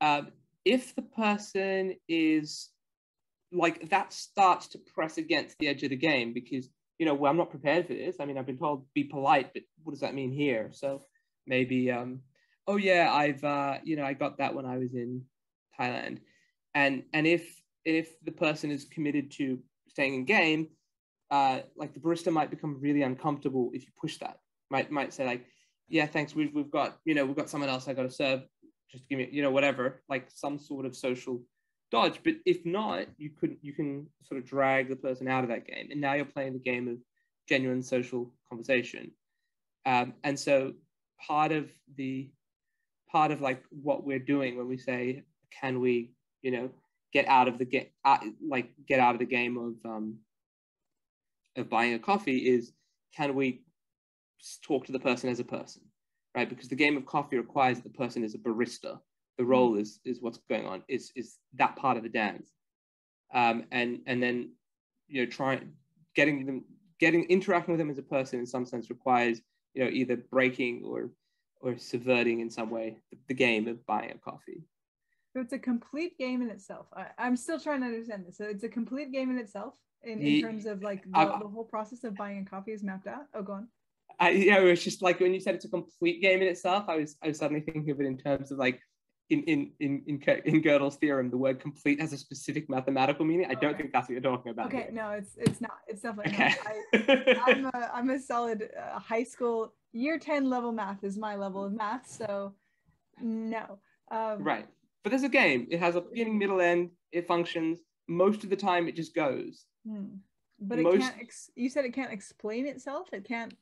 Um, 0.02 0.32
if 0.66 0.96
the 0.96 1.02
person 1.02 1.96
is 2.08 2.70
like 3.52 3.90
that 3.90 4.14
starts 4.14 4.68
to 4.70 4.78
press 4.78 5.18
against 5.18 5.58
the 5.60 5.68
edge 5.68 5.84
of 5.84 5.90
the 5.90 5.96
game 5.96 6.34
because 6.34 6.70
you 7.00 7.06
know, 7.06 7.14
well, 7.14 7.32
I'm 7.32 7.38
not 7.38 7.50
prepared 7.50 7.88
for 7.88 7.94
this. 7.94 8.18
I 8.20 8.26
mean, 8.26 8.38
I've 8.38 8.46
been 8.46 8.58
told 8.58 8.86
be 8.94 9.06
polite, 9.06 9.54
but 9.54 9.64
what 9.84 9.94
does 9.94 10.02
that 10.02 10.14
mean 10.14 10.34
here? 10.34 10.70
So 10.74 11.02
maybe, 11.48 11.90
um, 11.90 12.20
oh 12.68 12.76
yeah, 12.76 13.10
I've, 13.12 13.44
uh, 13.44 13.78
you 13.86 13.96
know, 13.96 14.04
I 14.04 14.14
got 14.14 14.38
that 14.40 14.54
when 14.54 14.66
I 14.66 14.78
was 14.78 14.94
in 14.94 15.24
Thailand, 15.80 16.20
and 16.76 17.04
and 17.14 17.26
if 17.26 17.62
if 17.86 18.20
the 18.24 18.34
person 18.34 18.70
is 18.70 18.84
committed 18.84 19.32
to 19.32 19.60
staying 20.00 20.14
in 20.14 20.24
game, 20.24 20.70
uh, 21.30 21.60
like 21.76 21.94
the 21.94 22.00
barista 22.00 22.32
might 22.32 22.50
become 22.50 22.80
really 22.80 23.02
uncomfortable 23.02 23.70
if 23.74 23.84
you 23.84 23.92
push 24.00 24.18
that. 24.20 24.38
Might 24.70 24.90
might 24.90 25.14
say 25.14 25.26
like, 25.26 25.46
yeah, 25.90 26.06
thanks, 26.06 26.34
we've 26.34 26.54
we've 26.54 26.72
got 26.72 27.00
you 27.04 27.14
know 27.16 27.26
we've 27.26 27.36
got 27.36 27.50
someone 27.50 27.70
else 27.70 27.88
I 27.88 27.94
got 27.94 28.04
to 28.04 28.12
serve. 28.12 28.42
just 28.90 29.08
give 29.10 29.20
me, 29.20 29.28
you 29.30 29.42
know, 29.42 29.52
whatever, 29.52 30.02
like 30.08 30.28
some 30.34 30.58
sort 30.58 30.86
of 30.86 30.96
social 30.96 31.42
dodge. 31.92 32.22
But 32.24 32.36
if 32.46 32.66
not, 32.66 33.08
you 33.18 33.32
could 33.38 33.58
you 33.62 33.74
can 33.74 34.08
sort 34.24 34.40
of 34.40 34.48
drag 34.48 34.88
the 34.88 34.96
person 34.96 35.28
out 35.28 35.44
of 35.44 35.50
that 35.50 35.68
game, 35.68 35.90
and 35.92 36.00
now 36.00 36.14
you're 36.14 36.26
playing 36.26 36.54
the 36.54 36.60
game 36.60 36.88
of 36.88 36.96
genuine 37.50 37.84
social 37.84 38.32
conversation. 38.48 39.12
Um, 39.86 40.14
and 40.24 40.40
so 40.40 40.74
part 41.28 41.52
of 41.52 41.70
the 41.98 42.30
part 43.12 43.32
of 43.32 43.42
like 43.42 43.62
what 43.70 44.06
we're 44.06 44.26
doing 44.34 44.56
when 44.56 44.70
we 44.70 44.78
say, 44.78 45.24
can 45.60 45.82
we, 45.82 46.14
you 46.42 46.52
know, 46.52 46.70
get 47.14 47.28
out 47.28 47.48
of 47.48 47.58
the 47.58 47.66
get 47.66 47.92
uh, 48.06 48.18
like 48.46 48.72
get 48.88 49.00
out 49.00 49.16
of 49.16 49.20
the 49.20 49.26
game 49.26 49.58
of 49.58 49.90
um, 49.90 50.18
of 51.56 51.70
buying 51.70 51.94
a 51.94 52.00
coffee 52.00 52.38
is 52.38 52.72
can 53.16 53.36
we 53.36 53.62
talk 54.64 54.86
to 54.86 54.92
the 54.92 55.00
person 55.00 55.30
as 55.30 55.40
a 55.40 55.44
person, 55.44 55.82
right? 56.36 56.50
Because 56.50 56.70
the 56.70 56.76
game 56.76 56.98
of 56.98 57.06
coffee 57.06 57.38
requires 57.38 57.78
that 57.78 57.92
the 57.92 57.98
person 57.98 58.24
is 58.24 58.36
a 58.36 58.38
barista. 58.38 59.00
The 59.38 59.44
hmm. 59.44 59.50
role 59.50 59.76
is 59.78 60.00
is 60.06 60.22
what's 60.22 60.40
going 60.50 60.66
on 60.66 60.84
is 60.88 61.12
is 61.16 61.38
that 61.56 61.76
part 61.76 61.98
of 61.98 62.04
the 62.04 62.10
dance, 62.10 62.52
um, 63.34 63.66
and 63.72 64.00
and 64.06 64.22
then 64.22 64.52
you 65.08 65.24
know 65.24 65.30
trying 65.30 65.72
getting 66.16 66.46
them 66.46 66.66
getting 67.00 67.24
interacting 67.26 67.74
with 67.74 67.80
them 67.80 67.90
as 67.90 67.98
a 67.98 68.04
person 68.04 68.40
in 68.40 68.46
some 68.46 68.66
sense 68.66 68.90
requires 68.90 69.42
you 69.74 69.84
know 69.84 69.90
either 69.90 70.18
breaking 70.18 70.84
or 70.86 71.10
or 71.62 71.78
subverting 71.78 72.40
in 72.40 72.50
some 72.50 72.70
way 72.70 72.98
the, 73.12 73.18
the 73.30 73.34
game 73.34 73.68
of 73.68 73.86
buying 73.86 74.12
a 74.12 74.18
coffee. 74.18 74.64
So 75.34 75.42
it's 75.42 75.54
a 75.54 75.60
complete 75.60 76.18
game 76.18 76.42
in 76.42 76.50
itself. 76.50 76.88
I, 76.94 77.28
am 77.28 77.36
still 77.36 77.60
trying 77.60 77.82
to 77.82 77.88
understand 77.88 78.26
this. 78.28 78.38
So 78.38 78.46
it's 78.46 78.64
a 78.64 78.70
complete 78.70 79.12
game 79.12 79.30
in 79.30 79.38
itself 79.38 79.76
in, 80.04 80.20
in 80.22 80.42
terms 80.42 80.66
of 80.66 80.82
like 80.82 81.04
the, 81.04 81.10
the, 81.12 81.48
whole 81.48 81.66
process 81.66 82.04
of 82.04 82.16
buying 82.16 82.40
a 82.40 82.50
coffee 82.50 82.72
is 82.72 82.84
mapped 82.84 83.08
out. 83.08 83.26
Oh, 83.36 83.44
go 83.44 83.54
on. 83.54 83.68
I, 84.20 84.32
yeah, 84.32 84.60
it 84.60 84.64
was 84.64 84.84
just 84.84 85.02
like 85.02 85.20
when 85.20 85.34
you 85.34 85.40
said 85.40 85.56
it's 85.56 85.66
a 85.66 85.70
complete 85.70 86.22
game 86.22 86.42
in 86.42 86.48
itself, 86.48 86.86
I 86.88 86.98
was 86.98 87.16
I 87.24 87.28
was 87.28 87.38
suddenly 87.38 87.62
thinking 87.62 87.92
of 87.92 88.02
it 88.02 88.06
in 88.06 88.18
terms 88.18 88.52
of 88.52 88.58
like 88.58 88.82
in 89.30 89.44
in 89.44 89.72
in 89.80 90.04
in, 90.08 90.22
in 90.46 90.62
Gödel's 90.62 90.98
theorem, 90.98 91.30
the 91.30 91.38
word 91.38 91.60
complete 91.60 92.02
has 92.02 92.12
a 92.14 92.18
specific 92.18 92.70
mathematical 92.70 93.26
meaning. 93.26 93.48
I 93.50 93.54
don't 93.54 93.78
think 93.78 93.94
that's 93.94 94.10
what 94.10 94.14
you're 94.14 94.22
talking 94.22 94.52
about. 94.52 94.68
Okay, 94.68 94.84
here. 94.84 94.92
no, 94.92 95.12
it's 95.12 95.38
it's 95.38 95.62
not. 95.62 95.78
It's 95.88 96.02
definitely 96.02 96.34
okay. 96.34 96.56
not. 96.94 97.48
I, 97.48 97.52
am 97.52 97.66
a 97.66 97.92
I'm 97.94 98.10
a 98.10 98.20
solid 98.20 98.70
uh, 98.78 99.00
high 99.00 99.24
school 99.24 99.74
year 99.94 100.18
ten 100.18 100.50
level 100.50 100.72
math 100.72 101.04
is 101.04 101.18
my 101.18 101.36
level 101.36 101.64
of 101.64 101.74
math, 101.74 102.10
so 102.10 102.54
no. 103.22 103.80
Um, 104.12 104.44
right, 104.44 104.68
but 105.04 105.12
there's 105.12 105.24
a 105.24 105.30
game. 105.30 105.68
It 105.70 105.80
has 105.80 105.96
a 105.96 106.02
beginning, 106.02 106.38
middle, 106.38 106.62
end. 106.62 106.92
It 107.12 107.28
functions. 107.28 107.80
Most 108.08 108.44
of 108.44 108.50
the 108.50 108.56
time, 108.56 108.88
it 108.88 108.96
just 108.96 109.16
goes. 109.16 109.66
Hmm. 109.88 110.16
But 110.60 110.80
Most... 110.80 110.96
it 110.96 111.00
can't. 111.02 111.16
Ex- 111.20 111.52
you 111.56 111.70
said 111.70 111.86
it 111.86 111.94
can't 111.94 112.12
explain 112.12 112.68
itself. 112.68 113.08
It 113.14 113.26
can't 113.26 113.54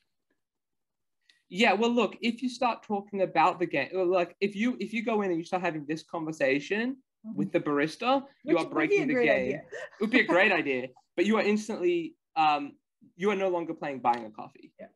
yeah 1.48 1.72
well 1.72 1.90
look 1.90 2.16
if 2.20 2.42
you 2.42 2.48
start 2.48 2.82
talking 2.82 3.22
about 3.22 3.58
the 3.58 3.66
game 3.66 3.88
like 4.10 4.36
if 4.40 4.54
you 4.54 4.76
if 4.80 4.92
you 4.92 5.04
go 5.04 5.22
in 5.22 5.30
and 5.30 5.38
you 5.38 5.44
start 5.44 5.62
having 5.62 5.84
this 5.86 6.02
conversation 6.02 6.96
mm-hmm. 7.26 7.36
with 7.36 7.52
the 7.52 7.60
barista 7.60 8.22
Which 8.42 8.52
you 8.52 8.58
are 8.58 8.66
breaking 8.66 9.08
the 9.08 9.14
game 9.14 9.52
it 9.52 9.64
would 10.00 10.10
be 10.10 10.20
a 10.20 10.24
great 10.34 10.52
idea 10.52 10.88
but 11.16 11.26
you 11.26 11.36
are 11.38 11.42
instantly 11.42 12.14
um 12.36 12.72
you 13.16 13.30
are 13.30 13.36
no 13.36 13.48
longer 13.48 13.74
playing 13.74 14.00
buying 14.00 14.26
a 14.26 14.30
coffee 14.30 14.72
yeah. 14.78 14.86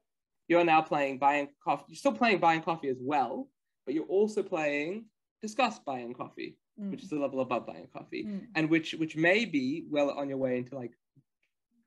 you 0.49 0.59
are 0.59 0.65
now 0.65 0.83
playing 0.83 1.19
buying 1.19 1.49
coffee 1.65 1.85
you're 1.89 1.97
still 1.97 2.13
playing 2.13 2.39
buying 2.39 2.63
coffee 2.63 2.89
as 2.89 2.99
well 3.01 3.49
but 3.87 3.95
you're 3.95 4.05
also 4.05 4.43
playing 4.43 5.07
discuss 5.43 5.79
buying 5.81 6.15
coffee 6.15 6.57
mm. 6.81 6.91
which 6.91 7.03
is 7.03 7.11
the 7.11 7.17
level 7.17 7.41
above 7.41 7.67
buying 7.67 7.89
coffee 7.93 8.25
mm. 8.25 8.47
and 8.55 8.71
which 8.71 8.95
which 8.95 9.17
may 9.17 9.45
be 9.45 9.85
well 9.91 10.11
on 10.11 10.29
your 10.29 10.39
way 10.39 10.57
into 10.57 10.75
like 10.75 10.93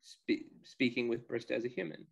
spe- 0.01 0.45
speaking 0.63 1.07
with 1.07 1.27
barista 1.27 1.51
as 1.51 1.65
a 1.65 1.69
human 1.69 2.05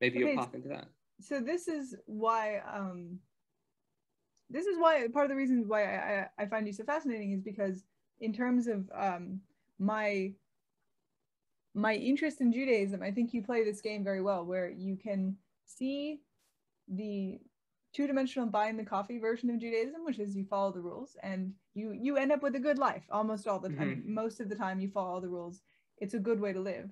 maybe 0.00 0.18
okay. 0.18 0.26
you're 0.26 0.36
path 0.36 0.54
into 0.54 0.68
that 0.68 0.88
so 1.20 1.40
this 1.40 1.68
is 1.68 1.94
why 2.06 2.60
um 2.72 3.18
this 4.50 4.66
is 4.66 4.78
why 4.78 5.06
part 5.12 5.24
of 5.24 5.30
the 5.30 5.36
reason 5.36 5.64
why 5.66 5.84
I, 5.84 6.28
I 6.38 6.46
find 6.46 6.66
you 6.66 6.72
so 6.72 6.84
fascinating 6.84 7.32
is 7.32 7.42
because 7.42 7.84
in 8.20 8.32
terms 8.32 8.66
of 8.66 8.90
um 8.94 9.40
my 9.78 10.32
my 11.74 11.94
interest 11.94 12.40
in 12.40 12.52
Judaism, 12.52 13.02
I 13.02 13.10
think 13.10 13.32
you 13.32 13.42
play 13.42 13.64
this 13.64 13.80
game 13.80 14.02
very 14.02 14.20
well 14.20 14.44
where 14.44 14.68
you 14.68 14.96
can 14.96 15.36
see 15.64 16.20
the 16.88 17.38
two-dimensional 17.94 18.48
buying 18.48 18.76
the 18.76 18.84
coffee 18.84 19.18
version 19.18 19.50
of 19.50 19.58
Judaism, 19.58 20.04
which 20.04 20.18
is 20.18 20.36
you 20.36 20.44
follow 20.44 20.72
the 20.72 20.80
rules 20.80 21.16
and 21.22 21.52
you 21.74 21.92
you 21.92 22.16
end 22.16 22.32
up 22.32 22.42
with 22.42 22.54
a 22.54 22.60
good 22.60 22.78
life 22.78 23.04
almost 23.10 23.46
all 23.48 23.58
the 23.58 23.70
time. 23.70 24.02
Mm-hmm. 24.02 24.14
Most 24.14 24.40
of 24.40 24.48
the 24.48 24.54
time 24.54 24.80
you 24.80 24.88
follow 24.88 25.20
the 25.20 25.28
rules. 25.28 25.62
It's 25.98 26.14
a 26.14 26.18
good 26.18 26.40
way 26.40 26.52
to 26.52 26.60
live. 26.60 26.90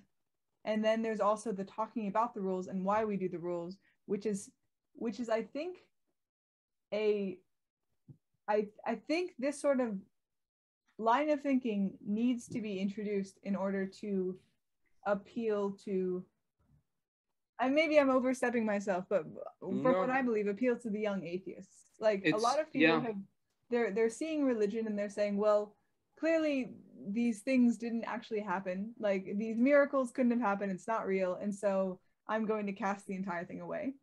And 0.65 0.85
then 0.85 1.03
there's 1.03 1.21
also 1.21 1.53
the 1.53 1.65
talking 1.65 2.09
about 2.09 2.35
the 2.35 2.41
rules 2.41 2.67
and 2.67 2.85
why 2.85 3.05
we 3.05 3.17
do 3.17 3.29
the 3.29 3.39
rules, 3.39 3.77
which 4.07 4.27
is 4.27 4.51
which 4.95 5.21
is 5.21 5.29
I 5.29 5.43
think 5.43 5.79
a 6.93 7.39
I 8.49 8.69
I 8.85 8.95
think 8.95 9.33
this 9.39 9.61
sort 9.61 9.81
of 9.81 9.97
line 10.99 11.31
of 11.31 11.41
thinking 11.43 11.93
needs 12.05 12.49
to 12.49 12.61
be 12.61 12.81
introduced 12.81 13.39
in 13.43 13.55
order 13.55 13.87
to 13.87 14.37
appeal 15.07 15.71
to 15.85 16.25
and 17.61 17.75
maybe 17.75 17.99
I'm 17.99 18.11
overstepping 18.11 18.65
myself, 18.65 19.05
but 19.09 19.25
from 19.61 19.83
no. 19.83 19.93
what 19.93 20.11
I 20.11 20.23
believe, 20.23 20.47
appeal 20.47 20.77
to 20.79 20.91
the 20.91 21.01
young 21.01 21.25
atheists. 21.25 21.73
Like 21.99 22.23
it's, 22.25 22.37
a 22.37 22.41
lot 22.41 22.61
of 22.61 22.71
people 22.73 22.89
yeah. 22.89 23.01
have 23.01 23.17
they're 23.71 23.91
they're 23.93 24.11
seeing 24.11 24.45
religion 24.45 24.87
and 24.87 24.99
they're 24.99 25.09
saying, 25.09 25.37
well, 25.37 25.75
clearly 26.19 26.73
these 27.09 27.41
things 27.41 27.77
didn't 27.77 28.05
actually 28.05 28.41
happen. 28.41 28.93
Like 28.99 29.27
these 29.37 29.59
miracles 29.59 30.11
couldn't 30.11 30.33
have 30.33 30.41
happened. 30.41 30.73
It's 30.73 30.89
not 30.89 31.07
real. 31.07 31.39
And 31.41 31.55
so 31.55 31.99
I'm 32.29 32.47
going 32.47 32.67
to 32.67 32.73
cast 32.73 33.07
the 33.07 33.15
entire 33.15 33.45
thing 33.45 33.61
away. 33.61 33.95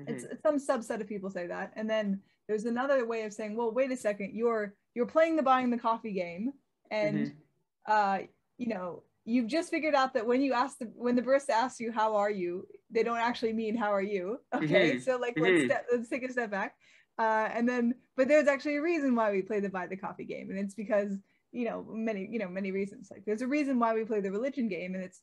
Mm-hmm. 0.00 0.14
It's, 0.14 0.24
it's 0.24 0.42
some 0.42 0.58
subset 0.58 1.00
of 1.00 1.08
people 1.08 1.30
say 1.30 1.46
that. 1.46 1.72
And 1.76 1.88
then 1.88 2.20
there's 2.48 2.64
another 2.64 3.06
way 3.06 3.22
of 3.22 3.32
saying, 3.32 3.56
well, 3.56 3.72
wait 3.72 3.90
a 3.90 3.96
second, 3.96 4.34
you're 4.34 4.74
you're 4.94 5.06
playing 5.06 5.36
the 5.36 5.42
buying 5.42 5.70
the 5.70 5.78
coffee 5.78 6.12
game, 6.12 6.52
and 6.90 7.18
mm-hmm. 7.18 7.92
uh, 7.92 8.18
you 8.58 8.68
know, 8.68 9.02
you've 9.24 9.48
just 9.48 9.70
figured 9.70 9.94
out 9.94 10.14
that 10.14 10.26
when 10.26 10.42
you 10.42 10.52
ask 10.52 10.78
the 10.78 10.90
when 10.94 11.16
the 11.16 11.22
barista 11.22 11.50
asks 11.50 11.80
you 11.80 11.90
how 11.90 12.16
are 12.16 12.30
you, 12.30 12.66
they 12.94 13.02
don't 13.02 13.18
actually 13.18 13.52
mean 13.52 13.76
how 13.76 13.92
are 13.92 14.02
you. 14.02 14.38
Okay, 14.54 14.92
mm-hmm. 14.92 14.98
so 15.00 15.16
like 15.16 15.34
let's 15.36 15.50
mm-hmm. 15.50 15.66
step, 15.66 15.86
let's 15.92 16.08
take 16.08 16.24
a 16.24 16.32
step 16.32 16.50
back. 16.50 16.76
Uh, 17.18 17.48
and 17.52 17.68
then, 17.68 17.94
but 18.16 18.28
there's 18.28 18.48
actually 18.48 18.76
a 18.76 18.82
reason 18.82 19.14
why 19.14 19.30
we 19.30 19.42
play 19.42 19.60
the 19.60 19.68
buy 19.68 19.86
the 19.86 19.96
coffee 19.96 20.24
game, 20.24 20.50
and 20.50 20.58
it's 20.58 20.74
because 20.74 21.18
you 21.52 21.64
know 21.68 21.86
many 21.90 22.28
you 22.30 22.38
know 22.38 22.48
many 22.48 22.70
reasons. 22.70 23.08
Like 23.10 23.24
there's 23.24 23.42
a 23.42 23.46
reason 23.46 23.78
why 23.78 23.94
we 23.94 24.04
play 24.04 24.20
the 24.20 24.30
religion 24.30 24.68
game, 24.68 24.94
and 24.94 25.04
it's 25.04 25.20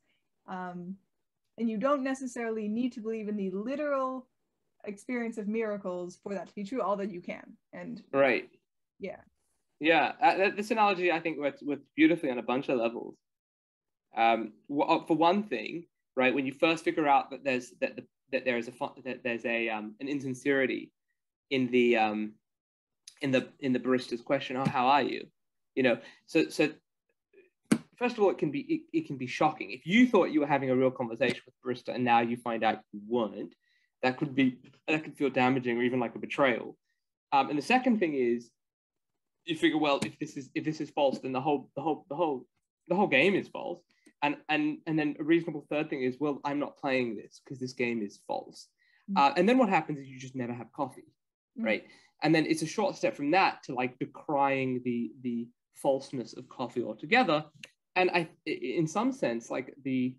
um, 0.48 0.96
and 1.58 1.70
you 1.70 1.78
don't 1.78 2.04
necessarily 2.04 2.68
need 2.68 2.94
to 2.94 3.02
believe 3.02 3.28
in 3.28 3.38
the 3.38 3.52
literal 3.52 4.28
experience 4.86 5.38
of 5.38 5.48
miracles 5.48 6.18
for 6.24 6.34
that 6.34 6.48
to 6.48 6.56
be 6.56 6.64
true 6.64 6.82
although 6.82 7.04
you 7.04 7.22
can 7.22 7.54
and 7.72 8.02
right 8.12 8.50
yeah 9.00 9.18
yeah 9.80 10.14
uh, 10.22 10.50
this 10.56 10.72
analogy 10.72 11.12
i 11.12 11.20
think 11.20 11.38
works, 11.38 11.62
works 11.62 11.86
beautifully 11.96 12.32
on 12.32 12.40
a 12.40 12.44
bunch 12.44 12.68
of 12.70 12.80
levels 12.80 13.16
um, 14.18 14.54
uh, 14.82 15.00
for 15.06 15.16
one 15.16 15.44
thing 15.44 15.86
right 16.16 16.34
when 16.34 16.46
you 16.46 16.54
first 16.54 16.84
figure 16.84 17.08
out 17.08 17.32
that 17.32 17.44
there's 17.44 17.72
that, 17.82 17.96
the, 17.96 18.04
that 18.32 18.46
there 18.46 18.58
is 18.58 18.68
a 18.68 18.74
that 19.04 19.24
there's 19.24 19.46
a 19.46 19.70
um, 19.70 19.96
an 20.00 20.08
insincerity 20.08 20.92
in 21.50 21.70
the 21.72 21.98
um, 21.98 22.34
in 23.22 23.32
the 23.32 23.48
in 23.60 23.74
the 23.74 23.80
barista's 23.80 24.22
question 24.22 24.58
oh 24.58 24.66
how 24.66 24.88
are 24.88 25.04
you 25.04 25.26
you 25.76 25.84
know 25.84 25.98
so 26.26 26.50
so 26.50 26.70
first 28.02 28.18
of 28.18 28.24
all, 28.24 28.32
it 28.32 28.40
can 28.40 28.50
be 28.50 28.62
it, 28.62 28.82
it, 28.98 29.06
can 29.06 29.16
be 29.16 29.28
shocking 29.28 29.70
if 29.70 29.86
you 29.86 30.08
thought 30.08 30.32
you 30.32 30.40
were 30.40 30.48
having 30.48 30.72
a 30.72 30.76
real 30.76 30.90
conversation 30.90 31.42
with 31.46 31.56
barista 31.64 31.94
and 31.94 32.04
now 32.04 32.20
you 32.20 32.36
find 32.36 32.64
out 32.64 32.80
you 32.92 33.00
weren't. 33.08 33.54
That 34.02 34.18
could 34.18 34.34
be 34.34 34.58
that 34.88 35.04
could 35.04 35.16
feel 35.16 35.30
damaging 35.30 35.78
or 35.78 35.84
even 35.84 36.00
like 36.00 36.16
a 36.16 36.20
betrayal. 36.20 36.76
Um, 37.32 37.50
and 37.50 37.58
the 37.58 37.64
second 37.76 38.00
thing 38.00 38.16
is, 38.16 38.50
you 39.46 39.56
figure, 39.56 39.78
well, 39.78 40.00
if 40.04 40.18
this 40.18 40.36
is 40.36 40.50
if 40.56 40.66
this 40.66 40.82
is 40.82 40.90
false, 40.90 41.20
then 41.20 41.32
the 41.32 41.42
whole 41.42 41.70
the 41.76 41.84
whole 41.84 42.06
the 42.10 42.16
whole 42.16 42.48
the 42.88 42.96
whole 42.96 43.08
game 43.08 43.36
is 43.36 43.48
false. 43.48 43.84
And 44.24 44.38
and 44.50 44.78
and 44.86 44.98
then 44.98 45.16
a 45.20 45.24
reasonable 45.24 45.66
third 45.70 45.90
thing 45.90 46.04
is, 46.04 46.18
well, 46.20 46.40
I'm 46.46 46.60
not 46.60 46.78
playing 46.78 47.16
this 47.16 47.42
because 47.44 47.60
this 47.60 47.74
game 47.74 48.02
is 48.02 48.20
false. 48.28 48.68
Mm-hmm. 49.10 49.18
Uh, 49.18 49.34
and 49.36 49.50
then 49.50 49.58
what 49.58 49.70
happens 49.70 50.00
is 50.00 50.08
you 50.08 50.20
just 50.20 50.36
never 50.36 50.54
have 50.54 50.72
coffee, 50.72 51.02
mm-hmm. 51.58 51.66
right? 51.66 51.84
And 52.24 52.36
then 52.36 52.46
it's 52.46 52.62
a 52.62 52.68
short 52.68 52.96
step 52.96 53.16
from 53.16 53.32
that 53.32 53.64
to 53.64 53.74
like 53.74 53.98
decrying 54.00 54.84
the 54.84 55.12
the 55.22 55.48
falseness 55.74 56.34
of 56.38 56.48
coffee 56.50 56.84
altogether 56.84 57.46
and 57.96 58.10
I, 58.12 58.30
in 58.46 58.88
some 58.88 59.12
sense, 59.12 59.50
like 59.50 59.74
the 59.84 60.16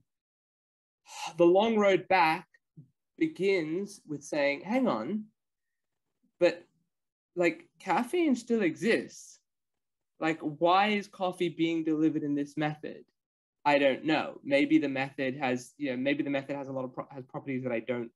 the 1.37 1.45
long 1.45 1.77
road 1.77 2.07
back 2.09 2.47
begins 3.19 4.01
with 4.07 4.23
saying, 4.23 4.63
"Hang 4.63 4.89
on, 4.89 5.25
but 6.39 6.65
like 7.35 7.69
caffeine 7.81 8.37
still 8.37 8.63
exists. 8.63 9.39
Like, 10.21 10.39
why 10.41 10.89
is 10.89 11.09
coffee 11.09 11.49
being 11.49 11.83
delivered 11.83 12.23
in 12.23 12.35
this 12.35 12.57
method? 12.57 13.05
I 13.65 13.79
don't 13.79 14.05
know. 14.05 14.41
Maybe 14.43 14.79
the 14.79 14.89
method 14.89 15.37
has, 15.37 15.73
you 15.79 15.91
know, 15.91 15.97
maybe 15.97 16.23
the 16.23 16.31
method 16.31 16.57
has 16.57 16.69
a 16.69 16.73
lot 16.73 16.85
of 16.85 16.93
pro- 16.93 17.07
has 17.11 17.25
properties 17.25 17.63
that 17.63 17.73
I 17.73 17.81
don't 17.81 18.11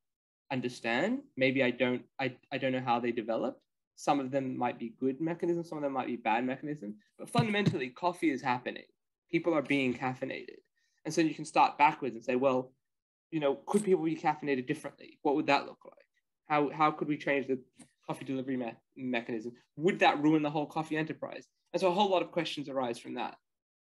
understand. 0.51 1.21
Maybe 1.37 1.63
I 1.63 1.71
don't, 1.71 2.03
I, 2.19 2.35
I 2.53 2.59
don't 2.59 2.73
know 2.73 2.83
how 2.85 2.99
they 2.99 3.13
developed. 3.13 3.61
Some 3.95 4.21
of 4.21 4.31
them 4.31 4.59
might 4.59 4.79
be 4.79 4.95
good 5.01 5.21
mechanisms, 5.21 5.69
some 5.69 5.79
of 5.79 5.83
them 5.83 5.93
might 5.93 6.09
be 6.09 6.17
bad 6.17 6.45
mechanisms. 6.45 6.97
But 7.19 7.31
fundamentally, 7.31 7.91
coffee 7.91 8.31
is 8.31 8.43
happening 8.43 8.85
people 9.31 9.55
are 9.55 9.63
being 9.63 9.93
caffeinated. 9.93 10.61
And 11.05 11.13
so 11.13 11.21
you 11.21 11.35
can 11.35 11.45
start 11.45 11.79
backwards 11.79 12.15
and 12.15 12.25
say, 12.25 12.37
well, 12.37 12.73
you 13.31 13.41
know, 13.41 13.59
could 13.67 13.85
people 13.85 14.05
be 14.05 14.17
caffeinated 14.17 14.67
differently? 14.67 15.19
What 15.23 15.35
would 15.35 15.47
that 15.47 15.67
look 15.67 15.79
like? 15.85 16.07
How, 16.49 16.71
how 16.71 16.91
could 16.93 17.09
we 17.09 17.17
change 17.17 17.49
the 17.49 17.59
coffee 18.07 18.25
delivery 18.25 18.57
me- 18.57 18.77
mechanism. 18.97 19.53
Would 19.77 19.99
that 20.01 20.23
ruin 20.23 20.43
the 20.43 20.51
whole 20.51 20.67
coffee 20.67 20.97
enterprise? 20.97 21.45
And 21.73 21.81
so 21.81 21.89
a 21.89 21.93
whole 21.93 22.09
lot 22.09 22.23
of 22.23 22.31
questions 22.31 22.69
arise 22.69 22.99
from 22.99 23.15
that. 23.15 23.37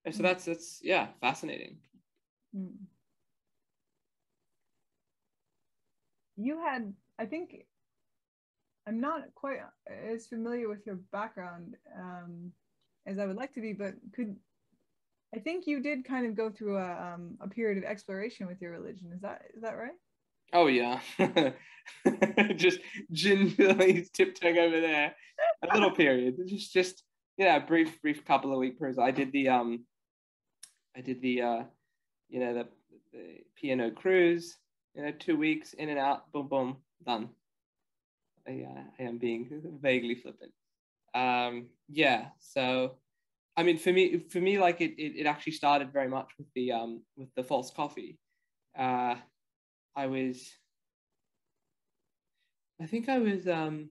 And 0.09 0.17
so 0.17 0.23
that's 0.23 0.47
that's 0.47 0.81
yeah, 0.83 1.09
fascinating. 1.21 1.77
Mm. 2.57 2.73
You 6.39 6.59
had, 6.65 6.95
I 7.19 7.27
think, 7.27 7.67
I'm 8.87 9.03
not 9.03 9.35
quite 9.35 9.59
as 9.87 10.27
familiar 10.27 10.67
with 10.67 10.87
your 10.87 10.95
background 11.13 11.77
um, 11.95 12.53
as 13.07 13.19
I 13.19 13.27
would 13.27 13.37
like 13.37 13.53
to 13.53 13.61
be, 13.61 13.75
but 13.75 13.97
could 14.15 14.35
I 15.37 15.41
think 15.41 15.67
you 15.67 15.83
did 15.83 16.07
kind 16.07 16.25
of 16.25 16.35
go 16.35 16.49
through 16.49 16.79
a, 16.79 17.13
um, 17.15 17.37
a 17.43 17.49
period 17.49 17.77
of 17.77 17.85
exploration 17.85 18.47
with 18.47 18.63
your 18.63 18.71
religion. 18.71 19.13
Is 19.15 19.21
that 19.21 19.43
is 19.55 19.61
that 19.61 19.77
right? 19.77 19.93
Oh 20.55 20.69
yeah, 20.69 21.01
just 22.57 22.79
gingerly 23.13 24.09
tiptoeing 24.15 24.57
over 24.57 24.81
there. 24.81 25.15
A 25.71 25.75
little 25.75 25.91
period, 25.91 26.37
just 26.47 26.73
just 26.73 27.05
yeah, 27.37 27.59
brief 27.59 28.01
brief 28.01 28.25
couple 28.25 28.55
of 28.55 28.59
week 28.59 28.79
period. 28.79 28.99
I 28.99 29.11
did 29.11 29.33
the 29.33 29.51
um, 29.51 29.85
I 30.99 31.01
did 31.01 31.23
the 31.23 31.43
uh, 31.43 31.63
you 32.29 32.41
know 32.41 32.53
the 32.55 32.69
the 33.13 33.41
P&O 33.57 33.91
cruise. 33.93 34.59
You 34.95 35.05
know, 35.05 35.13
two 35.13 35.37
weeks 35.37 35.75
in 35.75 35.91
and 35.91 35.99
out, 35.99 36.33
boom 36.33 36.49
boom, 36.49 36.77
done. 37.07 37.29
I, 38.49 38.67
uh, 38.69 38.83
I 38.99 39.03
am 39.05 39.19
being 39.19 39.79
vaguely 39.81 40.17
flippant. 40.17 40.53
Um, 41.15 41.67
yeah, 41.89 42.29
so 42.41 42.97
I 43.57 43.63
mean, 43.63 43.79
for 43.79 43.93
me, 43.93 44.19
for 44.29 44.41
me, 44.41 44.59
like 44.59 44.81
it, 44.81 44.95
it, 44.99 45.21
it 45.21 45.27
actually 45.27 45.53
started 45.53 45.93
very 45.93 46.09
much 46.09 46.31
with 46.37 46.49
the 46.55 46.73
um, 46.73 47.03
with 47.17 47.29
the 47.37 47.45
false 47.45 47.71
coffee. 47.71 48.19
Uh, 48.77 49.17
I 49.97 50.07
was, 50.07 50.49
I 52.81 52.87
think 52.87 53.09
I 53.09 53.19
was 53.19 53.49
um, 53.49 53.91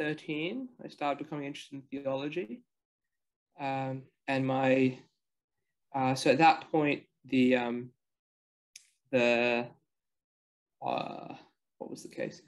13. 0.00 0.68
I 0.84 0.88
started 0.88 1.22
becoming 1.22 1.46
interested 1.46 1.76
in 1.76 1.82
theology. 1.82 2.62
Um, 3.60 4.02
and 4.26 4.46
my, 4.46 4.98
uh, 5.94 6.14
so 6.14 6.30
at 6.30 6.38
that 6.38 6.70
point, 6.70 7.02
the, 7.24 7.56
um, 7.56 7.90
the, 9.10 9.66
uh, 10.84 11.34
what 11.78 11.90
was 11.90 12.02
the 12.02 12.08
case? 12.08 12.42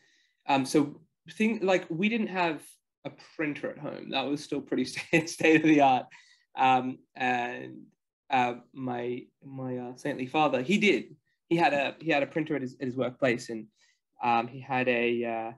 Um, 0.49 0.65
so 0.65 1.01
thing 1.31 1.61
like 1.63 1.87
we 1.89 2.09
didn't 2.09 2.29
have 2.29 2.63
a 3.05 3.11
printer 3.37 3.71
at 3.71 3.79
home. 3.79 4.11
That 4.11 4.27
was 4.27 4.43
still 4.43 4.61
pretty 4.61 4.85
state 5.27 5.57
of 5.57 5.63
the 5.63 5.81
art. 5.81 6.07
Um, 6.57 6.99
and 7.17 7.83
uh, 8.31 8.55
my 8.73 9.25
my 9.45 9.79
uh, 9.79 9.97
saintly 9.97 10.27
father, 10.27 10.63
he 10.63 10.79
did 10.79 11.17
he 11.49 11.57
had 11.57 11.75
a 11.75 11.95
he 12.01 12.11
had 12.11 12.23
a 12.23 12.27
printer 12.27 12.57
at 12.57 12.63
his, 12.63 12.75
at 12.81 12.87
his 12.87 12.97
workplace, 12.97 13.51
and 13.51 13.67
um, 14.23 14.49
he 14.49 14.61
had 14.61 14.89
a 14.89 15.55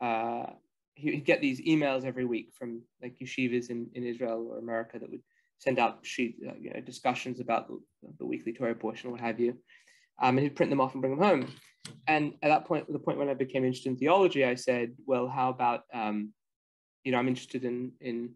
uh, 0.00 0.04
uh, 0.04 0.50
he'd 0.94 1.24
get 1.24 1.40
these 1.40 1.60
emails 1.62 2.04
every 2.04 2.24
week 2.24 2.52
from 2.58 2.82
like 3.02 3.18
yeshivas 3.18 3.70
in, 3.70 3.88
in 3.94 4.04
Israel 4.04 4.48
or 4.50 4.58
America 4.58 4.98
that 4.98 5.10
would 5.10 5.22
send 5.62 5.78
out 5.78 6.00
sheet 6.02 6.36
uh, 6.46 6.52
you 6.60 6.70
know, 6.70 6.80
discussions 6.80 7.38
about 7.38 7.68
the, 7.68 7.78
the, 8.18 8.26
weekly 8.26 8.52
Torah 8.52 8.74
portion 8.74 9.08
or 9.08 9.12
what 9.12 9.20
have 9.20 9.38
you, 9.38 9.56
um, 10.20 10.36
and 10.36 10.40
he'd 10.40 10.56
print 10.56 10.70
them 10.70 10.80
off 10.80 10.94
and 10.94 11.00
bring 11.00 11.16
them 11.16 11.24
home. 11.24 11.48
And 12.08 12.34
at 12.42 12.48
that 12.48 12.64
point, 12.64 12.92
the 12.92 12.98
point 12.98 13.18
when 13.18 13.28
I 13.28 13.34
became 13.34 13.64
interested 13.64 13.90
in 13.90 13.96
theology, 13.96 14.44
I 14.44 14.56
said, 14.56 14.92
well, 15.06 15.28
how 15.28 15.50
about 15.50 15.82
um, 15.94 16.32
you 17.04 17.12
know 17.12 17.18
I'm 17.18 17.28
interested 17.28 17.64
in 17.64 17.92
in 18.00 18.30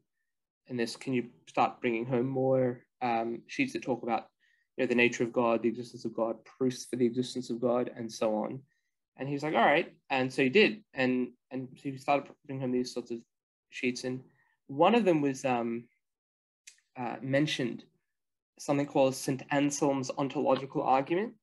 in 0.68 0.76
this. 0.76 0.94
Can 0.96 1.14
you 1.14 1.26
start 1.48 1.80
bringing 1.80 2.06
home 2.06 2.28
more 2.28 2.84
um, 3.02 3.42
sheets 3.48 3.72
that 3.72 3.82
talk 3.82 4.04
about 4.04 4.26
you 4.76 4.84
know, 4.84 4.88
the 4.88 4.94
nature 4.94 5.24
of 5.24 5.32
God, 5.32 5.62
the 5.62 5.68
existence 5.68 6.04
of 6.04 6.14
God, 6.14 6.36
proofs 6.44 6.84
for 6.84 6.96
the 6.96 7.06
existence 7.06 7.50
of 7.50 7.60
God, 7.60 7.90
and 7.96 8.10
so 8.10 8.36
on. 8.36 8.60
And 9.16 9.28
he 9.28 9.34
was 9.34 9.42
like, 9.42 9.54
all 9.54 9.64
right. 9.64 9.92
And 10.10 10.32
so 10.32 10.42
he 10.42 10.48
did. 10.48 10.84
And 10.94 11.30
and 11.50 11.68
so 11.74 11.90
he 11.90 11.96
started 11.96 12.30
bringing 12.46 12.62
home 12.62 12.72
these 12.72 12.94
sorts 12.94 13.10
of 13.10 13.18
sheets. 13.70 14.04
And 14.04 14.20
one 14.68 14.94
of 14.94 15.04
them 15.04 15.22
was 15.22 15.44
um, 15.44 15.84
uh, 16.97 17.16
mentioned 17.20 17.85
something 18.59 18.86
called 18.86 19.14
St. 19.14 19.43
Anselm's 19.51 20.10
ontological 20.16 20.82
argument. 20.82 21.35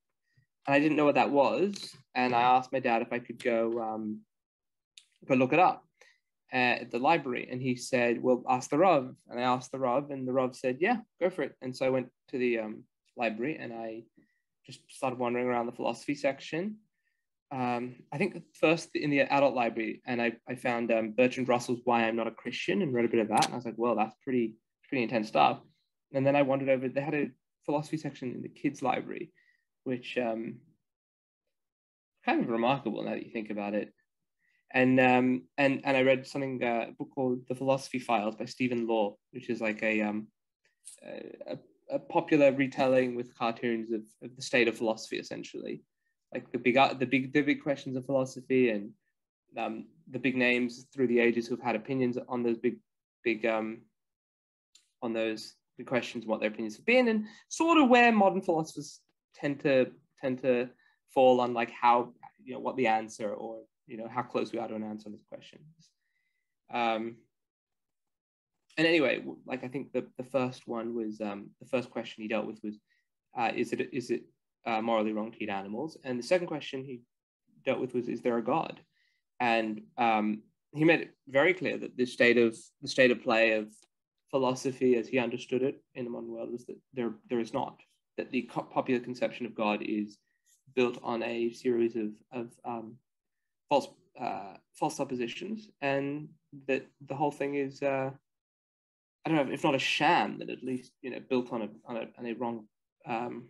And 0.66 0.74
I 0.74 0.80
didn't 0.80 0.96
know 0.96 1.04
what 1.04 1.14
that 1.16 1.30
was. 1.30 1.94
And 2.14 2.34
I 2.34 2.42
asked 2.42 2.72
my 2.72 2.80
dad 2.80 3.02
if 3.02 3.12
I 3.12 3.18
could 3.18 3.42
go 3.42 3.80
um, 3.80 4.20
go 5.26 5.34
look 5.34 5.52
it 5.52 5.58
up 5.58 5.84
at 6.52 6.90
the 6.90 6.98
library. 6.98 7.48
And 7.50 7.60
he 7.60 7.76
said, 7.76 8.22
well, 8.22 8.42
ask 8.48 8.70
the 8.70 8.78
Rav. 8.78 9.14
And 9.28 9.40
I 9.40 9.42
asked 9.42 9.72
the 9.72 9.78
Rav, 9.78 10.10
and 10.10 10.26
the 10.26 10.32
Rav 10.32 10.54
said, 10.54 10.78
yeah, 10.80 10.98
go 11.20 11.30
for 11.30 11.42
it. 11.42 11.54
And 11.60 11.76
so 11.76 11.84
I 11.84 11.90
went 11.90 12.08
to 12.28 12.38
the 12.38 12.60
um, 12.60 12.84
library 13.16 13.58
and 13.60 13.72
I 13.72 14.02
just 14.66 14.80
started 14.88 15.18
wandering 15.18 15.46
around 15.46 15.66
the 15.66 15.72
philosophy 15.72 16.14
section. 16.14 16.76
Um, 17.50 17.96
I 18.12 18.18
think 18.18 18.42
first 18.54 18.90
in 18.94 19.10
the 19.10 19.20
adult 19.20 19.54
library, 19.54 20.02
and 20.06 20.20
I, 20.20 20.32
I 20.48 20.54
found 20.54 20.90
um, 20.90 21.12
Bertrand 21.12 21.48
Russell's 21.48 21.80
Why 21.84 22.04
I'm 22.04 22.16
Not 22.16 22.26
a 22.26 22.32
Christian 22.32 22.82
and 22.82 22.94
read 22.94 23.04
a 23.04 23.08
bit 23.08 23.20
of 23.20 23.28
that. 23.28 23.44
And 23.44 23.54
I 23.54 23.56
was 23.56 23.64
like, 23.64 23.74
well, 23.76 23.94
that's 23.94 24.14
pretty, 24.22 24.54
pretty 24.88 25.02
intense 25.02 25.28
stuff. 25.28 25.60
And 26.12 26.26
then 26.26 26.36
I 26.36 26.42
wandered 26.42 26.68
over, 26.68 26.88
they 26.88 27.00
had 27.00 27.14
a 27.14 27.30
philosophy 27.64 27.96
section 27.96 28.32
in 28.32 28.42
the 28.42 28.48
kids' 28.48 28.82
library, 28.82 29.32
which 29.84 30.16
um, 30.18 30.56
kind 32.24 32.42
of 32.42 32.48
remarkable 32.48 33.02
now 33.02 33.10
that 33.10 33.24
you 33.24 33.32
think 33.32 33.50
about 33.50 33.74
it. 33.74 33.92
And 34.72 34.98
um, 34.98 35.42
and 35.56 35.82
and 35.84 35.96
I 35.96 36.02
read 36.02 36.26
something 36.26 36.62
uh, 36.62 36.86
a 36.88 36.92
book 36.92 37.10
called 37.14 37.42
The 37.48 37.54
Philosophy 37.54 38.00
Files 38.00 38.34
by 38.34 38.46
Stephen 38.46 38.88
Law, 38.88 39.16
which 39.30 39.48
is 39.48 39.60
like 39.60 39.82
a 39.84 40.02
um, 40.02 40.26
a, 41.46 41.58
a 41.90 41.98
popular 41.98 42.52
retelling 42.52 43.14
with 43.14 43.36
cartoons 43.36 43.92
of, 43.92 44.02
of 44.22 44.34
the 44.34 44.42
state 44.42 44.66
of 44.66 44.76
philosophy, 44.76 45.18
essentially, 45.18 45.82
like 46.32 46.50
the 46.50 46.58
big 46.58 46.74
the 46.98 47.06
big 47.06 47.32
the 47.32 47.42
big 47.42 47.62
questions 47.62 47.96
of 47.96 48.04
philosophy 48.04 48.70
and 48.70 48.90
um, 49.56 49.86
the 50.10 50.18
big 50.18 50.36
names 50.36 50.86
through 50.92 51.06
the 51.06 51.20
ages 51.20 51.46
who've 51.46 51.60
had 51.60 51.76
opinions 51.76 52.18
on 52.28 52.42
those 52.42 52.58
big 52.58 52.76
big 53.22 53.46
um, 53.46 53.82
on 55.04 55.12
those 55.12 55.54
big 55.78 55.86
questions, 55.86 56.26
what 56.26 56.40
their 56.40 56.50
opinions 56.50 56.76
have 56.76 56.86
been, 56.86 57.08
and 57.08 57.26
sort 57.48 57.78
of 57.78 57.88
where 57.88 58.12
modern 58.12 58.40
philosophers 58.40 59.00
tend 59.34 59.60
to 59.60 59.90
tend 60.20 60.40
to 60.42 60.68
fall 61.12 61.40
on 61.40 61.54
like 61.54 61.70
how 61.70 62.12
you 62.42 62.54
know 62.54 62.60
what 62.60 62.76
the 62.76 62.86
answer 62.86 63.32
or 63.32 63.60
you 63.86 63.96
know 63.96 64.08
how 64.08 64.22
close 64.22 64.52
we 64.52 64.58
are 64.58 64.68
to 64.68 64.74
an 64.74 64.82
answer 64.82 65.08
on 65.08 65.12
this 65.12 65.24
question. 65.28 65.60
Um, 66.72 67.16
and 68.76 68.86
anyway, 68.86 69.22
like 69.46 69.62
I 69.62 69.68
think 69.68 69.92
the, 69.92 70.06
the 70.18 70.24
first 70.24 70.66
one 70.66 70.94
was 70.94 71.20
um, 71.20 71.50
the 71.60 71.68
first 71.68 71.90
question 71.90 72.22
he 72.22 72.28
dealt 72.28 72.46
with 72.46 72.58
was, 72.64 72.74
uh, 73.38 73.52
is 73.54 73.72
it 73.72 73.88
is 73.92 74.10
it 74.10 74.24
uh, 74.66 74.80
morally 74.80 75.12
wrong 75.12 75.30
to 75.30 75.42
eat 75.42 75.50
animals? 75.50 75.96
And 76.04 76.18
the 76.18 76.24
second 76.24 76.48
question 76.48 76.84
he 76.84 77.02
dealt 77.64 77.80
with 77.80 77.94
was, 77.94 78.08
is 78.08 78.20
there 78.20 78.38
a 78.38 78.44
God? 78.44 78.80
And 79.40 79.82
um, 79.96 80.42
he 80.72 80.84
made 80.84 81.00
it 81.00 81.14
very 81.28 81.54
clear 81.54 81.76
that 81.78 81.96
the 81.96 82.06
state 82.06 82.38
of 82.38 82.56
the 82.82 82.88
state 82.88 83.10
of 83.10 83.22
play 83.22 83.52
of 83.52 83.68
philosophy, 84.34 84.96
as 84.96 85.06
he 85.06 85.20
understood 85.20 85.62
it 85.62 85.76
in 85.94 86.04
the 86.04 86.10
modern 86.10 86.32
world, 86.32 86.50
was 86.50 86.64
that 86.64 86.76
there 86.92 87.12
there 87.30 87.38
is 87.38 87.54
not 87.54 87.80
that 88.16 88.32
the 88.32 88.42
popular 88.78 89.00
conception 89.00 89.46
of 89.46 89.54
God 89.54 89.80
is 89.80 90.18
built 90.74 90.98
on 91.04 91.22
a 91.22 91.52
series 91.52 91.94
of 91.94 92.10
of 92.32 92.46
um, 92.64 92.96
false 93.68 93.86
uh, 94.20 94.54
false 94.72 94.96
suppositions, 94.96 95.68
and 95.80 96.28
that 96.66 96.84
the 97.06 97.14
whole 97.14 97.30
thing 97.30 97.54
is. 97.54 97.80
Uh, 97.80 98.10
I 99.24 99.30
don't 99.30 99.36
know 99.36 99.54
if 99.54 99.64
not 99.64 99.76
a 99.76 99.78
sham, 99.96 100.38
that 100.40 100.50
at 100.50 100.64
least 100.64 100.90
you 101.00 101.10
know 101.10 101.20
built 101.30 101.52
on 101.52 101.62
a 101.62 101.68
on 101.86 101.96
a, 101.96 102.04
on 102.18 102.26
a 102.26 102.32
wrong 102.34 102.66
um, 103.06 103.44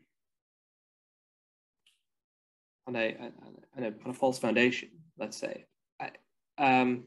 on 2.86 2.94
a, 2.94 3.16
on 3.76 3.82
a, 3.84 3.86
on 3.86 4.10
a 4.10 4.12
false 4.12 4.38
foundation, 4.38 4.90
let's 5.18 5.38
say. 5.38 5.64
I, 5.98 6.10
um, 6.58 7.04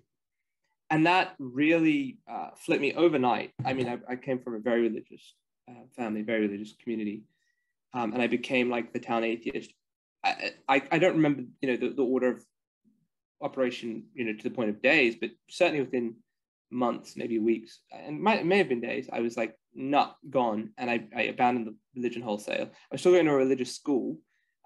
and 0.89 1.05
that 1.05 1.35
really 1.39 2.19
uh, 2.30 2.49
flipped 2.57 2.81
me 2.81 2.93
overnight. 2.93 3.51
I 3.65 3.73
mean, 3.73 3.88
I, 3.88 3.97
I 4.09 4.15
came 4.15 4.39
from 4.39 4.55
a 4.55 4.59
very 4.59 4.81
religious 4.81 5.35
uh, 5.69 5.85
family, 5.95 6.22
very 6.22 6.47
religious 6.47 6.73
community, 6.81 7.23
um, 7.93 8.14
and 8.14 8.22
I 8.22 8.27
became 8.27 8.69
like 8.69 8.93
the 8.93 8.99
town 8.99 9.23
atheist. 9.23 9.72
I, 10.23 10.51
I, 10.68 10.81
I 10.91 10.99
don't 10.99 11.15
remember, 11.15 11.43
you 11.61 11.69
know, 11.69 11.77
the, 11.77 11.93
the 11.93 12.03
order 12.03 12.31
of 12.31 12.45
operation, 13.41 14.05
you 14.14 14.26
know, 14.26 14.34
to 14.34 14.43
the 14.43 14.55
point 14.55 14.69
of 14.69 14.81
days, 14.81 15.15
but 15.19 15.31
certainly 15.49 15.81
within 15.81 16.15
months, 16.72 17.15
maybe 17.15 17.39
weeks, 17.39 17.80
and 17.91 18.19
might, 18.19 18.39
it 18.39 18.45
may 18.45 18.57
have 18.57 18.69
been 18.69 18.81
days, 18.81 19.09
I 19.11 19.19
was 19.19 19.38
like 19.38 19.55
not 19.73 20.18
gone 20.30 20.72
and 20.77 20.89
I, 20.89 21.05
I 21.15 21.23
abandoned 21.23 21.68
the 21.68 21.76
religion 21.95 22.22
wholesale. 22.22 22.69
I 22.72 22.88
was 22.91 23.01
still 23.01 23.14
going 23.14 23.26
to 23.26 23.31
a 23.31 23.35
religious 23.35 23.76
school. 23.76 24.18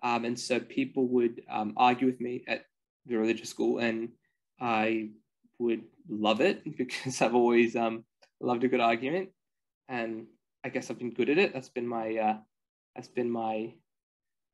Um, 0.03 0.25
and 0.25 0.39
so 0.39 0.59
people 0.59 1.07
would 1.09 1.41
um, 1.49 1.73
argue 1.77 2.07
with 2.07 2.19
me 2.19 2.43
at 2.47 2.63
the 3.05 3.17
religious 3.17 3.49
school 3.49 3.79
and 3.79 4.09
I 4.59 5.09
would 5.61 5.83
love 6.09 6.41
it 6.41 6.63
because 6.77 7.21
I've 7.21 7.35
always 7.35 7.75
um, 7.75 8.03
loved 8.39 8.63
a 8.63 8.67
good 8.67 8.81
argument. 8.81 9.29
And 9.87 10.27
I 10.63 10.69
guess 10.69 10.89
I've 10.89 10.99
been 10.99 11.13
good 11.13 11.29
at 11.29 11.37
it. 11.37 11.53
That's 11.53 11.69
been 11.69 11.87
my, 11.87 12.15
uh, 12.15 12.37
that's 12.95 13.09
been 13.09 13.29
my 13.29 13.73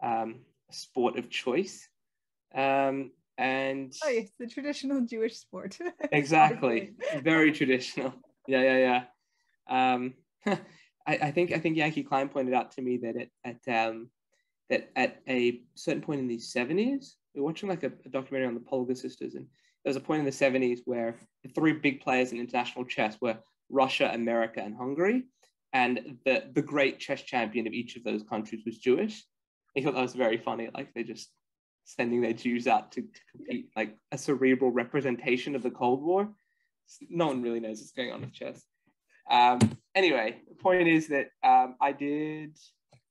um, 0.04 0.42
sport 0.72 1.18
of 1.18 1.30
choice. 1.30 1.88
Um, 2.56 3.12
and 3.38 3.94
oh 4.04 4.10
yes 4.10 4.30
the 4.40 4.48
traditional 4.48 5.02
jewish 5.02 5.38
sport 5.38 5.78
exactly 6.12 6.94
very 7.22 7.52
traditional 7.52 8.14
yeah 8.48 8.62
yeah 8.62 9.04
yeah 9.70 9.92
um 9.94 10.14
I, 11.06 11.18
I 11.22 11.32
think 11.32 11.52
i 11.52 11.60
think 11.60 11.78
yankee 11.78 12.04
klein 12.04 12.30
pointed 12.30 12.56
out 12.56 12.72
to 12.74 12.82
me 12.82 12.98
that 12.98 13.16
it, 13.16 13.32
at 13.44 13.90
um 13.90 14.10
that 14.70 14.90
at 14.96 15.22
a 15.30 15.62
certain 15.76 16.02
point 16.02 16.20
in 16.20 16.28
the 16.28 16.38
70s 16.38 17.14
we 17.36 17.42
were 17.42 17.48
watching 17.48 17.70
like 17.70 17.84
a, 17.84 17.92
a 18.06 18.10
documentary 18.10 18.48
on 18.48 18.56
the 18.56 18.60
polgar 18.60 18.98
sisters 18.98 19.36
and 19.36 19.46
there 19.88 19.92
was 19.92 20.04
a 20.04 20.06
point 20.06 20.20
in 20.20 20.26
the 20.26 20.32
70s 20.32 20.80
where 20.84 21.16
the 21.46 21.50
three 21.54 21.72
big 21.72 22.02
players 22.02 22.34
in 22.34 22.42
international 22.42 22.84
chess 22.84 23.16
were 23.22 23.38
Russia, 23.70 24.12
America, 24.14 24.62
and 24.62 24.76
Hungary. 24.76 25.24
And 25.72 26.18
the, 26.26 26.44
the 26.54 26.62
great 26.62 27.00
chess 27.00 27.22
champion 27.22 27.68
of 27.68 27.72
each 27.72 27.96
of 27.96 28.04
those 28.04 28.22
countries 28.22 28.64
was 28.66 28.80
Jewish. 28.80 29.24
I 29.78 29.82
thought 29.82 29.94
that 29.94 30.02
was 30.02 30.14
very 30.14 30.40
funny. 30.40 30.70
Like 30.74 30.94
they 30.94 31.04
just 31.04 31.30
sending 31.86 32.20
their 32.20 32.34
Jews 32.34 32.68
out 32.68 32.92
to, 32.92 33.02
to 33.02 33.20
compete, 33.32 33.70
like 33.78 33.96
a 34.12 34.18
cerebral 34.18 34.72
representation 34.72 35.56
of 35.56 35.64
the 35.64 35.72
Cold 35.72 36.04
War. 36.04 36.34
No 37.10 37.28
one 37.28 37.42
really 37.42 37.62
knows 37.62 37.80
what's 37.80 37.94
going 37.94 38.12
on 38.12 38.20
with 38.20 38.34
chess. 38.34 38.62
Um, 39.32 39.78
anyway, 39.96 40.42
the 40.50 40.56
point 40.56 40.90
is 40.90 41.08
that 41.08 41.28
um, 41.46 41.78
I 41.80 41.94
did, 41.94 42.58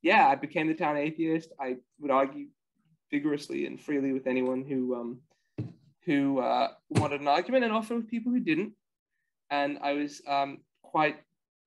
yeah, 0.02 0.28
I 0.28 0.34
became 0.34 0.66
the 0.66 0.74
town 0.74 0.98
atheist. 0.98 1.54
I 1.58 1.76
would 2.00 2.10
argue 2.10 2.48
vigorously 3.10 3.64
and 3.64 3.80
freely 3.80 4.12
with 4.12 4.26
anyone 4.26 4.62
who 4.62 4.94
um, 4.94 5.20
who 6.06 6.38
uh, 6.38 6.68
wanted 6.88 7.20
an 7.20 7.28
argument, 7.28 7.64
and 7.64 7.72
often 7.72 7.96
with 7.96 8.08
people 8.08 8.32
who 8.32 8.40
didn't. 8.40 8.72
And 9.50 9.78
I 9.82 9.92
was 9.92 10.22
um, 10.26 10.58
quite 10.82 11.16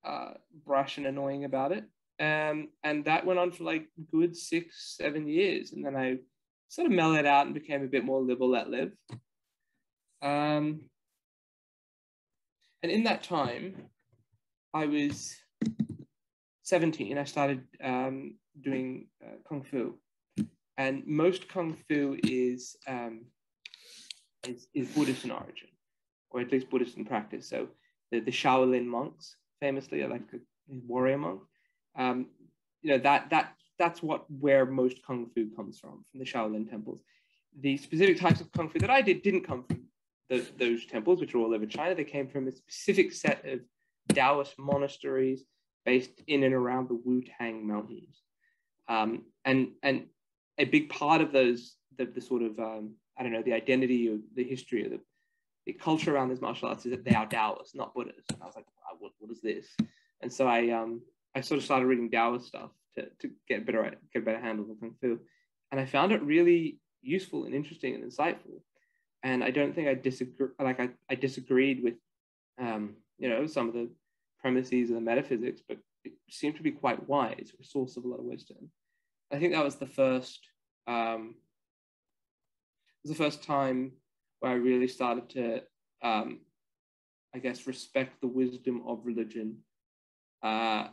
uh, 0.03 0.31
brash 0.65 0.97
and 0.97 1.05
annoying 1.05 1.45
about 1.45 1.71
it. 1.71 1.83
Um, 2.19 2.69
and 2.83 3.05
that 3.05 3.25
went 3.25 3.39
on 3.39 3.51
for 3.51 3.63
like 3.63 3.87
good 4.11 4.35
six, 4.35 4.95
seven 4.97 5.27
years. 5.27 5.71
And 5.71 5.85
then 5.85 5.95
I 5.95 6.17
sort 6.67 6.87
of 6.87 6.93
mellowed 6.93 7.25
out 7.25 7.45
and 7.45 7.53
became 7.53 7.83
a 7.83 7.87
bit 7.87 8.03
more 8.03 8.21
liberal 8.21 8.49
let 8.49 8.69
live. 8.69 8.91
Um, 10.21 10.81
and 12.83 12.91
in 12.91 13.03
that 13.03 13.23
time, 13.23 13.75
I 14.73 14.85
was 14.85 15.35
17. 16.63 17.17
I 17.17 17.23
started 17.23 17.63
um, 17.83 18.35
doing 18.61 19.07
uh, 19.23 19.37
Kung 19.47 19.63
Fu. 19.63 19.97
And 20.77 21.05
most 21.05 21.49
Kung 21.49 21.75
Fu 21.87 22.17
is, 22.23 22.75
um, 22.87 23.25
is, 24.47 24.67
is 24.73 24.87
Buddhist 24.89 25.25
in 25.25 25.31
origin, 25.31 25.67
or 26.29 26.41
at 26.41 26.51
least 26.51 26.69
Buddhist 26.69 26.97
in 26.97 27.05
practice. 27.05 27.47
So 27.47 27.67
the, 28.11 28.19
the 28.19 28.31
Shaolin 28.31 28.85
monks, 28.85 29.35
famously, 29.59 30.01
are 30.01 30.09
like 30.09 30.21
a 30.33 30.37
warrior 30.87 31.17
monk. 31.17 31.41
Um, 31.97 32.27
you 32.81 32.91
know, 32.91 32.99
that, 32.99 33.29
that 33.29 33.53
that's 33.77 34.03
what 34.03 34.25
where 34.29 34.65
most 34.65 35.03
kung 35.05 35.27
fu 35.33 35.49
comes 35.55 35.79
from, 35.79 36.03
from 36.09 36.19
the 36.19 36.25
Shaolin 36.25 36.69
temples. 36.69 37.01
The 37.61 37.77
specific 37.77 38.19
types 38.19 38.41
of 38.41 38.51
kung 38.51 38.69
fu 38.69 38.79
that 38.79 38.89
I 38.89 39.01
did 39.01 39.21
didn't 39.21 39.45
come 39.45 39.63
from 39.63 39.85
the, 40.29 40.45
those 40.57 40.85
temples, 40.85 41.19
which 41.19 41.33
are 41.33 41.39
all 41.39 41.53
over 41.53 41.65
China. 41.65 41.95
They 41.95 42.03
came 42.03 42.27
from 42.27 42.47
a 42.47 42.51
specific 42.51 43.11
set 43.13 43.45
of 43.45 43.59
Taoist 44.13 44.57
monasteries 44.57 45.43
based 45.85 46.21
in 46.27 46.43
and 46.43 46.53
around 46.53 46.89
the 46.89 46.99
Wu 47.03 47.23
Tang 47.37 47.65
Mountains. 47.65 48.21
Um, 48.87 49.23
and 49.45 49.69
and 49.81 50.07
a 50.57 50.65
big 50.65 50.89
part 50.89 51.21
of 51.21 51.31
those, 51.31 51.75
the, 51.97 52.05
the 52.05 52.21
sort 52.21 52.41
of 52.41 52.59
um, 52.59 52.95
I 53.19 53.23
don't 53.23 53.33
know, 53.33 53.43
the 53.43 53.53
identity 53.53 54.09
or 54.09 54.17
the 54.35 54.43
history 54.43 54.85
of 54.85 54.91
the, 54.91 54.99
the 55.65 55.73
culture 55.73 56.15
around 56.15 56.29
those 56.29 56.41
martial 56.41 56.69
arts 56.69 56.85
is 56.85 56.91
that 56.91 57.03
they 57.03 57.13
are 57.13 57.27
Taoists, 57.27 57.75
not 57.75 57.93
Buddhists. 57.93 58.31
And 58.31 58.41
I 58.41 58.45
was 58.45 58.55
like, 58.55 58.65
what, 58.99 59.11
what 59.19 59.31
is 59.31 59.41
this? 59.41 59.67
And 60.21 60.31
so 60.31 60.47
I 60.47 60.69
um, 60.69 61.01
I 61.35 61.41
sort 61.41 61.59
of 61.59 61.65
started 61.65 61.85
reading 61.85 62.09
Taoist 62.09 62.47
stuff 62.47 62.71
to, 62.95 63.07
to 63.21 63.31
get 63.47 63.65
better 63.65 63.83
get 64.13 64.21
a 64.23 64.25
better 64.25 64.39
handle 64.39 64.65
on 64.69 64.77
kung 64.79 64.95
fu, 64.99 65.19
and 65.71 65.79
I 65.79 65.85
found 65.85 66.11
it 66.11 66.21
really 66.21 66.79
useful 67.01 67.45
and 67.45 67.53
interesting 67.53 67.95
and 67.95 68.03
insightful. 68.03 68.61
And 69.23 69.43
I 69.43 69.51
don't 69.51 69.73
think 69.73 69.87
I 69.87 69.95
disagree. 69.95 70.47
Like 70.59 70.79
I, 70.79 70.89
I 71.09 71.15
disagreed 71.15 71.83
with, 71.83 71.95
um, 72.59 72.95
you 73.17 73.29
know, 73.29 73.47
some 73.47 73.67
of 73.67 73.73
the 73.73 73.89
premises 74.41 74.89
of 74.89 74.95
the 74.95 75.01
metaphysics, 75.01 75.61
but 75.67 75.77
it 76.05 76.13
seemed 76.29 76.55
to 76.55 76.63
be 76.63 76.71
quite 76.71 77.07
wise, 77.07 77.51
a 77.59 77.63
source 77.63 77.97
of 77.97 78.05
a 78.05 78.07
lot 78.07 78.19
of 78.19 78.25
wisdom. 78.25 78.69
I 79.31 79.39
think 79.39 79.53
that 79.53 79.63
was 79.63 79.75
the 79.75 79.87
first. 79.87 80.39
Um, 80.87 81.35
was 83.03 83.17
the 83.17 83.23
first 83.23 83.43
time 83.43 83.91
where 84.39 84.51
I 84.51 84.55
really 84.55 84.87
started 84.87 85.29
to, 85.31 85.61
um, 86.01 86.39
I 87.33 87.39
guess, 87.39 87.67
respect 87.67 88.21
the 88.21 88.27
wisdom 88.27 88.83
of 88.87 89.05
religion, 89.05 89.57
uh, 90.43 90.87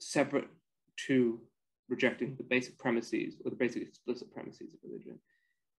separate 0.00 0.48
to 1.06 1.40
rejecting 1.88 2.34
the 2.36 2.44
basic 2.44 2.78
premises 2.78 3.36
or 3.44 3.50
the 3.50 3.56
basic 3.56 3.82
explicit 3.82 4.32
premises 4.32 4.72
of 4.74 4.80
religion. 4.82 5.18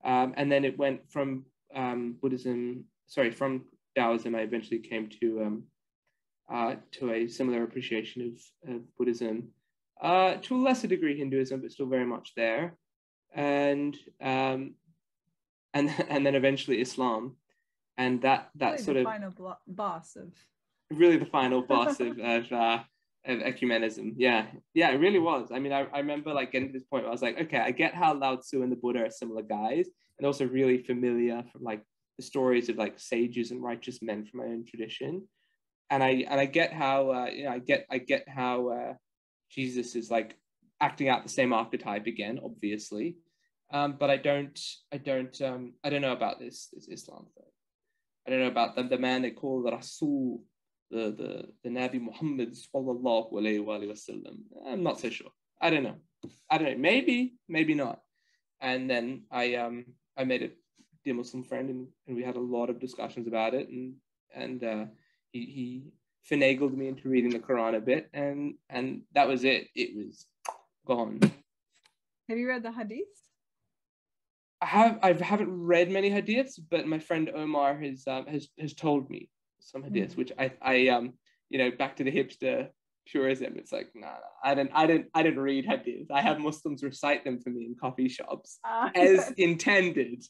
Um, 0.03 0.33
and 0.37 0.51
then 0.51 0.65
it 0.65 0.77
went 0.77 1.01
from 1.09 1.45
um, 1.73 2.15
Buddhism, 2.21 2.85
sorry, 3.07 3.31
from 3.31 3.65
Taoism, 3.95 4.35
I 4.35 4.41
eventually 4.41 4.79
came 4.79 5.09
to 5.21 5.43
um, 5.43 5.63
uh, 6.51 6.75
to 6.91 7.11
a 7.11 7.27
similar 7.27 7.63
appreciation 7.63 8.37
of, 8.67 8.75
of 8.75 8.81
Buddhism, 8.97 9.47
uh, 10.01 10.35
to 10.43 10.55
a 10.55 10.61
lesser 10.61 10.87
degree 10.87 11.17
Hinduism, 11.17 11.61
but 11.61 11.71
still 11.71 11.87
very 11.87 12.05
much 12.05 12.33
there, 12.35 12.77
and 13.33 13.97
um, 14.21 14.75
and 15.75 15.93
and 16.09 16.25
then 16.25 16.33
eventually 16.33 16.81
Islam, 16.81 17.35
and 17.97 18.21
that 18.23 18.49
that 18.55 18.71
really 18.71 18.83
sort 18.83 18.95
the 18.95 19.01
of 19.01 19.05
final 19.05 19.31
blo- 19.31 19.57
boss 19.67 20.15
of 20.15 20.33
really 20.91 21.17
the 21.17 21.25
final 21.25 21.61
boss 21.67 21.99
of, 21.99 22.17
of 22.17 22.51
uh, 22.51 22.79
of 23.25 23.39
ecumenism. 23.39 24.13
Yeah, 24.17 24.47
yeah, 24.73 24.89
it 24.89 24.99
really 24.99 25.19
was. 25.19 25.49
I 25.51 25.59
mean, 25.59 25.73
I, 25.73 25.85
I 25.93 25.99
remember 25.99 26.33
like 26.33 26.51
getting 26.51 26.69
to 26.69 26.73
this 26.73 26.87
point 26.87 27.03
where 27.03 27.09
I 27.09 27.13
was 27.13 27.21
like, 27.21 27.39
okay, 27.41 27.59
I 27.59 27.71
get 27.71 27.93
how 27.93 28.15
Lao 28.15 28.37
Tzu 28.37 28.63
and 28.63 28.71
the 28.71 28.77
Buddha 28.77 29.05
are 29.05 29.11
similar 29.11 29.43
guys, 29.43 29.87
and 30.17 30.25
also 30.25 30.47
really 30.47 30.79
familiar 30.79 31.43
from 31.51 31.63
like 31.63 31.83
the 32.17 32.23
stories 32.23 32.69
of 32.69 32.77
like 32.77 32.97
sages 32.97 33.51
and 33.51 33.61
righteous 33.61 34.01
men 34.01 34.25
from 34.25 34.39
my 34.39 34.45
own 34.45 34.65
tradition. 34.65 35.27
And 35.91 36.01
I 36.01 36.25
and 36.29 36.39
I 36.39 36.45
get 36.45 36.73
how 36.73 37.11
uh, 37.11 37.25
you 37.27 37.43
know 37.43 37.51
I 37.51 37.59
get 37.59 37.85
I 37.91 37.99
get 37.99 38.27
how 38.27 38.69
uh, 38.69 38.93
Jesus 39.51 39.95
is 39.95 40.09
like 40.09 40.35
acting 40.81 41.09
out 41.09 41.23
the 41.23 41.29
same 41.29 41.53
archetype 41.53 42.07
again, 42.07 42.39
obviously. 42.43 43.17
Um, 43.71 43.95
but 43.99 44.09
I 44.09 44.17
don't 44.17 44.59
I 44.93 44.97
don't 44.97 45.41
um, 45.41 45.73
I 45.83 45.89
don't 45.89 46.01
know 46.01 46.13
about 46.13 46.39
this 46.39 46.69
this 46.71 46.87
Islam 46.87 47.25
thing. 47.35 47.51
I 48.27 48.31
don't 48.31 48.39
know 48.39 48.47
about 48.47 48.75
the, 48.75 48.83
the 48.83 48.97
man 48.97 49.21
they 49.21 49.31
call 49.31 49.63
the 49.63 49.71
Rasul 49.71 50.43
the 50.91 51.11
the 51.11 51.45
the 51.63 51.69
Nabi 51.69 51.99
Muhammad 51.99 52.53
sallallahu 52.53 53.33
alaihi 53.33 53.65
wasallam. 53.65 54.37
I'm 54.67 54.83
not 54.83 54.99
so 54.99 55.09
sure. 55.09 55.31
I 55.61 55.69
don't 55.69 55.83
know. 55.83 55.95
I 56.49 56.57
don't 56.57 56.71
know. 56.71 56.77
Maybe, 56.77 57.35
maybe 57.47 57.73
not. 57.73 58.01
And 58.61 58.89
then 58.89 59.23
I 59.31 59.55
um 59.55 59.85
I 60.17 60.23
made 60.23 60.43
a 60.43 60.49
dear 61.03 61.13
Muslim 61.13 61.43
friend 61.43 61.69
and, 61.69 61.87
and 62.07 62.15
we 62.15 62.23
had 62.23 62.35
a 62.35 62.39
lot 62.39 62.69
of 62.69 62.79
discussions 62.79 63.27
about 63.27 63.53
it 63.53 63.69
and 63.69 63.93
and 64.33 64.63
uh, 64.63 64.85
he 65.31 65.45
he 65.45 65.83
finagled 66.29 66.75
me 66.75 66.87
into 66.87 67.09
reading 67.09 67.31
the 67.31 67.39
Quran 67.39 67.75
a 67.75 67.79
bit 67.79 68.09
and 68.13 68.55
and 68.69 69.01
that 69.13 69.27
was 69.27 69.43
it. 69.43 69.67
It 69.75 69.95
was 69.95 70.25
gone. 70.85 71.19
have 72.29 72.37
you 72.37 72.47
read 72.47 72.63
the 72.63 72.69
hadiths 72.69 73.24
I 74.65 74.67
have 74.67 74.99
I 75.03 75.13
haven't 75.13 75.51
read 75.51 75.91
many 75.91 76.09
hadiths, 76.09 76.59
but 76.71 76.87
my 76.87 76.97
friend 76.97 77.29
Omar 77.33 77.77
has 77.77 78.03
um, 78.07 78.25
has 78.25 78.47
has 78.59 78.73
told 78.73 79.09
me 79.11 79.29
some 79.59 79.83
hadiths, 79.83 80.13
Mm. 80.13 80.17
which 80.17 80.31
I 80.39 80.51
I 80.61 80.87
um 80.87 81.13
you 81.49 81.59
know 81.59 81.69
back 81.71 81.95
to 81.97 82.03
the 82.03 82.11
hipster 82.11 82.69
purism. 83.05 83.57
It's 83.57 83.71
like 83.71 83.89
nah, 83.93 84.07
nah, 84.07 84.33
I 84.43 84.55
didn't 84.55 84.71
I 84.73 84.87
didn't 84.87 85.07
I 85.13 85.21
didn't 85.21 85.39
read 85.39 85.67
hadiths. 85.67 86.09
I 86.09 86.21
have 86.21 86.39
Muslims 86.39 86.81
recite 86.83 87.23
them 87.23 87.39
for 87.39 87.51
me 87.51 87.65
in 87.65 87.75
coffee 87.79 88.09
shops 88.09 88.59
Ah, 88.65 88.91
as 88.95 89.31
intended. 89.37 90.23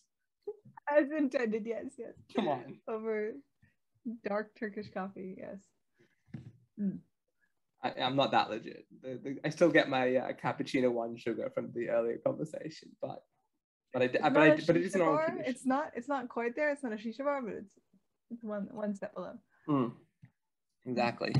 as 0.99 1.06
intended 1.18 1.64
yes 1.66 1.86
yes 1.98 2.16
Come 2.36 2.49
on, 2.49 2.76
over 2.90 3.32
dark 4.28 4.52
turkish 4.60 4.90
coffee 4.94 5.36
yes 5.38 5.60
I, 7.84 7.94
I'm 8.02 8.16
not 8.18 8.32
that 8.32 8.49
legit. 8.49 8.86
The, 9.02 9.20
the, 9.24 9.40
I 9.45 9.49
still 9.49 9.70
get 9.70 9.88
my 9.90 10.16
uh, 10.16 10.32
cappuccino 10.34 10.91
one 10.91 11.16
sugar 11.18 11.49
from 11.53 11.72
the 11.74 11.90
earlier 11.90 12.18
conversation, 12.18 12.90
but 13.02 13.20
but 13.95 14.01
I 14.01 14.05
It's 14.05 14.19
but 14.22 14.34
not 14.34 14.67
but 14.67 14.76
it 14.76 14.84
is 14.84 14.93
an 14.95 15.01
shisha 15.01 15.05
oral 15.05 15.15
bar. 15.15 15.26
tradition. 15.27 15.51
It's 15.51 15.65
not. 15.65 15.91
It's 15.95 16.07
not 16.09 16.27
quite 16.27 16.53
there. 16.55 16.69
It's 16.72 16.84
not 16.84 16.91
a 16.91 16.97
shisha 16.97 17.19
bar, 17.23 17.41
but 17.41 17.53
it's 17.53 17.72
it's 18.30 18.43
one 18.43 18.67
one 18.72 18.93
step 18.93 19.15
below. 19.15 19.34
Mm, 19.69 19.93
exactly. 20.85 21.34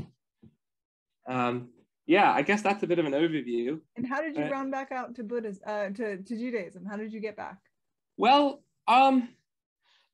Um, 1.28 1.68
yeah, 2.06 2.32
I 2.32 2.40
guess 2.42 2.62
that's 2.62 2.82
a 2.82 2.86
bit 2.86 2.98
of 2.98 3.04
an 3.04 3.12
overview. 3.12 3.80
And 3.96 4.06
how 4.06 4.22
did 4.22 4.36
you 4.36 4.44
Uh, 4.44 4.48
round 4.50 4.70
back 4.72 4.90
out 4.90 5.14
to 5.16 5.22
Buddhism? 5.22 5.62
Uh, 5.66 5.88
to 5.90 6.16
to 6.22 6.36
Judaism? 6.42 6.86
How 6.86 6.96
did 6.96 7.12
you 7.12 7.20
get 7.20 7.36
back? 7.36 7.58
Well, 8.16 8.62
um, 8.88 9.28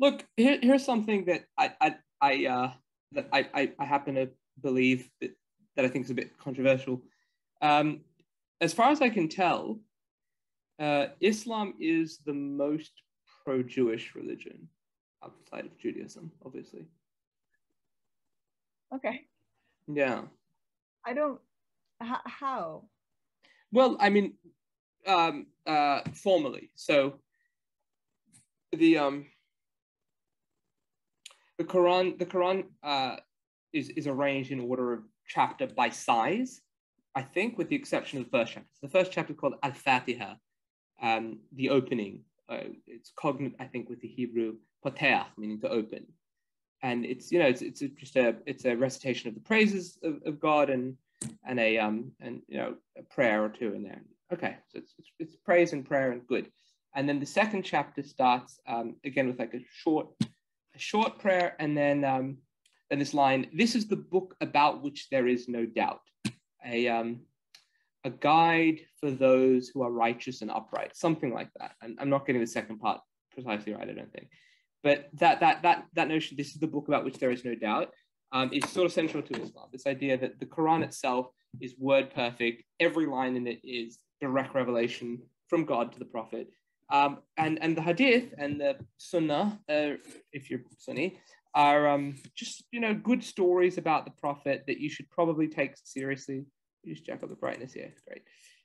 look, 0.00 0.26
here, 0.36 0.58
here's 0.60 0.84
something 0.84 1.26
that 1.26 1.44
I, 1.56 1.72
I, 1.80 1.96
I, 2.20 2.46
uh, 2.46 2.72
that 3.12 3.28
I, 3.32 3.48
I, 3.54 3.72
I 3.78 3.84
happen 3.84 4.16
to 4.16 4.30
believe 4.60 5.08
that, 5.20 5.30
that 5.76 5.84
I 5.84 5.88
think 5.88 6.06
is 6.06 6.10
a 6.10 6.14
bit 6.14 6.36
controversial. 6.38 7.02
Um, 7.60 8.00
as 8.60 8.72
far 8.72 8.90
as 8.90 9.00
I 9.00 9.08
can 9.10 9.28
tell, 9.28 9.78
uh, 10.78 11.06
Islam 11.20 11.74
is 11.78 12.18
the 12.24 12.32
most 12.32 12.92
pro-Jewish 13.44 14.14
religion 14.14 14.68
outside 15.24 15.66
of 15.66 15.78
Judaism, 15.78 16.32
obviously. 16.44 16.86
Okay, 18.94 19.26
Yeah. 19.88 20.22
I 21.04 21.14
don't. 21.14 21.40
H- 22.02 22.26
how? 22.26 22.84
Well, 23.72 23.96
I 23.98 24.10
mean, 24.10 24.34
um, 25.06 25.46
uh, 25.66 26.00
formally. 26.14 26.70
So 26.74 27.14
the 28.72 28.98
um, 28.98 29.26
the 31.58 31.64
Quran, 31.64 32.18
the 32.18 32.26
Quran 32.26 32.64
uh, 32.82 33.16
is 33.72 33.88
is 33.90 34.06
arranged 34.06 34.50
in 34.50 34.60
order 34.60 34.92
of 34.92 35.00
chapter 35.26 35.66
by 35.66 35.88
size, 35.88 36.60
I 37.14 37.22
think, 37.22 37.58
with 37.58 37.68
the 37.68 37.76
exception 37.76 38.18
of 38.18 38.24
the 38.24 38.30
first 38.30 38.52
chapter. 38.52 38.68
So 38.72 38.86
the 38.86 38.92
first 38.92 39.12
chapter 39.12 39.32
is 39.32 39.38
called 39.38 39.54
Al 39.62 39.72
Fatiha, 39.72 40.34
um, 41.00 41.38
the 41.52 41.70
opening 41.70 42.24
uh, 42.48 42.64
it's 42.86 43.12
cognate, 43.16 43.54
I 43.58 43.64
think, 43.64 43.88
with 43.88 44.00
the 44.00 44.08
Hebrew 44.08 44.56
poteach, 44.84 45.26
meaning 45.38 45.60
to 45.60 45.68
open. 45.68 46.06
And 46.82 47.04
it's 47.06 47.30
you 47.30 47.38
know 47.38 47.46
it's 47.46 47.62
it's 47.62 47.80
just 47.80 48.16
a 48.16 48.36
it's 48.44 48.64
a 48.64 48.74
recitation 48.74 49.28
of 49.28 49.34
the 49.34 49.40
praises 49.40 49.98
of, 50.02 50.20
of 50.26 50.40
God 50.40 50.68
and 50.68 50.96
and 51.46 51.60
a 51.60 51.78
um 51.78 52.10
and 52.20 52.42
you 52.48 52.58
know 52.58 52.74
a 52.98 53.02
prayer 53.02 53.44
or 53.44 53.48
two 53.48 53.72
in 53.74 53.84
there. 53.84 54.02
Okay, 54.32 54.56
so 54.68 54.78
it's 54.78 54.94
it's, 54.98 55.10
it's 55.20 55.36
praise 55.36 55.72
and 55.72 55.86
prayer 55.86 56.10
and 56.10 56.26
good. 56.26 56.50
And 56.94 57.08
then 57.08 57.20
the 57.20 57.26
second 57.26 57.62
chapter 57.62 58.02
starts 58.02 58.58
um, 58.66 58.96
again 59.04 59.28
with 59.28 59.38
like 59.38 59.54
a 59.54 59.64
short 59.72 60.08
a 60.20 60.78
short 60.78 61.20
prayer 61.20 61.54
and 61.60 61.76
then 61.76 62.04
um, 62.04 62.38
then 62.90 62.98
this 62.98 63.14
line. 63.14 63.48
This 63.54 63.76
is 63.76 63.86
the 63.86 63.96
book 63.96 64.34
about 64.40 64.82
which 64.82 65.08
there 65.08 65.28
is 65.28 65.48
no 65.48 65.64
doubt. 65.64 66.00
A 66.66 66.88
um, 66.88 67.20
a 68.04 68.10
guide 68.10 68.80
for 69.00 69.10
those 69.10 69.68
who 69.68 69.82
are 69.82 69.90
righteous 69.90 70.42
and 70.42 70.50
upright, 70.50 70.96
something 70.96 71.32
like 71.32 71.48
that. 71.58 71.72
And 71.82 71.98
I'm 72.00 72.10
not 72.10 72.26
getting 72.26 72.40
the 72.40 72.46
second 72.46 72.78
part 72.78 73.00
precisely 73.32 73.74
right, 73.74 73.88
I 73.88 73.92
don't 73.92 74.12
think. 74.12 74.28
But 74.82 75.08
that 75.14 75.40
that 75.40 75.62
that 75.62 75.86
that 75.94 76.08
notion, 76.08 76.36
this 76.36 76.48
is 76.48 76.60
the 76.60 76.66
book 76.66 76.88
about 76.88 77.04
which 77.04 77.18
there 77.18 77.30
is 77.30 77.44
no 77.44 77.54
doubt, 77.54 77.90
um, 78.32 78.50
is 78.52 78.68
sort 78.68 78.86
of 78.86 78.92
central 78.92 79.22
to 79.22 79.40
Islam. 79.40 79.68
This 79.70 79.86
idea 79.86 80.18
that 80.18 80.40
the 80.40 80.46
Quran 80.46 80.82
itself 80.82 81.28
is 81.60 81.74
word 81.78 82.12
perfect, 82.12 82.64
every 82.80 83.06
line 83.06 83.36
in 83.36 83.46
it 83.46 83.60
is 83.62 83.98
direct 84.20 84.54
revelation 84.54 85.20
from 85.48 85.64
God 85.64 85.92
to 85.92 85.98
the 85.98 86.04
Prophet. 86.04 86.48
Um, 86.90 87.18
and 87.36 87.62
and 87.62 87.76
the 87.76 87.82
Hadith 87.82 88.34
and 88.36 88.60
the 88.60 88.76
Sunnah, 88.98 89.60
uh, 89.68 89.94
if 90.32 90.50
you're 90.50 90.60
Sunni, 90.78 91.20
are 91.54 91.86
um, 91.88 92.16
just 92.34 92.64
you 92.72 92.80
know 92.80 92.94
good 92.94 93.22
stories 93.22 93.78
about 93.78 94.04
the 94.04 94.10
Prophet 94.10 94.64
that 94.66 94.80
you 94.80 94.90
should 94.90 95.08
probably 95.10 95.46
take 95.46 95.74
seriously 95.84 96.44
just 96.86 97.04
jack 97.04 97.22
up 97.22 97.28
the 97.28 97.36
brightness 97.36 97.72
here. 97.72 97.92
Great. 98.06 98.22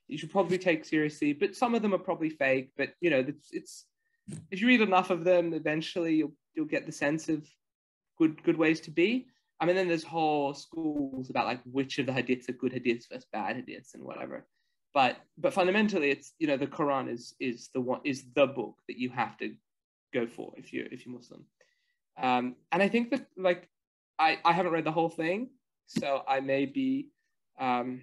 You 0.08 0.18
should 0.18 0.32
probably 0.32 0.58
take 0.58 0.86
seriously, 0.86 1.34
but 1.34 1.56
some 1.56 1.76
of 1.76 1.82
them 1.82 1.94
are 1.94 2.00
probably 2.00 2.30
fake. 2.30 2.72
But 2.78 2.94
you 3.02 3.10
know, 3.10 3.26
it's, 3.28 3.50
it's 3.52 3.86
if 4.52 4.62
you 4.62 4.68
read 4.68 4.82
enough 4.82 5.10
of 5.10 5.24
them, 5.24 5.54
eventually 5.54 6.16
you'll 6.16 6.34
you'll 6.56 6.66
get 6.66 6.86
the 6.86 6.92
sense 6.92 7.30
of 7.30 7.48
good 8.18 8.42
good 8.44 8.58
ways 8.58 8.80
to 8.82 8.92
be. 8.92 9.28
I 9.60 9.66
mean, 9.66 9.76
then 9.76 9.88
there's 9.88 10.04
whole 10.04 10.54
schools 10.54 11.30
about 11.30 11.48
like 11.48 11.62
which 11.64 11.98
of 12.00 12.06
the 12.06 12.12
hadiths 12.12 12.48
are 12.50 12.54
good 12.54 12.74
hadiths 12.74 13.10
versus 13.10 13.26
bad 13.32 13.58
hadiths 13.58 13.94
and 13.94 14.04
whatever. 14.04 14.46
But 14.94 15.18
but 15.38 15.54
fundamentally, 15.54 16.12
it's 16.12 16.34
you 16.40 16.48
know 16.48 16.58
the 16.58 16.68
Quran 16.68 17.12
is 17.12 17.36
is 17.40 17.70
the 17.74 17.82
one 17.82 18.02
is 18.04 18.26
the 18.36 18.48
book 18.48 18.76
that 18.88 18.98
you 18.98 19.10
have 19.10 19.38
to 19.38 19.54
go 20.14 20.28
for 20.28 20.54
if 20.58 20.74
you 20.74 20.88
if 20.92 21.06
you're 21.06 21.16
Muslim. 21.16 21.46
Um, 22.20 22.56
and 22.72 22.82
I 22.82 22.88
think 22.88 23.12
that 23.12 23.28
like 23.38 23.68
I 24.18 24.40
I 24.44 24.54
haven't 24.54 24.72
read 24.72 24.86
the 24.86 24.92
whole 24.92 25.10
thing, 25.10 25.50
so 25.88 26.24
I 26.28 26.40
may 26.40 26.66
be 26.66 27.10
um, 27.60 28.02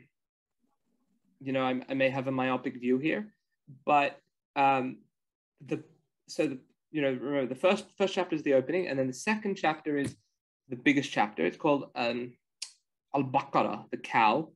you 1.40 1.52
know, 1.52 1.62
I, 1.62 1.80
I, 1.88 1.94
may 1.94 2.10
have 2.10 2.26
a 2.26 2.32
myopic 2.32 2.80
view 2.80 2.98
here, 2.98 3.32
but 3.84 4.18
um, 4.56 4.98
the 5.66 5.82
so 6.26 6.46
the 6.46 6.58
you 6.90 7.02
know 7.02 7.10
remember 7.10 7.46
the 7.46 7.60
first 7.60 7.86
first 7.98 8.14
chapter 8.14 8.34
is 8.34 8.42
the 8.42 8.54
opening, 8.54 8.88
and 8.88 8.98
then 8.98 9.06
the 9.06 9.12
second 9.12 9.56
chapter 9.56 9.96
is 9.96 10.16
the 10.68 10.76
biggest 10.76 11.10
chapter. 11.10 11.44
It's 11.44 11.56
called 11.56 11.90
um, 11.94 12.32
Al 13.14 13.24
Baqarah, 13.24 13.90
the 13.90 13.96
cow, 13.96 14.48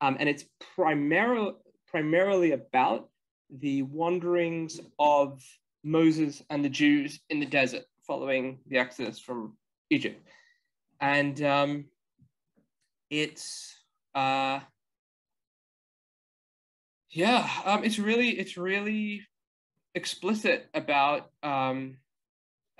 um, 0.00 0.16
and 0.20 0.28
it's 0.28 0.44
primarily 0.76 1.52
primarily 1.86 2.52
about 2.52 3.08
the 3.50 3.82
wanderings 3.82 4.80
of 4.98 5.42
Moses 5.82 6.42
and 6.50 6.64
the 6.64 6.68
Jews 6.68 7.20
in 7.30 7.40
the 7.40 7.46
desert 7.46 7.84
following 8.06 8.58
the 8.68 8.78
exodus 8.78 9.18
from 9.18 9.56
Egypt, 9.90 10.22
and 11.00 11.42
um, 11.42 11.84
it's 13.10 13.77
uh, 14.18 14.60
yeah, 17.10 17.48
um, 17.64 17.84
it's 17.84 17.98
really 17.98 18.30
it's 18.30 18.56
really 18.56 19.22
explicit 19.94 20.66
about 20.74 21.30
um, 21.42 21.98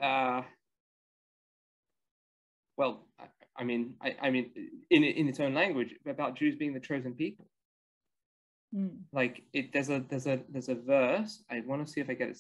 uh, 0.03 0.43
well, 2.77 3.07
I, 3.21 3.25
I 3.57 3.65
mean, 3.65 3.95
I, 4.03 4.17
I, 4.21 4.31
mean, 4.31 4.51
in 4.91 5.05
in 5.05 5.29
its 5.29 5.41
own 5.41 5.55
language 5.55 5.95
about 6.07 6.37
Jews 6.37 6.57
being 6.57 6.75
the 6.75 6.81
chosen 6.81 7.15
people. 7.15 7.47
Mm. 8.75 8.99
Like 9.13 9.45
it, 9.53 9.73
there's 9.73 9.91
a 9.91 10.05
there's 10.09 10.27
a 10.27 10.41
there's 10.51 10.69
a 10.69 10.75
verse. 10.75 11.43
I 11.51 11.61
want 11.61 11.87
to 11.87 11.93
see 11.93 12.01
if 12.01 12.11
I 12.11 12.15
get 12.15 12.31
it 12.31 12.39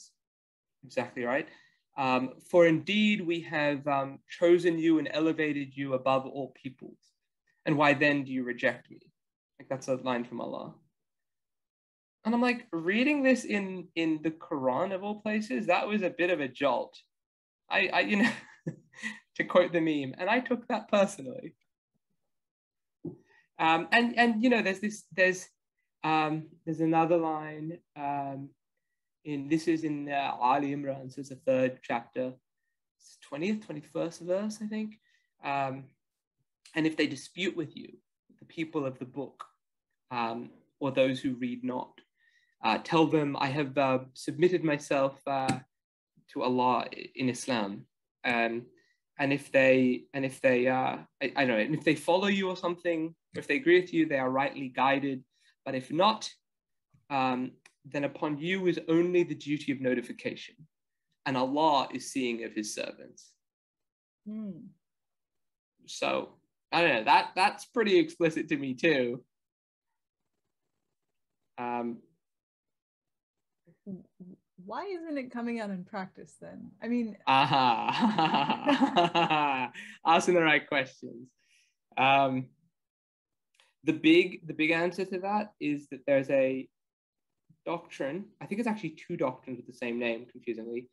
exactly 0.84 1.22
right. 1.22 1.48
Um, 1.96 2.34
For 2.50 2.66
indeed, 2.66 3.26
we 3.26 3.40
have 3.42 3.86
um, 3.86 4.18
chosen 4.28 4.78
you 4.78 4.98
and 4.98 5.08
elevated 5.10 5.76
you 5.76 5.94
above 5.94 6.26
all 6.26 6.52
peoples 6.62 6.98
and 7.69 7.77
why 7.77 7.93
then 7.93 8.24
do 8.24 8.32
you 8.32 8.45
reject 8.45 8.90
me? 8.90 8.99
Like 9.61 9.69
that's 9.69 9.89
a 9.89 9.97
line 9.97 10.24
from 10.24 10.40
Allah. 10.40 10.74
And 12.24 12.35
I'm 12.35 12.40
like, 12.40 12.66
reading 12.73 13.23
this 13.23 13.45
in 13.45 13.89
in 13.95 14.20
the 14.23 14.31
Quran 14.31 14.95
of 14.95 15.05
all 15.05 15.20
places, 15.20 15.66
that 15.66 15.86
was 15.86 16.01
a 16.01 16.09
bit 16.09 16.31
of 16.31 16.40
a 16.40 16.49
jolt. 16.49 16.97
I, 17.70 17.90
I 17.93 18.01
you 18.01 18.23
know, 18.23 18.31
to 19.36 19.45
quote 19.45 19.73
the 19.73 19.82
meme, 19.82 20.15
and 20.16 20.31
I 20.31 20.40
took 20.40 20.66
that 20.69 20.90
personally. 20.90 21.57
Um, 23.59 23.89
and 23.93 24.16
and 24.16 24.43
you 24.43 24.49
know, 24.49 24.62
there's 24.62 24.81
this 24.81 25.05
there's 25.15 25.47
um, 26.03 26.47
there's 26.65 26.81
another 26.81 27.19
line 27.19 27.78
um, 27.97 28.49
in 29.27 29.51
this 29.51 29.69
is 29.69 29.85
in 29.85 30.09
uh, 30.11 30.32
Ali 30.40 30.74
Imran, 30.74 31.12
so 31.12 31.20
it's 31.20 31.28
the 31.28 31.36
third 31.36 31.81
chapter, 31.82 32.32
twentieth, 33.28 33.66
twenty 33.66 33.82
first 33.82 34.23
verse, 34.23 34.59
I 34.62 34.69
think. 34.69 34.95
Um, 35.45 35.85
and 36.78 36.86
if 36.86 36.96
they 36.96 37.09
dispute 37.09 37.56
with 37.56 37.76
you, 37.76 37.88
the 38.38 38.44
people 38.44 38.86
of 38.86 39.00
the 39.00 39.05
book, 39.05 39.44
um, 40.12 40.50
or 40.78 40.92
those 40.92 41.18
who 41.18 41.34
read 41.34 41.64
not, 41.64 41.90
uh, 42.62 42.78
tell 42.84 43.05
them, 43.05 43.36
I 43.36 43.48
have 43.48 43.76
uh, 43.76 43.98
submitted 44.14 44.62
myself 44.62 45.20
uh, 45.26 45.59
to 46.32 46.42
Allah 46.44 46.86
in 47.16 47.28
Islam. 47.28 47.84
Um, 48.24 48.66
and 49.18 49.32
if 49.32 49.50
they, 49.50 50.05
and 50.14 50.24
if 50.24 50.40
they, 50.40 50.68
uh, 50.68 50.98
I, 51.20 51.32
I, 51.34 51.44
don't 51.44 51.48
know, 51.48 51.64
and 51.64 51.74
if 51.74 51.82
they 51.82 51.96
follow 51.96 52.28
you 52.28 52.48
or 52.48 52.56
something, 52.56 53.12
or 53.34 53.40
if 53.40 53.48
they 53.48 53.56
agree 53.56 53.80
with 53.80 53.92
you, 53.92 54.06
they 54.06 54.20
are 54.20 54.30
rightly 54.30 54.68
guided. 54.68 55.24
But 55.64 55.74
if 55.74 55.90
not, 55.90 56.30
um, 57.10 57.55
then 57.86 58.05
upon 58.05 58.38
you 58.38 58.68
is 58.68 58.78
only 58.88 59.24
the 59.24 59.34
duty 59.34 59.72
of 59.72 59.80
notification. 59.80 60.55
And 61.26 61.36
Allah 61.36 61.88
is 61.92 62.12
seeing 62.12 62.44
of 62.44 62.52
his 62.52 62.72
servants. 62.72 63.32
Mm. 64.28 64.66
So 65.86 66.38
I 66.70 66.82
don't 66.82 66.95
know. 66.95 67.05
That 67.05 67.31
that's 67.35 67.65
pretty 67.66 67.99
explicit 67.99 68.49
to 68.49 68.57
me 68.57 68.74
too. 68.74 69.24
Um, 71.57 71.99
why 74.65 74.85
isn't 74.85 75.16
it 75.16 75.31
coming 75.32 75.61
out 75.61 75.70
in 75.70 75.85
practice 75.85 76.35
then? 76.40 76.73
I 76.82 76.89
mean, 76.89 77.16
aha, 77.27 78.11
asking 80.07 80.35
the 80.35 80.43
right 80.43 80.69
questions. 80.69 81.31
Um, 81.97 82.49
the 83.85 83.95
big 83.95 84.47
the 84.47 84.53
big 84.53 84.70
answer 84.73 85.05
to 85.07 85.20
that 85.20 85.53
is 85.61 85.89
that 85.90 86.01
there's 86.07 86.28
a 86.31 86.69
doctrine. 87.65 88.27
I 88.40 88.47
think 88.47 88.59
it's 88.61 88.69
actually 88.69 88.97
two 89.09 89.16
doctrines 89.16 89.57
with 89.57 89.66
the 89.66 89.73
same 89.73 89.99
name, 89.99 90.27
confusingly, 90.31 90.90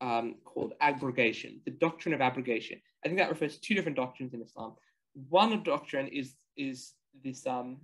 um, 0.00 0.34
called 0.44 0.74
abrogation. 0.80 1.62
The 1.64 1.70
doctrine 1.70 2.14
of 2.14 2.20
abrogation. 2.20 2.82
I 3.04 3.08
think 3.08 3.18
that 3.18 3.30
refers 3.30 3.54
to 3.54 3.60
two 3.60 3.74
different 3.74 3.96
doctrines 3.96 4.34
in 4.34 4.42
Islam 4.42 4.74
one 5.28 5.62
doctrine 5.62 6.08
is 6.08 6.34
is 6.56 6.92
this 7.24 7.46
um 7.46 7.78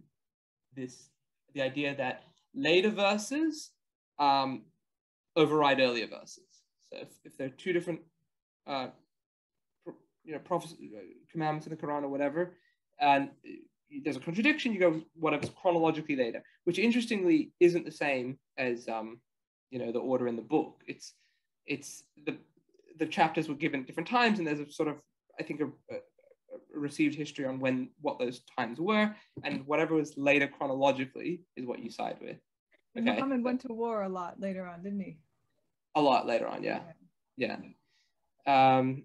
this 0.74 1.08
the 1.54 1.62
idea 1.62 1.94
that 1.96 2.24
later 2.54 2.90
verses 2.90 3.70
um, 4.18 4.62
override 5.36 5.80
earlier 5.80 6.06
verses. 6.06 6.44
So 6.90 6.98
if, 6.98 7.08
if 7.24 7.36
there 7.36 7.48
are 7.48 7.50
two 7.50 7.72
different 7.72 8.00
uh, 8.66 8.88
you 10.24 10.32
know 10.32 10.38
prophecy 10.38 10.92
commandments 11.30 11.66
in 11.66 11.70
the 11.70 11.76
Quran 11.76 12.04
or 12.04 12.08
whatever, 12.08 12.56
and 13.00 13.30
there's 14.04 14.16
a 14.16 14.20
contradiction, 14.20 14.72
you 14.72 14.80
go 14.80 15.00
whatever's 15.14 15.50
chronologically 15.50 16.16
later, 16.16 16.42
which 16.64 16.78
interestingly 16.78 17.52
isn't 17.60 17.84
the 17.84 17.92
same 17.92 18.38
as 18.56 18.88
um, 18.88 19.20
you 19.70 19.78
know 19.78 19.92
the 19.92 19.98
order 19.98 20.28
in 20.28 20.36
the 20.36 20.42
book. 20.42 20.82
It's 20.86 21.14
it's 21.66 22.04
the 22.26 22.36
the 22.98 23.06
chapters 23.06 23.48
were 23.48 23.54
given 23.54 23.80
at 23.80 23.86
different 23.86 24.08
times, 24.08 24.38
and 24.38 24.46
there's 24.46 24.60
a 24.60 24.70
sort 24.70 24.88
of 24.88 24.96
I 25.40 25.42
think 25.42 25.60
a, 25.60 25.66
a 25.94 25.98
received 26.74 27.14
history 27.14 27.44
on 27.44 27.60
when 27.60 27.90
what 28.00 28.18
those 28.18 28.42
times 28.58 28.80
were, 28.80 29.14
and 29.44 29.66
whatever 29.66 29.94
was 29.94 30.16
later 30.16 30.48
chronologically 30.48 31.42
is 31.56 31.66
what 31.66 31.80
you 31.80 31.90
side 31.90 32.18
with. 32.20 32.38
Okay. 32.98 33.04
Muhammad 33.06 33.42
went 33.42 33.60
to 33.62 33.72
war 33.72 34.02
a 34.02 34.08
lot 34.08 34.38
later 34.38 34.66
on, 34.66 34.82
didn't 34.82 35.00
he? 35.00 35.18
A 35.94 36.00
lot 36.00 36.26
later 36.26 36.46
on, 36.46 36.62
yeah, 36.62 36.80
yeah. 37.36 37.56
Um, 38.46 39.04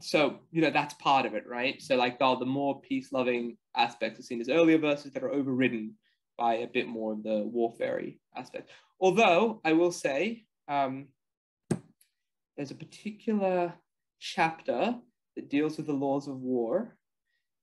so 0.00 0.40
you 0.50 0.62
know 0.62 0.70
that's 0.70 0.94
part 0.94 1.26
of 1.26 1.34
it, 1.34 1.46
right? 1.46 1.80
So 1.82 1.96
like 1.96 2.18
all 2.20 2.38
the 2.38 2.46
more 2.46 2.80
peace-loving 2.80 3.56
aspects 3.76 4.18
are 4.18 4.22
seen 4.22 4.40
as 4.40 4.48
earlier 4.48 4.78
verses 4.78 5.12
that 5.12 5.22
are 5.22 5.32
overridden 5.32 5.94
by 6.36 6.54
a 6.54 6.68
bit 6.68 6.86
more 6.86 7.12
of 7.12 7.22
the 7.24 7.42
warfare 7.44 8.00
aspect. 8.36 8.70
Although 9.00 9.60
I 9.64 9.72
will 9.72 9.92
say 9.92 10.44
um, 10.68 11.08
there's 12.56 12.70
a 12.70 12.76
particular 12.76 13.74
chapter 14.20 14.96
that 15.38 15.48
deals 15.48 15.76
with 15.76 15.86
the 15.86 15.92
laws 15.92 16.26
of 16.26 16.40
war 16.40 16.96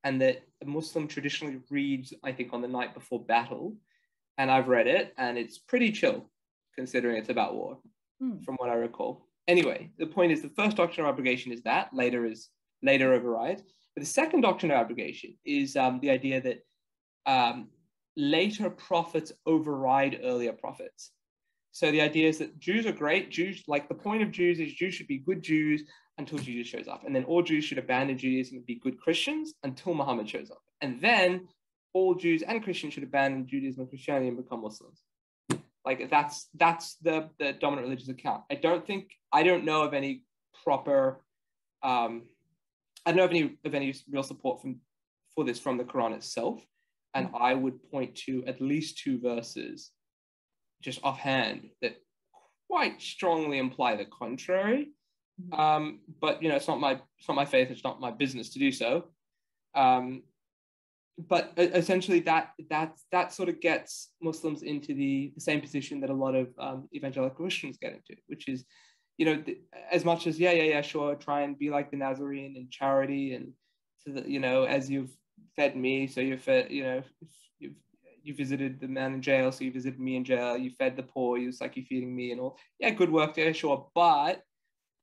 and 0.06 0.22
that 0.22 0.44
a 0.64 0.66
Muslim 0.66 1.08
traditionally 1.08 1.60
reads, 1.70 2.14
I 2.24 2.32
think, 2.32 2.54
on 2.54 2.62
the 2.62 2.70
night 2.70 2.94
before 2.94 3.24
battle. 3.24 3.76
And 4.38 4.50
I've 4.50 4.70
read 4.70 4.88
it 4.88 5.14
and 5.18 5.38
it's 5.38 5.58
pretty 5.58 5.92
chill 5.92 6.30
considering 6.76 7.18
it's 7.18 7.30
about 7.30 7.56
war. 7.56 7.80
Hmm. 8.20 8.40
from 8.46 8.56
what 8.56 8.70
I 8.70 8.76
recall. 8.76 9.28
Anyway, 9.48 9.92
the 9.98 10.08
point 10.08 10.32
is 10.32 10.42
the 10.42 10.50
first 10.56 10.78
doctrine 10.78 11.06
of 11.06 11.12
abrogation 11.12 11.52
is 11.52 11.62
that 11.64 11.94
later 11.94 12.26
is 12.26 12.50
later 12.82 13.14
overrides. 13.14 13.62
But 13.94 14.04
the 14.04 14.10
second 14.10 14.42
doctrine 14.42 14.72
of 14.72 14.78
abrogation 14.78 15.36
is 15.46 15.76
um, 15.76 16.00
the 16.00 16.12
idea 16.12 16.42
that 16.42 16.60
um, 17.26 17.68
later 18.16 18.70
prophets 18.70 19.34
override 19.46 20.22
earlier 20.24 20.54
prophets. 20.54 21.12
So 21.74 21.92
the 21.92 22.02
idea 22.02 22.30
is 22.30 22.38
that 22.38 22.58
Jews 22.58 22.86
are 22.86 22.94
great. 22.94 23.32
Jews, 23.32 23.64
like 23.68 23.90
the 23.90 23.96
point 23.96 24.24
of 24.24 24.32
Jews 24.32 24.62
is 24.62 24.74
Jews 24.74 24.94
should 24.94 25.08
be 25.08 25.18
good 25.18 25.44
Jews 25.44 25.84
until 26.18 26.38
Jesus 26.40 26.68
shows 26.68 26.88
up. 26.88 27.04
And 27.06 27.16
then 27.16 27.26
all 27.26 27.44
Jews 27.44 27.66
should 27.66 27.78
abandon 27.78 28.18
Judaism 28.18 28.58
and 28.58 28.66
be 28.66 28.76
good 28.76 29.00
Christians 29.00 29.54
until 29.64 29.94
Muhammad 29.94 30.30
shows 30.30 30.50
up. 30.50 30.62
And 30.82 31.02
then 31.02 31.48
all 31.94 32.16
Jews 32.16 32.42
and 32.42 32.64
Christians 32.64 32.94
should 32.94 33.04
abandon 33.04 33.48
Judaism 33.48 33.82
and 33.82 33.90
Christianity 33.90 34.28
and 34.28 34.38
become 34.38 34.62
Muslims. 34.62 35.02
Like 35.86 36.10
that's 36.10 36.50
that's 36.56 36.96
the 37.02 37.30
the 37.38 37.54
dominant 37.54 37.88
religious 37.88 38.10
account. 38.10 38.44
I 38.52 38.56
don't 38.56 38.86
think 38.86 39.12
I 39.32 39.44
don't 39.44 39.66
know 39.66 39.84
of 39.84 39.94
any 39.94 40.24
proper 40.64 41.22
um 41.84 42.24
I 43.06 43.12
don't 43.12 43.18
know 43.18 43.26
of 43.26 43.32
any 43.32 43.58
of 43.64 43.76
any 43.76 43.94
real 44.10 44.24
support 44.24 44.62
from 44.62 44.78
for 45.36 45.44
this 45.44 45.60
from 45.60 45.78
the 45.78 45.84
Quran 45.84 46.16
itself. 46.16 46.60
And 47.14 47.30
I 47.40 47.54
would 47.54 47.92
point 47.92 48.16
to 48.26 48.44
at 48.46 48.60
least 48.60 48.98
two 48.98 49.20
verses 49.20 49.92
just 50.82 51.00
offhand 51.04 51.70
that 51.82 51.96
quite 52.70 53.02
strongly 53.02 53.58
imply 53.58 53.96
the 53.96 54.06
contrary. 54.06 54.90
Mhm. 55.41 55.60
Um, 55.60 55.99
but 56.22 56.41
you 56.41 56.49
know, 56.49 56.56
it's 56.56 56.68
not 56.68 56.80
my 56.80 56.94
it's 57.18 57.28
not 57.28 57.36
my 57.36 57.45
faith. 57.45 57.70
It's 57.72 57.84
not 57.84 57.99
my 57.99 58.12
business 58.12 58.49
to 58.52 58.60
do 58.60 58.72
so. 58.72 59.06
Um, 59.76 60.24
but 61.18 61.53
essentially, 61.57 62.20
that 62.22 62.52
that 62.70 62.98
that 63.12 63.32
sort 63.34 63.48
of 63.48 63.62
gets 63.62 64.12
Muslims 64.22 64.64
into 64.64 64.94
the, 64.94 65.32
the 65.36 65.41
same 65.41 65.62
position 65.62 66.02
that 66.02 66.10
a 66.10 66.14
lot 66.14 66.36
of 66.36 66.49
um, 66.60 66.90
evangelical 66.94 67.38
Christians 67.38 67.78
get 67.82 67.94
into, 67.94 68.22
which 68.28 68.49
is, 68.49 68.66
you 69.18 69.26
know, 69.26 69.41
th- 69.41 69.60
as 69.91 70.03
much 70.03 70.28
as 70.28 70.38
yeah, 70.38 70.52
yeah, 70.52 70.64
yeah, 70.64 70.82
sure, 70.82 71.16
try 71.16 71.41
and 71.41 71.57
be 71.57 71.70
like 71.70 71.90
the 71.90 71.95
Nazarene 71.98 72.57
in 72.57 72.70
charity, 72.70 73.34
and 73.34 73.53
so 73.99 74.12
that 74.12 74.28
you 74.28 74.40
know, 74.41 74.64
as 74.66 74.90
you've 74.90 75.16
fed 75.56 75.78
me, 75.78 76.07
so 76.07 76.20
you've 76.20 76.41
fed, 76.41 76.70
you 76.70 76.84
know, 76.84 77.03
you've 77.60 77.76
you 78.22 78.34
visited 78.34 78.82
the 78.82 78.88
man 78.88 79.14
in 79.14 79.22
jail, 79.22 79.52
so 79.53 79.64
you 79.64 79.72
visited 79.72 79.99
me 79.99 80.18
in 80.18 80.26
jail. 80.26 80.57
You 80.57 80.72
fed 80.72 80.98
the 80.98 81.03
poor, 81.03 81.38
you 81.38 81.45
was 81.48 81.62
like 81.62 81.78
you 81.78 81.84
feeding 81.86 82.14
me 82.14 82.32
and 82.32 82.41
all. 82.41 82.57
Yeah, 82.80 82.90
good 82.90 83.10
work 83.12 83.36
there, 83.36 83.53
sure. 83.53 83.88
But 83.95 84.41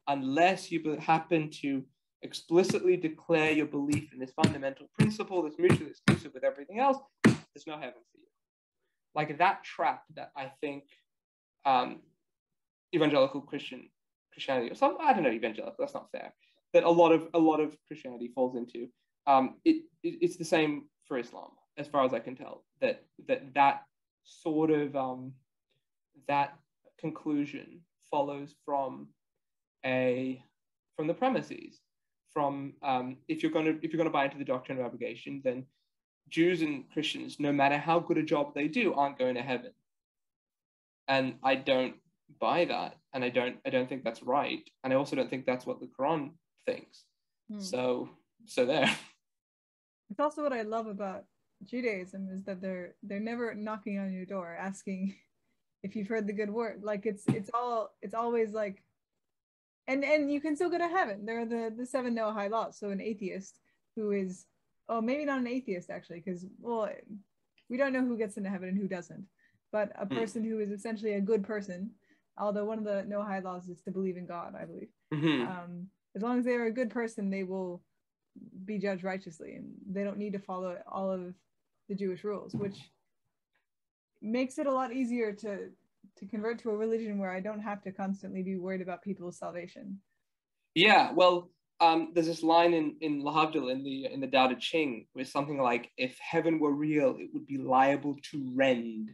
unless 0.08 0.70
you 0.70 0.96
happen 1.00 1.50
to 1.62 1.82
explicitly 2.22 2.96
declare 2.96 3.50
your 3.50 3.66
belief 3.66 4.12
in 4.12 4.18
this 4.18 4.32
fundamental 4.32 4.86
principle 4.98 5.42
that's 5.42 5.58
mutually 5.58 5.90
exclusive 5.90 6.32
with 6.34 6.44
everything 6.44 6.78
else, 6.78 6.98
there's 7.24 7.66
no 7.66 7.74
heaven 7.74 8.00
for 8.12 8.18
you. 8.18 8.26
Like 9.14 9.38
that 9.38 9.64
trap 9.64 10.04
that 10.14 10.30
I 10.36 10.52
think 10.60 10.84
um, 11.64 12.00
evangelical 12.94 13.40
Christian 13.40 13.88
Christianity 14.32 14.70
or 14.70 14.74
some 14.74 14.96
I 15.00 15.12
don't 15.12 15.24
know 15.24 15.30
evangelical 15.30 15.76
that's 15.78 15.94
not 15.94 16.10
fair 16.10 16.32
that 16.72 16.84
a 16.84 16.90
lot 16.90 17.12
of 17.12 17.28
a 17.34 17.38
lot 17.38 17.60
of 17.60 17.76
Christianity 17.86 18.30
falls 18.34 18.56
into. 18.56 18.88
Um, 19.26 19.56
it, 19.64 19.84
it 20.02 20.18
it's 20.20 20.36
the 20.36 20.44
same 20.44 20.86
for 21.06 21.18
Islam 21.18 21.50
as 21.78 21.88
far 21.88 22.04
as 22.04 22.12
I 22.12 22.18
can 22.18 22.34
tell 22.34 22.64
that 22.80 23.04
that 23.28 23.54
that 23.54 23.82
sort 24.24 24.70
of 24.70 24.96
um, 24.96 25.32
that 26.28 26.54
conclusion 26.98 27.80
follows 28.10 28.54
from 28.64 29.08
a 29.84 30.42
from 30.96 31.06
the 31.06 31.14
premises 31.14 31.80
from 32.32 32.74
um, 32.82 33.16
if 33.28 33.42
you're 33.42 33.52
going 33.52 33.66
to 33.66 33.78
if 33.82 33.92
you're 33.92 33.98
going 33.98 34.08
to 34.08 34.10
buy 34.10 34.24
into 34.24 34.38
the 34.38 34.44
doctrine 34.44 34.78
of 34.78 34.84
abrogation 34.84 35.40
then 35.44 35.64
Jews 36.28 36.62
and 36.62 36.84
Christians 36.92 37.38
no 37.38 37.52
matter 37.52 37.78
how 37.78 37.98
good 38.00 38.18
a 38.18 38.22
job 38.22 38.54
they 38.54 38.68
do 38.68 38.94
aren't 38.94 39.18
going 39.18 39.34
to 39.34 39.42
heaven 39.42 39.72
and 41.08 41.34
I 41.42 41.56
don't 41.56 41.94
buy 42.40 42.64
that 42.66 42.96
and 43.12 43.24
I 43.24 43.28
don't 43.28 43.56
I 43.66 43.70
don't 43.70 43.88
think 43.88 44.04
that's 44.04 44.22
right 44.22 44.62
and 44.82 44.92
I 44.92 44.96
also 44.96 45.16
don't 45.16 45.28
think 45.28 45.46
that's 45.46 45.66
what 45.66 45.80
the 45.80 45.88
Quran 45.98 46.30
thinks 46.66 47.04
Hmm. 47.50 47.60
so 47.60 48.08
so 48.46 48.64
there 48.64 48.88
It's 50.12 50.20
also 50.20 50.42
what 50.42 50.52
I 50.52 50.60
love 50.60 50.88
about 50.88 51.24
Judaism 51.64 52.28
is 52.30 52.44
that 52.44 52.60
they're 52.60 52.96
they're 53.02 53.18
never 53.18 53.54
knocking 53.54 53.98
on 53.98 54.12
your 54.12 54.26
door 54.26 54.54
asking 54.60 55.14
if 55.82 55.96
you've 55.96 56.08
heard 56.08 56.26
the 56.26 56.34
good 56.34 56.50
word. 56.50 56.82
Like 56.84 57.06
it's 57.06 57.24
it's 57.28 57.50
all 57.54 57.94
it's 58.02 58.12
always 58.12 58.52
like 58.52 58.82
and 59.88 60.04
and 60.04 60.30
you 60.32 60.40
can 60.40 60.56
still 60.56 60.70
go 60.70 60.78
to 60.78 60.88
heaven. 60.88 61.24
There 61.26 61.40
are 61.40 61.46
the 61.46 61.72
the 61.76 61.86
seven 61.86 62.14
Noahide 62.14 62.50
laws. 62.50 62.78
So 62.78 62.90
an 62.90 63.00
atheist 63.00 63.58
who 63.96 64.12
is 64.12 64.46
oh 64.88 65.00
maybe 65.00 65.24
not 65.24 65.40
an 65.40 65.46
atheist 65.46 65.90
actually 65.90 66.20
because 66.20 66.46
well 66.60 66.88
we 67.68 67.76
don't 67.76 67.92
know 67.92 68.04
who 68.04 68.18
gets 68.18 68.36
into 68.36 68.50
heaven 68.50 68.68
and 68.68 68.78
who 68.78 68.88
doesn't. 68.88 69.24
But 69.70 69.92
a 69.96 70.06
Hmm. 70.06 70.14
person 70.14 70.44
who 70.44 70.60
is 70.60 70.70
essentially 70.70 71.14
a 71.14 71.20
good 71.20 71.42
person, 71.42 71.90
although 72.38 72.64
one 72.64 72.78
of 72.78 72.84
the 72.84 73.04
Noahide 73.08 73.44
laws 73.44 73.68
is 73.68 73.80
to 73.82 73.90
believe 73.90 74.16
in 74.16 74.26
God, 74.26 74.54
I 74.54 74.64
believe 74.64 74.88
Mhm. 75.12 75.46
um, 75.48 75.90
as 76.14 76.22
long 76.22 76.38
as 76.38 76.44
they 76.44 76.54
are 76.54 76.66
a 76.66 76.70
good 76.72 76.90
person, 76.90 77.30
they 77.30 77.42
will 77.44 77.82
be 78.64 78.78
judged 78.78 79.04
righteously, 79.04 79.54
and 79.56 79.74
they 79.86 80.04
don't 80.04 80.18
need 80.18 80.32
to 80.34 80.38
follow 80.38 80.82
all 80.86 81.10
of 81.10 81.34
the 81.88 81.94
Jewish 81.94 82.24
rules, 82.24 82.54
which 82.54 82.90
makes 84.20 84.58
it 84.58 84.66
a 84.66 84.72
lot 84.72 84.92
easier 84.92 85.32
to 85.32 85.70
to 86.18 86.26
convert 86.26 86.58
to 86.60 86.70
a 86.70 86.76
religion 86.76 87.18
where 87.18 87.30
I 87.30 87.40
don't 87.40 87.60
have 87.60 87.82
to 87.82 87.92
constantly 87.92 88.42
be 88.42 88.56
worried 88.56 88.82
about 88.82 89.02
people's 89.02 89.38
salvation. 89.38 90.00
Yeah, 90.74 91.12
well, 91.12 91.50
um, 91.80 92.12
there's 92.14 92.26
this 92.26 92.42
line 92.42 92.74
in 92.74 92.96
in 93.00 93.22
Lahavdil 93.22 93.70
in 93.70 93.82
the 93.82 94.06
in 94.06 94.20
the 94.20 94.28
Tao 94.28 94.48
Te 94.48 94.56
Ching 94.56 95.06
where 95.12 95.24
something 95.24 95.60
like, 95.60 95.90
"If 95.96 96.18
heaven 96.18 96.60
were 96.60 96.72
real, 96.72 97.16
it 97.18 97.30
would 97.32 97.46
be 97.46 97.58
liable 97.58 98.16
to 98.30 98.52
rend." 98.54 99.10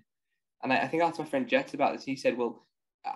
And 0.63 0.73
I, 0.73 0.79
I 0.79 0.89
think 0.89 1.03
I 1.03 1.07
asked 1.07 1.19
my 1.19 1.25
friend 1.25 1.49
Jets 1.49 1.75
about 1.75 1.95
this. 1.95 2.05
He 2.05 2.17
said, 2.17 2.37
"Well, 2.37 2.67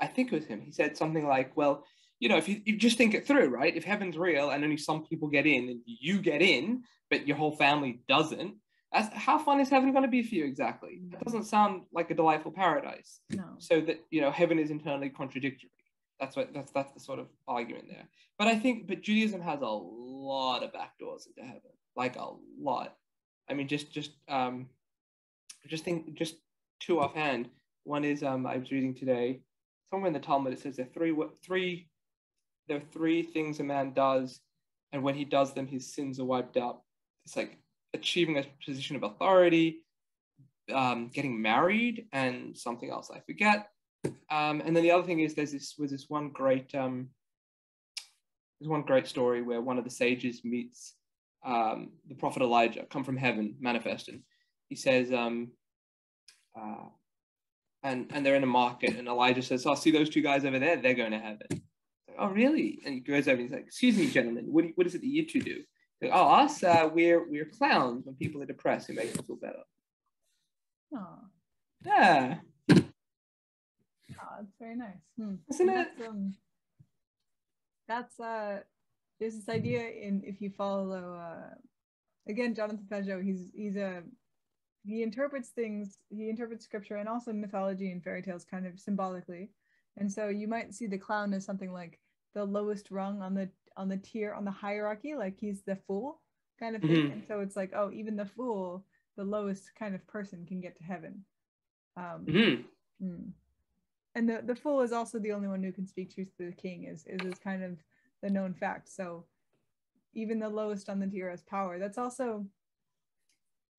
I 0.01 0.07
think 0.07 0.33
it 0.33 0.37
was 0.37 0.47
him. 0.47 0.61
He 0.61 0.73
said 0.73 0.97
something 0.97 1.27
like, 1.27 1.57
well, 1.57 1.85
you 2.21 2.29
know, 2.29 2.37
if 2.37 2.49
you, 2.49 2.61
you 2.65 2.77
just 2.77 2.97
think 2.97 3.15
it 3.15 3.27
through, 3.27 3.49
right? 3.49 3.77
If 3.77 3.85
heaven's 3.85 4.17
real 4.17 4.51
and 4.51 4.63
only 4.63 4.77
some 4.77 5.05
people 5.05 5.29
get 5.29 5.47
in, 5.47 5.69
and 5.69 5.81
you 5.87 6.21
get 6.21 6.41
in, 6.41 6.83
but 7.11 7.27
your 7.27 7.37
whole 7.37 7.57
family 7.57 8.03
doesn't, 8.09 8.55
that's, 8.93 9.15
how 9.15 9.39
fun 9.39 9.61
is 9.61 9.69
heaven 9.69 9.93
going 9.93 10.05
to 10.05 10.11
be 10.11 10.23
for 10.23 10.35
you 10.35 10.45
exactly? 10.45 11.01
That 11.11 11.25
doesn't 11.25 11.45
sound 11.45 11.83
like 11.93 12.11
a 12.11 12.15
delightful 12.15 12.53
paradise." 12.53 13.21
No. 13.31 13.45
so 13.59 13.81
that 13.83 14.05
you 14.11 14.21
know 14.21 14.31
heaven 14.31 14.59
is 14.59 14.71
internally 14.71 15.09
contradictory 15.09 15.71
that's 16.23 16.37
what 16.37 16.55
that's 16.55 16.71
that's 16.71 16.93
the 16.93 17.01
sort 17.01 17.19
of 17.19 17.27
argument 17.49 17.85
there 17.89 18.09
but 18.39 18.47
i 18.47 18.57
think 18.57 18.87
but 18.87 19.03
judaism 19.03 19.41
has 19.41 19.61
a 19.61 19.67
lot 19.67 20.63
of 20.63 20.71
backdoors 20.73 21.27
into 21.27 21.43
heaven 21.43 21.73
like 21.97 22.17
a 22.17 22.29
lot 22.61 22.97
i 23.51 23.55
mean 23.55 23.67
just 23.67 23.91
just 23.91 24.13
um 24.29 24.69
just 25.67 25.85
think 25.85 26.15
just 26.15 26.37
two 26.79 27.01
offhand 27.01 27.49
one 27.83 28.05
is 28.05 28.23
um 28.23 28.47
i 28.47 28.57
was 28.57 28.71
reading 28.71 28.95
today 28.95 29.41
somewhere 29.91 30.07
in 30.07 30.13
the 30.13 30.21
talmud 30.21 30.53
it 30.53 30.61
says 30.61 30.77
there 30.77 30.87
are 30.87 30.95
three 30.95 31.13
three 31.45 31.89
there 32.69 32.77
are 32.77 32.93
three 32.93 33.25
things 33.25 33.59
a 33.59 33.65
man 33.65 33.93
does 33.93 34.41
and 34.93 35.03
when 35.03 35.17
he 35.17 35.25
does 35.25 35.53
them 35.53 35.67
his 35.67 35.93
sins 35.93 36.21
are 36.21 36.25
wiped 36.25 36.57
out 36.57 36.83
it's 37.25 37.37
like 37.37 37.59
achieving 37.95 38.39
a 38.39 38.45
position 38.65 38.97
of 38.97 39.03
authority 39.03 39.85
um, 40.73 41.11
getting 41.13 41.41
married 41.41 42.07
and 42.13 42.57
something 42.57 42.91
else 42.91 43.11
I 43.11 43.21
forget. 43.21 43.69
Um, 44.31 44.63
and 44.65 44.75
then 44.75 44.83
the 44.83 44.91
other 44.91 45.05
thing 45.05 45.21
is 45.21 45.35
there's 45.35 45.53
this 45.53 45.75
was 45.79 45.91
this 45.91 46.07
one 46.09 46.31
great 46.31 46.75
um, 46.75 47.09
there's 48.59 48.69
one 48.69 48.83
great 48.83 49.07
story 49.07 49.43
where 49.43 49.61
one 49.61 49.79
of 49.79 49.85
the 49.85 49.91
sages 49.91 50.45
meets 50.45 50.95
um, 51.45 51.91
the 52.09 52.15
prophet 52.15 52.43
Elijah, 52.43 52.85
come 52.91 53.05
from 53.05 53.17
heaven, 53.17 53.57
manifesting. 53.61 54.23
He 54.69 54.77
says, 54.77 55.13
um, 55.13 55.51
uh, 56.59 56.87
and 57.83 58.11
and 58.13 58.25
they're 58.25 58.37
in 58.37 58.45
a 58.45 58.47
market, 58.47 58.97
and 58.97 59.09
Elijah 59.09 59.43
says, 59.43 59.67
"Oh, 59.67 59.75
see 59.75 59.91
those 59.91 60.11
two 60.11 60.23
guys 60.23 60.45
over 60.45 60.59
there? 60.59 60.77
They're 60.77 60.95
going 60.95 61.11
to 61.11 61.19
heaven." 61.19 61.47
Like, 61.51 62.17
oh, 62.19 62.29
really? 62.29 62.81
And 62.85 62.95
he 62.95 63.01
goes 63.01 63.27
over 63.27 63.41
and 63.41 63.43
he's 63.43 63.51
like, 63.51 63.67
"Excuse 63.67 63.97
me, 63.97 64.09
gentlemen, 64.09 64.47
what, 64.47 64.67
what 64.77 64.87
is 64.87 64.95
it 64.95 65.01
that 65.01 65.07
you 65.07 65.27
two 65.27 65.41
do?" 65.41 65.63
Oh, 66.11 66.29
us, 66.29 66.63
uh, 66.65 66.89
we're 66.93 67.29
we're 67.29 67.45
clowns 67.45 68.07
when 68.07 68.15
people 68.17 68.43
are 68.43 68.47
depressed. 68.47 68.89
We 68.89 68.95
make 68.97 69.13
them 69.13 69.25
feel 69.25 69.37
better. 69.37 69.63
Oh, 70.95 71.19
Yeah. 71.85 72.39
Oh, 72.71 74.35
that's 74.39 74.55
very 74.59 74.77
nice. 74.77 74.97
Hmm. 75.19 75.35
Isn't 75.51 75.69
And 75.69 75.79
it? 75.81 75.89
That's, 75.99 76.09
um, 76.09 76.35
that's 77.89 78.21
uh, 78.21 78.61
there's 79.21 79.35
this 79.37 79.49
idea 79.49 79.81
in 79.81 80.23
if 80.25 80.41
you 80.41 80.51
follow 80.51 81.15
uh, 81.15 81.55
again 82.29 82.55
Jonathan 82.55 82.87
Pageau. 82.91 83.23
He's 83.23 83.51
he's 83.55 83.77
a 83.77 84.03
he 84.85 85.03
interprets 85.03 85.51
things. 85.51 85.99
He 86.09 86.29
interprets 86.29 86.65
scripture 86.65 86.97
and 86.97 87.09
also 87.09 87.33
mythology 87.33 87.93
and 87.93 88.03
fairy 88.03 88.23
tales 88.23 88.45
kind 88.45 88.67
of 88.67 88.81
symbolically. 88.81 89.51
And 89.97 90.11
so 90.11 90.29
you 90.29 90.49
might 90.49 90.75
see 90.75 90.87
the 90.87 90.99
clown 90.99 91.35
as 91.35 91.45
something 91.45 91.73
like 91.73 92.01
the 92.35 92.45
lowest 92.45 92.91
rung 92.91 93.23
on 93.23 93.35
the 93.35 93.49
on 93.77 93.89
the 93.89 93.97
tier 93.97 94.33
on 94.35 94.45
the 94.45 94.51
hierarchy, 94.51 95.15
like 95.15 95.39
he's 95.39 95.63
the 95.63 95.77
fool 95.77 96.21
kind 96.59 96.77
of 96.77 96.83
thing. 96.83 97.09
Mhm. 97.09 97.13
And 97.13 97.25
so 97.27 97.41
it's 97.41 97.57
like, 97.57 97.73
oh, 97.75 97.91
even 97.93 98.17
the 98.17 98.27
fool, 98.27 98.85
the 99.17 99.25
lowest 99.25 99.75
kind 99.75 99.95
of 99.95 100.07
person, 100.07 100.47
can 100.47 100.61
get 100.61 100.77
to 100.77 100.85
heaven. 100.85 101.25
Um, 101.97 102.25
Mhm. 102.27 102.65
Mm. 103.03 103.33
And 104.15 104.29
the, 104.29 104.43
the 104.45 104.55
fool 104.55 104.81
is 104.83 104.93
also 104.93 105.19
the 105.19 105.33
only 105.33 105.49
one 105.49 105.63
who 105.63 105.73
can 105.73 105.87
speak 105.87 106.15
truth 106.15 106.37
to 106.37 106.47
the 106.47 106.53
king 106.53 106.85
is, 106.85 107.07
is 107.07 107.21
is 107.23 107.39
kind 107.39 107.63
of 107.63 107.79
the 108.21 108.31
known 108.31 108.55
fact. 108.55 108.89
So 108.89 109.27
even 110.15 110.39
the 110.39 110.49
lowest 110.49 110.89
on 110.89 111.01
the 111.01 111.07
tier 111.07 111.31
has 111.31 111.43
power. 111.43 111.79
That's 111.79 111.99
also 111.99 112.47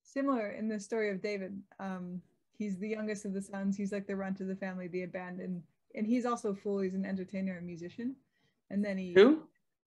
similar 0.02 0.50
in 0.50 0.68
the 0.68 0.78
story 0.80 1.10
of 1.10 1.22
David. 1.22 1.62
Um, 1.78 2.20
he's 2.52 2.78
the 2.78 2.88
youngest 2.88 3.24
of 3.24 3.32
the 3.32 3.42
sons. 3.42 3.76
He's 3.76 3.92
like 3.92 4.06
the 4.06 4.16
runt 4.16 4.40
of 4.40 4.48
the 4.48 4.56
family, 4.56 4.88
the 4.88 5.04
abandoned 5.04 5.62
and 5.94 6.06
he's 6.06 6.26
also 6.26 6.54
fool. 6.54 6.80
He's 6.80 6.94
an 6.94 7.06
entertainer 7.06 7.56
and 7.56 7.66
musician. 7.66 8.16
And 8.70 8.84
then 8.84 8.98
he 8.98 9.12
Who? 9.14 9.42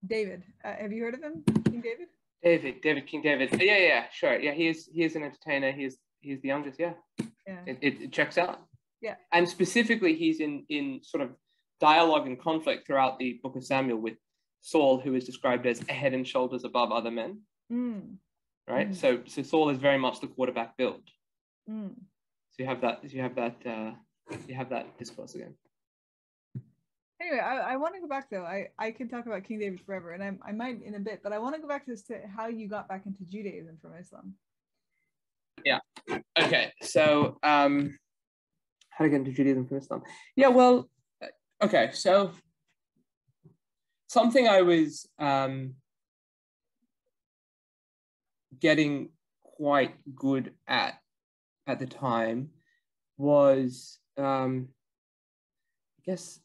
David. 0.08 0.44
Uh, 0.64 0.74
have 0.74 0.92
you 0.92 1.04
heard 1.04 1.14
of 1.16 1.22
him, 1.22 1.44
King 1.66 1.82
David? 1.82 2.08
David, 2.44 2.82
David 2.82 3.08
King 3.08 3.22
David. 3.22 3.50
Yeah, 3.62 3.78
yeah, 3.78 4.04
sure. 4.12 4.40
Yeah, 4.40 4.54
he 4.54 4.68
is 4.68 4.90
he 4.94 5.04
is 5.04 5.16
an 5.16 5.24
entertainer. 5.24 5.72
He 5.72 5.86
is 5.86 5.98
he's 6.22 6.42
the 6.42 6.48
youngest, 6.50 6.80
yeah. 6.80 6.94
Yeah. 7.48 7.60
It, 7.66 7.78
it, 7.82 8.02
it 8.02 8.12
checks 8.12 8.38
out. 8.38 8.60
Yeah. 9.02 9.16
And 9.32 9.48
specifically 9.48 10.16
he's 10.16 10.40
in 10.40 10.66
in 10.70 11.00
sort 11.04 11.24
of 11.24 11.32
dialogue 11.80 12.28
and 12.28 12.40
conflict 12.40 12.86
throughout 12.88 13.20
the 13.20 13.40
book 13.44 13.56
of 13.56 13.64
Samuel 13.64 14.00
with 14.00 14.16
Saul, 14.62 15.00
who 15.00 15.14
is 15.16 15.26
described 15.26 15.66
as 15.66 15.82
a 15.88 15.94
head 15.94 16.14
and 16.14 16.28
shoulders 16.28 16.64
above 16.64 16.92
other 16.92 17.12
men. 17.12 17.42
Mm, 17.72 18.18
Right. 18.68 18.90
Mm. 18.92 18.96
So 18.96 19.20
so 19.28 19.42
Saul 19.44 19.70
is 19.70 19.78
very 19.78 19.98
much 19.98 20.20
the 20.20 20.28
quarterback 20.28 20.78
build. 20.78 21.04
mm. 21.70 21.94
So 22.52 22.56
you 22.64 22.66
have 22.66 22.82
that 22.82 22.98
you 23.14 23.22
have 23.22 23.36
that 23.36 23.56
uh 23.66 23.92
you 24.48 24.56
have 24.56 24.70
that 24.70 24.98
discourse 24.98 25.36
again. 25.36 25.54
Anyway, 27.28 27.44
I, 27.44 27.74
I 27.74 27.76
want 27.76 27.96
to 27.96 28.02
go 28.02 28.08
back 28.08 28.30
though. 28.30 28.44
I, 28.44 28.68
I 28.80 28.92
could 28.92 29.10
talk 29.10 29.26
about 29.26 29.44
King 29.44 29.60
David 29.60 29.82
forever, 29.86 30.12
and 30.12 30.24
I, 30.24 30.32
I 30.48 30.52
might 30.54 30.82
in 30.82 30.96
a 30.96 31.00
bit, 31.00 31.22
but 31.24 31.34
I 31.34 31.40
want 31.40 31.56
to 31.56 31.62
go 31.62 31.68
back 31.68 31.86
to 31.86 31.96
to 31.96 32.22
how 32.36 32.48
you 32.48 32.70
got 32.70 32.88
back 32.88 33.06
into 33.06 33.24
Judaism 33.26 33.78
from 33.82 33.94
Islam. 34.00 34.34
Yeah. 35.66 35.80
Okay, 36.40 36.72
so 36.82 37.38
um, 37.44 37.98
how 38.90 39.04
to 39.04 39.10
get 39.10 39.18
into 39.18 39.32
Judaism 39.32 39.68
from 39.68 39.78
Islam? 39.78 40.04
Yeah, 40.36 40.50
well, 40.50 40.90
uh, 41.22 41.66
okay, 41.66 41.90
so 41.94 42.32
something 44.08 44.48
I 44.48 44.62
was 44.62 45.06
um, 45.20 45.74
getting 48.60 49.10
quite 49.44 49.96
good 50.16 50.54
at 50.68 51.00
at 51.66 51.80
the 51.80 51.88
time 51.88 52.52
was, 53.18 54.00
um, 54.18 54.70
I 56.00 56.12
guess, 56.12 56.40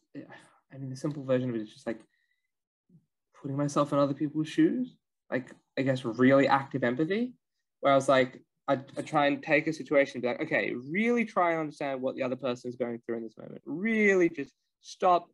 I 0.73 0.77
mean, 0.77 0.89
the 0.89 0.95
simple 0.95 1.23
version 1.23 1.49
of 1.49 1.55
it 1.55 1.61
is 1.61 1.73
just 1.73 1.85
like 1.85 1.99
putting 3.39 3.57
myself 3.57 3.93
in 3.93 3.99
other 3.99 4.13
people's 4.13 4.47
shoes, 4.47 4.95
like 5.31 5.51
I 5.77 5.81
guess 5.81 6.05
really 6.05 6.47
active 6.47 6.83
empathy, 6.83 7.33
where 7.81 7.93
I 7.93 7.95
was 7.95 8.09
like, 8.09 8.41
I, 8.67 8.79
I 8.97 9.01
try 9.01 9.27
and 9.27 9.43
take 9.43 9.67
a 9.67 9.73
situation 9.73 10.17
and 10.17 10.21
be 10.21 10.27
like, 10.29 10.41
okay, 10.41 10.73
really 10.89 11.25
try 11.25 11.51
and 11.51 11.59
understand 11.59 12.01
what 12.01 12.15
the 12.15 12.23
other 12.23 12.37
person 12.37 12.69
is 12.69 12.77
going 12.77 13.01
through 13.05 13.17
in 13.17 13.23
this 13.23 13.37
moment. 13.37 13.61
Really 13.65 14.29
just 14.29 14.53
stop, 14.81 15.27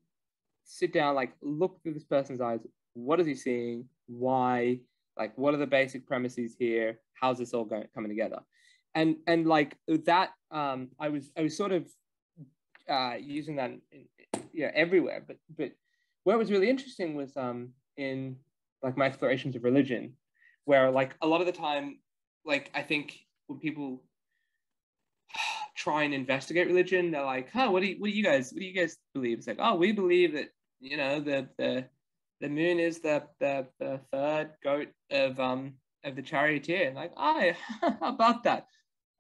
sit 0.64 0.92
down, 0.92 1.16
like 1.16 1.34
look 1.42 1.82
through 1.82 1.94
this 1.94 2.06
person's 2.06 2.42
eyes. 2.42 2.60
What 2.94 3.20
is 3.20 3.28
he 3.28 3.36
seeing? 3.36 3.86
Why? 4.08 4.80
Like, 5.18 5.38
what 5.38 5.54
are 5.54 5.58
the 5.58 5.68
basic 5.68 6.08
premises 6.08 6.56
here? 6.58 7.00
How's 7.14 7.38
this 7.38 7.54
all 7.54 7.66
going 7.66 7.86
coming 7.94 8.10
together? 8.10 8.40
And 8.96 9.18
and 9.28 9.46
like 9.46 9.78
that, 9.88 10.32
um, 10.50 10.90
I 11.00 11.10
was 11.10 11.32
I 11.38 11.44
was 11.44 11.56
sort 11.56 11.72
of 11.72 11.88
uh, 12.90 13.16
using 13.20 13.58
that 13.58 13.70
in, 13.70 14.06
you 14.60 14.66
know 14.66 14.72
everywhere, 14.76 15.24
but 15.26 15.38
but 15.58 15.72
it 16.26 16.38
was 16.38 16.52
really 16.52 16.70
interesting 16.70 17.16
was 17.16 17.36
um, 17.38 17.70
in 17.96 18.36
like 18.84 18.98
my 18.98 19.06
explorations 19.06 19.56
of 19.56 19.64
religion, 19.64 20.14
where 20.66 20.92
like 20.92 21.16
a 21.22 21.28
lot 21.28 21.40
of 21.40 21.48
the 21.48 21.54
time 21.54 22.00
like 22.46 22.70
I 22.76 22.82
think 22.82 23.18
when 23.48 23.60
people 23.60 24.04
try 25.78 26.04
and 26.04 26.14
investigate 26.14 26.68
religion, 26.68 27.12
they're 27.12 27.24
like, 27.24 27.50
"Huh, 27.52 27.70
what 27.72 27.82
do 27.82 27.88
you, 27.88 27.96
what 28.00 28.10
do 28.10 28.18
you 28.18 28.24
guys 28.24 28.52
what 28.52 28.60
do 28.60 28.66
you 28.66 28.74
guys 28.74 28.98
believe?" 29.14 29.38
It's 29.38 29.48
like, 29.48 29.60
"Oh, 29.60 29.76
we 29.76 29.94
believe 29.94 30.34
that 30.34 30.50
you 30.82 30.98
know 30.98 31.22
the 31.22 31.48
the 31.58 31.86
the 32.42 32.50
moon 32.50 32.80
is 32.80 33.00
the 33.00 33.24
the, 33.40 33.66
the 33.80 34.02
third 34.12 34.52
goat 34.62 34.90
of 35.10 35.40
um 35.40 35.76
of 36.04 36.18
the 36.18 36.22
charioteer." 36.22 36.88
And 36.88 36.98
like, 36.98 37.14
"Oh, 37.16 37.52
how 37.82 37.98
about 38.02 38.44
that?" 38.44 38.68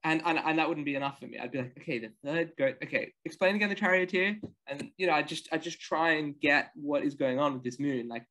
And, 0.06 0.22
and 0.26 0.40
and 0.40 0.60
that 0.60 0.70
wouldn't 0.70 0.86
be 0.86 0.96
enough 0.96 1.20
for 1.20 1.28
me. 1.28 1.38
I'd 1.38 1.52
be 1.52 1.58
like, 1.58 1.78
"Okay, 1.78 2.00
the 2.00 2.12
third 2.24 2.54
goat. 2.58 2.78
Okay, 2.82 3.12
explain 3.26 3.56
again 3.56 3.68
the 3.68 3.76
charioteer." 3.76 4.40
And 4.66 4.92
you 4.98 5.08
know, 5.08 5.14
I 5.14 5.24
just 5.24 5.50
I 5.52 5.58
just 5.58 5.82
try 5.82 6.12
and 6.12 6.40
get 6.40 6.72
what 6.76 7.04
is 7.04 7.16
going 7.16 7.38
on 7.38 7.54
with 7.54 7.64
this 7.64 7.82
moon, 7.82 8.08
like 8.08 8.26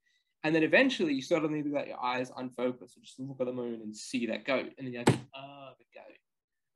and 0.44 0.54
then 0.54 0.62
eventually 0.62 1.14
you 1.14 1.22
suddenly 1.22 1.62
let 1.62 1.88
your 1.88 2.02
eyes 2.02 2.30
unfocus 2.30 2.94
and 2.94 3.04
just 3.04 3.18
look 3.18 3.40
at 3.40 3.46
the 3.46 3.52
moon 3.52 3.80
and 3.82 3.96
see 3.96 4.26
that 4.26 4.44
goat. 4.44 4.70
And 4.78 4.86
then 4.86 4.92
you're 4.92 5.04
like, 5.04 5.18
oh, 5.36 5.70
the 5.78 5.84
goat. 5.98 6.16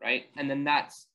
Right. 0.02 0.24
And 0.36 0.50
then 0.50 0.64
that's 0.64 1.06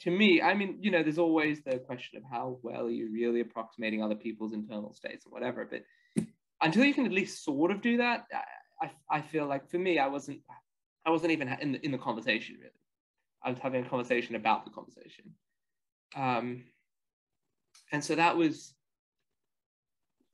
to 0.00 0.10
me, 0.10 0.40
I 0.40 0.54
mean, 0.54 0.78
you 0.80 0.90
know, 0.90 1.02
there's 1.02 1.18
always 1.18 1.62
the 1.62 1.78
question 1.78 2.16
of 2.16 2.24
how 2.30 2.58
well 2.62 2.86
are 2.86 2.90
you 2.90 3.10
really 3.12 3.40
approximating 3.40 4.02
other 4.02 4.14
people's 4.14 4.54
internal 4.54 4.94
states 4.94 5.26
and 5.26 5.32
whatever. 5.32 5.68
But 5.70 5.82
until 6.62 6.84
you 6.84 6.94
can 6.94 7.04
at 7.04 7.12
least 7.12 7.44
sort 7.44 7.70
of 7.70 7.82
do 7.82 7.98
that, 7.98 8.24
I, 8.80 8.90
I 9.10 9.20
feel 9.20 9.46
like 9.46 9.70
for 9.70 9.78
me, 9.78 9.98
I 9.98 10.06
wasn't 10.06 10.40
I 11.04 11.10
wasn't 11.10 11.32
even 11.32 11.48
in 11.60 11.72
the, 11.72 11.84
in 11.84 11.92
the 11.92 11.98
conversation 11.98 12.56
really. 12.58 12.72
I 13.42 13.50
was 13.50 13.58
having 13.58 13.84
a 13.84 13.88
conversation 13.88 14.34
about 14.36 14.64
the 14.64 14.70
conversation. 14.70 15.34
Um, 16.16 16.64
and 17.92 18.04
so 18.04 18.14
that 18.14 18.36
was 18.36 18.74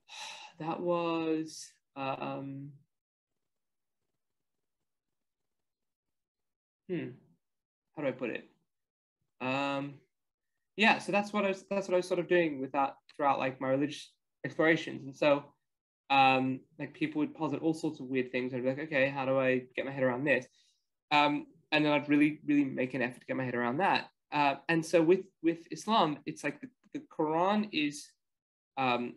that 0.59 0.79
was 0.79 1.71
um, 1.95 2.71
hmm 6.89 7.09
how 7.95 8.03
do 8.03 8.09
I 8.09 8.11
put 8.11 8.29
it? 8.29 8.45
Um, 9.41 9.95
yeah 10.77 10.99
so 10.99 11.11
that's 11.11 11.33
what 11.33 11.45
I 11.45 11.49
was 11.49 11.65
that's 11.69 11.87
what 11.87 11.95
I 11.95 11.97
was 11.97 12.07
sort 12.07 12.19
of 12.19 12.27
doing 12.27 12.61
with 12.61 12.71
that 12.73 12.95
throughout 13.15 13.39
like 13.39 13.61
my 13.61 13.69
religious 13.69 14.11
explorations. 14.45 15.03
And 15.05 15.15
so 15.15 15.45
um, 16.09 16.61
like 16.79 16.93
people 16.93 17.19
would 17.19 17.35
posit 17.35 17.61
all 17.61 17.73
sorts 17.73 17.99
of 17.99 18.07
weird 18.07 18.31
things. 18.31 18.53
I'd 18.53 18.63
be 18.63 18.69
like 18.69 18.79
okay 18.79 19.09
how 19.09 19.25
do 19.25 19.39
I 19.39 19.63
get 19.75 19.85
my 19.85 19.91
head 19.91 20.03
around 20.03 20.25
this? 20.25 20.47
Um, 21.11 21.47
and 21.71 21.85
then 21.85 21.91
I'd 21.91 22.09
really 22.09 22.39
really 22.45 22.65
make 22.65 22.93
an 22.93 23.01
effort 23.01 23.19
to 23.21 23.25
get 23.25 23.35
my 23.35 23.45
head 23.45 23.55
around 23.55 23.77
that 23.77 24.09
uh, 24.31 24.55
and 24.69 24.85
so 24.85 25.01
with 25.01 25.25
with 25.43 25.59
Islam 25.71 26.19
it's 26.25 26.43
like 26.43 26.61
the, 26.61 26.69
the 26.93 27.01
Quran 27.17 27.69
is 27.71 28.07
um, 28.77 29.13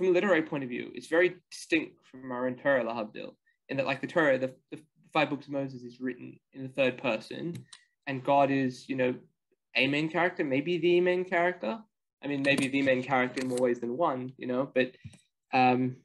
from 0.00 0.08
a 0.08 0.10
literary 0.12 0.40
point 0.40 0.64
of 0.64 0.70
view, 0.70 0.90
it's 0.94 1.08
very 1.08 1.36
distinct 1.50 2.06
from 2.10 2.32
our 2.32 2.46
own 2.46 2.56
Torah, 2.56 2.82
l'havdil, 2.82 3.34
in 3.68 3.76
that, 3.76 3.84
like 3.84 4.00
the 4.00 4.06
Torah, 4.06 4.38
the, 4.38 4.50
the 4.70 4.80
five 5.12 5.28
books 5.28 5.46
of 5.46 5.52
Moses 5.52 5.82
is 5.82 6.00
written 6.00 6.40
in 6.54 6.62
the 6.62 6.70
third 6.70 6.96
person, 6.96 7.54
and 8.06 8.24
God 8.24 8.50
is, 8.50 8.88
you 8.88 8.96
know, 8.96 9.14
a 9.76 9.86
main 9.86 10.08
character, 10.08 10.42
maybe 10.42 10.78
the 10.78 11.02
main 11.02 11.22
character. 11.22 11.78
I 12.24 12.28
mean, 12.28 12.42
maybe 12.42 12.68
the 12.68 12.80
main 12.80 13.02
character 13.02 13.42
in 13.42 13.48
more 13.48 13.58
ways 13.58 13.80
than 13.80 13.94
one, 13.96 14.32
you 14.38 14.46
know, 14.46 14.70
but 14.74 14.92
um, 15.52 15.96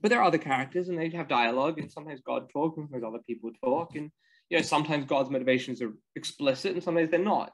but 0.00 0.10
there 0.10 0.20
are 0.20 0.24
other 0.24 0.38
characters, 0.38 0.88
and 0.88 0.98
they 0.98 1.10
have 1.10 1.28
dialogue, 1.28 1.78
and 1.78 1.90
sometimes 1.90 2.20
God 2.20 2.48
talks, 2.50 2.78
and 2.78 2.86
sometimes 2.86 3.04
other 3.04 3.22
people 3.26 3.50
talk, 3.62 3.96
and 3.96 4.10
you 4.48 4.58
know, 4.58 4.62
sometimes 4.62 5.06
God's 5.06 5.30
motivations 5.30 5.80
are 5.82 5.92
explicit, 6.16 6.72
and 6.72 6.82
sometimes 6.82 7.10
they're 7.10 7.20
not. 7.20 7.52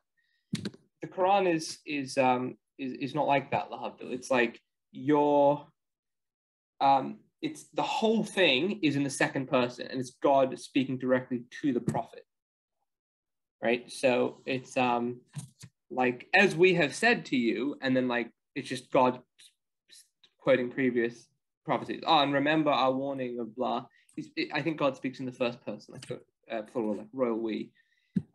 The 0.54 1.08
Quran 1.08 1.52
is 1.52 1.78
is 1.86 2.16
um, 2.18 2.56
is, 2.78 2.92
is 2.92 3.14
not 3.14 3.26
like 3.26 3.50
that, 3.50 3.70
l'havdil. 3.70 4.12
It's 4.12 4.30
like 4.30 4.60
your 4.92 5.66
um 6.80 7.18
it's 7.42 7.64
the 7.74 7.82
whole 7.82 8.24
thing 8.24 8.80
is 8.82 8.96
in 8.96 9.02
the 9.02 9.10
second 9.10 9.46
person 9.48 9.86
and 9.90 10.00
it's 10.00 10.16
god 10.22 10.58
speaking 10.58 10.98
directly 10.98 11.42
to 11.62 11.72
the 11.72 11.80
prophet 11.80 12.24
right 13.62 13.90
so 13.90 14.40
it's 14.46 14.76
um 14.76 15.20
like 15.90 16.26
as 16.34 16.56
we 16.56 16.74
have 16.74 16.94
said 16.94 17.24
to 17.24 17.36
you 17.36 17.76
and 17.82 17.96
then 17.96 18.08
like 18.08 18.30
it's 18.54 18.68
just 18.68 18.90
god 18.90 19.20
quoting 20.38 20.70
previous 20.70 21.28
prophecies 21.66 22.02
oh 22.06 22.20
and 22.20 22.32
remember 22.32 22.70
our 22.70 22.92
warning 22.92 23.38
of 23.38 23.54
blah 23.54 23.84
i 24.54 24.62
think 24.62 24.78
god 24.78 24.96
speaks 24.96 25.20
in 25.20 25.26
the 25.26 25.32
first 25.32 25.64
person 25.64 25.94
like 25.94 26.10
uh, 26.50 26.62
like 26.74 27.06
royal 27.12 27.36
we 27.36 27.70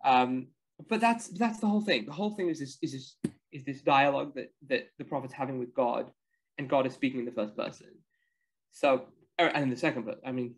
um 0.06 0.48
but 0.90 1.00
that's 1.00 1.30
that's 1.30 1.60
the 1.60 1.68
whole 1.68 1.82
thing 1.82 2.06
the 2.06 2.12
whole 2.12 2.36
thing 2.36 2.50
is 2.50 2.60
this 2.60 2.78
is 2.82 3.16
this 3.24 3.32
is 3.52 3.64
this 3.66 3.82
dialogue 3.82 4.34
that 4.36 4.52
that 4.68 4.88
the 5.00 5.06
prophet's 5.06 5.34
having 5.34 5.58
with 5.58 5.74
god 5.74 6.12
and 6.62 6.70
God 6.70 6.86
is 6.86 6.94
speaking 6.94 7.20
in 7.20 7.26
the 7.26 7.32
first 7.32 7.56
person. 7.58 7.88
So, 8.72 9.06
and 9.40 9.64
in 9.64 9.70
the 9.70 9.76
second 9.76 10.04
person, 10.04 10.22
I 10.26 10.32
mean, 10.32 10.56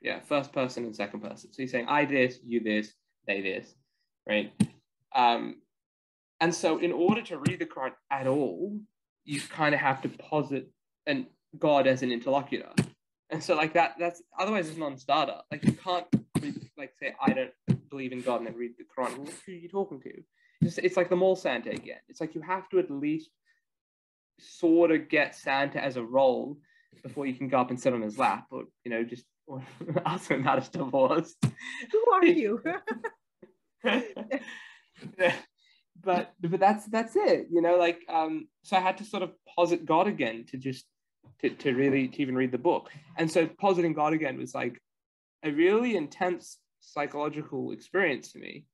yeah, 0.00 0.20
first 0.20 0.52
person 0.52 0.84
and 0.84 0.96
second 0.96 1.20
person. 1.20 1.52
So 1.52 1.62
he's 1.62 1.70
saying, 1.70 1.86
I 1.86 2.06
this, 2.06 2.38
you 2.44 2.60
this, 2.60 2.92
they 3.26 3.40
this, 3.40 3.74
right? 4.26 4.52
Um, 5.14 5.56
and 6.40 6.54
so, 6.54 6.78
in 6.78 6.92
order 6.92 7.22
to 7.22 7.38
read 7.38 7.60
the 7.60 7.66
Quran 7.66 7.92
at 8.10 8.26
all, 8.26 8.78
you 9.24 9.40
kind 9.40 9.74
of 9.74 9.80
have 9.80 10.02
to 10.02 10.08
posit 10.08 10.70
and 11.06 11.26
God 11.58 11.86
as 11.86 12.02
an 12.02 12.12
interlocutor. 12.12 12.70
And 13.30 13.42
so, 13.42 13.54
like 13.54 13.72
that, 13.74 13.94
that's 13.98 14.22
otherwise 14.38 14.68
it's 14.68 14.78
non-starter. 14.78 15.38
Like 15.50 15.64
you 15.64 15.72
can't 15.72 16.06
like 16.76 16.92
say, 17.00 17.14
I 17.20 17.32
don't 17.32 17.90
believe 17.90 18.12
in 18.12 18.20
God 18.20 18.38
and 18.38 18.46
then 18.46 18.54
read 18.56 18.72
the 18.78 18.84
Quran. 18.84 19.18
Well, 19.18 19.28
who 19.46 19.52
are 19.52 19.54
you 19.54 19.68
talking 19.68 20.00
to? 20.00 20.12
It's, 20.60 20.78
it's 20.78 20.96
like 20.96 21.08
the 21.08 21.16
mall 21.16 21.36
Santa 21.36 21.70
again. 21.70 21.98
It's 22.08 22.20
like 22.20 22.34
you 22.34 22.40
have 22.42 22.68
to 22.70 22.78
at 22.78 22.90
least 22.90 23.30
sort 24.40 24.90
of 24.90 25.08
get 25.08 25.34
Santa 25.34 25.82
as 25.82 25.96
a 25.96 26.02
role 26.02 26.58
before 27.02 27.26
you 27.26 27.34
can 27.34 27.48
go 27.48 27.58
up 27.58 27.70
and 27.70 27.80
sit 27.80 27.92
on 27.92 28.02
his 28.02 28.18
lap, 28.18 28.46
or 28.50 28.64
you 28.84 28.90
know, 28.90 29.04
just 29.04 29.24
or 29.46 29.62
ask 30.06 30.30
him 30.30 30.40
about 30.40 30.60
his 30.60 30.68
divorce. 30.68 31.34
Who 31.92 32.04
are 32.12 32.24
you? 32.24 32.62
but 36.02 36.32
but 36.40 36.60
that's 36.60 36.86
that's 36.86 37.16
it, 37.16 37.48
you 37.50 37.60
know. 37.60 37.76
Like 37.76 38.00
um, 38.08 38.48
so 38.62 38.76
I 38.76 38.80
had 38.80 38.98
to 38.98 39.04
sort 39.04 39.22
of 39.22 39.32
posit 39.56 39.84
God 39.84 40.06
again 40.06 40.44
to 40.48 40.56
just 40.56 40.86
to, 41.44 41.50
to 41.50 41.74
really 41.74 42.08
to 42.08 42.22
even 42.22 42.34
read 42.34 42.52
the 42.52 42.58
book, 42.58 42.90
and 43.16 43.30
so 43.30 43.46
positing 43.46 43.92
God 43.92 44.12
again 44.12 44.38
was 44.38 44.54
like 44.54 44.80
a 45.44 45.50
really 45.50 45.96
intense 45.96 46.58
psychological 46.80 47.72
experience 47.72 48.32
to 48.32 48.38
me. 48.38 48.64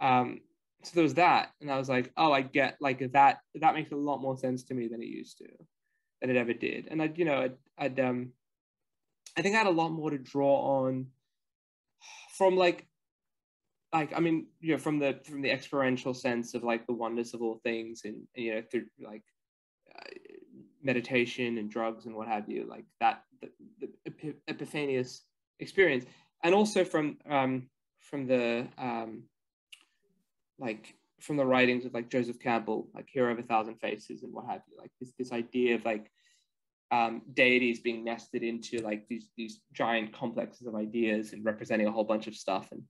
Um, 0.00 0.40
so 0.82 0.92
there 0.94 1.04
was 1.04 1.14
that, 1.14 1.50
and 1.60 1.70
I 1.70 1.78
was 1.78 1.88
like, 1.88 2.12
oh, 2.16 2.32
I 2.32 2.42
get 2.42 2.76
like 2.80 3.12
that. 3.12 3.38
That 3.54 3.74
makes 3.74 3.92
a 3.92 3.96
lot 3.96 4.20
more 4.20 4.36
sense 4.36 4.64
to 4.64 4.74
me 4.74 4.88
than 4.88 5.02
it 5.02 5.06
used 5.06 5.38
to, 5.38 5.46
than 6.20 6.30
it 6.30 6.36
ever 6.36 6.52
did. 6.52 6.88
And 6.90 7.00
I, 7.00 7.12
you 7.14 7.24
know, 7.24 7.40
I'd, 7.40 7.56
I'd 7.78 8.00
um, 8.00 8.32
I 9.36 9.42
think 9.42 9.54
I 9.54 9.58
had 9.58 9.66
a 9.66 9.70
lot 9.70 9.90
more 9.90 10.10
to 10.10 10.18
draw 10.18 10.84
on 10.84 11.06
from 12.36 12.56
like, 12.56 12.86
like 13.92 14.12
I 14.14 14.20
mean, 14.20 14.48
you 14.60 14.72
know, 14.72 14.78
from 14.78 14.98
the 14.98 15.20
from 15.24 15.42
the 15.42 15.50
experiential 15.50 16.14
sense 16.14 16.54
of 16.54 16.64
like 16.64 16.86
the 16.86 16.94
oneness 16.94 17.32
of 17.32 17.42
all 17.42 17.60
things, 17.62 18.02
and 18.04 18.22
you 18.34 18.54
know, 18.54 18.62
through 18.70 18.86
like 19.00 19.22
meditation 20.82 21.58
and 21.58 21.70
drugs 21.70 22.06
and 22.06 22.14
what 22.14 22.28
have 22.28 22.48
you, 22.48 22.66
like 22.68 22.84
that 23.00 23.22
the, 23.40 23.88
the 24.04 24.34
epiphanious 24.48 25.22
experience, 25.58 26.04
and 26.42 26.54
also 26.54 26.84
from 26.84 27.18
um, 27.28 27.68
from 28.00 28.26
the 28.26 28.66
um, 28.78 29.24
like 30.58 30.94
from 31.20 31.36
the 31.36 31.46
writings 31.46 31.84
of 31.84 31.94
like 31.94 32.10
Joseph 32.10 32.40
Campbell, 32.40 32.88
like 32.94 33.08
Hero 33.08 33.32
of 33.32 33.38
a 33.38 33.42
Thousand 33.42 33.76
Faces 33.76 34.22
and 34.22 34.32
what 34.32 34.46
have 34.46 34.62
you, 34.68 34.76
like 34.78 34.90
this 35.00 35.12
this 35.18 35.32
idea 35.32 35.74
of 35.74 35.84
like 35.84 36.10
um, 36.90 37.22
deities 37.32 37.80
being 37.80 38.04
nested 38.04 38.42
into 38.42 38.78
like 38.78 39.06
these 39.08 39.28
these 39.36 39.60
giant 39.72 40.12
complexes 40.12 40.66
of 40.66 40.74
ideas 40.74 41.32
and 41.32 41.44
representing 41.44 41.86
a 41.86 41.92
whole 41.92 42.04
bunch 42.04 42.26
of 42.26 42.34
stuff 42.34 42.68
and 42.72 42.82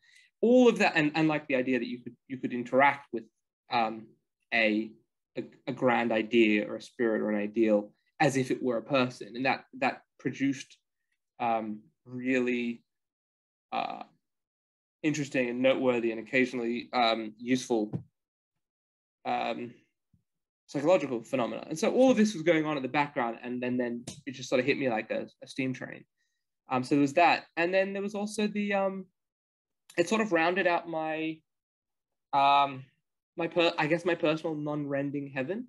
all 0.43 0.69
of 0.69 0.78
that. 0.78 0.93
And, 0.97 1.12
and 1.14 1.28
like 1.28 1.47
the 1.47 1.55
idea 1.55 1.78
that 1.78 1.86
you 1.86 2.01
could 2.02 2.16
you 2.28 2.36
could 2.36 2.52
interact 2.52 3.06
with 3.12 3.24
um, 3.70 4.09
a, 4.52 4.90
a, 5.39 5.45
a 5.67 5.73
grand 5.73 6.13
idea 6.13 6.69
or 6.69 6.77
a 6.77 6.83
spirit 6.83 7.23
or 7.23 7.31
an 7.31 7.41
ideal 7.41 7.93
as 8.21 8.37
if 8.37 8.51
it 8.51 8.63
were 8.63 8.79
a 8.79 8.83
person 8.83 9.33
and 9.35 9.45
that 9.45 9.65
that 9.79 10.03
produced 10.19 10.77
um, 11.41 11.81
really 12.05 12.83
uh, 13.73 14.03
interesting 15.03 15.49
and 15.51 15.61
noteworthy 15.61 16.13
and 16.13 16.21
occasionally 16.21 16.89
um, 16.93 17.33
useful 17.39 17.91
um, 19.25 19.73
psychological 20.67 21.23
phenomena. 21.23 21.65
And 21.69 21.79
so 21.79 21.93
all 21.93 22.11
of 22.11 22.17
this 22.17 22.35
was 22.35 22.43
going 22.43 22.65
on 22.65 22.77
in 22.77 22.83
the 22.83 22.89
background, 22.89 23.39
and 23.43 23.63
then 23.63 23.77
then 23.77 24.05
it 24.27 24.33
just 24.33 24.49
sort 24.49 24.61
of 24.61 24.67
hit 24.67 24.79
me 24.79 24.89
like 24.89 25.11
a, 25.11 25.27
a 25.43 25.47
steam 25.47 25.75
train. 25.75 26.05
Um, 26.71 26.83
so 26.83 26.95
there 26.95 27.03
was 27.03 27.15
that, 27.15 27.45
and 27.57 27.75
then 27.75 27.93
there 27.93 28.03
was 28.03 28.15
also 28.15 28.47
the 28.47 28.73
um, 28.75 29.07
it 29.99 30.09
sort 30.09 30.21
of 30.21 30.33
rounded 30.33 30.67
out 30.67 30.89
my 30.89 31.39
um, 32.33 32.85
my 33.37 33.47
per 33.47 33.73
I 33.79 33.87
guess 33.87 34.05
my 34.05 34.15
personal 34.15 34.55
non-rending 34.55 35.31
heaven. 35.35 35.69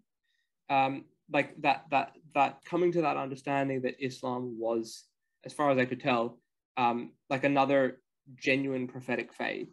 Um, 0.70 1.06
like 1.32 1.62
that 1.62 1.86
that 1.92 2.14
that 2.36 2.60
coming 2.66 2.92
to 2.94 3.02
that 3.02 3.18
understanding 3.18 3.82
that 3.82 3.96
Islam 4.04 4.58
was, 4.60 5.06
as 5.46 5.54
far 5.54 5.72
as 5.72 5.78
I 5.78 5.86
could 5.86 6.02
tell, 6.02 6.40
um, 6.78 7.12
like 7.30 7.44
another 7.44 8.00
genuine 8.36 8.88
prophetic 8.88 9.34
faith 9.34 9.70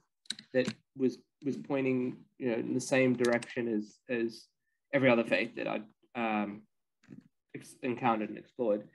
that 0.52 0.72
was 0.96 1.18
was 1.44 1.56
pointing 1.56 2.16
you 2.38 2.50
know 2.50 2.56
in 2.56 2.74
the 2.74 2.80
same 2.80 3.14
direction 3.14 3.68
as 3.68 3.98
as 4.08 4.46
every 4.92 5.08
other 5.08 5.24
faith 5.24 5.54
that 5.56 5.66
I'd 5.66 5.84
um, 6.14 6.62
ex- 7.54 7.76
encountered 7.82 8.28
and 8.28 8.38
explored. 8.38 8.88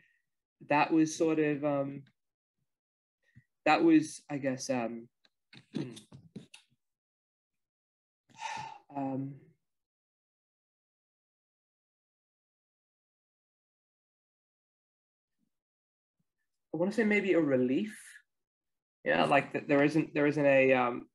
That 0.70 0.92
was 0.92 1.16
sort 1.16 1.40
of 1.40 1.64
um, 1.64 2.04
that 3.66 3.84
was 3.84 4.22
I 4.30 4.38
guess 4.38 4.70
um, 4.70 5.08
um, 8.96 9.36
I 16.74 16.78
want 16.78 16.92
to 16.92 16.96
say 16.96 17.04
maybe 17.04 17.34
a 17.34 17.40
relief. 17.40 17.98
Yeah, 19.04 19.26
like 19.26 19.54
that 19.54 19.68
there 19.68 19.84
isn't 19.84 20.14
there 20.14 20.28
isn't 20.28 20.46
a 20.46 20.74
um, 20.74 21.08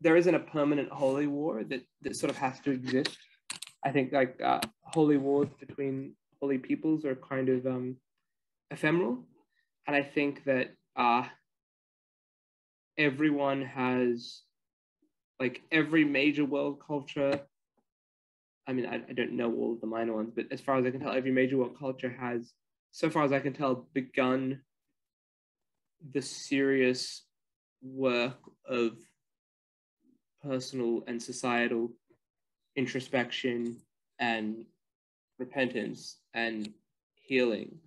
there 0.00 0.16
isn't 0.16 0.34
a 0.34 0.40
permanent 0.40 0.90
holy 0.90 1.26
war 1.26 1.64
that 1.64 1.82
that 2.02 2.16
sort 2.16 2.30
of 2.30 2.36
has 2.38 2.60
to 2.60 2.70
exist. 2.70 3.16
I 3.84 3.90
think 3.90 4.12
like 4.12 4.40
uh, 4.42 4.60
holy 4.82 5.16
wars 5.16 5.48
between 5.58 6.14
holy 6.40 6.58
peoples 6.58 7.04
are 7.04 7.16
kind 7.16 7.48
of 7.48 7.66
um, 7.66 7.96
ephemeral, 8.70 9.24
and 9.86 9.96
I 9.96 10.02
think 10.02 10.44
that 10.44 10.68
uh, 10.96 11.24
everyone 12.96 13.62
has 13.62 14.42
like 15.40 15.62
every 15.70 16.04
major 16.04 16.44
world 16.44 16.82
culture. 16.84 17.40
I 18.66 18.72
mean, 18.72 18.86
I, 18.86 18.96
I 18.96 19.12
don't 19.12 19.32
know 19.32 19.52
all 19.54 19.72
of 19.74 19.80
the 19.80 19.86
minor 19.86 20.14
ones, 20.14 20.32
but 20.34 20.46
as 20.50 20.60
far 20.60 20.76
as 20.76 20.84
I 20.84 20.90
can 20.90 21.00
tell, 21.00 21.12
every 21.12 21.30
major 21.30 21.56
world 21.56 21.78
culture 21.78 22.14
has 22.20 22.52
so 22.90 23.10
far 23.10 23.24
as 23.24 23.32
I 23.32 23.40
can 23.40 23.52
tell, 23.52 23.86
begun 23.92 24.60
the 26.12 26.22
serious 26.22 27.24
work 27.82 28.38
of 28.66 28.96
personal 30.42 31.04
and 31.06 31.22
societal 31.22 31.90
introspection 32.76 33.76
and 34.18 34.64
repentance 35.38 36.18
and 36.34 36.72
healing. 37.14 37.78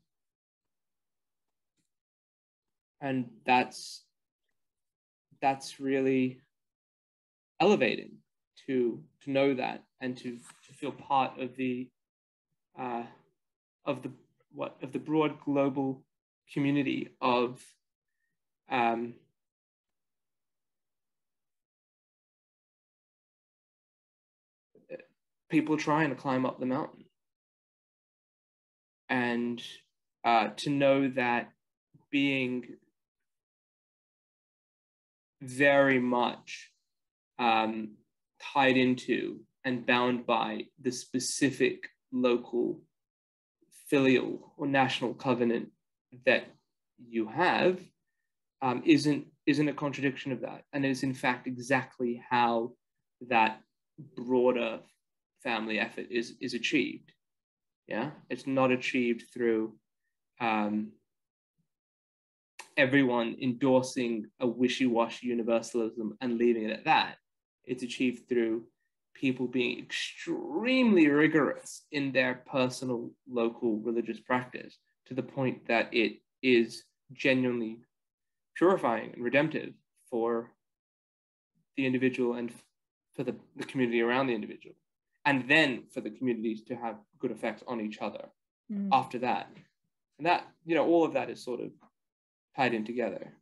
And 3.02 3.30
that's 3.46 4.04
that's 5.42 5.80
really 5.80 6.40
elevating 7.62 8.18
to 8.68 9.02
to 9.24 9.32
know 9.32 9.54
that 9.54 9.84
and 10.02 10.18
to, 10.18 10.38
to 10.68 10.74
feel 10.74 10.92
part 10.92 11.40
of 11.40 11.56
the 11.56 11.88
uh, 12.78 13.04
of 13.86 14.02
the 14.02 14.12
what 14.54 14.76
of 14.82 14.92
the 14.92 15.00
broad 15.00 15.40
global 15.46 16.04
community 16.54 17.10
of 17.22 17.62
um, 18.70 19.14
people 25.52 25.78
trying 25.78 26.10
to 26.10 26.16
climb 26.16 26.46
up 26.46 26.60
the 26.60 26.66
mountain. 26.66 27.04
And 29.10 29.62
uh, 30.24 30.50
to 30.58 30.70
know 30.70 31.10
that 31.10 31.52
being 32.10 32.78
very 35.42 36.00
much 36.00 36.71
um, 37.42 37.96
tied 38.54 38.78
into 38.78 39.40
and 39.66 39.86
bound 39.86 40.26
by 40.26 40.66
the 40.82 40.92
specific 40.92 41.90
local 42.12 42.80
filial 43.90 44.54
or 44.58 44.68
national 44.68 45.14
covenant 45.14 45.70
that 46.26 46.46
you 46.98 47.28
have 47.28 47.80
um, 48.62 48.84
isn't 48.86 49.26
isn't 49.48 49.68
a 49.68 49.74
contradiction 49.74 50.32
of 50.32 50.42
that, 50.42 50.64
and 50.72 50.86
is 50.86 51.04
in 51.04 51.16
fact 51.16 51.48
exactly 51.48 52.24
how 52.30 52.72
that 53.28 53.60
broader 54.16 54.80
family 55.44 55.80
effort 55.80 56.08
is 56.12 56.36
is 56.40 56.54
achieved. 56.54 57.12
Yeah, 57.88 58.12
it's 58.30 58.46
not 58.46 58.72
achieved 58.72 59.26
through 59.34 59.74
um, 60.40 60.92
everyone 62.78 63.36
endorsing 63.42 64.28
a 64.40 64.48
wishy-washy 64.48 65.28
universalism 65.28 66.16
and 66.22 66.38
leaving 66.38 66.66
it 66.66 66.72
at 66.72 66.86
that. 66.86 67.16
It's 67.66 67.84
achieved 67.84 68.28
through 68.28 68.64
people 69.14 69.48
being 69.48 69.80
extremely 69.80 71.08
rigorous 71.08 71.84
in 71.92 72.12
their 72.12 72.44
personal 72.52 73.12
local 73.30 73.78
religious 73.78 74.20
practice 74.20 74.78
to 75.08 75.14
the 75.14 75.24
point 75.24 75.68
that 75.68 75.94
it 75.94 76.22
is 76.42 76.84
genuinely 77.14 77.78
purifying 78.56 79.12
and 79.14 79.24
redemptive 79.24 79.74
for 80.10 80.52
the 81.78 81.86
individual 81.86 82.36
and 82.36 82.52
for 83.16 83.24
the, 83.24 83.36
the 83.58 83.66
community 83.66 84.02
around 84.02 84.28
the 84.28 84.34
individual 84.34 84.76
and 85.26 85.48
then 85.50 85.84
for 85.94 86.02
the 86.02 86.10
communities 86.10 86.64
to 86.64 86.76
have 86.76 86.96
good 87.20 87.32
effects 87.32 87.64
on 87.68 87.82
each 87.82 88.00
other 88.02 88.30
mm. 88.72 88.90
after 88.92 89.20
that 89.20 89.50
and 90.18 90.28
that 90.28 90.48
you 90.66 90.76
know 90.76 90.86
all 90.86 91.04
of 91.04 91.14
that 91.14 91.30
is 91.30 91.44
sort 91.44 91.60
of 91.60 91.72
tied 92.56 92.74
in 92.74 92.86
together 92.86 93.34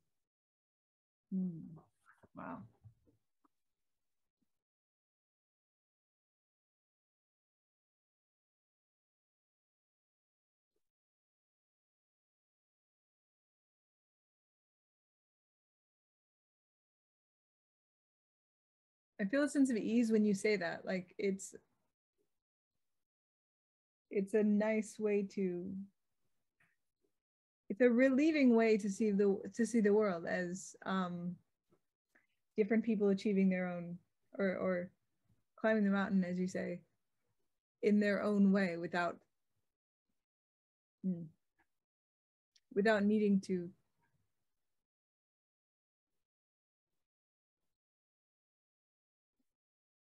mm. 1.34 1.62
wow 2.36 2.58
I 19.22 19.26
feel 19.26 19.44
a 19.44 19.50
sense 19.50 19.70
of 19.70 19.78
ease 19.78 20.12
when 20.12 20.24
you 20.26 20.34
say 20.34 20.56
that. 20.58 20.86
Like 20.86 21.14
it's 21.18 21.56
it's 24.12 24.34
a 24.34 24.44
nice 24.44 24.98
way 25.00 25.24
to 25.36 25.72
it's 27.70 27.82
a 27.82 27.90
relieving 27.90 28.56
way 28.56 28.78
to 28.78 28.90
see 28.90 29.12
the 29.12 29.40
to 29.54 29.66
see 29.66 29.82
the 29.82 29.94
world 29.94 30.26
as 30.26 30.76
um 30.86 31.36
different 32.58 32.84
people 32.84 33.10
achieving 33.10 33.50
their 33.50 33.68
own 33.68 33.98
or 34.38 34.56
or 34.56 34.90
climbing 35.56 35.84
the 35.84 35.92
mountain 35.92 36.24
as 36.24 36.40
you 36.40 36.48
say 36.48 36.80
in 37.84 38.00
their 38.00 38.24
own 38.24 38.52
way 38.52 38.78
without 38.78 39.18
hmm, 41.06 41.24
without 42.74 43.04
needing 43.04 43.40
to 43.42 43.70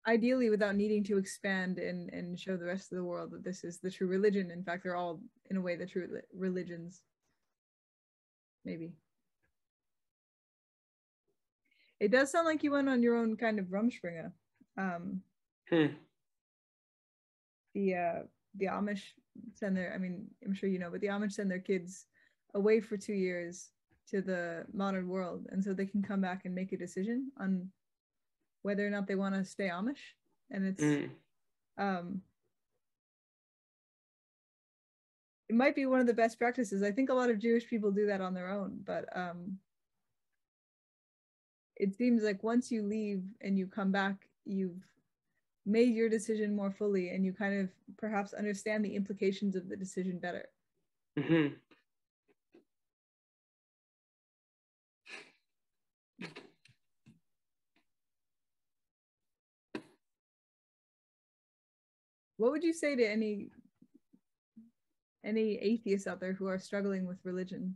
ideally 0.08 0.50
without 0.50 0.76
needing 0.76 1.04
to 1.06 1.18
expand 1.18 1.80
and 1.80 2.10
and 2.12 2.40
show 2.40 2.58
the 2.58 2.66
rest 2.66 2.92
of 2.92 2.98
the 2.98 3.04
world 3.04 3.32
that 3.32 3.44
this 3.44 3.64
is 3.64 3.80
the 3.80 3.92
true 3.92 4.08
religion. 4.08 4.52
In 4.52 4.64
fact 4.64 4.84
they're 4.84 4.96
all 4.96 5.22
in 5.50 5.58
a 5.58 5.62
way 5.62 5.76
the 5.76 5.86
true 5.86 6.22
religions. 6.34 7.02
Maybe. 8.66 8.94
It 12.00 12.12
does 12.12 12.32
sound 12.32 12.48
like 12.48 12.64
you 12.64 12.72
went 12.72 12.90
on 12.90 13.02
your 13.02 13.16
own 13.16 13.38
kind 13.38 13.60
of 13.60 13.68
rumspringa 13.68 14.32
um 14.78 15.22
Hmm. 15.70 15.94
the 17.74 17.96
uh 17.96 18.20
the 18.56 18.66
amish 18.66 19.04
send 19.54 19.78
their 19.78 19.94
i 19.94 19.98
mean 19.98 20.28
i'm 20.44 20.54
sure 20.54 20.68
you 20.68 20.80
know 20.80 20.90
but 20.90 21.00
the 21.00 21.08
amish 21.08 21.34
send 21.34 21.50
their 21.50 21.60
kids 21.60 22.08
away 22.54 22.82
for 22.82 22.98
two 22.98 23.14
years 23.14 23.72
to 24.08 24.22
the 24.22 24.66
modern 24.74 25.08
world. 25.08 25.48
And 25.50 25.64
so 25.64 25.74
they 25.74 25.86
can 25.86 26.02
come 26.02 26.22
back 26.22 26.46
and 26.46 26.54
make 26.54 26.72
a 26.72 26.78
decision 26.78 27.32
on 27.40 27.70
whether 28.64 28.86
or 28.86 28.90
not 28.90 29.08
they 29.08 29.16
want 29.16 29.36
to 29.36 29.46
stay 29.46 29.70
amish 29.70 30.16
and 30.50 30.66
it's 30.66 30.82
Mm. 30.84 31.10
um 31.78 32.22
it 35.50 35.56
might 35.56 35.76
be 35.76 35.86
one 35.86 36.00
of 36.00 36.08
the 36.08 36.14
best 36.14 36.38
practices 36.40 36.82
i 36.84 36.92
think 36.92 37.10
a 37.10 37.14
lot 37.14 37.30
of 37.30 37.40
jewish 37.40 37.68
people 37.70 37.92
do 37.92 38.08
that 38.08 38.22
on 38.22 38.34
their 38.34 38.50
own 38.50 38.80
but 38.84 39.06
um 39.16 39.60
it 41.76 41.96
seems 41.96 42.24
like 42.24 42.44
once 42.44 42.72
you 42.72 42.84
leave 42.84 43.24
and 43.42 43.58
you 43.58 43.68
come 43.68 43.92
back 43.92 44.28
you've 44.46 44.84
made 45.66 45.94
your 45.94 46.10
decision 46.10 46.56
more 46.56 46.72
fully 46.72 47.10
and 47.10 47.26
you 47.26 47.34
kind 47.34 47.60
of 47.62 47.70
perhaps 47.98 48.34
understand 48.34 48.84
the 48.84 48.96
implications 48.96 49.56
of 49.56 49.70
the 49.70 49.76
decision 49.78 50.20
better 50.20 50.50
Mhm. 51.18 51.56
What 62.44 62.52
would 62.52 62.64
you 62.64 62.74
say 62.74 62.94
to 62.94 63.10
any 63.10 63.48
any 65.24 65.56
atheists 65.60 66.08
out 66.08 66.20
there 66.20 66.34
who 66.34 66.46
are 66.46 66.60
struggling 66.60 67.08
with 67.08 67.18
religion 67.24 67.74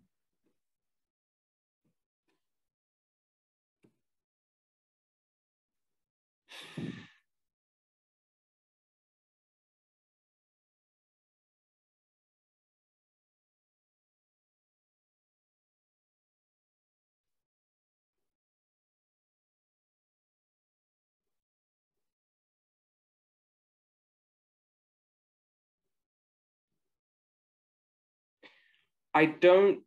I 29.18 29.26
don't 29.26 29.80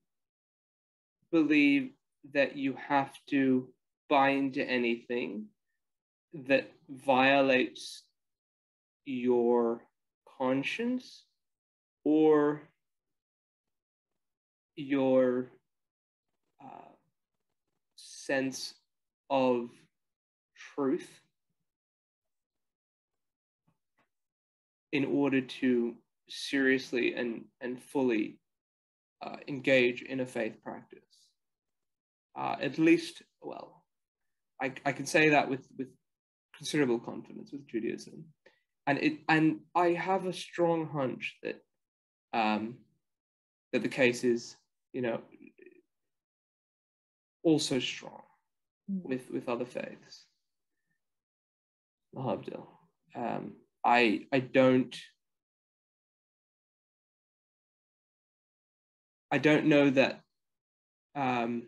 believe 1.31 1.93
that 2.35 2.57
you 2.57 2.74
have 2.89 3.12
to 3.28 3.69
buy 4.09 4.31
into 4.31 4.61
anything 4.69 5.44
that 6.35 6.73
violates 6.89 8.02
your 9.05 9.82
conscience 10.36 11.27
or 12.02 12.62
your 14.74 15.52
uh, 16.61 16.90
sense 17.94 18.74
of 19.31 19.70
truth 20.74 21.09
in 24.90 25.05
order 25.05 25.40
to 25.40 25.94
seriously 26.28 27.15
and, 27.15 27.44
and 27.61 27.81
fully 27.81 28.40
uh, 29.22 29.36
engage 29.48 30.02
in 30.02 30.20
a 30.20 30.26
faith 30.26 30.62
practice. 30.62 30.98
Uh, 32.38 32.56
at 32.60 32.78
least, 32.78 33.22
well, 33.42 33.84
I, 34.62 34.72
I 34.84 34.92
can 34.92 35.06
say 35.06 35.30
that 35.30 35.48
with, 35.48 35.66
with 35.76 35.88
considerable 36.56 36.98
confidence 36.98 37.52
with 37.52 37.66
Judaism. 37.66 38.24
And 38.86 38.98
it 38.98 39.18
and 39.28 39.60
I 39.74 39.88
have 39.90 40.26
a 40.26 40.32
strong 40.32 40.88
hunch 40.88 41.36
that 41.42 41.60
um, 42.32 42.78
that 43.72 43.82
the 43.82 43.88
case 43.88 44.24
is, 44.24 44.56
you 44.92 45.02
know, 45.02 45.20
also 47.42 47.78
strong 47.78 48.22
with 48.88 49.30
with 49.30 49.48
other 49.48 49.64
faiths. 49.64 50.26
l'havdil. 52.14 52.66
Um, 53.14 53.52
I 53.84 54.26
I 54.32 54.40
don't 54.40 54.97
I 59.31 59.39
don't 59.39 59.66
know 59.66 59.90
that 59.90 60.20
um, 61.15 61.65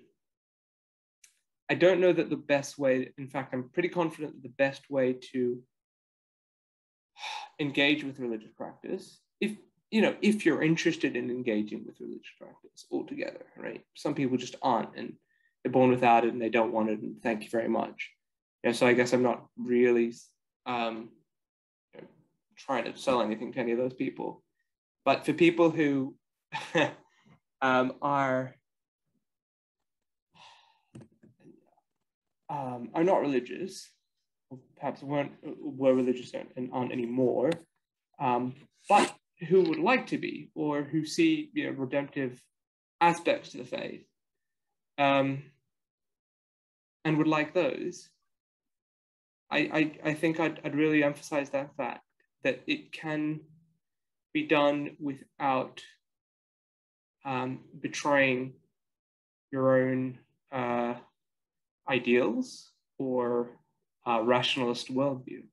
I 1.68 1.74
don't 1.74 2.01
know 2.01 2.12
that 2.12 2.28
the 2.28 2.36
best 2.36 2.78
way, 2.78 3.12
in 3.16 3.28
fact, 3.28 3.55
I'm 3.55 3.70
pretty 3.70 3.89
confident 3.89 4.34
that 4.34 4.43
the 4.43 4.55
best 4.56 4.90
way 4.90 5.14
to 5.32 5.59
engage 7.59 8.05
with 8.05 8.18
religious 8.18 8.52
practice, 8.56 9.20
if 9.40 9.56
you 9.90 10.02
know, 10.02 10.14
if 10.22 10.44
you're 10.44 10.62
interested 10.62 11.16
in 11.16 11.30
engaging 11.30 11.84
with 11.86 12.01
religious 12.01 12.32
practice 12.39 12.86
altogether, 12.90 13.44
right? 13.56 13.82
Some 13.94 14.14
people 14.14 14.36
just 14.36 14.56
aren't 14.62 14.97
and 14.97 15.14
they're 15.62 15.72
born 15.72 15.90
without 15.90 16.24
it 16.24 16.32
and 16.32 16.43
they 16.43 16.48
don't 16.48 16.72
want 16.72 16.90
it, 16.90 17.01
and 17.01 17.22
thank 17.22 17.43
you 17.43 17.51
very 17.51 17.68
much. 17.68 18.10
Yeah, 18.64 18.72
so 18.72 18.86
I 18.86 18.94
guess 18.94 19.12
I'm 19.12 19.22
not 19.22 19.47
really 19.56 20.12
um, 20.66 21.10
you 21.94 22.01
know, 22.01 22.06
trying 22.56 22.84
to 22.84 22.98
sell 22.98 23.22
anything 23.22 23.52
to 23.52 23.60
any 23.60 23.72
of 23.72 23.78
those 23.78 23.94
people. 23.94 24.43
But 25.05 25.24
for 25.24 25.32
people 25.32 25.70
who 25.70 26.14
um, 27.62 27.94
are 28.02 28.56
um, 32.51 32.90
are 32.94 33.05
not 33.05 33.22
religious, 33.22 33.90
perhaps 34.76 35.02
weren't 35.02 35.32
were 35.43 35.94
religious 35.94 36.32
and 36.34 36.70
aren't 36.72 36.93
anymore, 36.93 37.51
um, 38.18 38.55
but 38.89 39.14
who 39.48 39.62
would 39.62 39.78
like 39.78 40.09
to 40.09 40.18
be, 40.18 40.51
or 40.55 40.82
who 40.82 41.06
see 41.06 41.51
you 41.55 41.66
know 41.66 41.78
redemptive 41.78 42.43
aspects 43.01 43.51
to 43.51 43.59
the 43.59 43.64
faith, 43.64 44.05
um, 44.98 45.44
and 47.05 47.16
would 47.16 47.28
like 47.28 47.55
those. 47.55 48.10
I, 49.51 49.59
I, 50.02 50.10
I 50.10 50.14
think 50.14 50.40
I'd, 50.40 50.60
I'd 50.64 50.74
really 50.74 51.05
emphasize 51.05 51.51
that 51.51 51.76
fact 51.76 52.01
that 52.43 52.60
it 52.66 52.90
can 52.90 53.40
be 54.32 54.47
done 54.47 54.97
without 54.98 55.82
um, 57.24 57.61
betraying 57.81 58.55
your 59.51 59.81
own 59.81 60.19
uh, 60.51 60.94
ideals 61.89 62.70
or 62.99 63.51
uh, 64.07 64.20
rationalist 64.23 64.93
worldview. 64.93 65.44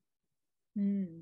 Hmm. 0.76 1.20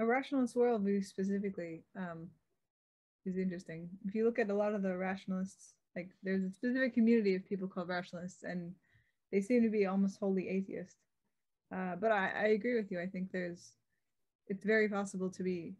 A 0.00 0.06
rationalist 0.06 0.56
worldview 0.56 1.04
specifically 1.04 1.84
um, 1.96 2.28
is 3.26 3.36
interesting. 3.36 3.88
If 4.06 4.14
you 4.14 4.24
look 4.24 4.38
at 4.38 4.50
a 4.50 4.54
lot 4.54 4.74
of 4.74 4.82
the 4.82 4.96
rationalists, 4.96 5.74
like 5.94 6.10
there's 6.22 6.42
a 6.42 6.50
specific 6.50 6.94
community 6.94 7.36
of 7.36 7.48
people 7.48 7.68
called 7.68 7.88
rationalists, 7.88 8.42
and 8.42 8.74
they 9.30 9.40
seem 9.40 9.62
to 9.62 9.70
be 9.70 9.86
almost 9.86 10.18
wholly 10.18 10.48
atheist. 10.48 10.96
Uh, 11.74 11.94
but 11.96 12.10
I, 12.10 12.30
I 12.36 12.46
agree 12.48 12.74
with 12.74 12.90
you. 12.90 13.00
I 13.00 13.06
think 13.06 13.30
there's, 13.30 13.72
it's 14.48 14.64
very 14.64 14.88
possible 14.88 15.30
to 15.30 15.42
be, 15.42 15.74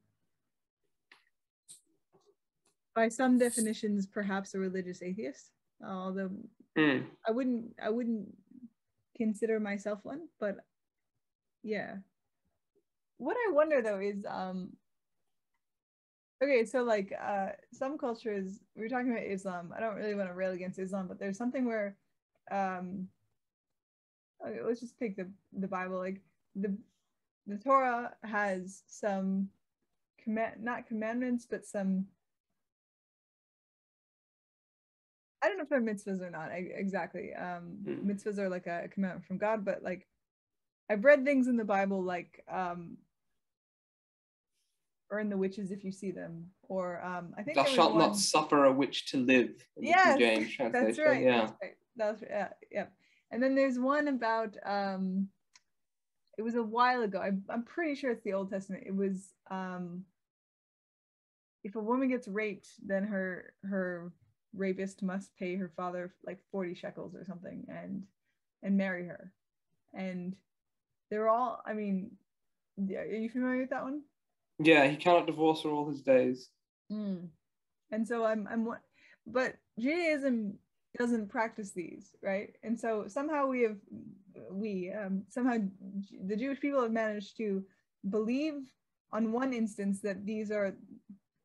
by 2.95 3.09
some 3.09 3.39
definitions, 3.39 4.07
perhaps 4.07 4.55
a 4.55 4.59
religious 4.59 5.03
atheist. 5.03 5.51
Although 5.85 6.31
Mm. 6.77 7.07
I 7.27 7.31
wouldn't 7.31 7.75
I 7.81 7.91
wouldn't 7.91 8.37
consider 9.17 9.61
myself 9.61 10.01
one, 10.03 10.29
but 10.41 10.57
yeah. 11.63 11.97
What 13.19 13.37
I 13.37 13.53
wonder 13.53 13.81
though 13.81 14.01
is 14.01 14.25
um 14.29 14.77
okay, 16.43 16.65
so 16.65 16.83
like 16.83 17.13
uh 17.13 17.51
some 17.73 17.97
cultures 17.97 18.59
we 18.77 18.87
are 18.87 18.89
talking 18.89 19.13
about 19.13 19.23
Islam. 19.25 19.73
I 19.77 19.81
don't 19.81 19.95
really 19.95 20.15
want 20.15 20.29
to 20.29 20.35
rail 20.35 20.53
against 20.53 20.79
Islam, 20.79 21.07
but 21.07 21.19
there's 21.19 21.39
something 21.39 21.65
where 21.65 21.97
um 22.51 23.09
okay, 24.45 24.61
let's 24.63 24.81
just 24.81 24.99
take 24.99 25.17
the 25.17 25.31
the 25.53 25.69
Bible 25.69 25.99
like 25.99 26.21
the 26.57 26.77
the 27.47 27.57
Torah 27.57 28.15
has 28.25 28.83
some 28.89 29.49
command 30.23 30.55
not 30.61 30.89
commandments 30.89 31.47
but 31.49 31.67
some 31.67 32.07
I 35.45 35.49
don't 35.49 35.59
know 35.59 35.65
if 35.65 35.69
they're 35.69 35.83
mitzvahs 35.83 36.23
or 36.23 36.31
not 36.31 36.51
I, 36.51 36.71
exactly. 36.75 37.35
Um, 37.35 37.77
Mm. 37.85 38.07
Mitzvahs 38.07 38.39
are 38.39 38.49
like 38.49 38.67
a 38.67 38.89
commandment 38.89 39.27
from 39.27 39.37
God, 39.37 39.63
but 39.65 39.83
like 39.83 40.07
I've 40.89 41.05
read 41.05 41.25
things 41.25 41.49
in 41.49 41.57
the 41.59 41.65
Bible 41.65 42.03
like 42.03 42.43
um, 42.51 42.97
burn 45.11 45.29
the 45.29 45.37
witches 45.37 45.71
if 45.71 45.85
you 45.85 45.93
see 45.93 46.11
them, 46.11 46.51
or 46.63 47.03
um, 47.05 47.35
I 47.37 47.43
think 47.43 47.57
Thou 47.57 47.65
shalt 47.65 47.97
not 47.97 48.17
suffer 48.17 48.65
a 48.65 48.73
witch 48.73 49.11
to 49.11 49.19
live. 49.19 49.51
in 49.77 49.85
the 49.85 49.93
King 49.93 49.93
Yes, 49.97 50.19
James 50.19 50.51
That's 50.73 50.99
right. 50.99 51.23
Yeah. 51.23 51.41
That's 51.41 51.53
right. 51.63 51.77
That's 51.97 52.23
yeah, 52.23 52.49
yeah. 52.73 52.87
and 53.31 53.43
then 53.43 53.55
there's 53.55 53.79
one 53.79 54.09
about 54.09 54.57
um, 54.65 55.29
it 56.39 56.43
was 56.43 56.55
a 56.55 56.63
while 56.63 57.03
ago. 57.03 57.19
I, 57.19 57.33
I'm 57.53 57.65
pretty 57.65 57.95
sure 57.95 58.11
it's 58.11 58.25
the 58.25 58.33
Old 58.33 58.51
Testament. 58.51 58.85
It 58.87 58.97
was 58.97 59.35
um, 59.51 60.05
if 61.63 61.77
a 61.77 61.81
woman 61.81 62.09
gets 62.09 62.29
raped, 62.29 62.69
then 62.85 63.05
her 63.05 63.53
her 63.63 64.11
rapist 64.57 65.03
must 65.03 65.37
pay 65.37 65.57
her 65.57 65.71
father 65.77 66.15
like 66.25 66.39
40 66.51 66.75
shekels 66.75 67.15
or 67.15 67.25
something 67.25 67.67
and 67.69 68.05
and 68.63 68.77
marry 68.77 69.07
her. 69.07 69.33
And 69.93 70.35
they're 71.11 71.29
all, 71.29 71.63
I 71.65 71.75
mean, 71.75 72.11
are 72.79 73.05
you 73.05 73.29
familiar 73.29 73.61
with 73.61 73.71
that 73.71 73.85
one? 73.85 74.03
Yeah, 74.59 74.89
he 74.89 74.97
cannot 74.97 75.27
divorce 75.27 75.63
her 75.63 75.71
all 75.71 75.89
his 75.89 76.03
days. 76.03 76.49
Mm. 76.91 77.29
And 77.93 78.09
so 78.09 78.25
I'm, 78.25 78.49
I'm, 78.51 78.69
but 79.27 79.57
Judaism 79.79 80.55
doesn't 80.99 81.29
practice 81.29 81.73
these, 81.73 82.15
right? 82.23 82.55
And 82.63 82.79
so 82.79 83.05
somehow 83.07 83.47
we 83.47 83.63
have, 83.63 83.77
we, 84.51 84.93
um, 84.93 85.23
somehow 85.29 85.59
the 86.25 86.37
Jewish 86.37 86.61
people 86.61 86.83
have 86.83 86.93
managed 86.93 87.37
to 87.37 87.63
believe 88.11 88.55
on 89.13 89.33
one 89.33 89.53
instance 89.53 90.01
that 90.01 90.25
these 90.25 90.51
are, 90.51 90.75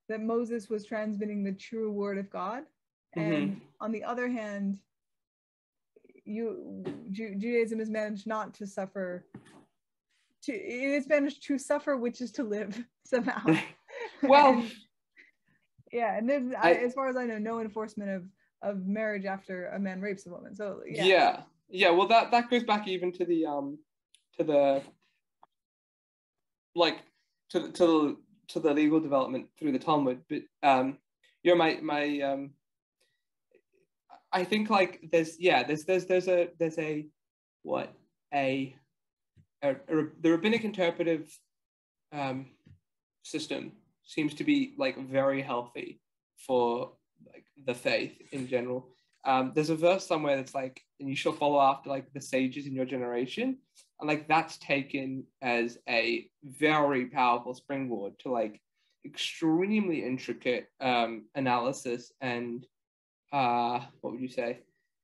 that 0.07 0.21
Moses 0.21 0.69
was 0.69 0.85
transmitting 0.85 1.43
the 1.43 1.51
true 1.51 1.91
word 1.91 2.17
of 2.17 2.29
God. 2.29 2.63
Mm-hmm. 3.17 3.31
And 3.31 3.61
on 3.81 3.91
the 3.91 4.03
other 4.03 4.29
hand, 4.29 4.79
you 6.25 6.83
Ju- 7.11 7.35
Judaism 7.35 7.79
has 7.79 7.89
managed 7.89 8.27
not 8.27 8.53
to 8.55 8.67
suffer 8.67 9.25
to 10.43 10.53
it 10.53 10.93
has 10.93 11.07
managed 11.07 11.43
to 11.47 11.57
suffer 11.57 11.97
which 11.97 12.21
is 12.21 12.31
to 12.33 12.43
live 12.43 12.83
somehow. 13.05 13.41
Well 14.23 14.53
and, 14.53 14.71
yeah 15.91 16.17
and 16.17 16.29
then 16.29 16.55
I, 16.57 16.73
as 16.73 16.93
far 16.93 17.09
as 17.09 17.17
i 17.17 17.25
know 17.25 17.37
no 17.37 17.59
enforcement 17.59 18.11
of 18.11 18.23
of 18.61 18.85
marriage 18.85 19.25
after 19.25 19.67
a 19.69 19.79
man 19.79 20.01
rapes 20.01 20.25
a 20.25 20.29
woman. 20.29 20.55
So 20.55 20.81
yeah. 20.87 21.05
Yeah, 21.05 21.41
yeah 21.69 21.89
well 21.89 22.07
that 22.07 22.31
that 22.31 22.49
goes 22.49 22.63
back 22.63 22.87
even 22.87 23.11
to 23.13 23.25
the 23.25 23.45
um 23.45 23.77
to 24.37 24.43
the 24.43 24.81
like 26.75 27.03
to 27.49 27.59
the 27.59 27.71
to 27.71 27.85
the 27.85 28.17
to 28.49 28.59
the 28.59 28.73
legal 28.73 28.99
development 28.99 29.47
through 29.57 29.71
the 29.71 29.79
talmud. 29.79 30.21
But 30.29 30.41
um 30.63 30.97
you 31.43 31.51
know 31.51 31.57
my 31.57 31.79
my 31.81 32.19
um 32.21 32.51
I 34.31 34.43
think 34.43 34.69
like 34.69 34.99
there's 35.11 35.39
yeah 35.39 35.63
there's 35.63 35.85
there's 35.85 36.05
there's 36.05 36.27
a 36.27 36.49
there's 36.59 36.77
a 36.77 37.07
what 37.63 37.93
a, 38.33 38.75
a, 39.63 39.71
a 39.71 39.75
the 40.21 40.31
rabbinic 40.31 40.63
interpretive 40.63 41.27
um, 42.11 42.47
system 43.23 43.71
seems 44.03 44.33
to 44.35 44.43
be 44.43 44.73
like 44.77 44.97
very 45.07 45.41
healthy 45.41 45.99
for 46.47 46.91
like 47.25 47.45
the 47.65 47.73
faith 47.73 48.15
in 48.31 48.47
general. 48.47 48.87
Um, 49.25 49.51
there's 49.53 49.69
a 49.69 49.75
verse 49.75 50.07
somewhere 50.07 50.37
that's 50.37 50.55
like, 50.55 50.81
and 50.99 51.09
you 51.09 51.15
shall 51.15 51.33
follow 51.33 51.59
after 51.59 51.89
like 51.89 52.11
the 52.13 52.21
sages 52.21 52.65
in 52.65 52.73
your 52.73 52.85
generation, 52.85 53.57
and 53.99 54.07
like 54.07 54.27
that's 54.27 54.57
taken 54.57 55.25
as 55.41 55.77
a 55.89 56.27
very 56.43 57.07
powerful 57.07 57.53
springboard 57.53 58.13
to 58.19 58.31
like 58.31 58.61
extremely 59.05 60.03
intricate 60.03 60.67
um, 60.81 61.25
analysis 61.35 62.11
and 62.21 62.65
uh, 63.31 63.79
what 64.01 64.13
would 64.13 64.21
you 64.21 64.29
say, 64.29 64.59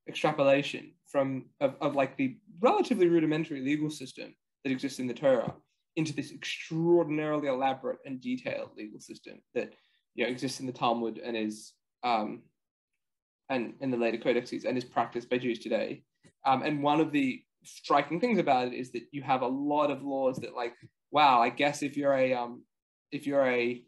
extrapolation 0.07 0.91
from 1.07 1.45
of, 1.61 1.75
of 1.81 1.95
like 1.95 2.17
the 2.17 2.37
relatively 2.59 3.07
rudimentary 3.07 3.61
legal 3.61 3.89
system 3.89 4.35
that 4.63 4.71
exists 4.71 4.99
in 4.99 5.07
the 5.07 5.13
Torah 5.13 5.53
into 5.95 6.13
this 6.13 6.31
extraordinarily 6.31 7.47
elaborate 7.47 7.99
and 8.05 8.21
detailed 8.21 8.69
legal 8.75 8.99
system 8.99 9.39
that 9.53 9.73
you 10.13 10.23
know 10.23 10.29
exists 10.29 10.59
in 10.59 10.65
the 10.65 10.71
Talmud 10.71 11.19
and 11.23 11.37
is 11.37 11.73
um, 12.03 12.43
and 13.49 13.73
in 13.81 13.91
the 13.91 13.97
later 13.97 14.17
codices 14.17 14.65
and 14.65 14.77
is 14.77 14.83
practiced 14.83 15.29
by 15.29 15.37
Jews 15.37 15.59
today. 15.59 16.03
Um, 16.45 16.63
and 16.63 16.83
one 16.83 16.99
of 16.99 17.11
the 17.11 17.41
striking 17.63 18.19
things 18.19 18.39
about 18.39 18.67
it 18.67 18.73
is 18.73 18.91
that 18.91 19.03
you 19.11 19.21
have 19.23 19.41
a 19.41 19.47
lot 19.47 19.91
of 19.91 20.03
laws 20.03 20.37
that 20.37 20.55
like, 20.55 20.73
wow, 21.11 21.41
I 21.41 21.49
guess 21.49 21.81
if 21.81 21.97
you're 21.97 22.13
a 22.13 22.33
um, 22.33 22.63
if 23.11 23.25
you're 23.25 23.47
a 23.47 23.83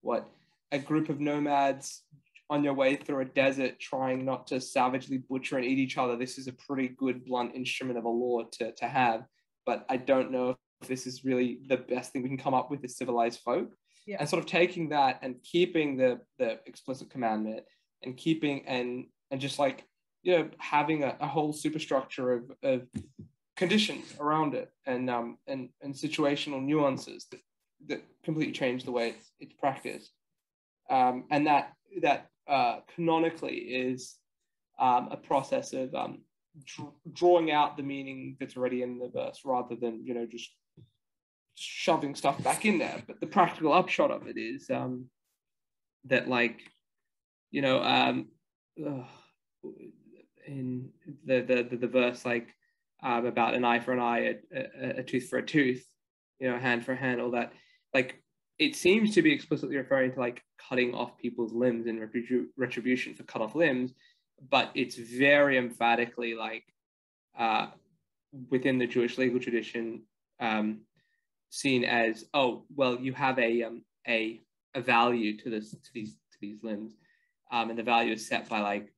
what 0.00 0.28
a 0.72 0.78
group 0.78 1.08
of 1.08 1.20
nomads 1.20 2.02
on 2.50 2.64
your 2.64 2.74
way 2.74 2.96
through 2.96 3.20
a 3.20 3.24
desert 3.24 3.78
trying 3.78 4.24
not 4.24 4.48
to 4.48 4.60
savagely 4.60 5.18
butcher 5.18 5.56
and 5.56 5.64
eat 5.64 5.78
each 5.78 5.96
other, 5.96 6.16
this 6.16 6.36
is 6.36 6.48
a 6.48 6.52
pretty 6.52 6.88
good 6.88 7.24
blunt 7.24 7.54
instrument 7.54 7.96
of 7.96 8.04
a 8.04 8.08
law 8.08 8.42
to, 8.42 8.72
to 8.72 8.86
have. 8.86 9.24
But 9.64 9.86
I 9.88 9.96
don't 9.96 10.32
know 10.32 10.56
if 10.82 10.88
this 10.88 11.06
is 11.06 11.24
really 11.24 11.60
the 11.68 11.76
best 11.76 12.12
thing 12.12 12.22
we 12.22 12.28
can 12.28 12.36
come 12.36 12.54
up 12.54 12.68
with 12.68 12.84
as 12.84 12.96
civilized 12.96 13.40
folk. 13.40 13.70
Yeah. 14.04 14.16
And 14.18 14.28
sort 14.28 14.42
of 14.42 14.46
taking 14.50 14.88
that 14.88 15.20
and 15.22 15.36
keeping 15.44 15.96
the 15.96 16.20
the 16.38 16.58
explicit 16.66 17.10
commandment 17.10 17.64
and 18.02 18.16
keeping 18.16 18.66
and 18.66 19.04
and 19.30 19.40
just 19.40 19.58
like 19.58 19.84
you 20.22 20.36
know 20.36 20.48
having 20.58 21.04
a, 21.04 21.16
a 21.20 21.28
whole 21.28 21.52
superstructure 21.52 22.32
of, 22.32 22.50
of 22.62 22.82
conditions 23.56 24.14
around 24.18 24.54
it 24.54 24.70
and 24.86 25.08
um 25.10 25.36
and 25.46 25.68
and 25.82 25.94
situational 25.94 26.62
nuances 26.62 27.26
that, 27.30 27.40
that 27.86 28.02
completely 28.24 28.52
change 28.52 28.84
the 28.84 28.90
way 28.90 29.10
it's 29.10 29.30
it's 29.38 29.52
practiced. 29.52 30.10
Um, 30.88 31.24
and 31.30 31.46
that 31.46 31.74
that 32.02 32.30
uh, 32.50 32.80
canonically 32.94 33.54
is 33.54 34.16
um, 34.78 35.08
a 35.10 35.16
process 35.16 35.72
of 35.72 35.94
um, 35.94 36.22
dr- 36.64 36.92
drawing 37.12 37.50
out 37.50 37.76
the 37.76 37.82
meaning 37.82 38.36
that's 38.40 38.56
already 38.56 38.82
in 38.82 38.98
the 38.98 39.08
verse 39.08 39.40
rather 39.44 39.76
than 39.76 40.04
you 40.04 40.14
know 40.14 40.26
just 40.26 40.50
shoving 41.54 42.14
stuff 42.14 42.42
back 42.42 42.64
in 42.64 42.78
there. 42.78 43.02
But 43.06 43.20
the 43.20 43.26
practical 43.26 43.72
upshot 43.72 44.10
of 44.10 44.26
it 44.26 44.36
is 44.36 44.68
um, 44.70 45.06
that 46.06 46.28
like 46.28 46.60
you 47.50 47.62
know 47.62 47.82
um, 47.82 48.28
in 50.46 50.90
the, 51.24 51.40
the 51.40 51.66
the, 51.70 51.76
the 51.76 51.88
verse 51.88 52.24
like 52.24 52.48
um, 53.02 53.26
about 53.26 53.54
an 53.54 53.64
eye 53.64 53.80
for 53.80 53.92
an 53.92 54.00
eye 54.00 54.36
a, 54.54 54.58
a, 54.58 54.88
a 54.98 55.02
tooth 55.02 55.28
for 55.28 55.38
a 55.38 55.46
tooth 55.46 55.84
you 56.38 56.50
know 56.50 56.58
hand 56.58 56.84
for 56.84 56.94
hand 56.94 57.20
all 57.20 57.32
that 57.32 57.52
like 57.94 58.19
it 58.60 58.76
seems 58.76 59.14
to 59.14 59.22
be 59.22 59.32
explicitly 59.32 59.76
referring 59.78 60.12
to 60.12 60.20
like 60.20 60.44
cutting 60.68 60.94
off 60.94 61.16
people's 61.16 61.54
limbs 61.54 61.86
in 61.86 61.98
retribution 62.58 63.14
for 63.14 63.22
cut 63.22 63.40
off 63.40 63.54
limbs, 63.54 63.94
but 64.50 64.70
it's 64.74 64.96
very 64.96 65.56
emphatically 65.56 66.34
like 66.34 66.64
uh, 67.38 67.68
within 68.50 68.78
the 68.78 68.86
Jewish 68.86 69.16
legal 69.16 69.40
tradition 69.40 70.02
um, 70.40 70.82
seen 71.48 71.84
as 71.84 72.26
oh 72.34 72.64
well 72.76 73.00
you 73.00 73.14
have 73.14 73.38
a 73.38 73.62
um, 73.62 73.82
a 74.06 74.40
a 74.74 74.82
value 74.82 75.38
to 75.38 75.48
this 75.48 75.70
to 75.70 75.90
these 75.94 76.12
to 76.12 76.38
these 76.42 76.62
limbs, 76.62 76.92
um, 77.50 77.70
and 77.70 77.78
the 77.78 77.82
value 77.82 78.12
is 78.12 78.28
set 78.28 78.46
by 78.46 78.60
like 78.60 78.92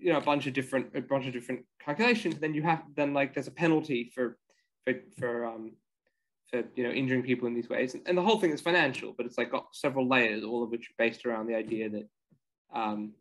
you 0.00 0.12
know 0.14 0.18
a 0.18 0.22
bunch 0.22 0.46
of 0.46 0.54
different 0.54 0.86
a 0.94 1.02
bunch 1.02 1.26
of 1.26 1.34
different 1.34 1.60
calculations. 1.78 2.38
Then 2.38 2.54
you 2.54 2.62
have 2.62 2.82
then 2.96 3.12
like 3.12 3.34
there's 3.34 3.48
a 3.48 3.52
penalty 3.52 4.10
for 4.14 4.38
for 4.84 4.94
for 5.18 5.44
um, 5.44 5.72
for 6.52 6.62
you 6.74 6.84
know 6.84 6.90
injuring 6.90 7.22
people 7.22 7.48
in 7.48 7.54
these 7.54 7.68
ways. 7.68 7.94
And, 7.94 8.02
and, 8.06 8.16
the 8.16 8.22
whole 8.22 8.38
thing 8.38 8.50
is 8.50 8.60
financial 8.60 9.14
but 9.16 9.26
it's 9.26 9.38
like 9.38 9.50
got 9.50 9.66
several 9.72 10.08
layers 10.08 10.44
all 10.44 10.62
of 10.62 10.70
which 10.70 10.90
are 10.90 10.94
based 10.98 11.24
around 11.26 11.46
the 11.46 11.54
idea 11.54 11.88
that 11.90 12.08
um, 12.74 13.12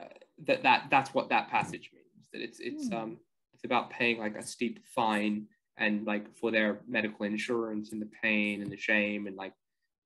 uh, 0.00 0.06
that 0.46 0.62
that 0.62 0.84
that's 0.90 1.14
what 1.14 1.28
that 1.30 1.48
passage 1.48 1.90
means 1.92 2.28
that 2.32 2.42
it's 2.42 2.60
it's 2.60 2.88
mm. 2.88 2.94
um 2.94 3.18
it's 3.52 3.64
about 3.64 3.90
paying 3.90 4.18
like 4.18 4.36
a 4.36 4.42
steep 4.42 4.80
fine 4.94 5.46
and 5.76 6.06
like 6.06 6.26
for 6.36 6.50
their 6.50 6.80
medical 6.86 7.24
insurance 7.26 7.92
and 7.92 8.00
the 8.00 8.10
pain 8.22 8.62
and 8.62 8.70
the 8.70 8.76
shame 8.76 9.26
and 9.26 9.36
like 9.36 9.52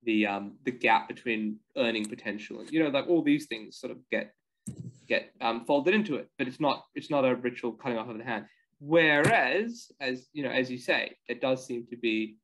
the 0.03 0.25
um 0.25 0.53
the 0.63 0.71
gap 0.71 1.07
between 1.07 1.57
earning 1.77 2.05
potential 2.05 2.59
and 2.59 2.71
you 2.71 2.81
know 2.81 2.89
like 2.89 3.07
all 3.07 3.21
these 3.21 3.47
things 3.47 3.77
sort 3.77 3.91
of 3.91 3.97
get 4.09 4.33
get 5.09 5.33
um, 5.41 5.65
folded 5.65 5.93
into 5.93 6.15
it. 6.15 6.29
But 6.37 6.47
it's 6.47 6.59
not 6.59 6.85
it's 6.95 7.09
not 7.09 7.25
a 7.25 7.35
ritual 7.35 7.73
cutting 7.73 7.97
off 7.97 8.07
of 8.07 8.17
the 8.17 8.23
hand 8.23 8.45
Whereas, 8.79 9.91
as 9.99 10.27
you 10.33 10.43
know, 10.43 10.51
as 10.51 10.71
you 10.71 10.77
say, 10.77 11.17
it 11.27 11.41
does 11.41 11.65
seem 11.65 11.85
to 11.87 11.97
be, 11.97 12.37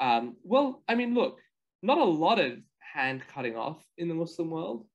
um, 0.00 0.36
well, 0.44 0.82
I 0.88 0.94
mean, 0.94 1.14
look, 1.14 1.38
not 1.82 1.98
a 1.98 2.04
lot 2.04 2.38
of 2.38 2.58
hand 2.78 3.22
cutting 3.32 3.56
off 3.56 3.84
in 3.98 4.08
the 4.08 4.14
Muslim 4.14 4.50
world. 4.50 4.86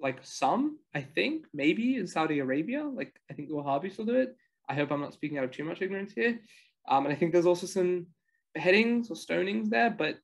Like 0.00 0.20
some, 0.22 0.78
I 0.94 1.02
think, 1.02 1.46
maybe 1.52 1.96
in 1.96 2.06
Saudi 2.06 2.38
Arabia. 2.38 2.84
Like 2.84 3.12
I 3.30 3.34
think 3.34 3.48
the 3.48 3.54
Wahhabis 3.54 3.98
will 3.98 4.06
do 4.06 4.16
it. 4.16 4.34
I 4.68 4.74
hope 4.74 4.90
I'm 4.90 5.00
not 5.00 5.12
speaking 5.12 5.36
out 5.36 5.44
of 5.44 5.50
too 5.50 5.64
much 5.64 5.82
ignorance 5.82 6.12
here. 6.12 6.40
Um, 6.88 7.04
and 7.04 7.12
I 7.12 7.16
think 7.16 7.32
there's 7.32 7.46
also 7.46 7.66
some 7.66 8.06
beheadings 8.54 9.10
or 9.10 9.16
stonings 9.16 9.68
there, 9.68 9.90
but 9.90 10.16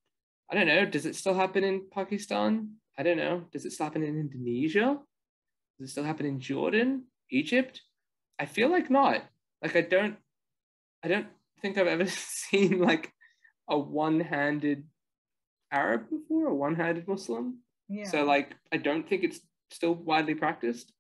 I 0.51 0.55
don't 0.55 0.66
know. 0.66 0.86
Does 0.86 1.05
it 1.05 1.16
still 1.16 1.34
happen 1.34 1.62
in 1.62 1.88
Pakistan? 1.93 2.70
I 2.97 3.02
don't 3.02 3.18
know. 3.18 3.44
Does 3.52 3.66
it 3.66 3.72
still 3.72 3.84
happen 3.84 4.02
in 4.02 4.18
Indonesia? 4.18 4.98
Does 5.78 5.90
it 5.90 5.93
still 5.93 6.05
happen 6.05 6.24
in 6.24 6.40
Jordan, 6.40 7.05
Egypt? 7.30 7.82
I 8.38 8.47
feel 8.47 8.70
like 8.70 8.88
not 8.90 9.22
like 9.62 9.77
I 9.77 9.83
don't 9.83 10.16
I 11.05 11.09
don't 11.09 11.27
think 11.61 11.78
I've 11.78 11.87
ever 11.87 12.07
seen 12.09 12.81
like 12.81 13.12
a 13.69 13.78
one-handed 13.78 14.85
Arab 15.73 16.09
before, 16.11 16.49
a 16.49 16.55
one-handed 16.55 17.09
Muslim. 17.09 17.59
Yeah. 17.89 18.09
So 18.09 18.24
like 18.24 18.55
I 18.73 18.77
don't 18.77 19.09
think 19.09 19.24
it's 19.24 19.41
still 19.70 19.95
widely 19.95 20.35
practiced. 20.35 20.93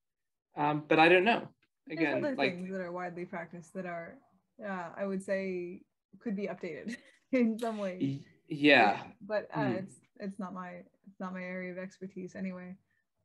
Um, 0.56 0.84
but 0.88 0.98
I 0.98 1.08
don't 1.08 1.24
know. 1.24 1.48
Again, 1.90 2.22
There's 2.22 2.24
other 2.24 2.36
like 2.36 2.54
things 2.54 2.70
that 2.70 2.80
are 2.80 2.92
widely 2.92 3.24
practiced 3.24 3.74
that 3.74 3.86
are 3.86 4.16
uh, 4.64 4.88
I 4.96 5.06
would 5.06 5.22
say 5.22 5.82
could 6.20 6.36
be 6.36 6.48
updated 6.48 6.96
in 7.32 7.58
some 7.58 7.78
way. 7.78 7.98
Yeah. 8.00 8.18
yeah. 8.48 9.02
But 9.20 9.48
uh, 9.54 9.60
mm. 9.60 9.78
it's 9.78 9.94
it's 10.18 10.38
not 10.38 10.54
my 10.54 10.68
it's 11.06 11.20
not 11.20 11.32
my 11.32 11.42
area 11.42 11.72
of 11.72 11.78
expertise 11.78 12.34
anyway. 12.34 12.74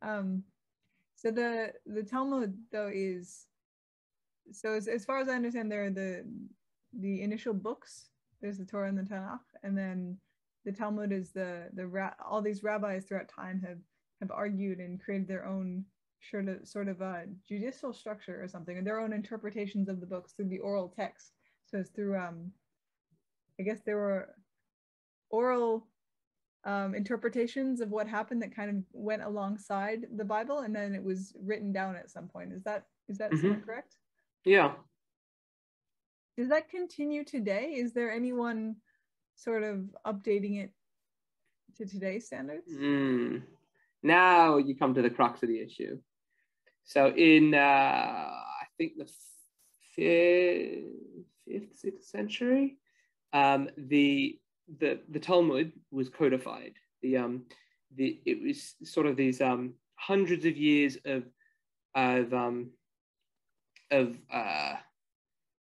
Um, 0.01 0.43
so 1.15 1.31
the 1.31 1.73
the 1.85 2.03
Talmud 2.03 2.57
though 2.71 2.91
is 2.93 3.45
so 4.51 4.73
as, 4.73 4.87
as 4.87 5.05
far 5.05 5.19
as 5.19 5.29
I 5.29 5.35
understand, 5.35 5.71
there 5.71 5.85
are 5.85 5.89
the 5.91 6.25
the 6.99 7.21
initial 7.21 7.53
books. 7.53 8.09
There's 8.41 8.57
the 8.57 8.65
Torah 8.65 8.89
and 8.89 8.97
the 8.97 9.03
Tanakh, 9.03 9.39
and 9.63 9.77
then 9.77 10.17
the 10.65 10.71
Talmud 10.71 11.11
is 11.11 11.31
the 11.31 11.69
the 11.73 11.87
ra- 11.87 12.13
all 12.23 12.41
these 12.41 12.63
rabbis 12.63 13.05
throughout 13.05 13.29
time 13.29 13.61
have 13.61 13.79
have 14.21 14.31
argued 14.31 14.79
and 14.79 14.99
created 15.01 15.27
their 15.27 15.45
own 15.45 15.85
sort 16.29 16.47
of 16.47 16.67
sort 16.67 16.87
of 16.87 17.01
a 17.01 17.25
judicial 17.47 17.93
structure 17.93 18.41
or 18.43 18.47
something, 18.47 18.77
and 18.77 18.85
their 18.85 18.99
own 18.99 19.13
interpretations 19.13 19.89
of 19.89 19.99
the 19.99 20.05
books 20.05 20.33
through 20.33 20.49
the 20.49 20.59
oral 20.59 20.89
text. 20.89 21.33
So 21.65 21.77
it's 21.77 21.89
through 21.89 22.17
um, 22.17 22.51
I 23.59 23.63
guess 23.63 23.79
there 23.85 23.97
were 23.97 24.35
oral 25.29 25.87
um, 26.63 26.93
interpretations 26.93 27.81
of 27.81 27.89
what 27.89 28.07
happened 28.07 28.41
that 28.41 28.55
kind 28.55 28.69
of 28.69 28.75
went 28.91 29.23
alongside 29.23 30.05
the 30.15 30.25
Bible, 30.25 30.59
and 30.59 30.75
then 30.75 30.93
it 30.93 31.03
was 31.03 31.33
written 31.41 31.71
down 31.71 31.95
at 31.95 32.09
some 32.11 32.27
point. 32.27 32.53
Is 32.53 32.63
that 32.63 32.85
is 33.07 33.17
that 33.17 33.31
Mhm. 33.31 33.63
correct? 33.63 33.95
Yeah. 34.45 34.73
Does 36.37 36.49
that 36.49 36.69
continue 36.69 37.23
today? 37.23 37.73
Is 37.75 37.93
there 37.93 38.11
anyone 38.11 38.77
sort 39.35 39.63
of 39.63 39.85
updating 40.05 40.63
it 40.63 40.71
to 41.77 41.85
today's 41.85 42.25
standards? 42.25 42.71
Mm. 42.71 43.43
Now 44.03 44.57
you 44.57 44.75
come 44.75 44.93
to 44.95 45.01
the 45.01 45.09
crux 45.09 45.43
of 45.43 45.49
the 45.49 45.59
issue. 45.59 45.99
So 46.83 47.13
in 47.15 47.53
uh, 47.53 47.57
I 47.57 48.65
think 48.77 48.93
the 48.97 49.09
fifth, 49.95 51.25
fifth 51.45 51.77
sixth 51.77 52.07
century, 52.07 52.77
um, 53.33 53.69
the 53.77 54.39
the 54.79 54.99
the 55.09 55.19
Talmud 55.19 55.73
was 55.91 56.09
codified. 56.09 56.73
The 57.01 57.17
um 57.17 57.43
the 57.95 58.19
it 58.25 58.41
was 58.41 58.75
sort 58.83 59.05
of 59.05 59.15
these 59.15 59.41
um 59.41 59.73
hundreds 59.95 60.45
of 60.45 60.57
years 60.57 60.97
of 61.05 61.23
of 61.93 62.33
um 62.33 62.71
of 63.91 64.17
uh, 64.33 64.73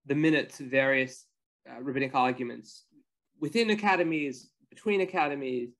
the 0.06 0.14
minutes 0.14 0.60
of 0.60 0.66
various 0.66 1.26
uh, 1.68 1.80
rabbinic 1.82 2.14
arguments 2.14 2.84
within 3.40 3.70
academies, 3.70 4.50
between 4.70 5.00
academies, 5.00 5.70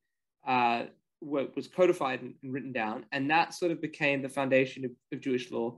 uh, 0.47 0.85
what 1.21 1.55
was 1.57 1.69
codified 1.69 2.21
and, 2.21 2.35
written 2.43 2.73
down, 2.73 3.07
and 3.13 3.31
that 3.31 3.55
sort 3.55 3.73
of 3.73 3.81
became 3.81 4.21
the 4.21 4.29
foundation 4.29 4.85
of, 4.85 4.91
of 5.13 5.21
Jewish 5.21 5.51
law. 5.51 5.77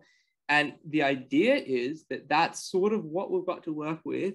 And 0.48 0.74
the 0.88 1.02
idea 1.02 1.56
is 1.56 2.04
that 2.10 2.28
that's 2.28 2.70
sort 2.70 2.92
of 2.92 3.04
what 3.04 3.30
we've 3.30 3.46
got 3.46 3.64
to 3.64 3.72
work 3.72 4.00
with 4.04 4.34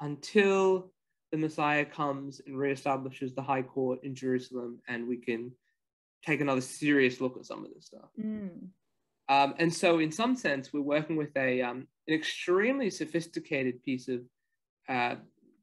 until 0.00 0.92
the 1.30 1.38
Messiah 1.38 1.84
comes 1.84 2.40
and 2.46 2.56
reestablishes 2.56 3.34
the 3.34 3.42
High 3.42 3.62
Court 3.62 4.00
in 4.02 4.14
Jerusalem, 4.14 4.80
and 4.88 5.06
we 5.06 5.18
can 5.18 5.52
take 6.24 6.40
another 6.40 6.60
serious 6.60 7.20
look 7.20 7.36
at 7.36 7.46
some 7.46 7.64
of 7.64 7.72
this 7.74 7.86
stuff. 7.86 8.08
Mm. 8.20 8.68
Um, 9.28 9.54
and 9.58 9.72
so, 9.72 9.98
in 9.98 10.10
some 10.10 10.36
sense, 10.36 10.72
we're 10.72 10.80
working 10.80 11.16
with 11.16 11.36
a 11.36 11.60
um, 11.62 11.86
an 12.06 12.14
extremely 12.14 12.90
sophisticated 12.90 13.82
piece 13.82 14.08
of 14.08 14.20
uh, 14.88 15.16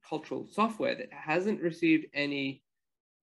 cultural 0.08 0.48
software 0.52 0.96
that 0.96 1.10
hasn't 1.12 1.62
received 1.62 2.06
any 2.14 2.62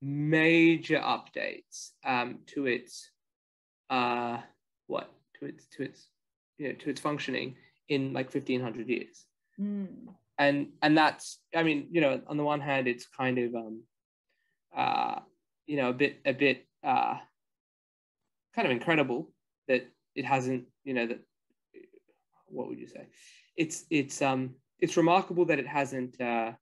major 0.01 0.99
updates 0.99 1.91
um, 2.05 2.41
to 2.47 2.67
its 2.67 3.11
uh, 3.89 4.39
what 4.89 5.13
to 5.39 5.47
its 5.47 5.67
to 5.69 5.85
its 5.85 6.09
you 6.59 6.69
know 6.69 6.75
to 6.75 6.91
its 6.91 7.01
functioning 7.01 7.55
in 7.89 8.13
like 8.13 8.31
fifteen 8.31 8.61
hundred 8.61 8.89
years. 8.89 9.25
Mm. 9.61 10.09
And 10.39 10.69
and 10.83 10.99
that's 10.99 11.39
I 11.55 11.63
mean 11.63 11.89
you 11.93 12.01
know 12.01 12.21
on 12.27 12.37
the 12.37 12.45
one 12.45 12.61
hand 12.61 12.89
it's 12.89 13.07
kind 13.07 13.39
of 13.39 13.55
um, 13.55 13.83
uh, 14.77 15.21
you 15.67 15.77
know 15.77 15.91
a 15.91 15.93
bit 15.93 16.19
a 16.25 16.33
bit 16.33 16.67
uh, 16.83 17.17
kind 18.55 18.67
of 18.67 18.73
incredible 18.73 19.31
that 19.69 19.89
it 20.15 20.25
hasn't 20.25 20.65
you 20.85 20.95
know 20.95 21.07
that 21.07 21.21
what 22.47 22.69
would 22.69 22.79
you 22.79 22.87
say? 22.87 23.07
It's 23.57 23.85
it's 23.91 24.23
um 24.23 24.55
it's 24.79 24.97
remarkable 24.97 25.45
that 25.47 25.59
it 25.59 25.67
hasn't 25.67 26.21
uh, 26.21 26.53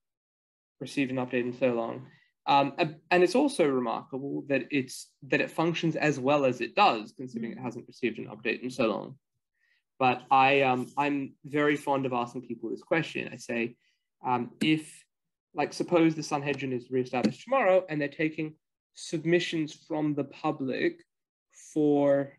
received 0.79 1.11
an 1.11 1.17
update 1.17 1.45
in 1.45 1.53
so 1.53 1.73
long. 1.73 2.07
Um, 2.47 2.73
and- 2.77 3.23
it's 3.23 3.35
also 3.35 3.67
remarkable 3.67 4.43
that 4.47 4.63
it's 4.71 5.09
that 5.27 5.41
it 5.41 5.51
functions 5.51 5.95
as 5.95 6.19
well 6.19 6.45
as 6.45 6.61
it 6.61 6.75
does 6.75 7.13
considering 7.15 7.51
it 7.51 7.59
hasn't 7.59 7.87
received 7.87 8.17
an 8.19 8.27
update 8.27 8.63
in 8.63 8.69
so 8.69 8.87
long. 8.87 9.15
But 9.99 10.23
i 10.31 10.61
um 10.61 10.87
i'm 10.97 11.33
very 11.45 11.75
fond 11.75 12.05
of 12.05 12.13
asking 12.13 12.47
people 12.47 12.69
this 12.69 12.81
question. 12.81 13.29
I 13.31 13.37
say 13.37 13.75
um, 14.25 14.51
if 14.61 15.03
like 15.53 15.73
suppose 15.73 16.15
the 16.15 16.23
sanhedrin 16.23 16.73
is 16.73 16.89
reestablished 16.89 17.43
tomorrow 17.43 17.83
and 17.89 17.99
they're 17.99 18.07
taking 18.07 18.55
submissions 18.93 19.73
from 19.73 20.15
the 20.15 20.23
public 20.23 21.03
for 21.73 22.33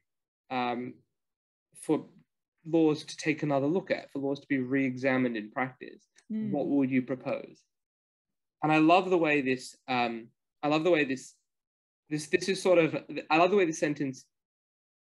um, 0.50 0.94
for 1.82 2.06
laws 2.66 3.04
to 3.04 3.16
take 3.16 3.42
another 3.42 3.66
look 3.66 3.90
at, 3.90 4.10
for 4.10 4.20
laws 4.20 4.40
to 4.40 4.46
be 4.48 4.58
re-examined 4.58 5.36
in 5.36 5.50
practice. 5.50 6.06
Mm. 6.32 6.50
What 6.50 6.68
would 6.68 6.90
you 6.90 7.02
propose? 7.02 7.60
And 8.62 8.72
I 8.72 8.78
love 8.78 9.10
the 9.10 9.18
way 9.18 9.42
this. 9.42 9.76
Um, 9.88 10.28
I 10.62 10.68
love 10.68 10.84
the 10.84 10.90
way 10.90 11.04
this. 11.04 11.34
This 12.08 12.28
this 12.28 12.48
is 12.48 12.62
sort 12.62 12.78
of. 12.78 12.96
I 13.30 13.36
love 13.38 13.50
the 13.50 13.56
way 13.56 13.64
the 13.64 13.72
sentence. 13.72 14.24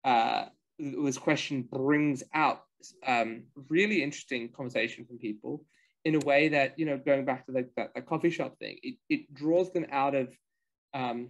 Uh, 0.03 0.45
this 0.79 1.17
question 1.17 1.67
brings 1.71 2.23
out 2.33 2.63
um, 3.05 3.43
really 3.69 4.01
interesting 4.01 4.49
conversation 4.49 5.05
from 5.05 5.17
people 5.17 5.65
in 6.05 6.15
a 6.15 6.19
way 6.19 6.49
that 6.49 6.77
you 6.77 6.85
know 6.85 6.97
going 6.97 7.25
back 7.25 7.45
to 7.45 7.51
the, 7.51 7.69
that, 7.75 7.93
that 7.93 8.05
coffee 8.05 8.29
shop 8.29 8.57
thing. 8.59 8.77
It 8.81 8.95
it 9.09 9.33
draws 9.33 9.71
them 9.73 9.85
out 9.91 10.15
of 10.15 10.33
um, 10.93 11.29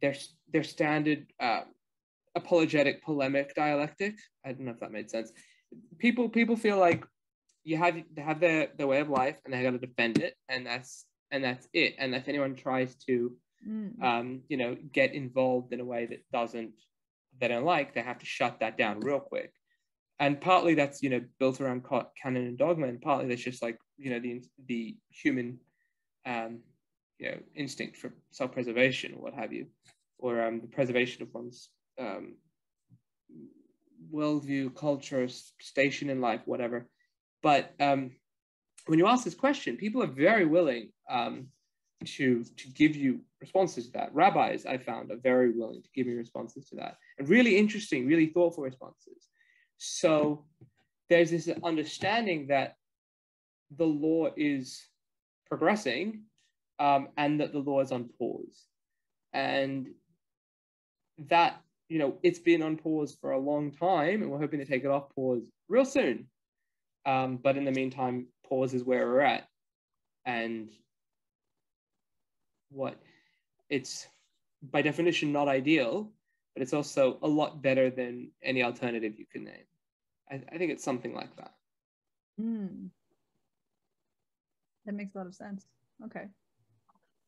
their 0.00 0.14
their 0.52 0.64
standard 0.64 1.26
uh, 1.40 1.62
apologetic 2.36 3.02
polemic 3.02 3.54
dialectic. 3.54 4.14
I 4.44 4.52
don't 4.52 4.66
know 4.66 4.72
if 4.72 4.80
that 4.80 4.92
made 4.92 5.10
sense. 5.10 5.32
People 5.98 6.28
people 6.28 6.56
feel 6.56 6.78
like 6.78 7.04
you 7.64 7.76
have 7.76 7.96
they 8.14 8.22
have 8.22 8.38
their, 8.38 8.68
their 8.76 8.86
way 8.86 9.00
of 9.00 9.08
life 9.08 9.36
and 9.44 9.52
they 9.52 9.62
got 9.62 9.72
to 9.72 9.78
defend 9.78 10.18
it 10.18 10.34
and 10.48 10.64
that's 10.64 11.06
and 11.32 11.42
that's 11.42 11.66
it. 11.72 11.96
And 11.98 12.14
if 12.14 12.28
anyone 12.28 12.54
tries 12.54 12.94
to 13.06 13.32
Mm. 13.66 14.02
um, 14.02 14.42
you 14.48 14.56
know 14.56 14.76
get 14.92 15.14
involved 15.14 15.72
in 15.72 15.80
a 15.80 15.84
way 15.84 16.06
that 16.06 16.22
doesn't 16.30 16.72
they 17.40 17.48
don't 17.48 17.64
like, 17.64 17.94
they 17.94 18.00
have 18.00 18.18
to 18.18 18.26
shut 18.26 18.60
that 18.60 18.78
down 18.78 19.00
real 19.00 19.18
quick. 19.18 19.52
And 20.18 20.40
partly 20.40 20.74
that's 20.74 21.02
you 21.02 21.10
know 21.10 21.22
built 21.38 21.60
around 21.60 21.84
canon 22.22 22.46
and 22.46 22.58
dogma, 22.58 22.86
and 22.86 23.00
partly 23.00 23.28
that's 23.28 23.42
just 23.42 23.62
like 23.62 23.78
you 23.98 24.10
know 24.10 24.20
the 24.20 24.42
the 24.66 24.96
human 25.10 25.58
um, 26.26 26.60
you 27.18 27.30
know 27.30 27.38
instinct 27.54 27.96
for 27.96 28.14
self-preservation 28.30 29.14
or 29.14 29.22
what 29.22 29.34
have 29.34 29.52
you, 29.52 29.66
or 30.18 30.42
um, 30.42 30.60
the 30.60 30.68
preservation 30.68 31.22
of 31.22 31.34
one's 31.34 31.70
um, 31.98 32.36
worldview, 34.12 34.74
culture, 34.74 35.28
station 35.28 36.10
in 36.10 36.20
life, 36.20 36.40
whatever. 36.44 36.88
But 37.42 37.72
um, 37.80 38.12
when 38.86 38.98
you 38.98 39.06
ask 39.06 39.24
this 39.24 39.34
question, 39.34 39.76
people 39.76 40.02
are 40.02 40.06
very 40.08 40.46
willing 40.46 40.90
um, 41.10 41.48
to 42.04 42.44
to 42.44 42.68
give 42.68 42.94
you 42.96 43.20
responses 43.40 43.86
to 43.86 43.92
that. 43.92 44.14
Rabbis, 44.14 44.66
I 44.66 44.78
found, 44.78 45.10
are 45.10 45.16
very 45.16 45.50
willing 45.52 45.82
to 45.82 45.88
give 45.94 46.06
me 46.06 46.14
responses 46.14 46.66
to 46.66 46.76
that, 46.76 46.96
and 47.18 47.28
really 47.28 47.56
interesting, 47.56 48.06
really 48.06 48.26
thoughtful 48.26 48.64
responses. 48.64 49.28
So 49.78 50.44
there's 51.08 51.30
this 51.30 51.48
understanding 51.62 52.48
that 52.48 52.76
the 53.76 53.84
law 53.84 54.28
is 54.36 54.82
progressing 55.48 56.24
um, 56.78 57.08
and 57.16 57.40
that 57.40 57.52
the 57.52 57.58
law 57.58 57.80
is 57.80 57.92
on 57.92 58.10
pause, 58.18 58.66
and 59.32 59.88
that 61.28 61.60
you 61.88 61.98
know 61.98 62.16
it's 62.22 62.38
been 62.38 62.62
on 62.62 62.76
pause 62.76 63.16
for 63.20 63.32
a 63.32 63.38
long 63.38 63.70
time, 63.70 64.22
and 64.22 64.30
we're 64.30 64.38
hoping 64.38 64.60
to 64.60 64.66
take 64.66 64.84
it 64.84 64.90
off 64.90 65.14
pause 65.14 65.42
real 65.68 65.84
soon. 65.84 66.26
Um, 67.04 67.36
but 67.36 67.56
in 67.56 67.64
the 67.64 67.72
meantime, 67.72 68.26
pause 68.48 68.74
is 68.74 68.82
where 68.82 69.06
we're 69.06 69.20
at, 69.20 69.48
and 70.24 70.70
what 72.70 73.00
it's 73.70 74.06
by 74.70 74.82
definition 74.82 75.32
not 75.32 75.48
ideal, 75.48 76.10
but 76.54 76.62
it's 76.62 76.72
also 76.72 77.18
a 77.22 77.28
lot 77.28 77.62
better 77.62 77.90
than 77.90 78.30
any 78.42 78.62
alternative 78.62 79.18
you 79.18 79.26
can 79.30 79.44
name. 79.44 79.66
I, 80.30 80.42
I 80.52 80.58
think 80.58 80.72
it's 80.72 80.84
something 80.84 81.14
like 81.14 81.34
that. 81.36 81.52
Mm. 82.40 82.88
That 84.84 84.94
makes 84.94 85.14
a 85.14 85.18
lot 85.18 85.26
of 85.26 85.34
sense. 85.34 85.66
Okay. 86.04 86.26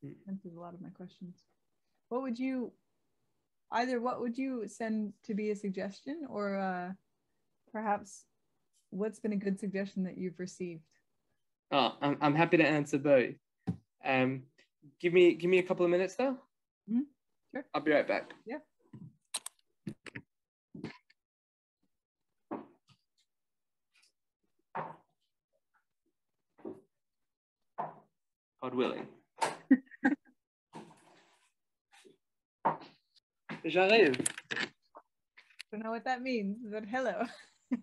Mm. 0.04 0.14
Answers 0.28 0.54
a 0.54 0.60
lot 0.60 0.74
of 0.74 0.80
my 0.80 0.90
questions. 0.90 1.44
What 2.08 2.22
would 2.22 2.38
you 2.38 2.72
either 3.72 4.00
what 4.00 4.20
would 4.20 4.36
you 4.38 4.66
send 4.66 5.12
to 5.24 5.34
be 5.34 5.50
a 5.50 5.56
suggestion 5.56 6.22
or 6.28 6.56
uh 6.56 6.92
perhaps 7.72 8.24
what's 8.90 9.20
been 9.20 9.32
a 9.32 9.36
good 9.36 9.58
suggestion 9.60 10.04
that 10.04 10.16
you've 10.16 10.38
received? 10.38 10.82
Oh, 11.70 11.92
I'm, 12.00 12.16
I'm 12.20 12.34
happy 12.34 12.56
to 12.56 12.66
answer 12.66 12.98
both. 12.98 13.34
Um, 14.04 14.44
give 15.00 15.12
me 15.12 15.34
give 15.34 15.50
me 15.50 15.58
a 15.58 15.62
couple 15.62 15.84
of 15.84 15.90
minutes 15.90 16.14
though. 16.14 16.38
Mhm. 16.90 17.02
Sure. 17.52 17.64
I'll 17.74 17.80
be 17.82 17.92
right 17.92 18.08
back. 18.08 18.32
Yeah. 18.46 18.58
God 28.62 28.74
willing. 28.74 29.06
J'arrive. 33.68 34.16
Don't 35.70 35.82
know 35.82 35.90
what 35.90 36.04
that 36.04 36.22
means, 36.22 36.58
but 36.70 36.84
hello. 36.84 37.24
I 37.72 37.76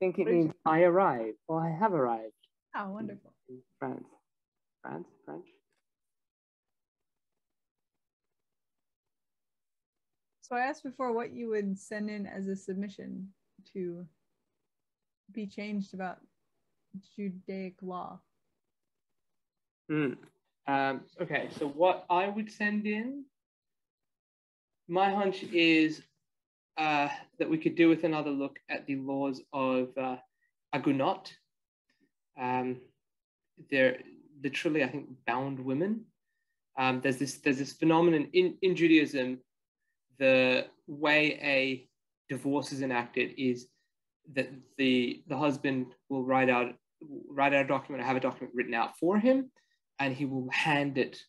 think 0.00 0.18
it 0.18 0.26
means 0.26 0.52
I 0.66 0.82
arrive 0.82 1.34
or 1.46 1.64
I 1.64 1.70
have 1.78 1.92
arrived 1.92 2.32
Oh, 2.76 2.90
wonderful. 2.90 3.32
in 3.48 3.60
France. 3.78 4.04
France, 4.82 5.06
French. 5.24 5.46
So 10.42 10.56
I 10.56 10.60
asked 10.60 10.82
before 10.82 11.12
what 11.12 11.32
you 11.32 11.48
would 11.50 11.78
send 11.78 12.10
in 12.10 12.26
as 12.26 12.48
a 12.48 12.56
submission 12.56 13.28
to 13.72 14.04
be 15.32 15.46
changed 15.46 15.94
about 15.94 16.18
Judaic 17.16 17.76
law. 17.80 18.20
Hmm. 19.88 20.12
Um, 20.66 21.02
okay, 21.20 21.48
so 21.58 21.68
what 21.68 22.04
I 22.10 22.28
would 22.28 22.50
send 22.50 22.86
in, 22.86 23.24
my 24.88 25.10
hunch 25.10 25.42
is 25.44 26.02
uh, 26.76 27.08
that 27.38 27.48
we 27.48 27.58
could 27.58 27.74
do 27.74 27.88
with 27.88 28.04
another 28.04 28.30
look 28.30 28.58
at 28.68 28.86
the 28.86 28.96
laws 28.96 29.40
of 29.52 29.88
uh, 29.96 30.16
agunot. 30.72 31.32
Um, 32.40 32.80
they're 33.70 33.98
literally, 34.42 34.82
I 34.82 34.88
think, 34.88 35.08
bound 35.26 35.58
women. 35.58 36.04
Um, 36.76 37.00
there's 37.00 37.18
this 37.18 37.38
there's 37.38 37.58
this 37.58 37.72
phenomenon 37.72 38.28
in, 38.32 38.56
in 38.62 38.74
Judaism. 38.74 39.38
The 40.18 40.66
way 40.86 41.38
a 41.42 41.88
divorce 42.28 42.72
is 42.72 42.82
enacted 42.82 43.34
is 43.38 43.68
that 44.34 44.50
the 44.76 45.22
the 45.28 45.36
husband 45.36 45.86
will 46.08 46.24
write 46.24 46.50
out 46.50 46.74
write 47.28 47.54
out 47.54 47.64
a 47.64 47.68
document 47.68 48.02
or 48.02 48.06
have 48.06 48.16
a 48.16 48.20
document 48.20 48.54
written 48.54 48.74
out 48.74 48.98
for 48.98 49.18
him, 49.18 49.50
and 50.00 50.14
he 50.14 50.24
will 50.24 50.48
hand 50.50 50.98
it 50.98 51.22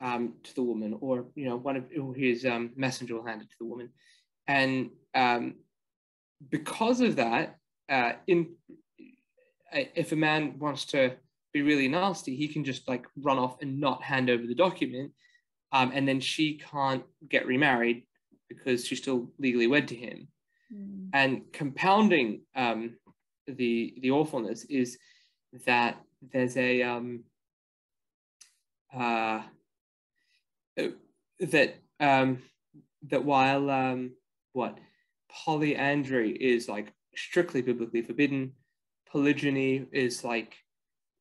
um, 0.00 0.34
to 0.44 0.54
the 0.54 0.62
woman, 0.62 0.96
or 1.00 1.26
you 1.34 1.48
know, 1.48 1.56
one 1.56 1.76
of 1.76 1.84
his 2.16 2.44
um, 2.44 2.70
messenger 2.76 3.14
will 3.14 3.26
hand 3.26 3.42
it 3.42 3.50
to 3.50 3.56
the 3.60 3.66
woman, 3.66 3.90
and 4.46 4.90
um, 5.14 5.54
because 6.50 7.00
of 7.00 7.16
that, 7.16 7.56
uh, 7.88 8.12
in 8.26 8.54
if 9.72 10.12
a 10.12 10.16
man 10.16 10.58
wants 10.58 10.84
to 10.86 11.16
be 11.52 11.62
really 11.62 11.88
nasty, 11.88 12.36
he 12.36 12.48
can 12.48 12.64
just 12.64 12.88
like 12.88 13.06
run 13.20 13.38
off 13.38 13.56
and 13.60 13.80
not 13.80 14.02
hand 14.02 14.30
over 14.30 14.46
the 14.46 14.54
document, 14.54 15.12
um, 15.72 15.90
and 15.94 16.06
then 16.06 16.20
she 16.20 16.58
can't 16.70 17.04
get 17.28 17.46
remarried 17.46 18.04
because 18.48 18.86
she's 18.86 18.98
still 18.98 19.30
legally 19.38 19.66
wed 19.66 19.88
to 19.88 19.94
him. 19.94 20.28
Mm. 20.72 21.10
And 21.12 21.52
compounding 21.52 22.42
um, 22.54 22.96
the 23.46 23.94
the 24.00 24.10
awfulness 24.10 24.64
is 24.64 24.98
that 25.66 26.00
there's 26.32 26.56
a 26.56 26.82
um, 26.82 27.24
uh, 28.94 29.42
that 31.40 31.76
um, 32.00 32.42
that 33.08 33.24
while 33.24 33.70
um, 33.70 34.12
what 34.52 34.78
polyandry 35.30 36.30
is 36.32 36.68
like 36.68 36.92
strictly 37.14 37.62
biblically 37.62 38.02
forbidden, 38.02 38.52
polygyny 39.10 39.86
is 39.92 40.24
like 40.24 40.56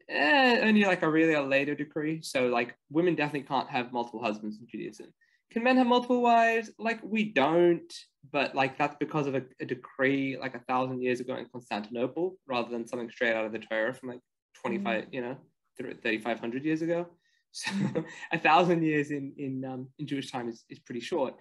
eh, 0.09 0.59
only 0.61 0.85
like 0.85 1.01
a 1.01 1.09
really 1.09 1.33
a 1.33 1.41
later 1.41 1.75
decree. 1.75 2.21
So 2.21 2.47
like 2.47 2.75
women 2.89 3.15
definitely 3.15 3.47
can't 3.47 3.69
have 3.69 3.93
multiple 3.93 4.23
husbands 4.23 4.57
in 4.59 4.67
Judaism. 4.67 5.13
Can 5.51 5.63
men 5.63 5.77
have 5.77 5.87
multiple 5.87 6.21
wives? 6.21 6.71
Like 6.77 6.99
we 7.03 7.25
don't, 7.31 7.91
but 8.31 8.53
like 8.53 8.77
that's 8.77 8.97
because 8.99 9.27
of 9.27 9.35
a, 9.35 9.43
a 9.61 9.65
decree 9.65 10.37
like 10.37 10.55
a 10.55 10.59
thousand 10.59 11.01
years 11.01 11.19
ago 11.19 11.35
in 11.35 11.47
Constantinople, 11.51 12.37
rather 12.47 12.69
than 12.69 12.87
something 12.87 13.09
straight 13.09 13.35
out 13.35 13.45
of 13.45 13.53
the 13.53 13.59
Torah 13.59 13.93
from 13.93 14.09
like 14.09 14.19
25, 14.61 15.07
you 15.11 15.21
know, 15.21 15.37
3,500 15.77 16.65
years 16.65 16.81
ago. 16.81 17.07
So 17.51 17.71
a 18.31 18.39
thousand 18.39 18.83
years 18.83 19.11
in 19.11 19.33
in 19.37 19.65
um, 19.65 19.87
in 19.99 20.07
Jewish 20.07 20.31
time 20.31 20.49
is, 20.49 20.63
is 20.69 20.79
pretty 20.79 21.01
short, 21.01 21.35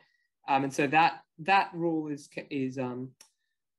um, 0.49 0.65
and 0.65 0.73
so 0.73 0.87
that 0.87 1.21
that 1.41 1.71
rule 1.75 2.09
is 2.09 2.29
is 2.51 2.79
um, 2.79 3.11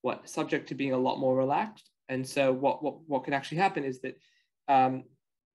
what 0.01 0.29
subject 0.29 0.69
to 0.69 0.75
being 0.75 0.93
a 0.93 0.97
lot 0.97 1.19
more 1.19 1.35
relaxed. 1.35 1.89
And 2.09 2.27
so 2.27 2.53
what 2.53 2.83
what 2.83 3.01
what 3.07 3.23
can 3.23 3.33
actually 3.33 3.57
happen 3.57 3.83
is 3.83 4.01
that 4.01 4.15
um, 4.67 5.03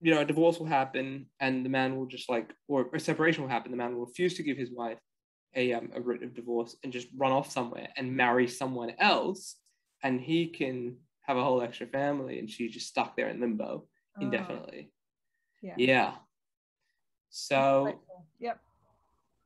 you 0.01 0.15
know 0.15 0.21
a 0.21 0.25
divorce 0.25 0.59
will 0.59 0.67
happen, 0.67 1.27
and 1.41 1.65
the 1.65 1.71
man 1.71 1.97
will 1.97 2.07
just 2.07 2.29
like 2.29 2.53
or 2.69 2.89
a 2.95 3.01
separation 3.01 3.43
will 3.43 3.51
happen. 3.51 3.71
The 3.71 3.77
man 3.77 3.95
will 3.95 4.07
refuse 4.07 4.35
to 4.35 4.43
give 4.43 4.59
his 4.59 4.71
wife 4.71 4.99
a 5.55 5.73
um, 5.73 5.91
a 5.95 6.01
writ 6.01 6.23
of 6.23 6.35
divorce 6.35 6.77
and 6.83 6.93
just 6.93 7.09
run 7.17 7.33
off 7.33 7.51
somewhere 7.51 7.89
and 7.97 8.17
marry 8.17 8.49
someone 8.49 8.93
else, 8.99 9.57
and 10.03 10.21
he 10.21 10.49
can 10.49 10.97
have 11.23 11.37
a 11.37 11.45
whole 11.45 11.63
extra 11.63 11.87
family, 11.87 12.39
and 12.39 12.51
she's 12.51 12.73
just 12.73 12.89
stuck 12.89 13.17
there 13.17 13.29
in 13.29 13.41
limbo 13.41 13.87
Oh, 14.17 14.21
indefinitely. 14.23 14.91
yeah. 15.63 15.75
Yeah. 15.77 16.13
So 17.33 17.99
Yep. 18.41 18.61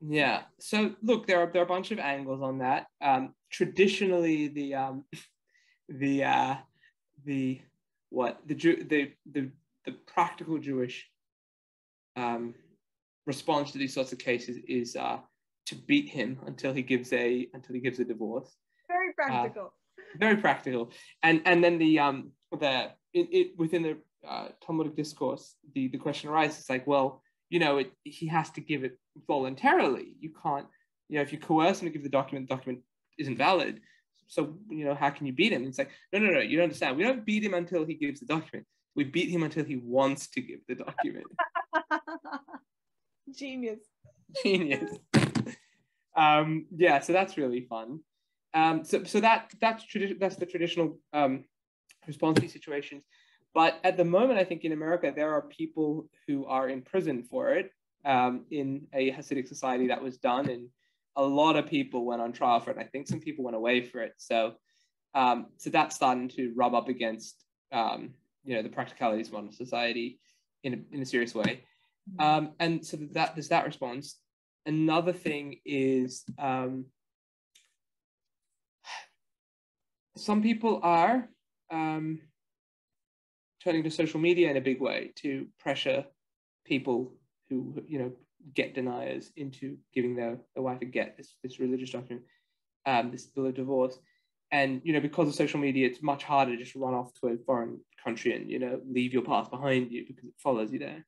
yeah. 0.01 0.41
So 0.59 0.93
look, 1.01 1.25
there 1.25 1.39
are 1.39 1.47
there 1.51 1.61
are 1.61 1.65
a 1.65 1.67
bunch 1.67 1.91
of 1.91 1.99
angles 1.99 2.41
on 2.41 2.59
that. 2.59 2.87
Um, 3.01 3.33
traditionally, 3.49 4.49
the 4.49 4.75
um, 4.75 5.05
the 5.89 6.23
uh, 6.25 6.55
the 7.25 7.61
what 8.09 8.41
the 8.45 8.55
Jew 8.55 8.83
the 8.83 9.13
the 9.31 9.49
the 9.85 9.93
practical 10.05 10.57
Jewish 10.57 11.09
um, 12.17 12.53
response 13.25 13.71
to 13.71 13.77
these 13.77 13.93
sorts 13.93 14.11
of 14.11 14.19
cases 14.19 14.57
is 14.67 14.97
uh, 14.97 15.19
to 15.67 15.75
beat 15.75 16.09
him 16.09 16.39
until 16.45 16.73
he 16.73 16.81
gives 16.81 17.13
a 17.13 17.47
until 17.53 17.73
he 17.73 17.79
gives 17.79 17.99
a 17.99 18.05
divorce. 18.05 18.53
Very 18.89 19.13
practical. 19.13 19.73
Very 20.19 20.35
practical. 20.35 20.91
And 21.23 21.41
and 21.45 21.63
then 21.63 21.77
the 21.77 21.99
um 21.99 22.31
the 22.51 22.91
it, 23.13 23.29
it 23.31 23.57
within 23.57 23.83
the 23.83 23.97
uh, 24.27 24.49
Talmudic 24.61 24.97
discourse, 24.97 25.55
the 25.73 25.87
the 25.87 25.97
question 25.97 26.29
arises 26.29 26.69
like, 26.69 26.85
well, 26.85 27.21
you 27.49 27.59
know, 27.59 27.77
it, 27.77 27.91
he 28.03 28.27
has 28.27 28.49
to 28.51 28.61
give 28.61 28.83
it 28.83 28.97
voluntarily. 29.27 30.15
You 30.19 30.31
can't, 30.41 30.65
you 31.09 31.17
know, 31.17 31.21
if 31.21 31.31
you 31.31 31.39
coerce 31.39 31.81
him 31.81 31.87
to 31.87 31.93
give 31.93 32.03
the 32.03 32.09
document, 32.09 32.47
the 32.47 32.55
document 32.55 32.83
isn't 33.17 33.37
valid. 33.37 33.81
So, 34.27 34.57
you 34.69 34.85
know, 34.85 34.93
how 34.93 35.09
can 35.09 35.25
you 35.25 35.33
beat 35.33 35.53
him? 35.53 35.63
It's 35.63 35.77
like, 35.77 35.91
no, 36.11 36.19
no, 36.19 36.31
no, 36.31 36.39
you 36.39 36.57
don't 36.57 36.65
understand. 36.65 36.97
We 36.97 37.03
don't 37.03 37.25
beat 37.25 37.43
him 37.43 37.53
until 37.53 37.85
he 37.85 37.93
gives 37.93 38.19
the 38.19 38.25
document. 38.25 38.65
We 38.95 39.05
beat 39.05 39.29
him 39.29 39.43
until 39.43 39.63
he 39.63 39.77
wants 39.77 40.27
to 40.29 40.41
give 40.41 40.59
the 40.67 40.75
document. 40.75 41.27
Genius. 43.35 43.79
Genius. 44.43 44.97
um, 46.15 46.65
yeah, 46.75 46.99
so 46.99 47.13
that's 47.13 47.37
really 47.37 47.61
fun. 47.61 47.99
Um, 48.53 48.83
so, 48.83 49.03
so 49.03 49.19
that 49.19 49.53
that's 49.61 49.85
tradi- 49.85 50.19
that's 50.19 50.35
the 50.35 50.45
traditional 50.45 50.99
um, 51.13 51.45
response 52.07 52.35
to 52.35 52.41
these 52.41 52.53
situations. 52.53 53.03
But 53.57 53.79
at 53.83 53.97
the 53.97 54.05
moment, 54.05 54.37
I 54.37 54.43
think 54.43 54.65
in 54.65 54.71
America 54.71 55.11
there 55.15 55.31
are 55.31 55.41
people 55.41 56.07
who 56.27 56.45
are 56.45 56.69
in 56.69 56.83
prison 56.83 57.23
for 57.23 57.49
it. 57.55 57.71
Um, 58.05 58.45
in 58.51 58.85
a 58.93 59.11
Hasidic 59.11 59.47
society, 59.47 59.87
that 59.87 59.99
was 59.99 60.17
done, 60.17 60.47
and 60.47 60.69
a 61.15 61.23
lot 61.23 61.55
of 61.55 61.65
people 61.65 62.05
went 62.05 62.21
on 62.21 62.33
trial 62.33 62.59
for 62.59 62.69
it. 62.69 62.77
I 62.77 62.83
think 62.83 63.07
some 63.07 63.19
people 63.19 63.43
went 63.43 63.57
away 63.57 63.81
for 63.81 64.03
it. 64.03 64.13
So, 64.17 64.53
um, 65.15 65.47
so 65.57 65.71
that's 65.71 65.95
starting 65.95 66.29
to 66.37 66.53
rub 66.55 66.75
up 66.75 66.87
against 66.87 67.43
um, 67.71 68.11
you 68.43 68.53
know 68.55 68.61
the 68.61 68.69
practicalities 68.69 69.29
of 69.29 69.33
modern 69.33 69.51
society 69.51 70.19
in 70.63 70.75
a, 70.75 70.95
in 70.95 71.01
a 71.01 71.05
serious 71.05 71.33
way. 71.33 71.63
Um, 72.19 72.51
and 72.59 72.85
so 72.85 72.97
that 73.13 73.33
there's 73.33 73.49
that 73.49 73.65
response. 73.65 74.19
Another 74.67 75.13
thing 75.13 75.61
is 75.65 76.25
um, 76.37 76.85
some 80.15 80.43
people 80.43 80.79
are 80.83 81.27
um, 81.71 82.19
turning 83.67 83.83
to 83.83 83.91
social 83.91 84.21
media 84.21 84.49
in 84.49 84.55
a 84.55 84.61
big 84.61 84.79
way 84.79 85.11
to 85.13 85.45
pressure 85.59 86.05
people 86.63 87.11
who 87.49 87.83
you 87.85 87.99
know 87.99 88.11
get 88.53 88.73
deniers 88.73 89.29
into 89.35 89.75
giving 89.93 90.15
their, 90.15 90.37
their 90.53 90.63
wife 90.63 90.81
a 90.81 90.85
get 90.85 91.17
this, 91.17 91.35
this 91.43 91.59
religious 91.59 91.89
document, 91.89 92.23
um, 92.85 93.11
this 93.11 93.25
bill 93.25 93.47
of 93.47 93.55
divorce. 93.55 93.99
And 94.53 94.79
you 94.85 94.93
know, 94.93 95.01
because 95.01 95.27
of 95.27 95.35
social 95.35 95.59
media, 95.59 95.85
it's 95.85 96.01
much 96.01 96.23
harder 96.23 96.55
to 96.55 96.63
just 96.63 96.77
run 96.77 96.93
off 96.93 97.13
to 97.15 97.27
a 97.27 97.37
foreign 97.45 97.81
country 98.01 98.33
and 98.33 98.49
you 98.49 98.59
know 98.59 98.79
leave 98.89 99.11
your 99.11 99.23
past 99.23 99.51
behind 99.51 99.91
you 99.91 100.05
because 100.07 100.23
it 100.23 100.33
follows 100.37 100.71
you 100.71 100.79
there. 100.79 101.05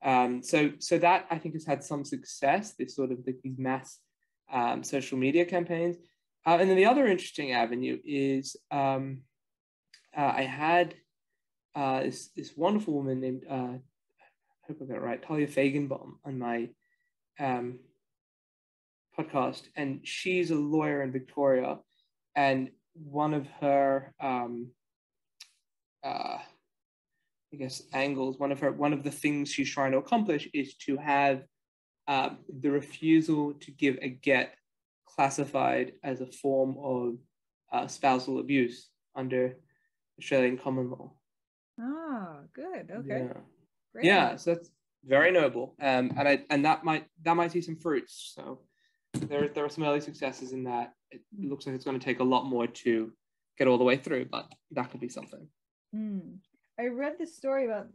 Um, 0.00 0.40
so, 0.44 0.70
so 0.78 0.98
that 0.98 1.26
I 1.32 1.38
think 1.38 1.54
has 1.54 1.66
had 1.66 1.82
some 1.82 2.04
success. 2.04 2.74
This 2.74 2.94
sort 2.94 3.10
of 3.10 3.24
these 3.24 3.58
mass 3.58 3.98
um, 4.52 4.84
social 4.84 5.18
media 5.18 5.44
campaigns, 5.44 5.96
uh, 6.46 6.58
and 6.60 6.70
then 6.70 6.76
the 6.76 6.86
other 6.86 7.08
interesting 7.08 7.50
avenue 7.50 7.98
is 8.04 8.54
um, 8.70 9.22
uh, 10.16 10.32
I 10.36 10.42
had 10.42 10.94
uh, 11.78 12.02
this 12.02 12.30
this 12.34 12.56
wonderful 12.56 12.94
woman 12.94 13.20
named 13.20 13.42
uh, 13.48 13.54
I 13.54 14.66
hope 14.66 14.78
I 14.82 14.84
got 14.84 14.96
it 14.96 15.02
right, 15.02 15.22
Talia 15.22 15.46
Fagenbaum 15.46 16.14
on 16.24 16.38
my 16.38 16.68
um, 17.38 17.78
podcast, 19.16 19.62
and 19.76 20.00
she's 20.02 20.50
a 20.50 20.56
lawyer 20.56 21.02
in 21.02 21.12
Victoria, 21.12 21.78
and 22.34 22.70
one 22.94 23.32
of 23.32 23.46
her 23.60 24.12
um, 24.20 24.72
uh, 26.02 26.38
I 27.52 27.56
guess 27.56 27.82
angles. 27.92 28.40
One 28.40 28.50
of 28.50 28.58
her 28.58 28.72
one 28.72 28.92
of 28.92 29.04
the 29.04 29.12
things 29.12 29.52
she's 29.52 29.70
trying 29.70 29.92
to 29.92 29.98
accomplish 29.98 30.48
is 30.52 30.74
to 30.86 30.96
have 30.96 31.44
um, 32.08 32.38
the 32.60 32.72
refusal 32.72 33.54
to 33.60 33.70
give 33.70 33.98
a 34.02 34.08
get 34.08 34.56
classified 35.06 35.92
as 36.02 36.20
a 36.20 36.26
form 36.26 36.76
of 36.82 37.14
uh, 37.72 37.86
spousal 37.86 38.40
abuse 38.40 38.88
under 39.14 39.54
Australian 40.18 40.58
common 40.58 40.90
law. 40.90 41.12
Oh, 41.80 42.40
good. 42.54 42.90
Okay. 42.90 43.26
Yeah. 43.26 43.40
Great. 43.92 44.04
Yeah, 44.04 44.36
so 44.36 44.54
that's 44.54 44.70
very 45.04 45.30
noble, 45.30 45.74
um, 45.80 46.12
and 46.16 46.28
I 46.28 46.44
and 46.50 46.64
that 46.64 46.84
might 46.84 47.06
that 47.22 47.36
might 47.36 47.52
see 47.52 47.62
some 47.62 47.76
fruits. 47.76 48.34
So 48.34 48.60
there 49.14 49.48
there 49.48 49.64
are 49.64 49.70
some 49.70 49.84
early 49.84 50.00
successes 50.00 50.52
in 50.52 50.64
that. 50.64 50.92
It 51.10 51.22
looks 51.38 51.66
like 51.66 51.74
it's 51.74 51.84
going 51.84 51.98
to 51.98 52.04
take 52.04 52.20
a 52.20 52.24
lot 52.24 52.44
more 52.44 52.66
to 52.66 53.12
get 53.56 53.66
all 53.66 53.78
the 53.78 53.84
way 53.84 53.96
through, 53.96 54.26
but 54.26 54.52
that 54.72 54.90
could 54.90 55.00
be 55.00 55.08
something. 55.08 55.48
Mm. 55.94 56.38
I 56.78 56.86
read 56.86 57.16
this 57.18 57.36
story 57.36 57.64
about 57.64 57.88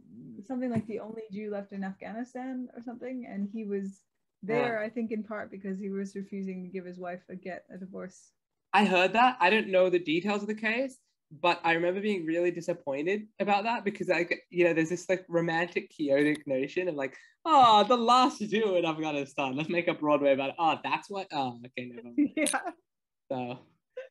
something 0.46 0.70
like 0.70 0.86
the 0.86 1.00
only 1.00 1.22
Jew 1.32 1.50
left 1.50 1.72
in 1.72 1.84
Afghanistan 1.84 2.68
or 2.76 2.82
something, 2.82 3.26
and 3.26 3.48
he 3.50 3.64
was 3.64 4.02
there, 4.42 4.78
I 4.78 4.90
think, 4.90 5.10
in 5.10 5.22
part 5.22 5.50
because 5.50 5.78
he 5.78 5.88
was 5.88 6.14
refusing 6.14 6.64
to 6.64 6.68
give 6.68 6.84
his 6.84 6.98
wife 6.98 7.22
a 7.30 7.36
get 7.36 7.64
a 7.72 7.78
divorce. 7.78 8.32
I 8.74 8.84
heard 8.84 9.14
that. 9.14 9.38
I 9.40 9.48
don't 9.48 9.68
know 9.68 9.88
the 9.88 9.98
details 9.98 10.42
of 10.42 10.48
the 10.48 10.54
case, 10.54 10.98
but 11.40 11.60
I 11.64 11.72
remember 11.72 12.00
being 12.00 12.26
really 12.26 12.50
disappointed 12.50 13.26
about 13.40 13.64
that 13.64 13.84
because 13.84 14.08
like 14.08 14.42
you 14.50 14.64
know, 14.64 14.72
there's 14.72 14.90
this 14.90 15.08
like 15.08 15.24
romantic 15.28 15.90
chaotic 15.90 16.46
notion 16.46 16.88
of 16.88 16.94
like, 16.94 17.16
oh, 17.44 17.84
the 17.84 17.96
last 17.96 18.38
Jew 18.40 18.76
in 18.76 18.84
Afghanistan. 18.84 19.56
Let's 19.56 19.68
make 19.68 19.88
a 19.88 19.94
Broadway 19.94 20.32
about 20.32 20.50
it. 20.50 20.56
Oh, 20.58 20.78
that's 20.82 21.10
what. 21.10 21.26
Oh, 21.32 21.60
okay, 21.66 21.90
no. 21.92 22.12
yeah, 22.36 22.60
So, 23.30 23.58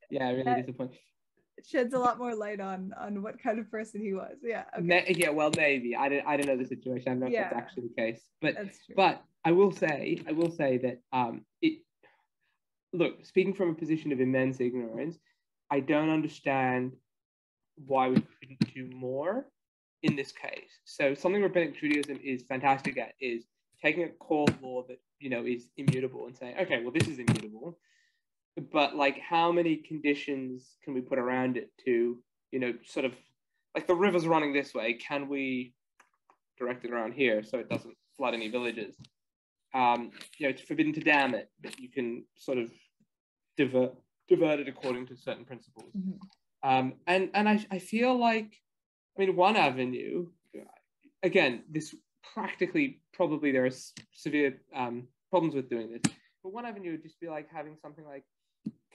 yeah, 0.10 0.30
really 0.30 0.44
That- 0.44 0.66
disappointed. 0.66 0.98
sheds 1.66 1.94
a 1.94 2.00
lot 2.00 2.18
more 2.18 2.36
light 2.36 2.60
on 2.60 2.94
on 3.00 3.22
what 3.22 3.42
kind 3.42 3.60
of 3.60 3.70
person 3.72 4.02
he 4.02 4.14
was. 4.14 4.36
Yeah, 4.44 4.66
okay. 4.78 5.14
Yeah, 5.16 5.30
well, 5.30 5.52
maybe 5.56 5.96
I 5.96 6.10
don't. 6.10 6.28
I 6.28 6.38
don't 6.38 6.48
know 6.48 6.58
the 6.58 6.66
situation. 6.66 7.08
I 7.08 7.12
don't 7.12 7.20
know 7.22 7.28
if 7.28 7.34
that's 7.34 7.56
actually 7.56 7.90
the 7.96 8.02
case, 8.02 8.22
but 8.42 8.56
but 8.96 9.24
I 9.46 9.52
will 9.52 9.72
say, 9.72 10.22
I 10.28 10.32
will 10.34 10.52
say 10.52 10.78
that 10.80 11.02
um, 11.14 11.46
it. 11.62 11.80
Look, 12.92 13.26
speaking 13.26 13.54
from 13.56 13.70
a 13.70 13.74
position 13.74 14.12
of 14.12 14.20
immense 14.20 14.60
ignorance, 14.60 15.18
I 15.72 15.80
don't 15.80 16.10
understand 16.12 16.94
why 17.88 18.08
we 18.10 18.16
couldn't 18.16 18.74
do 18.74 18.90
more 18.96 19.46
in 20.04 20.16
this 20.16 20.32
case. 20.32 20.82
So 20.86 21.14
something 21.16 21.42
rabbinic 21.42 21.80
Judaism 21.80 22.20
is 22.24 22.44
fantastic 22.44 22.98
at 22.98 23.14
is 23.20 23.46
taking 23.82 24.04
a 24.04 24.10
core 24.10 24.48
law 24.62 24.84
that 24.88 25.00
you 25.20 25.30
know 25.30 25.46
is 25.46 25.68
immutable 25.78 26.28
and 26.28 26.38
saying, 26.38 26.56
okay, 26.60 26.82
well, 26.82 26.92
this 26.92 27.08
is 27.08 27.20
immutable, 27.20 27.78
but 28.72 28.96
like, 28.96 29.20
how 29.20 29.52
many 29.52 29.78
conditions 29.78 30.76
can 30.84 30.94
we 30.94 31.02
put 31.02 31.18
around 31.18 31.58
it 31.58 31.72
to, 31.86 32.18
you 32.52 32.60
know, 32.60 32.74
sort 32.86 33.06
of 33.06 33.14
like 33.76 33.88
the 33.88 33.96
river's 33.96 34.28
running 34.28 34.54
this 34.54 34.74
way? 34.74 34.94
Can 34.94 35.28
we 35.28 35.74
direct 36.58 36.86
it 36.86 36.92
around 36.92 37.14
here 37.14 37.44
so 37.44 37.58
it 37.58 37.70
doesn't 37.70 37.96
flood 38.16 38.34
any 38.34 38.50
villages? 38.50 38.96
Um, 39.74 40.12
you 40.38 40.46
know, 40.46 40.50
it's 40.52 40.62
forbidden 40.62 40.94
to 40.94 41.00
dam 41.02 41.34
it, 41.34 41.50
but 41.62 41.80
you 41.80 41.90
can 41.90 42.26
sort 42.36 42.58
of 42.60 42.70
divert 43.58 43.96
divert 44.30 44.60
it 44.60 44.68
according 44.68 45.08
to 45.08 45.18
certain 45.18 45.46
principles. 45.46 45.92
Mhm. 45.98 46.20
Um, 46.64 46.94
and 47.08 47.30
and 47.34 47.48
I, 47.48 47.66
I 47.70 47.80
feel 47.80 48.18
like, 48.18 48.54
I 49.18 49.22
mean, 49.22 49.36
one 49.36 49.58
avenue, 49.58 50.28
again, 51.22 51.64
this 51.70 51.94
practically 52.34 53.02
probably 53.14 53.52
there 53.52 53.66
are 53.66 53.72
severe 54.14 54.62
um, 54.76 55.08
problems 55.30 55.56
with 55.56 55.70
doing 55.70 55.92
this, 55.92 56.14
but 56.42 56.54
one 56.54 56.66
avenue 56.66 56.92
would 56.92 57.04
just 57.04 57.20
be 57.20 57.28
like 57.28 57.48
having 57.54 57.76
something 57.82 58.06
like 58.06 58.24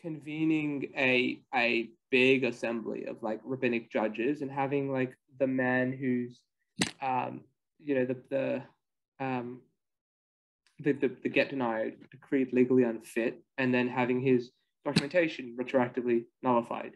convening 0.00 0.90
a 0.96 1.40
a 1.54 1.90
big 2.10 2.44
assembly 2.44 3.04
of 3.06 3.22
like 3.22 3.40
rabbinic 3.44 3.90
judges 3.90 4.40
and 4.40 4.50
having 4.50 4.90
like 4.90 5.12
the 5.38 5.46
man 5.46 5.92
who's 5.92 6.40
um, 7.02 7.42
you 7.82 7.94
know 7.94 8.06
the 8.06 8.16
the 8.30 8.62
um, 9.24 9.60
the, 10.80 10.92
the, 10.92 11.10
the 11.22 11.28
get 11.28 11.50
denied 11.50 11.96
decreed 12.10 12.52
legally 12.52 12.84
unfit 12.84 13.42
and 13.58 13.74
then 13.74 13.88
having 13.88 14.20
his 14.20 14.50
documentation 14.84 15.56
retroactively 15.60 16.24
nullified 16.42 16.92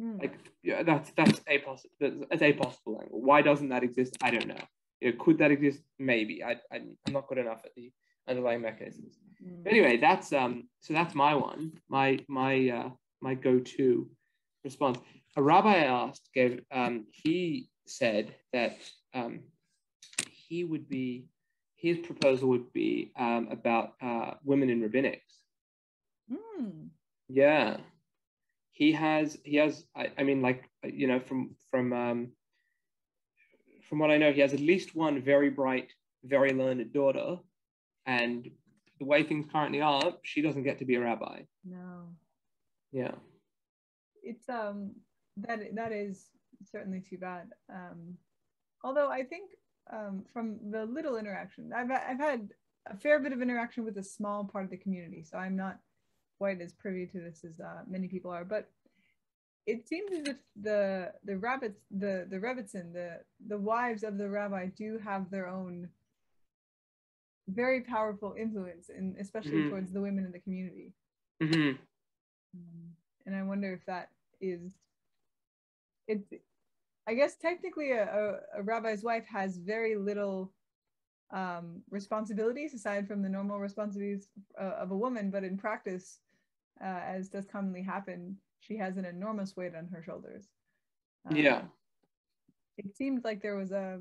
Mm. 0.00 0.20
like 0.20 0.36
yeah 0.62 0.82
that's 0.82 1.10
that's 1.16 1.40
a 1.48 1.58
possible 1.58 1.94
that's 2.28 2.42
a 2.42 2.52
possible 2.52 3.00
angle 3.00 3.20
why 3.22 3.40
doesn't 3.40 3.70
that 3.70 3.82
exist 3.82 4.14
i 4.22 4.30
don't 4.30 4.46
know 4.46 4.64
you 5.00 5.10
know, 5.10 5.16
could 5.18 5.38
that 5.38 5.50
exist 5.50 5.80
maybe 5.98 6.44
I, 6.44 6.52
I 6.70 6.76
i'm 7.06 7.12
not 7.14 7.28
good 7.28 7.38
enough 7.38 7.62
at 7.64 7.74
the 7.74 7.90
underlying 8.28 8.60
mechanisms 8.62 9.16
Mm. 9.42 9.64
but 9.64 9.72
anyway 9.72 9.96
that's 9.98 10.32
um 10.32 10.68
so 10.80 10.94
that's 10.94 11.14
my 11.14 11.34
one 11.34 11.72
my 11.88 12.18
my 12.28 12.68
uh 12.70 12.88
my 13.20 13.34
go-to 13.34 14.08
response 14.64 14.98
a 15.36 15.42
rabbi 15.42 15.74
i 15.74 15.84
asked 15.84 16.28
gave 16.34 16.62
um 16.72 17.06
he 17.10 17.68
said 17.86 18.34
that 18.54 18.76
um 19.14 19.40
he 20.30 20.64
would 20.64 20.88
be 20.88 21.26
his 21.76 21.98
proposal 21.98 22.48
would 22.48 22.72
be 22.72 23.12
um 23.18 23.48
about 23.50 23.92
uh 24.02 24.32
women 24.44 24.68
in 24.70 24.80
rabbinics 24.82 25.32
Mm. 26.30 26.88
yeah. 27.28 27.76
He 28.76 28.92
has 28.92 29.38
he 29.42 29.56
has 29.56 29.84
I, 29.96 30.10
I 30.18 30.22
mean 30.22 30.42
like 30.42 30.68
you 30.84 31.06
know 31.06 31.18
from 31.18 31.56
from 31.70 31.94
um 31.94 32.32
from 33.88 33.98
what 34.00 34.10
I 34.10 34.18
know 34.18 34.32
he 34.32 34.42
has 34.42 34.52
at 34.52 34.60
least 34.60 34.94
one 34.94 35.22
very 35.22 35.48
bright, 35.48 35.90
very 36.24 36.52
learned 36.52 36.92
daughter 36.92 37.38
and 38.04 38.50
the 38.98 39.06
way 39.06 39.22
things 39.22 39.46
currently 39.50 39.80
are, 39.80 40.12
she 40.22 40.42
doesn't 40.42 40.64
get 40.64 40.78
to 40.80 40.84
be 40.84 40.96
a 40.96 41.00
rabbi. 41.00 41.40
No. 41.64 42.08
Yeah. 42.92 43.14
it's 44.22 44.46
um 44.48 44.92
that 45.38 45.60
that 45.74 45.92
is 45.92 46.26
certainly 46.62 47.00
too 47.00 47.18
bad 47.18 47.48
um 47.70 48.16
although 48.84 49.10
i 49.10 49.22
think 49.22 49.50
um 49.92 50.24
from 50.32 50.58
the 50.70 50.84
little 50.84 51.16
interaction 51.16 51.72
i've 51.74 51.90
i've 51.90 52.18
had 52.30 52.48
a 52.90 52.96
fair 52.96 53.18
bit 53.20 53.32
of 53.32 53.42
interaction 53.42 53.84
with 53.84 53.96
a 53.98 54.02
small 54.02 54.44
part 54.44 54.64
of 54.64 54.70
the 54.70 54.76
community 54.76 55.22
so 55.22 55.36
i'm 55.36 55.56
not 55.56 55.78
quite 56.38 56.60
as 56.60 56.72
privy 56.72 57.06
to 57.06 57.20
this 57.20 57.44
as 57.44 57.60
uh, 57.60 57.82
many 57.88 58.08
people 58.08 58.30
are 58.30 58.44
but 58.44 58.68
it 59.66 59.88
seems 59.88 60.12
as 60.12 60.28
if 60.28 60.36
the 60.62 61.12
the 61.24 61.36
rabbits 61.36 61.80
the 61.90 62.26
the 62.30 62.36
rebbitzin 62.38 62.92
the 62.92 63.20
the 63.48 63.58
wives 63.58 64.02
of 64.02 64.16
the 64.18 64.28
rabbi 64.28 64.66
do 64.66 64.98
have 64.98 65.30
their 65.30 65.48
own 65.48 65.88
very 67.48 67.80
powerful 67.80 68.34
influence 68.38 68.88
and 68.88 69.16
especially 69.18 69.58
Mhm. 69.62 69.68
towards 69.70 69.92
the 69.92 70.00
women 70.00 70.24
in 70.24 70.32
the 70.32 70.38
community 70.40 70.92
hmm 71.40 71.72
um, 72.54 72.96
and 73.26 73.34
I 73.34 73.42
wonder 73.42 73.72
if 73.72 73.84
that 73.86 74.10
is 74.40 74.60
it's 76.08 76.32
I 77.08 77.14
guess 77.14 77.36
technically 77.36 77.92
a, 77.92 78.04
a, 78.04 78.60
a 78.60 78.62
rabbi's 78.62 79.04
wife 79.04 79.26
has 79.26 79.58
very 79.58 79.94
little 79.96 80.52
um, 81.30 81.82
responsibilities 81.90 82.74
aside 82.74 83.06
from 83.06 83.22
the 83.22 83.28
normal 83.28 83.58
responsibilities 83.60 84.28
uh, 84.60 84.74
of 84.82 84.90
a 84.90 84.96
woman, 84.96 85.30
but 85.30 85.44
in 85.44 85.56
practice, 85.56 86.20
uh, 86.82 87.00
as 87.04 87.28
does 87.28 87.46
commonly 87.46 87.82
happen, 87.82 88.36
she 88.60 88.76
has 88.76 88.96
an 88.96 89.04
enormous 89.04 89.56
weight 89.56 89.74
on 89.74 89.86
her 89.88 90.02
shoulders. 90.02 90.48
Um, 91.26 91.36
Yeah. 91.36 91.62
It 92.78 92.96
seems 92.96 93.24
like 93.24 93.40
there 93.42 93.56
was 93.56 93.72
a 93.72 94.00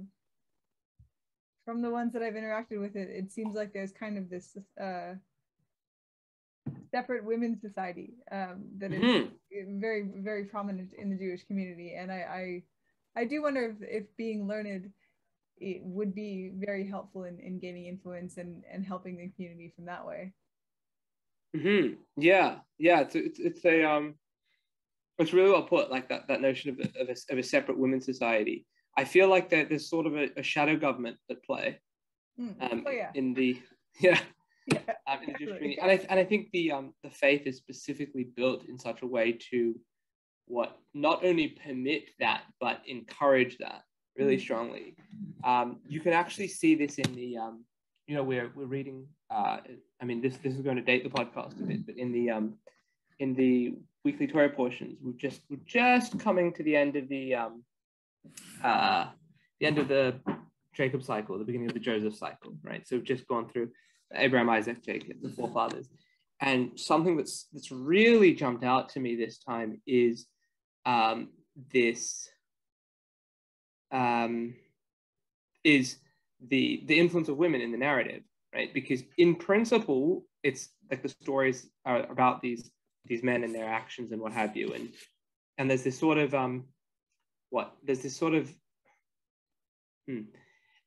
from 1.64 1.82
the 1.82 1.90
ones 1.90 2.14
that 2.14 2.22
I've 2.22 2.36
interacted 2.36 2.80
with 2.80 2.96
it, 2.96 3.10
it 3.10 3.32
seems 3.32 3.56
like 3.56 3.74
there's 3.74 3.92
kind 3.92 4.18
of 4.18 4.30
this 4.30 4.56
uh, 4.80 5.16
separate 6.92 7.24
women's 7.26 7.60
society 7.62 8.14
um, 8.32 8.66
that 8.78 8.92
is 8.94 9.02
Mhm. 9.02 9.32
very 9.80 10.04
very 10.04 10.46
prominent 10.46 10.94
in 10.94 11.10
the 11.10 11.18
Jewish 11.18 11.44
community, 11.46 11.96
and 11.96 12.12
I 12.12 12.64
I, 13.16 13.22
I 13.22 13.26
do 13.26 13.42
wonder 13.42 13.64
if, 13.70 13.78
if 13.82 14.16
being 14.18 14.48
learned 14.48 14.92
it 15.58 15.82
would 15.84 16.14
be 16.14 16.52
very 16.56 16.86
helpful 16.86 17.24
in, 17.24 17.40
in 17.40 17.60
gaining 17.60 17.86
influence 17.86 18.38
and, 18.38 18.64
and 18.70 18.86
helping 18.86 19.18
the 19.18 19.30
community 19.30 19.72
from 19.74 19.86
that 19.86 20.06
way. 20.06 20.34
Hmm 21.60 21.88
Yeah, 22.18 22.58
yeah. 22.78 23.02
It's 23.02 23.16
it's 23.16 23.40
it's 23.40 23.66
a 23.66 23.84
um, 23.84 24.16
it's 25.20 25.34
really 25.34 25.52
well 25.52 25.64
put. 25.64 25.92
Like 25.92 26.10
that 26.10 26.28
that 26.28 26.42
notion 26.42 26.72
of 26.72 26.80
a, 26.80 27.02
of 27.02 27.10
a, 27.10 27.34
of 27.34 27.38
a 27.40 27.44
separate 27.44 27.78
women's 27.78 28.06
society. 28.06 28.66
I 28.98 29.04
feel 29.04 29.28
like 29.28 29.50
that 29.50 29.70
there's 29.70 29.90
sort 29.90 30.06
of 30.06 30.16
a, 30.16 30.30
a 30.38 30.44
shadow 30.44 30.76
government 30.78 31.18
at 31.30 31.44
play. 31.44 31.80
Mm. 32.40 32.72
Um, 32.72 32.84
oh 32.88 32.92
yeah, 32.92 33.12
In 33.14 33.34
the 33.34 33.62
yeah. 34.00 34.20
yeah, 34.68 34.80
um, 35.08 35.20
in 35.24 35.34
the 35.34 35.40
Jewish 35.40 35.58
community. 35.58 35.80
And 35.82 35.92
I, 35.92 36.06
and 36.10 36.20
I 36.20 36.24
think 36.26 36.50
the 36.52 36.72
um, 36.72 36.94
the 37.04 37.10
faith 37.10 37.44
is 37.46 37.58
specifically 37.58 38.24
built 38.24 38.66
in 38.68 38.78
such 38.78 39.02
a 39.02 39.08
way 39.08 39.38
to 39.52 39.76
what 40.48 40.78
not 40.94 41.26
only 41.26 41.50
permit 41.66 42.10
that 42.20 42.44
but 42.60 42.82
encourage 42.88 43.58
that 43.58 43.82
really 44.18 44.38
Mhm. 44.38 44.42
strongly. 44.42 44.96
Um, 45.44 45.80
you 45.88 46.00
can 46.00 46.14
actually 46.14 46.48
see 46.48 46.76
this 46.76 46.98
in 47.00 47.14
the 47.16 47.38
um, 47.38 47.66
you 48.08 48.16
know 48.16 48.24
we're 48.24 48.52
we're 48.56 48.66
reading. 48.66 49.08
Uh, 49.30 49.58
I 50.02 50.06
mean 50.06 50.22
this 50.22 50.38
this 50.38 50.54
is 50.54 50.62
going 50.62 50.78
to 50.78 50.82
date 50.82 51.04
the 51.04 51.10
podcast 51.10 51.60
a 51.60 51.64
bit, 51.64 51.86
but 51.86 51.98
in 51.98 52.12
the 52.12 52.32
um, 52.32 52.56
in 53.20 53.34
the 53.34 53.76
weekly 54.04 54.28
Torah 54.28 54.50
portions, 54.50 55.00
we've 55.04 55.18
just 55.18 55.42
we're 55.50 55.60
just 55.66 56.20
coming 56.20 56.54
to 56.54 56.64
the 56.64 56.76
end 56.76 56.96
of 56.96 57.08
the 57.10 57.36
um, 57.36 57.64
uh, 58.64 59.08
the 59.60 59.66
end 59.66 59.78
of 59.78 59.88
the 59.88 60.20
Jacob 60.74 61.04
cycle, 61.04 61.38
the 61.38 61.46
beginning 61.46 61.68
of 61.68 61.74
the 61.74 61.80
Joseph 61.80 62.16
cycle, 62.16 62.56
right? 62.64 62.88
So 62.88 62.96
we've 62.96 63.06
just 63.06 63.28
gone 63.28 63.50
through 63.50 63.70
Abraham, 64.14 64.50
Isaac, 64.50 64.84
Jacob, 64.84 65.18
the 65.22 65.30
forefathers. 65.30 65.88
And 66.42 66.78
something 66.80 67.16
that's 67.16 67.48
that's 67.54 67.72
really 67.72 68.34
jumped 68.34 68.64
out 68.64 68.90
to 68.90 69.00
me 69.00 69.16
this 69.16 69.40
time 69.40 69.82
is 69.88 70.28
um, 70.86 71.30
this 71.72 72.30
um, 73.92 74.56
is 75.64 75.96
the 76.48 76.84
the 76.86 77.00
influence 77.00 77.30
of 77.30 77.38
women 77.38 77.62
in 77.62 77.72
the 77.72 77.78
narrative, 77.78 78.24
right? 78.54 78.74
Because 78.74 79.04
in 79.18 79.36
principle, 79.36 80.26
it's 80.44 80.70
like 80.90 81.02
the 81.02 81.10
stories 81.10 81.70
are 81.86 82.10
about 82.12 82.42
these 82.42 82.70
these 83.06 83.24
men 83.24 83.44
and 83.44 83.54
their 83.54 83.68
actions 83.68 84.12
and 84.12 84.22
what 84.22 84.34
have 84.34 84.56
you, 84.56 84.74
and 84.74 84.90
and 85.58 85.70
there's 85.70 85.84
this 85.84 85.98
sort 86.00 86.18
of 86.18 86.34
um, 86.34 86.66
what 87.50 87.76
there's 87.84 88.02
this 88.02 88.16
sort 88.16 88.34
of 88.34 88.54
hmm, 90.08 90.22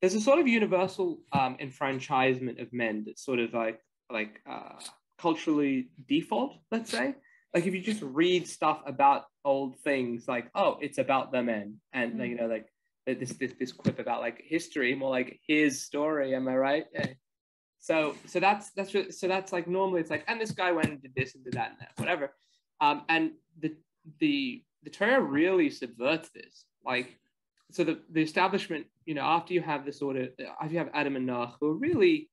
there's 0.01 0.15
a 0.15 0.21
sort 0.21 0.39
of 0.39 0.47
universal 0.49 1.21
um, 1.33 1.57
enfranchisement 1.61 2.61
of 2.61 2.73
men 2.73 3.05
that's 3.07 3.25
sort 3.25 3.39
of 3.39 3.53
like 3.55 3.81
like 4.13 4.41
uh, 4.49 4.81
culturally 5.19 5.91
default, 6.09 6.59
let's 6.71 6.91
say. 6.91 7.15
like 7.55 7.67
if 7.67 7.75
you 7.75 7.81
just 7.81 8.03
read 8.03 8.47
stuff 8.47 8.83
about 8.87 9.25
old 9.45 9.79
things, 9.81 10.29
like 10.29 10.51
oh, 10.55 10.79
it's 10.81 10.99
about 10.99 11.33
the 11.33 11.43
men, 11.43 11.77
and 11.93 12.15
Mm. 12.15 12.29
you 12.29 12.37
know, 12.37 12.47
like 12.47 12.67
this 13.15 13.33
this 13.35 13.53
this 13.59 13.73
quip 13.73 13.99
about 13.99 14.21
like 14.21 14.43
history, 14.45 14.95
more 14.95 15.11
like 15.11 15.41
his 15.47 15.85
story. 15.85 16.35
Am 16.35 16.49
I 16.49 16.57
right? 16.57 16.85
Yeah. 16.93 17.07
So 17.81 18.15
so 18.27 18.41
that's 18.41 18.71
that's 18.71 18.93
so 18.93 19.29
that's 19.29 19.53
like 19.53 19.69
normally 19.69 20.01
it's 20.01 20.11
like 20.11 20.25
and 20.29 20.41
this 20.41 20.51
guy 20.51 20.73
went 20.73 20.89
and 20.89 21.03
did 21.03 21.15
this 21.15 21.35
and 21.35 21.45
did 21.45 21.55
that 21.55 21.71
and 21.71 21.81
that 21.81 21.93
whatever, 21.97 22.35
um, 22.81 23.03
and 23.09 23.33
the 23.61 23.75
the 24.21 24.63
the 24.83 24.91
Torah 24.91 25.21
really 25.21 25.71
subverts 25.71 26.31
this. 26.31 26.65
Like 26.85 27.19
so 27.71 27.85
the 27.85 28.01
the 28.11 28.23
establishment, 28.23 28.87
you 29.05 29.15
know, 29.15 29.23
after 29.23 29.55
you 29.55 29.61
have 29.61 29.85
this 29.85 29.99
sort 29.99 30.17
of 30.17 30.29
after 30.61 30.73
you 30.73 30.79
have 30.79 30.91
Adam 30.95 31.17
and 31.17 31.27
Noah, 31.27 31.57
who 31.61 31.69
are 31.69 31.77
really 31.77 32.31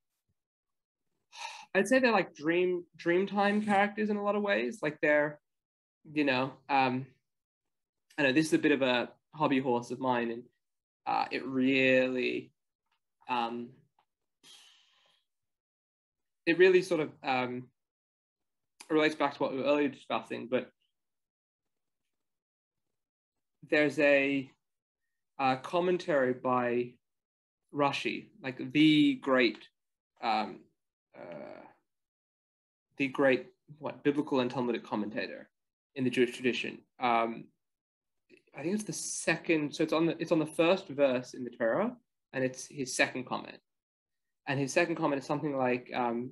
I'd 1.75 1.89
say 1.89 1.99
they're 1.99 2.11
like 2.11 2.33
dream 2.33 2.85
dream 2.95 3.27
time 3.27 3.61
characters 3.61 4.09
in 4.09 4.15
a 4.15 4.23
lot 4.23 4.35
of 4.35 4.41
ways. 4.41 4.79
Like 4.81 4.97
they're, 5.01 5.39
you 6.09 6.23
know, 6.23 6.53
um, 6.69 7.05
I 8.17 8.23
know 8.23 8.31
this 8.31 8.47
is 8.47 8.53
a 8.53 8.59
bit 8.59 8.71
of 8.71 8.81
a 8.81 9.09
hobby 9.33 9.59
horse 9.59 9.91
of 9.91 9.99
mine, 9.99 10.31
and 10.31 10.43
uh, 11.07 11.25
it 11.31 11.45
really, 11.45 12.51
um, 13.29 13.69
it 16.45 16.57
really 16.57 16.81
sort 16.81 17.01
of 17.01 17.09
um, 17.23 17.67
relates 18.89 19.15
back 19.15 19.33
to 19.33 19.39
what 19.39 19.51
we 19.51 19.59
were 19.59 19.65
earlier 19.65 19.89
discussing. 19.89 20.47
But 20.49 20.69
there's 23.69 23.99
a, 23.99 24.49
uh 25.37 25.57
commentary 25.57 26.33
by 26.33 26.93
Rashi, 27.73 28.27
like 28.41 28.71
the 28.71 29.15
great. 29.15 29.67
Um, 30.23 30.59
uh, 31.17 31.65
the 32.97 33.07
great 33.07 33.47
what 33.79 34.03
biblical 34.03 34.39
and 34.39 34.49
Talmudic 34.49 34.83
commentator 34.83 35.49
in 35.95 36.03
the 36.03 36.09
Jewish 36.09 36.33
tradition. 36.33 36.79
Um, 36.99 37.45
I 38.57 38.61
think 38.61 38.75
it's 38.75 38.83
the 38.83 38.93
second. 38.93 39.75
So 39.75 39.83
it's 39.83 39.93
on 39.93 40.05
the 40.05 40.15
it's 40.19 40.31
on 40.31 40.39
the 40.39 40.45
first 40.45 40.87
verse 40.87 41.33
in 41.33 41.43
the 41.43 41.49
Torah, 41.49 41.95
and 42.33 42.43
it's 42.43 42.67
his 42.67 42.95
second 42.95 43.25
comment. 43.25 43.57
And 44.47 44.59
his 44.59 44.71
second 44.71 44.95
comment 44.95 45.19
is 45.19 45.27
something 45.27 45.57
like, 45.57 45.91
um, 45.93 46.31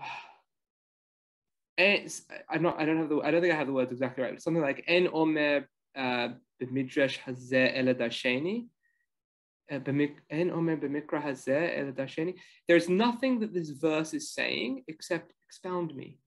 I'm 1.78 2.62
not. 2.62 2.80
I 2.80 2.84
don't 2.84 2.98
have 2.98 3.08
the. 3.08 3.20
I 3.20 3.30
don't 3.30 3.40
think 3.40 3.52
I 3.52 3.56
have 3.56 3.66
the 3.66 3.72
words 3.72 3.92
exactly 3.92 4.22
right. 4.22 4.32
But 4.32 4.42
something 4.42 4.62
like 4.62 4.84
en 4.86 5.08
omer 5.12 5.68
uh, 5.96 6.28
b'midrash 6.62 7.18
hazeh 7.20 7.76
ele 7.78 7.94
dasheni. 7.94 8.66
Uh. 9.70 9.78
There's 12.68 12.88
nothing 12.88 13.40
that 13.40 13.54
this 13.54 13.70
verse 13.70 14.12
is 14.12 14.30
saying 14.30 14.84
except 14.88 15.32
expound 15.46 15.94
me. 15.96 16.18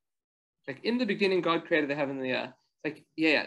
Like 0.67 0.83
in 0.83 0.97
the 0.97 1.05
beginning, 1.05 1.41
God 1.41 1.65
created 1.65 1.89
the 1.89 1.95
heaven 1.95 2.17
and 2.17 2.25
the 2.25 2.33
earth. 2.33 2.53
It's 2.83 2.95
like, 2.95 3.05
yeah, 3.15 3.29
yeah. 3.29 3.45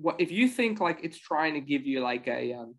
What 0.00 0.20
if 0.20 0.30
you 0.30 0.48
think 0.48 0.80
like 0.80 1.00
it's 1.02 1.18
trying 1.18 1.54
to 1.54 1.60
give 1.60 1.86
you 1.86 2.00
like 2.00 2.28
a, 2.28 2.54
um, 2.54 2.74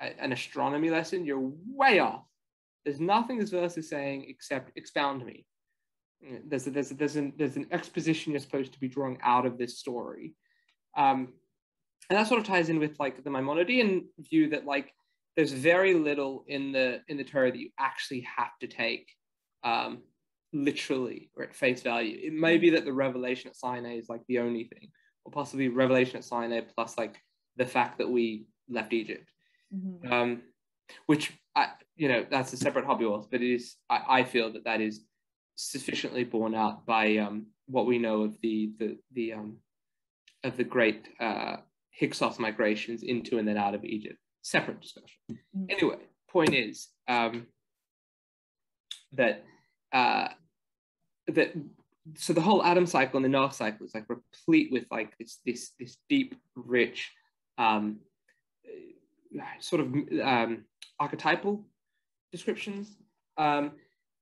a 0.00 0.22
an 0.22 0.32
astronomy 0.32 0.90
lesson? 0.90 1.24
You're 1.24 1.50
way 1.66 1.98
off. 1.98 2.24
There's 2.84 3.00
nothing 3.00 3.38
this 3.38 3.50
verse 3.50 3.76
is 3.76 3.88
saying 3.88 4.26
except 4.28 4.76
expound 4.76 5.24
me. 5.24 5.46
There's 6.46 6.66
a, 6.66 6.70
there's 6.70 6.90
a, 6.90 6.94
there's 6.94 7.16
an 7.16 7.32
there's 7.36 7.56
an 7.56 7.66
exposition 7.70 8.32
you're 8.32 8.40
supposed 8.40 8.72
to 8.72 8.80
be 8.80 8.88
drawing 8.88 9.18
out 9.22 9.46
of 9.46 9.58
this 9.58 9.78
story, 9.78 10.34
um, 10.96 11.32
and 12.08 12.18
that 12.18 12.28
sort 12.28 12.40
of 12.40 12.46
ties 12.46 12.68
in 12.68 12.78
with 12.78 12.98
like 13.00 13.22
the 13.24 13.30
Maimonidean 13.30 14.04
view 14.18 14.50
that 14.50 14.66
like 14.66 14.92
there's 15.36 15.52
very 15.52 15.94
little 15.94 16.44
in 16.46 16.72
the 16.72 17.00
in 17.08 17.16
the 17.16 17.24
Torah 17.24 17.50
that 17.50 17.58
you 17.58 17.70
actually 17.78 18.26
have 18.36 18.50
to 18.60 18.66
take 18.66 19.08
um, 19.64 20.02
literally 20.52 21.30
or 21.36 21.44
at 21.44 21.54
face 21.54 21.82
value. 21.82 22.18
It 22.22 22.32
may 22.32 22.58
be 22.58 22.70
that 22.70 22.84
the 22.84 22.92
revelation 22.92 23.48
at 23.48 23.56
Sinai 23.56 23.96
is 23.96 24.08
like 24.08 24.22
the 24.28 24.40
only 24.40 24.64
thing, 24.64 24.90
or 25.24 25.32
possibly 25.32 25.68
revelation 25.68 26.16
at 26.16 26.24
Sinai 26.24 26.60
plus 26.60 26.96
like 26.98 27.16
the 27.56 27.66
fact 27.66 27.98
that 27.98 28.08
we 28.10 28.46
left 28.68 28.92
Egypt, 28.92 29.28
Mhm. 29.74 30.10
um, 30.12 30.42
which 31.06 31.32
I, 31.54 31.72
you 31.96 32.08
know 32.08 32.24
that's 32.30 32.52
a 32.52 32.56
separate 32.56 32.84
hobby 32.84 33.04
horse, 33.04 33.26
but 33.30 33.42
it 33.42 33.52
is 33.52 33.76
I, 33.88 34.20
I 34.20 34.24
feel 34.24 34.52
that 34.52 34.64
that 34.64 34.80
is 34.80 35.04
sufficiently 35.56 36.24
borne 36.24 36.54
out 36.54 36.86
by 36.86 37.18
um, 37.18 37.46
what 37.66 37.86
we 37.86 37.98
know 37.98 38.22
of 38.22 38.40
the 38.40 38.72
the 38.78 38.98
the 39.12 39.32
um, 39.34 39.58
of 40.44 40.56
the 40.56 40.64
great 40.64 41.08
uh, 41.20 41.56
Hyksos 41.90 42.38
migrations 42.38 43.02
into 43.02 43.38
and 43.38 43.46
then 43.46 43.58
out 43.58 43.74
of 43.74 43.84
Egypt. 43.84 44.18
Separate 44.42 44.80
discussion. 44.80 45.18
Mhm. 45.30 45.66
Anyway, 45.70 45.98
point 46.28 46.54
is 46.54 46.88
um, 47.08 47.46
that 49.12 49.44
uh, 49.92 50.28
that 51.26 51.52
so 52.16 52.32
the 52.32 52.40
whole 52.40 52.62
Adam 52.62 52.86
cycle 52.86 53.16
and 53.16 53.24
the 53.24 53.28
Noah 53.28 53.52
cycle 53.52 53.86
is 53.86 53.94
like 53.94 54.04
replete 54.08 54.72
with 54.72 54.84
like 54.90 55.16
this 55.18 55.38
this 55.44 55.72
this 55.78 55.96
deep, 56.08 56.34
rich, 56.54 57.12
um, 57.58 57.98
uh, 59.38 59.44
sort 59.60 59.82
of 59.82 59.94
um, 60.22 60.64
archetypal 60.98 61.64
descriptions. 62.32 62.96
Um, 63.36 63.72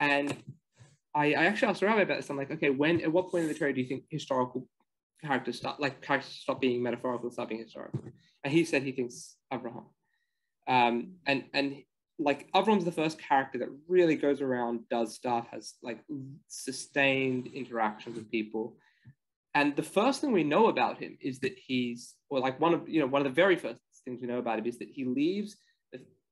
and 0.00 0.36
I, 1.14 1.34
I 1.34 1.46
actually 1.46 1.68
asked 1.68 1.82
Rabbi 1.82 2.02
about 2.02 2.18
this. 2.18 2.30
I'm 2.30 2.36
like, 2.36 2.50
okay, 2.52 2.70
when 2.70 3.00
at 3.00 3.12
what 3.12 3.30
point 3.30 3.44
in 3.44 3.48
the 3.48 3.54
Torah 3.54 3.72
do 3.72 3.80
you 3.80 3.86
think 3.86 4.04
historical 4.10 4.66
characters 5.22 5.56
start 5.56 5.80
like 5.80 6.00
characters 6.00 6.32
stop 6.32 6.60
being 6.60 6.82
metaphorical 6.82 7.30
start 7.30 7.48
being 7.48 7.62
historical? 7.62 8.00
And 8.44 8.52
he 8.52 8.64
said 8.64 8.82
he 8.82 8.92
thinks 8.92 9.36
Abraham. 9.52 9.86
Um, 10.66 11.14
and 11.26 11.44
and 11.54 11.82
like 12.18 12.50
Avram's 12.52 12.84
the 12.84 12.92
first 12.92 13.18
character 13.20 13.58
that 13.58 13.68
really 13.86 14.16
goes 14.16 14.40
around, 14.40 14.88
does 14.90 15.14
stuff, 15.14 15.46
has 15.52 15.74
like 15.82 16.00
sustained 16.48 17.48
interactions 17.54 18.16
with 18.16 18.30
people. 18.30 18.76
And 19.54 19.76
the 19.76 19.82
first 19.82 20.20
thing 20.20 20.32
we 20.32 20.44
know 20.44 20.66
about 20.66 20.98
him 20.98 21.16
is 21.20 21.40
that 21.40 21.56
he's, 21.56 22.14
or 22.28 22.40
like 22.40 22.60
one 22.60 22.74
of 22.74 22.88
you 22.88 23.00
know 23.00 23.06
one 23.06 23.22
of 23.22 23.26
the 23.26 23.42
very 23.42 23.56
first 23.56 23.80
things 24.04 24.20
we 24.20 24.26
know 24.26 24.38
about 24.38 24.58
him 24.58 24.66
is 24.66 24.78
that 24.78 24.90
he 24.90 25.04
leaves 25.04 25.56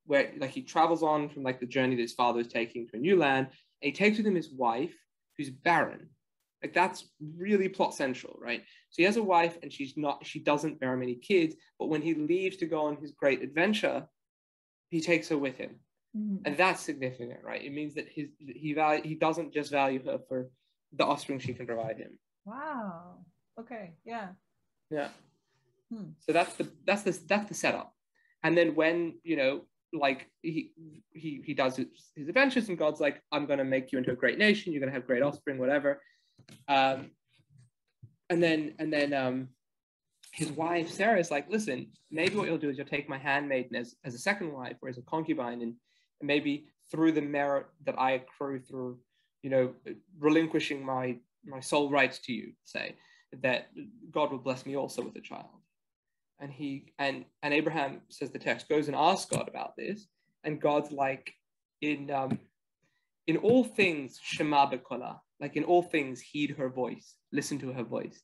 where 0.06 0.32
like 0.38 0.50
he 0.50 0.62
travels 0.62 1.02
on 1.02 1.28
from 1.28 1.42
like 1.42 1.60
the 1.60 1.66
journey 1.66 1.96
that 1.96 2.02
his 2.02 2.12
father 2.12 2.40
is 2.40 2.48
taking 2.48 2.86
to 2.86 2.96
a 2.96 3.00
new 3.00 3.16
land, 3.16 3.48
and 3.82 3.90
he 3.90 3.92
takes 3.92 4.16
with 4.16 4.26
him 4.26 4.34
his 4.34 4.50
wife 4.50 4.94
who's 5.36 5.50
barren. 5.50 6.08
Like 6.62 6.72
that's 6.72 7.04
really 7.36 7.68
plot 7.68 7.94
central, 7.94 8.38
right? 8.40 8.62
So 8.90 8.96
he 8.96 9.04
has 9.04 9.18
a 9.18 9.22
wife 9.22 9.58
and 9.62 9.72
she's 9.72 9.96
not, 9.96 10.24
she 10.24 10.40
doesn't 10.40 10.80
bear 10.80 10.96
many 10.96 11.14
kids, 11.14 11.54
but 11.78 11.88
when 11.88 12.02
he 12.02 12.14
leaves 12.14 12.56
to 12.58 12.66
go 12.66 12.86
on 12.86 12.96
his 12.96 13.12
great 13.12 13.42
adventure, 13.42 14.06
he 14.90 15.00
takes 15.00 15.28
her 15.28 15.38
with 15.38 15.56
him 15.56 15.80
Mhm. 16.16 16.40
and 16.46 16.56
that's 16.56 16.80
significant 16.80 17.42
right 17.44 17.62
it 17.62 17.72
means 17.72 17.94
that 17.94 18.08
his 18.08 18.28
he 18.38 18.72
value 18.72 19.02
he 19.02 19.14
doesn't 19.14 19.52
just 19.52 19.70
value 19.70 20.02
her 20.04 20.18
for 20.28 20.48
the 20.92 21.04
offspring 21.04 21.38
she 21.38 21.52
can 21.54 21.66
provide 21.66 21.98
him 21.98 22.18
Wow. 22.44 23.24
Okay. 23.58 23.94
Yeah. 24.04 24.28
yeah 24.90 25.08
Hmm. 25.90 26.10
so 26.18 26.32
that's 26.32 26.54
the 26.54 26.68
that's 26.84 27.02
the 27.02 27.12
that's 27.28 27.48
the 27.48 27.54
setup 27.54 27.94
and 28.42 28.56
then 28.58 28.74
when 28.74 29.18
you 29.22 29.36
know 29.36 29.66
like 29.92 30.30
he 30.42 30.72
he 31.12 31.42
he 31.44 31.54
does 31.54 31.76
his, 31.76 31.86
his 32.16 32.28
adventures 32.28 32.68
and 32.68 32.76
god's 32.78 33.00
like 33.00 33.22
i'm 33.32 33.46
going 33.46 33.58
to 33.60 33.64
make 33.64 33.92
you 33.92 33.98
into 33.98 34.10
a 34.10 34.16
great 34.16 34.36
nation 34.38 34.72
you're 34.72 34.80
going 34.80 34.92
to 34.92 34.98
have 34.98 35.06
great 35.06 35.22
offspring 35.22 35.58
whatever 35.58 36.02
um 36.68 37.10
and 38.30 38.42
then 38.42 38.74
and 38.80 38.92
then 38.92 39.12
um 39.12 39.48
his 40.36 40.52
wife 40.52 40.90
sarah 40.90 41.18
is 41.18 41.30
like 41.30 41.50
listen 41.50 41.86
maybe 42.10 42.36
what 42.36 42.46
you'll 42.46 42.58
do 42.58 42.68
is 42.68 42.76
you'll 42.76 42.86
take 42.86 43.08
my 43.08 43.18
handmaiden 43.18 43.74
as, 43.74 43.96
as 44.04 44.14
a 44.14 44.18
second 44.18 44.52
wife 44.52 44.76
or 44.82 44.88
as 44.88 44.98
a 44.98 45.02
concubine 45.02 45.62
and, 45.62 45.74
and 46.20 46.26
maybe 46.26 46.66
through 46.90 47.10
the 47.10 47.22
merit 47.22 47.66
that 47.84 47.98
i 47.98 48.12
accrue 48.12 48.60
through 48.60 48.98
you 49.42 49.50
know 49.50 49.72
relinquishing 50.18 50.84
my 50.84 51.16
my 51.44 51.60
sole 51.60 51.90
rights 51.90 52.18
to 52.18 52.32
you 52.32 52.52
say 52.64 52.94
that 53.42 53.68
god 54.10 54.30
will 54.30 54.38
bless 54.38 54.66
me 54.66 54.76
also 54.76 55.02
with 55.02 55.16
a 55.16 55.20
child. 55.20 55.46
And 56.38 56.52
he 56.52 56.92
and 56.98 57.24
and 57.42 57.54
abraham 57.54 58.02
says 58.10 58.30
the 58.30 58.38
text 58.38 58.68
goes 58.68 58.88
and 58.88 58.96
asks 58.96 59.30
god 59.30 59.48
about 59.48 59.74
this 59.76 60.06
and 60.44 60.60
god's 60.60 60.92
like 60.92 61.32
in 61.80 62.10
um 62.10 62.38
in 63.26 63.38
all 63.38 63.64
things 63.64 64.18
shema 64.22 64.70
bekola 64.70 65.18
like 65.40 65.56
in 65.56 65.64
all 65.64 65.82
things 65.82 66.20
heed 66.20 66.50
her 66.58 66.68
voice 66.68 67.14
listen 67.32 67.58
to 67.60 67.72
her 67.72 67.84
voice 67.84 68.20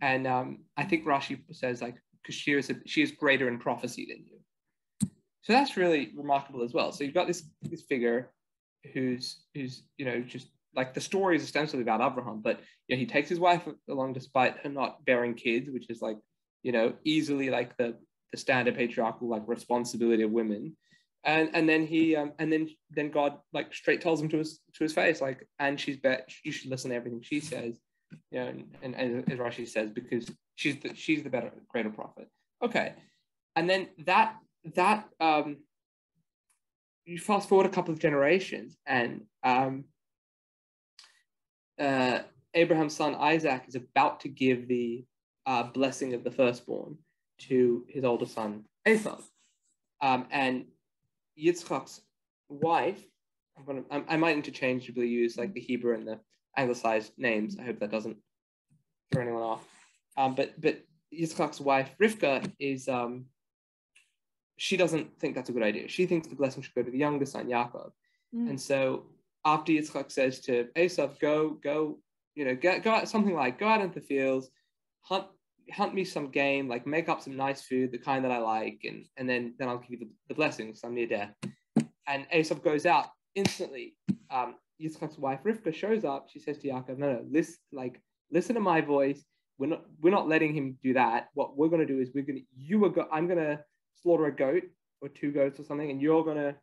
and 0.00 0.26
um 0.26 0.58
i 0.76 0.84
think 0.84 1.04
rashi 1.04 1.38
says 1.52 1.80
like 1.82 1.96
because 2.22 2.34
she 2.34 2.52
is 2.52 2.70
a, 2.70 2.76
she 2.86 3.02
is 3.02 3.12
greater 3.12 3.48
in 3.48 3.58
prophecy 3.58 4.06
than 4.08 4.24
you 4.26 4.40
so 5.42 5.52
that's 5.52 5.76
really 5.76 6.12
remarkable 6.14 6.62
as 6.62 6.72
well. 6.72 6.92
So 6.92 7.04
you've 7.04 7.14
got 7.14 7.26
this 7.26 7.44
this 7.62 7.82
figure 7.82 8.30
who's 8.92 9.42
who's 9.54 9.82
you 9.96 10.04
know 10.04 10.20
just 10.20 10.48
like 10.74 10.94
the 10.94 11.00
story 11.00 11.36
is 11.36 11.42
ostensibly 11.42 11.82
about 11.82 12.00
abraham 12.00 12.40
but 12.40 12.60
know, 12.88 12.96
he 12.96 13.04
takes 13.04 13.28
his 13.28 13.38
wife 13.38 13.68
along 13.90 14.14
despite 14.14 14.56
her 14.62 14.70
not 14.70 15.04
bearing 15.04 15.34
kids 15.34 15.68
which 15.68 15.90
is 15.90 16.00
like 16.00 16.16
you 16.62 16.72
know 16.72 16.94
easily 17.04 17.50
like 17.50 17.76
the 17.76 17.94
the 18.32 18.38
standard 18.38 18.74
patriarchal 18.76 19.28
like 19.28 19.42
responsibility 19.46 20.22
of 20.22 20.30
women. 20.30 20.76
And 21.24 21.50
and 21.52 21.68
then 21.68 21.86
he 21.86 22.16
um, 22.16 22.32
and 22.38 22.50
then 22.50 22.70
then 22.90 23.10
god 23.10 23.38
like 23.52 23.74
straight 23.74 24.00
tells 24.00 24.22
him 24.22 24.30
to 24.30 24.38
his 24.38 24.60
to 24.74 24.84
his 24.84 24.94
face 24.94 25.20
like 25.20 25.46
and 25.58 25.78
she's 25.78 25.98
bet 25.98 26.30
you 26.44 26.52
should 26.52 26.70
listen 26.70 26.90
to 26.90 26.96
everything 26.96 27.20
she 27.20 27.40
says 27.40 27.76
know 28.32 28.46
and, 28.82 28.94
and, 28.94 29.30
as 29.30 29.38
rashi 29.38 29.66
says 29.66 29.90
because 29.90 30.30
she's 30.56 30.78
the 30.80 30.94
she's 30.94 31.22
the 31.22 31.30
better 31.30 31.52
greater 31.68 31.90
prophet 31.90 32.28
okay 32.62 32.94
and 33.56 33.68
then 33.68 33.88
that 34.06 34.36
that 34.74 35.08
um 35.20 35.56
you 37.04 37.18
fast 37.18 37.48
forward 37.48 37.66
a 37.66 37.70
couple 37.70 37.92
of 37.92 38.00
generations 38.00 38.76
and 38.86 39.22
um 39.42 39.84
uh 41.78 42.20
Abraham's 42.54 42.96
son 42.96 43.14
Isaac 43.14 43.62
is 43.68 43.76
about 43.76 44.20
to 44.20 44.28
give 44.28 44.66
the 44.66 45.04
uh, 45.46 45.64
blessing 45.64 46.14
of 46.14 46.24
the 46.24 46.30
firstborn 46.30 46.98
to 47.38 47.84
his 47.88 48.04
older 48.04 48.26
son 48.26 48.64
Esav. 48.86 49.22
Um, 50.00 50.26
and 50.30 50.64
Yitzchak's 51.38 52.00
wife, 52.48 53.02
I'm 53.56 53.64
gonna, 53.64 53.82
I, 53.90 54.14
I 54.14 54.16
might 54.16 54.36
interchangeably 54.36 55.08
use 55.08 55.36
like 55.36 55.52
the 55.52 55.60
Hebrew 55.60 55.94
and 55.94 56.06
the 56.06 56.20
anglicized 56.56 57.12
names. 57.16 57.56
I 57.58 57.64
hope 57.64 57.80
that 57.80 57.90
doesn't 57.90 58.16
throw 59.12 59.22
anyone 59.22 59.42
off. 59.42 59.64
Um, 60.16 60.34
but 60.34 60.60
but 60.60 60.80
Yitzchak's 61.12 61.60
wife 61.60 61.90
Rivka 62.00 62.50
is 62.58 62.88
um, 62.88 63.26
she 64.56 64.76
doesn't 64.76 65.18
think 65.18 65.34
that's 65.34 65.48
a 65.48 65.52
good 65.52 65.62
idea. 65.62 65.88
She 65.88 66.06
thinks 66.06 66.28
the 66.28 66.34
blessing 66.34 66.62
should 66.62 66.74
go 66.74 66.82
to 66.82 66.90
the 66.90 66.98
younger 66.98 67.26
son 67.26 67.48
Yaakov. 67.48 67.92
Mm. 68.34 68.50
And 68.50 68.60
so 68.60 69.06
after 69.44 69.72
Yitzchak 69.72 70.10
says 70.10 70.40
to 70.40 70.68
Esav, 70.76 71.18
go 71.18 71.50
go, 71.62 71.98
you 72.34 72.44
know, 72.44 72.54
get, 72.54 72.82
go 72.82 72.90
out 72.90 73.08
something 73.08 73.34
like 73.34 73.58
go 73.58 73.66
out 73.66 73.80
into 73.80 74.00
the 74.00 74.06
fields, 74.06 74.50
hunt 75.00 75.26
hunt 75.72 75.94
me 75.94 76.04
some 76.04 76.30
game, 76.30 76.68
like 76.68 76.86
make 76.86 77.08
up 77.08 77.20
some 77.20 77.36
nice 77.36 77.62
food, 77.62 77.92
the 77.92 77.98
kind 77.98 78.24
that 78.24 78.32
I 78.32 78.38
like, 78.38 78.80
and 78.84 79.06
and 79.16 79.28
then 79.28 79.54
then 79.58 79.68
I'll 79.68 79.78
give 79.78 79.90
you 79.90 79.98
the, 79.98 80.08
the 80.28 80.34
blessings. 80.34 80.80
I'm 80.84 80.94
near 80.94 81.06
death. 81.06 81.34
And 82.06 82.26
Esav 82.30 82.62
goes 82.62 82.86
out 82.86 83.06
instantly. 83.34 83.96
Um, 84.30 84.56
Yitzchak's 84.80 85.18
wife 85.18 85.40
Rivka 85.44 85.74
shows 85.74 86.04
up. 86.04 86.28
She 86.28 86.38
says 86.38 86.58
to 86.58 86.68
Yaakov, 86.68 86.98
"No, 86.98 87.12
no, 87.12 87.24
listen, 87.30 87.58
like 87.72 88.00
listen 88.30 88.54
to 88.54 88.60
my 88.60 88.80
voice. 88.80 89.24
We're 89.58 89.66
not 89.66 89.84
we're 90.00 90.10
not 90.10 90.28
letting 90.28 90.54
him 90.54 90.78
do 90.82 90.94
that. 90.94 91.28
What 91.34 91.56
we're 91.56 91.68
gonna 91.68 91.86
do 91.86 92.00
is 92.00 92.10
we're 92.14 92.24
gonna 92.24 92.40
you 92.56 92.84
are 92.84 92.88
go, 92.88 93.06
I'm 93.12 93.28
gonna 93.28 93.60
slaughter 94.02 94.26
a 94.26 94.34
goat 94.34 94.62
or 95.02 95.08
two 95.08 95.32
goats 95.32 95.60
or 95.60 95.64
something, 95.64 95.90
and 95.90 96.00
you're 96.00 96.24
gonna 96.24 96.56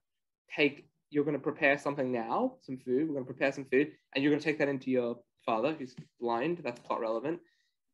take 0.53 0.89
you're 1.09 1.23
gonna 1.23 1.39
prepare 1.39 1.77
something 1.77 2.11
now, 2.11 2.55
some 2.61 2.77
food. 2.77 3.07
We're 3.07 3.15
gonna 3.15 3.25
prepare 3.25 3.51
some 3.51 3.65
food, 3.65 3.91
and 4.13 4.23
you're 4.23 4.31
gonna 4.31 4.41
take 4.41 4.59
that 4.59 4.67
into 4.69 4.89
your 4.89 5.17
father, 5.45 5.73
who's 5.77 5.95
blind. 6.19 6.59
That's 6.63 6.79
plot 6.79 7.01
relevant, 7.01 7.39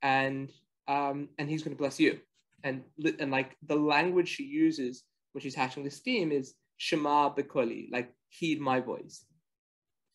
and 0.02 0.52
um, 0.88 1.30
and 1.38 1.50
he's 1.50 1.64
gonna 1.64 1.76
bless 1.76 2.00
you. 2.00 2.20
And 2.64 2.84
and 3.20 3.30
like 3.30 3.58
the 3.68 3.76
language 3.76 4.30
she 4.30 4.44
uses 4.44 5.04
when 5.34 5.42
she's 5.42 5.56
hatching 5.56 5.84
this 5.84 5.98
scheme 5.98 6.32
is 6.32 6.54
Shema 6.78 7.34
Bekoli, 7.34 7.92
like 7.92 8.14
heed 8.30 8.62
my 8.62 8.80
voice 8.80 9.26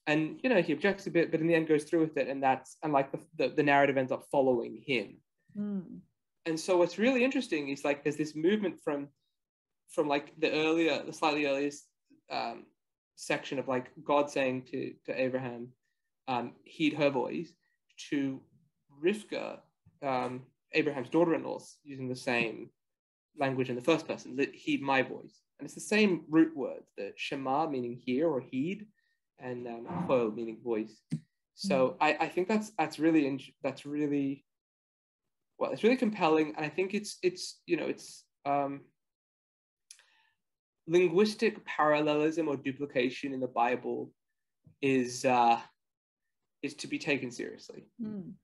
and 0.09 0.41
you 0.43 0.51
know 0.51 0.61
he 0.61 0.73
objects 0.73 1.07
a 1.07 1.11
bit 1.11 1.31
but 1.31 1.41
in 1.41 1.47
the 1.47 1.55
end 1.55 1.69
goes 1.69 1.85
through 1.85 2.01
with 2.01 2.17
it 2.17 2.27
and 2.29 2.43
that's 2.43 2.77
and 2.83 2.93
like 2.93 3.13
the, 3.13 3.21
the, 3.37 3.55
the 3.55 3.63
narrative 3.63 3.97
ends 3.97 4.11
up 4.11 4.25
following 4.33 4.83
him 4.85 5.19
Mm. 5.59 6.01
and 6.45 6.61
so 6.61 6.77
what's 6.77 6.99
really 6.99 7.25
interesting 7.25 7.71
is 7.71 7.83
like 7.83 8.05
there's 8.05 8.19
this 8.19 8.37
movement 8.37 8.77
from 8.85 9.09
from 9.89 10.07
like 10.07 10.35
the 10.39 10.53
earlier 10.53 11.03
the 11.05 11.13
slightly 11.13 11.47
earliest 11.47 11.89
um, 12.31 12.67
section 13.17 13.59
of 13.59 13.67
like 13.67 13.87
god 14.05 14.31
saying 14.31 14.63
to 14.71 14.93
to 15.07 15.21
abraham 15.21 15.69
um, 16.29 16.53
heed 16.65 16.93
her 16.93 17.09
voice 17.09 17.51
to 18.11 18.41
rivka 19.03 19.59
um, 20.03 20.43
abraham's 20.75 21.09
daughter-in-law 21.09 21.59
using 21.83 22.09
the 22.09 22.23
same 22.31 22.69
language 23.41 23.71
in 23.71 23.75
the 23.75 23.89
first 23.91 24.07
person 24.07 24.37
that 24.37 24.55
heed 24.55 24.83
my 24.83 25.01
voice 25.03 25.41
and 25.59 25.65
it's 25.67 25.75
the 25.75 25.81
same 25.97 26.25
root 26.29 26.55
word 26.55 26.83
the 26.99 27.11
shema 27.17 27.67
meaning 27.67 27.97
hear 27.97 28.29
or 28.29 28.41
heed 28.41 28.87
and 29.41 29.67
um, 29.67 30.35
meaning 30.35 30.59
voice. 30.63 31.01
So 31.55 31.97
I, 32.01 32.17
I 32.21 32.29
think 32.29 32.47
that's 32.47 32.71
that's 32.79 32.99
really 33.01 33.27
in, 33.27 33.41
that's 33.65 33.85
really 33.85 34.45
well, 35.59 35.73
it's 35.73 35.83
really 35.83 35.97
compelling, 35.97 36.55
and 36.57 36.65
I 36.65 36.69
think 36.69 36.95
it's 36.95 37.19
it's 37.23 37.61
you 37.67 37.77
know 37.77 37.87
it's 37.87 38.25
um, 38.47 38.83
linguistic 40.87 41.65
parallelism 41.65 42.49
or 42.49 42.57
duplication 42.57 43.33
in 43.35 43.41
the 43.41 43.49
Bible 43.49 44.13
is 44.81 45.25
uh, 45.25 45.59
is 46.63 46.75
to 46.75 46.87
be 46.87 46.99
taken 46.99 47.31
seriously, 47.33 47.87
Mm. 48.01 48.35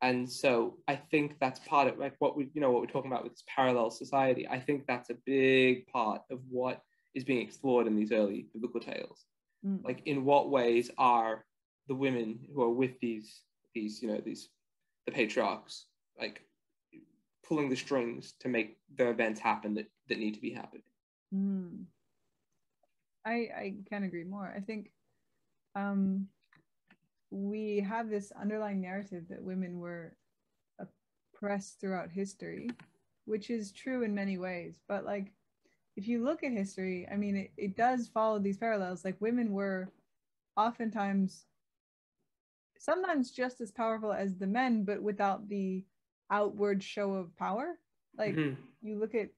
and 0.00 0.30
so 0.30 0.78
I 0.88 0.96
think 0.96 1.36
that's 1.40 1.60
part 1.60 1.88
of 1.88 1.98
like 1.98 2.14
what 2.18 2.34
we 2.34 2.48
you 2.54 2.62
know 2.62 2.70
what 2.70 2.80
we're 2.80 2.86
talking 2.86 3.10
about 3.10 3.24
with 3.24 3.34
this 3.34 3.44
parallel 3.46 3.90
society. 3.90 4.48
I 4.48 4.58
think 4.58 4.86
that's 4.86 5.10
a 5.10 5.18
big 5.26 5.86
part 5.88 6.22
of 6.30 6.40
what 6.48 6.80
is 7.14 7.24
being 7.24 7.42
explored 7.42 7.86
in 7.86 7.94
these 7.94 8.10
early 8.10 8.46
biblical 8.54 8.80
tales 8.80 9.26
Mm. 9.64 9.84
like 9.84 10.02
in 10.06 10.24
what 10.24 10.50
ways 10.50 10.90
are 10.98 11.44
the 11.88 11.94
women 11.94 12.38
who 12.54 12.62
are 12.62 12.70
with 12.70 12.98
these 13.00 13.42
these 13.74 14.02
you 14.02 14.08
know 14.08 14.20
these 14.24 14.48
the 15.06 15.12
patriarchs 15.12 15.86
like 16.18 16.42
pulling 17.46 17.68
the 17.68 17.76
strings 17.76 18.34
to 18.40 18.48
make 18.48 18.76
the 18.96 19.08
events 19.08 19.40
happen 19.40 19.74
that 19.74 19.86
that 20.08 20.18
need 20.18 20.34
to 20.34 20.40
be 20.40 20.50
happening 20.52 20.82
Mm. 21.34 21.84
I 23.24 23.32
I 23.32 23.74
can't 23.88 24.04
agree 24.04 24.24
more. 24.24 24.52
I 24.54 24.60
think 24.60 24.90
um, 25.74 26.28
we 27.30 27.80
have 27.80 28.08
this 28.08 28.32
underlying 28.40 28.80
narrative 28.80 29.24
that 29.30 29.42
women 29.42 29.80
were 29.80 30.16
oppressed 30.78 31.80
throughout 31.80 32.10
history, 32.10 32.68
which 33.24 33.50
is 33.50 33.72
true 33.72 34.02
in 34.04 34.14
many 34.14 34.38
ways. 34.38 34.80
But 34.86 35.04
like, 35.04 35.32
if 35.96 36.08
you 36.08 36.24
look 36.24 36.42
at 36.42 36.52
history, 36.52 37.06
I 37.10 37.16
mean, 37.16 37.36
it, 37.36 37.52
it 37.56 37.76
does 37.76 38.08
follow 38.08 38.38
these 38.38 38.58
parallels. 38.58 39.04
Like, 39.04 39.20
women 39.20 39.52
were 39.52 39.92
oftentimes, 40.56 41.46
sometimes 42.78 43.30
just 43.30 43.60
as 43.60 43.70
powerful 43.70 44.12
as 44.12 44.36
the 44.36 44.46
men, 44.46 44.84
but 44.84 45.02
without 45.02 45.48
the 45.48 45.84
outward 46.30 46.82
show 46.82 47.12
of 47.14 47.36
power. 47.36 47.78
Like, 48.16 48.34
Mhm. 48.34 48.56
you 48.82 48.98
look 48.98 49.14
at 49.14 49.30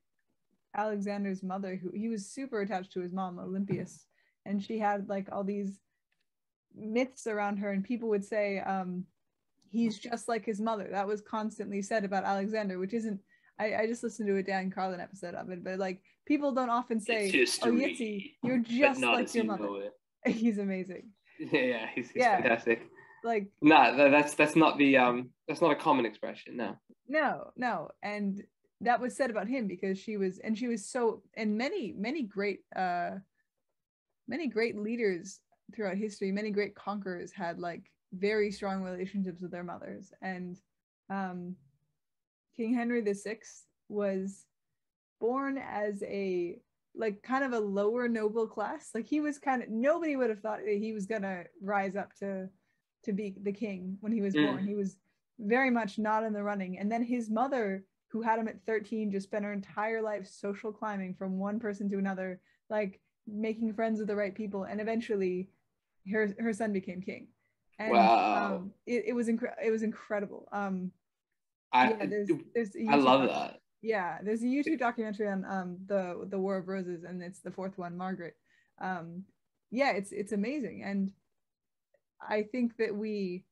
Alexander's 0.74 1.42
mother, 1.42 1.76
who 1.76 1.90
he 1.90 2.08
was 2.08 2.26
super 2.26 2.60
attached 2.60 2.92
to 2.92 3.00
his 3.00 3.12
mom, 3.12 3.38
Olympias, 3.38 4.06
and 4.44 4.62
she 4.62 4.78
had 4.78 5.08
like 5.08 5.28
all 5.32 5.44
these 5.44 5.80
myths 6.74 7.26
around 7.26 7.58
her, 7.58 7.72
and 7.72 7.84
people 7.84 8.08
would 8.08 8.24
say, 8.24 8.60
um, 8.60 9.06
he's 9.70 9.98
just 9.98 10.28
like 10.28 10.44
his 10.44 10.60
mother. 10.60 10.88
That 10.90 11.06
was 11.06 11.20
constantly 11.20 11.82
said 11.82 12.04
about 12.04 12.24
Alexander, 12.24 12.78
which 12.78 12.94
isn't 12.94 13.20
I, 13.58 13.74
I 13.76 13.86
just 13.86 14.02
listened 14.02 14.28
to 14.28 14.36
a 14.36 14.42
Dan 14.42 14.70
Carlin 14.70 15.00
episode 15.00 15.34
of 15.34 15.50
it, 15.50 15.64
but 15.64 15.78
like 15.78 16.02
people 16.26 16.52
don't 16.52 16.70
often 16.70 17.00
say, 17.00 17.28
It's 17.30 17.58
Oh 17.62 17.70
Yitzi, 17.72 18.32
you're 18.42 18.58
just 18.58 19.00
like 19.00 19.34
your 19.34 19.44
you 19.44 19.48
mother. 19.50 19.68
He's 20.26 20.58
amazing. 20.58 21.10
yeah 21.38 21.60
yeah 21.60 21.86
he's, 21.94 22.10
he's 22.10 22.22
Yeah. 22.22 22.40
fantastic 22.40 22.82
Like 23.22 23.48
no 23.60 23.94
tha- 23.96 24.10
that's 24.10 24.34
that's 24.34 24.56
not 24.56 24.78
the 24.78 24.96
um 24.96 25.30
that's 25.46 25.60
not 25.60 25.70
a 25.70 25.76
common 25.76 26.06
expression 26.06 26.56
no 26.56 26.76
no 27.08 27.50
no 27.56 27.90
and 28.02 28.42
that 28.80 29.00
was 29.00 29.14
said 29.14 29.30
about 29.30 29.46
him 29.46 29.66
because 29.66 29.98
she 29.98 30.16
was 30.16 30.38
and 30.38 30.56
she 30.56 30.66
was 30.66 30.88
so 30.88 31.22
and 31.34 31.58
many 31.58 31.92
many 31.96 32.22
great 32.22 32.60
uh 32.74 33.10
many 34.26 34.48
great 34.48 34.76
leaders 34.78 35.40
throughout 35.74 35.96
history 35.96 36.32
many 36.32 36.50
great 36.50 36.74
conquerors 36.74 37.32
had 37.32 37.58
like 37.58 37.82
very 38.14 38.50
strong 38.50 38.82
relationships 38.82 39.42
with 39.42 39.50
their 39.50 39.64
mothers 39.64 40.12
and 40.22 40.58
um 41.10 41.54
king 42.56 42.74
henry 42.74 43.02
sixth 43.14 43.64
was 43.88 44.46
born 45.20 45.58
as 45.58 46.02
a 46.02 46.58
like 46.94 47.22
kind 47.22 47.44
of 47.44 47.52
a 47.52 47.60
lower 47.60 48.08
noble 48.08 48.46
class 48.46 48.90
like 48.94 49.06
he 49.06 49.20
was 49.20 49.38
kind 49.38 49.62
of 49.62 49.68
nobody 49.68 50.16
would 50.16 50.30
have 50.30 50.40
thought 50.40 50.60
that 50.64 50.78
he 50.78 50.92
was 50.92 51.06
gonna 51.06 51.44
rise 51.62 51.96
up 51.96 52.14
to 52.16 52.48
to 53.04 53.12
be 53.12 53.34
the 53.42 53.52
king 53.52 53.96
when 54.00 54.12
he 54.12 54.22
was 54.22 54.34
Mm. 54.34 54.46
born 54.46 54.66
he 54.66 54.74
was 54.74 54.96
very 55.38 55.70
much 55.70 55.98
not 55.98 56.24
in 56.24 56.32
the 56.32 56.42
running. 56.42 56.78
And 56.78 56.90
then 56.90 57.02
his 57.02 57.28
mother, 57.28 57.84
who 58.08 58.22
had 58.22 58.38
him 58.38 58.48
at 58.48 58.64
13, 58.64 59.10
just 59.10 59.26
spent 59.26 59.44
her 59.44 59.52
entire 59.52 60.00
life 60.00 60.26
social 60.26 60.72
climbing 60.72 61.12
from 61.12 61.38
one 61.38 61.60
person 61.60 61.90
to 61.90 61.98
another, 61.98 62.40
like 62.70 63.00
making 63.26 63.74
friends 63.74 63.98
with 63.98 64.08
the 64.08 64.16
right 64.16 64.34
people. 64.34 64.64
And 64.64 64.80
eventually 64.80 65.50
her 66.10 66.34
her 66.40 66.54
son 66.54 66.72
became 66.72 67.02
king. 67.02 67.28
And 67.78 67.92
Wow. 67.92 68.54
um, 68.54 68.72
it, 68.86 69.04
it 69.08 69.12
was 69.12 69.28
incre- 69.28 69.62
it 69.62 69.70
was 69.70 69.82
incredible. 69.82 70.48
Um 70.52 70.90
i 71.72 71.90
yeah, 71.90 72.06
there's 72.06 72.30
there's 72.54 72.70
i 72.88 72.96
love 72.96 73.28
that 73.28 73.60
yeah, 73.86 74.18
there's 74.22 74.42
a 74.42 74.46
YouTube 74.46 74.78
documentary 74.78 75.28
on 75.28 75.44
um 75.44 75.78
the 75.86 76.26
the 76.28 76.38
War 76.38 76.56
of 76.56 76.66
Roses, 76.66 77.04
and 77.04 77.22
it's 77.22 77.40
the 77.40 77.50
fourth 77.50 77.78
one, 77.78 77.96
Margaret. 77.96 78.34
Um, 78.80 79.24
yeah, 79.70 79.92
it's 79.92 80.12
it's 80.12 80.32
amazing, 80.32 80.82
and 80.84 81.12
I 82.20 82.42
think 82.42 82.76
that 82.78 82.94
we, 82.94 83.44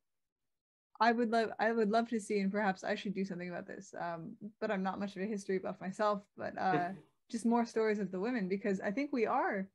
I 1.00 1.12
would 1.12 1.30
love 1.30 1.50
I 1.60 1.70
would 1.70 1.90
love 1.90 2.08
to 2.08 2.20
see, 2.20 2.40
and 2.40 2.50
perhaps 2.50 2.82
I 2.82 2.94
should 2.96 3.14
do 3.14 3.24
something 3.24 3.48
about 3.48 3.68
this. 3.68 3.94
Um, 3.98 4.36
but 4.60 4.72
I'm 4.72 4.82
not 4.82 4.98
much 4.98 5.14
of 5.14 5.22
a 5.22 5.26
history 5.26 5.58
buff 5.58 5.80
myself, 5.80 6.22
but 6.36 6.58
uh, 6.58 6.88
just 7.30 7.46
more 7.46 7.64
stories 7.64 8.00
of 8.00 8.10
the 8.10 8.20
women 8.20 8.48
because 8.48 8.80
I 8.80 8.90
think 8.90 9.10
we 9.12 9.26
are. 9.26 9.68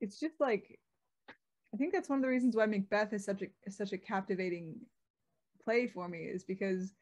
It's 0.00 0.20
just 0.20 0.40
like, 0.40 0.78
I 1.74 1.76
think 1.76 1.92
that's 1.92 2.08
one 2.08 2.18
of 2.18 2.22
the 2.22 2.28
reasons 2.28 2.54
why 2.54 2.66
Macbeth 2.66 3.12
is 3.12 3.24
such 3.24 3.42
a 3.42 3.46
is 3.64 3.76
such 3.76 3.92
a 3.92 3.98
captivating 3.98 4.76
play 5.66 5.86
for 5.88 6.08
me 6.08 6.20
is 6.20 6.44
because 6.44 6.94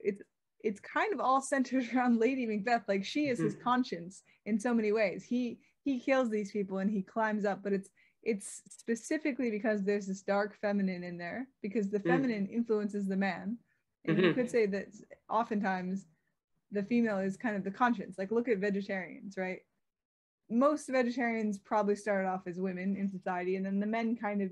it's 0.00 0.22
it's 0.60 0.80
kind 0.80 1.12
of 1.12 1.20
all 1.20 1.40
centered 1.40 1.84
around 1.94 2.18
Lady 2.18 2.46
Macbeth. 2.46 2.84
Like 2.88 3.04
she 3.04 3.28
is 3.28 3.38
his 3.40 3.54
Mhm. 3.56 3.62
conscience 3.62 4.22
in 4.46 4.58
so 4.58 4.74
many 4.74 4.92
ways. 4.92 5.24
He 5.24 5.60
he 5.86 6.00
kills 6.00 6.30
these 6.30 6.50
people 6.50 6.78
and 6.78 6.90
he 6.90 7.02
climbs 7.02 7.44
up, 7.44 7.62
but 7.62 7.72
it's 7.72 7.90
it's 8.22 8.62
specifically 8.70 9.50
because 9.50 9.84
there's 9.84 10.06
this 10.06 10.22
dark 10.22 10.56
feminine 10.60 11.04
in 11.04 11.16
there 11.18 11.46
because 11.62 11.90
the 11.90 12.00
Mm. 12.00 12.10
feminine 12.10 12.46
influences 12.48 13.06
the 13.06 13.16
man. 13.28 13.58
And 14.04 14.18
you 14.18 14.30
Mhm. 14.30 14.34
could 14.34 14.50
say 14.50 14.66
that 14.66 14.88
oftentimes 15.28 16.06
the 16.70 16.82
female 16.82 17.18
is 17.18 17.36
kind 17.36 17.56
of 17.56 17.64
the 17.64 17.70
conscience. 17.70 18.18
Like 18.18 18.32
look 18.32 18.48
at 18.48 18.58
vegetarians, 18.58 19.36
right? 19.36 19.60
Most 20.50 20.88
vegetarians 20.88 21.58
probably 21.58 21.96
started 21.96 22.28
off 22.28 22.46
as 22.46 22.58
women 22.68 22.96
in 22.96 23.08
society 23.08 23.56
and 23.56 23.64
then 23.66 23.78
the 23.80 23.86
men 23.98 24.16
kind 24.16 24.40
of 24.42 24.50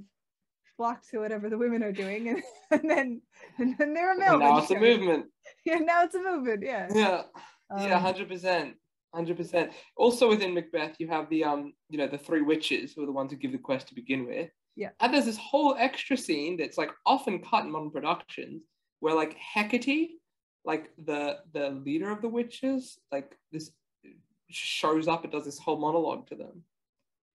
flock 0.82 1.06
to 1.08 1.20
whatever 1.20 1.48
the 1.48 1.56
women 1.56 1.80
are 1.84 1.92
doing, 1.92 2.28
and, 2.28 2.42
and 2.72 2.90
then 2.90 3.22
and 3.58 3.78
then 3.78 3.94
they're 3.94 4.14
a 4.16 4.18
male. 4.18 4.36
Now 4.36 4.58
it's 4.58 4.70
a 4.72 4.78
movement. 4.78 5.26
Yeah, 5.64 5.76
now 5.78 6.02
it's 6.02 6.16
a 6.16 6.20
movement. 6.20 6.64
Yeah. 6.64 6.88
Yeah. 6.92 7.22
yeah, 7.78 7.96
Um, 7.96 8.02
hundred 8.02 8.28
percent, 8.28 8.74
hundred 9.14 9.36
percent. 9.36 9.70
Also 9.96 10.28
within 10.28 10.54
Macbeth, 10.54 10.96
you 10.98 11.06
have 11.06 11.30
the 11.30 11.44
um, 11.44 11.72
you 11.88 11.98
know, 11.98 12.08
the 12.08 12.18
three 12.18 12.42
witches 12.42 12.92
who 12.92 13.02
are 13.04 13.06
the 13.06 13.12
ones 13.12 13.30
who 13.30 13.38
give 13.38 13.52
the 13.52 13.58
quest 13.58 13.86
to 13.88 13.94
begin 13.94 14.26
with. 14.26 14.50
Yeah. 14.74 14.90
And 14.98 15.14
there's 15.14 15.26
this 15.26 15.36
whole 15.38 15.76
extra 15.78 16.16
scene 16.16 16.56
that's 16.56 16.78
like 16.78 16.90
often 17.06 17.38
cut 17.44 17.64
in 17.64 17.70
modern 17.70 17.92
productions 17.92 18.64
where 18.98 19.14
like 19.14 19.36
Hecate, 19.54 20.10
like 20.64 20.90
the 20.98 21.38
the 21.52 21.70
leader 21.70 22.10
of 22.10 22.22
the 22.22 22.28
witches, 22.28 22.98
like 23.12 23.36
this 23.52 23.70
shows 24.50 25.06
up 25.06 25.22
and 25.22 25.32
does 25.32 25.44
this 25.44 25.60
whole 25.60 25.78
monologue 25.78 26.26
to 26.28 26.34
them. 26.34 26.64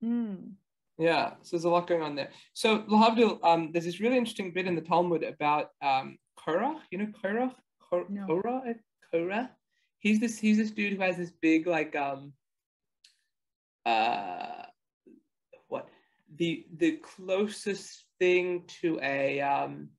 mm, 0.03 0.51
Yeah, 0.97 1.33
so 1.43 1.55
there's 1.55 1.65
a 1.65 1.69
lot 1.69 1.87
going 1.87 2.01
on 2.01 2.15
there. 2.15 2.31
So 2.53 2.83
l'havdil, 2.87 3.39
um, 3.43 3.71
there's 3.71 3.85
this 3.85 3.99
really 3.99 4.17
interesting 4.17 4.51
bit 4.51 4.65
in 4.65 4.75
the 4.75 4.81
Talmud 4.81 5.23
about 5.23 5.69
um 5.81 6.17
Korach. 6.39 6.79
You 6.91 6.97
know 6.99 7.07
Korach? 7.23 7.53
Kor- 7.79 8.07
No. 8.09 8.25
Korah? 8.25 8.75
Korah? 9.11 9.51
He's 9.99 10.19
this 10.19 10.39
he's 10.39 10.57
this 10.57 10.71
dude 10.71 10.93
who 10.93 11.01
has 11.01 11.17
this 11.17 11.31
big 11.41 11.67
like 11.67 11.95
um 11.95 12.33
uh 13.85 14.63
what 15.67 15.87
the 16.35 16.65
the 16.77 16.97
closest 16.97 18.05
thing 18.19 18.63
to 18.81 18.99
a 19.01 19.39
um 19.41 19.89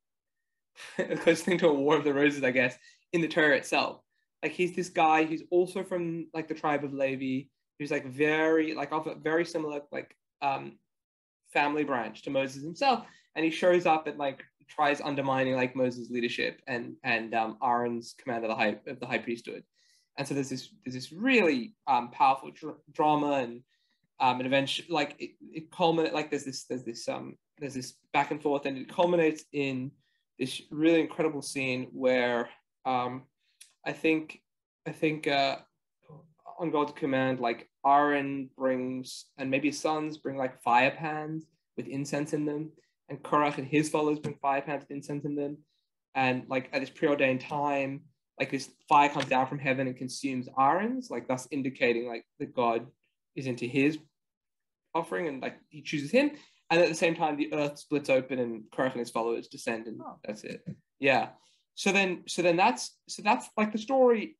the 0.97 1.17
closest 1.17 1.45
thing 1.45 1.59
to 1.59 1.69
a 1.69 1.73
War 1.75 1.97
of 1.97 2.05
the 2.05 2.15
Roses, 2.15 2.43
I 2.43 2.51
guess, 2.51 2.77
in 3.13 3.21
the 3.21 3.29
Torah 3.29 3.57
itself. 3.57 4.01
Like 4.43 4.53
he's 4.53 4.75
this 4.75 4.89
guy 4.89 5.25
who's 5.25 5.43
also 5.51 5.83
from 5.85 6.27
like 6.35 6.49
the 6.49 6.55
tribe 6.55 6.85
of 6.85 6.93
Levi, 6.93 7.49
who's 7.79 7.91
like 7.91 8.07
very 8.07 8.75
like 8.75 8.93
of 8.93 9.07
a 9.07 9.15
very 9.15 9.45
similar 9.45 9.81
like 9.93 10.15
um 10.43 10.79
family 11.53 11.85
branch 11.85 12.23
to 12.23 12.31
Moses 12.31 12.63
himself, 12.63 13.07
and 13.35 13.45
he 13.45 13.51
shows 13.51 13.87
up 13.87 14.07
and 14.07 14.19
like 14.19 14.43
tries 14.69 15.01
undermining 15.01 15.55
like 15.55 15.75
Moses' 15.75 16.11
leadership 16.11 16.61
and 16.67 16.97
and 17.03 17.35
um, 17.35 17.59
Aaron's 17.63 18.15
command 18.19 18.45
of 18.45 18.51
the 18.51 18.57
high 18.57 18.79
of 18.87 19.01
the 19.01 19.07
high 19.07 19.19
priesthood, 19.19 19.65
and 20.17 20.27
so 20.27 20.35
there's 20.35 20.51
this 20.51 20.71
there's 20.85 20.95
this 20.95 21.13
really 21.13 21.75
um, 21.87 22.11
powerful 22.11 22.51
dr- 22.51 22.77
drama 22.93 23.33
and 23.33 23.63
um, 24.21 24.39
and 24.39 24.47
eventually 24.47 24.89
like 24.91 25.15
it, 25.19 25.31
it 25.53 25.71
culminates 25.71 26.15
like 26.15 26.31
there's 26.31 26.45
this 26.45 26.65
there's 26.65 26.85
this 26.85 27.09
um 27.09 27.37
there's 27.59 27.75
this 27.75 27.95
back 28.13 28.31
and 28.31 28.43
forth 28.43 28.67
and 28.67 28.79
it 28.79 28.89
culminates 28.89 29.45
in 29.53 29.91
this 30.39 30.63
really 30.71 31.01
incredible 31.01 31.43
scene 31.43 31.89
where 31.93 32.49
um 32.85 33.23
I 33.85 33.93
think 33.93 34.41
I 34.87 34.93
think 34.93 35.27
uh 35.27 35.59
on 36.59 36.71
God's 36.71 36.93
command, 36.93 37.41
like 37.41 37.69
Aaron 37.87 38.51
brings, 38.57 39.27
and 39.39 39.51
maybe 39.51 39.71
sons 39.73 40.19
bring 40.19 40.37
like 40.37 40.63
fire 40.63 40.91
pans 40.91 41.47
with 41.77 41.87
incense 41.87 42.33
in 42.33 42.45
them, 42.45 42.73
and 43.09 43.23
Korach 43.23 43.59
and 43.59 43.67
his 43.67 43.89
followers 43.89 44.19
bring 44.19 44.37
fire 44.43 44.61
pans 44.63 44.83
with 44.83 44.91
incense 44.91 45.25
in 45.25 45.35
them. 45.35 45.59
And 46.15 46.45
like 46.49 46.69
at 46.73 46.81
this 46.81 46.91
preordained 46.91 47.41
time, 47.41 48.03
like 48.39 48.51
this 48.51 48.71
fire 48.89 49.09
comes 49.09 49.27
down 49.27 49.47
from 49.47 49.59
heaven 49.59 49.87
and 49.87 49.97
consumes 49.97 50.49
Aaron's, 50.59 51.11
like 51.11 51.29
thus 51.29 51.47
indicating 51.51 52.09
like 52.09 52.25
that 52.39 52.55
God 52.55 52.87
is 53.37 53.47
into 53.47 53.67
his 53.67 53.99
offering 54.95 55.29
and 55.29 55.41
like 55.43 55.57
he 55.69 55.83
chooses 55.83 56.11
him. 56.11 56.33
And 56.71 56.81
at 56.83 56.89
the 56.89 56.95
same 56.95 57.15
time, 57.15 57.37
the 57.37 57.53
earth 57.55 57.79
splits 57.79 58.11
open 58.11 58.39
and 58.39 58.63
Korach 58.71 58.93
and 58.93 59.01
his 59.01 59.11
followers 59.11 59.49
descend, 59.49 59.87
and 59.87 60.01
Oh. 60.05 60.19
that's 60.25 60.45
it. 60.45 60.63
Yeah. 60.99 61.31
So 61.75 61.93
then, 61.93 62.25
so 62.27 62.43
then 62.43 62.57
that's 62.57 62.97
so 63.09 63.23
that's 63.23 63.49
like 63.57 63.73
the 63.73 63.79
story 63.79 64.37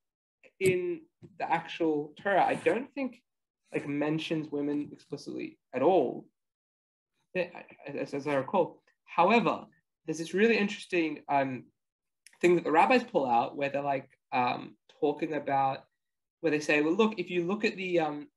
in 0.61 1.03
the 1.39 1.51
actual 1.51 2.13
Torah, 2.21 2.45
I 2.45 2.55
don't 2.55 2.93
think 2.95 3.23
like 3.73 3.89
mentions 3.89 4.51
women 4.51 4.89
explicitly 4.93 5.59
at 5.75 5.83
all, 5.83 6.27
eh, 7.35 7.49
as, 7.87 8.15
as 8.15 8.27
I 8.27 8.35
recall. 8.35 8.81
However, 9.05 9.65
there's 10.07 10.19
this 10.19 10.35
really 10.35 10.57
interesting 10.57 11.23
um, 11.29 11.65
thing 12.41 12.55
that 12.55 12.65
the 12.65 12.71
rabbis 12.71 13.05
pull 13.05 13.27
out 13.27 13.57
where 13.57 13.69
they're 13.69 13.83
like 13.83 14.09
um, 14.33 14.77
talking 15.01 15.35
about 15.35 15.85
where 16.41 16.51
they 16.51 16.61
say, 16.61 16.81
well, 16.81 16.95
look, 16.95 17.19
if 17.19 17.31
you 17.31 17.47
look 17.47 17.65
at 17.65 17.77
the 17.77 18.01
um, 18.01 18.29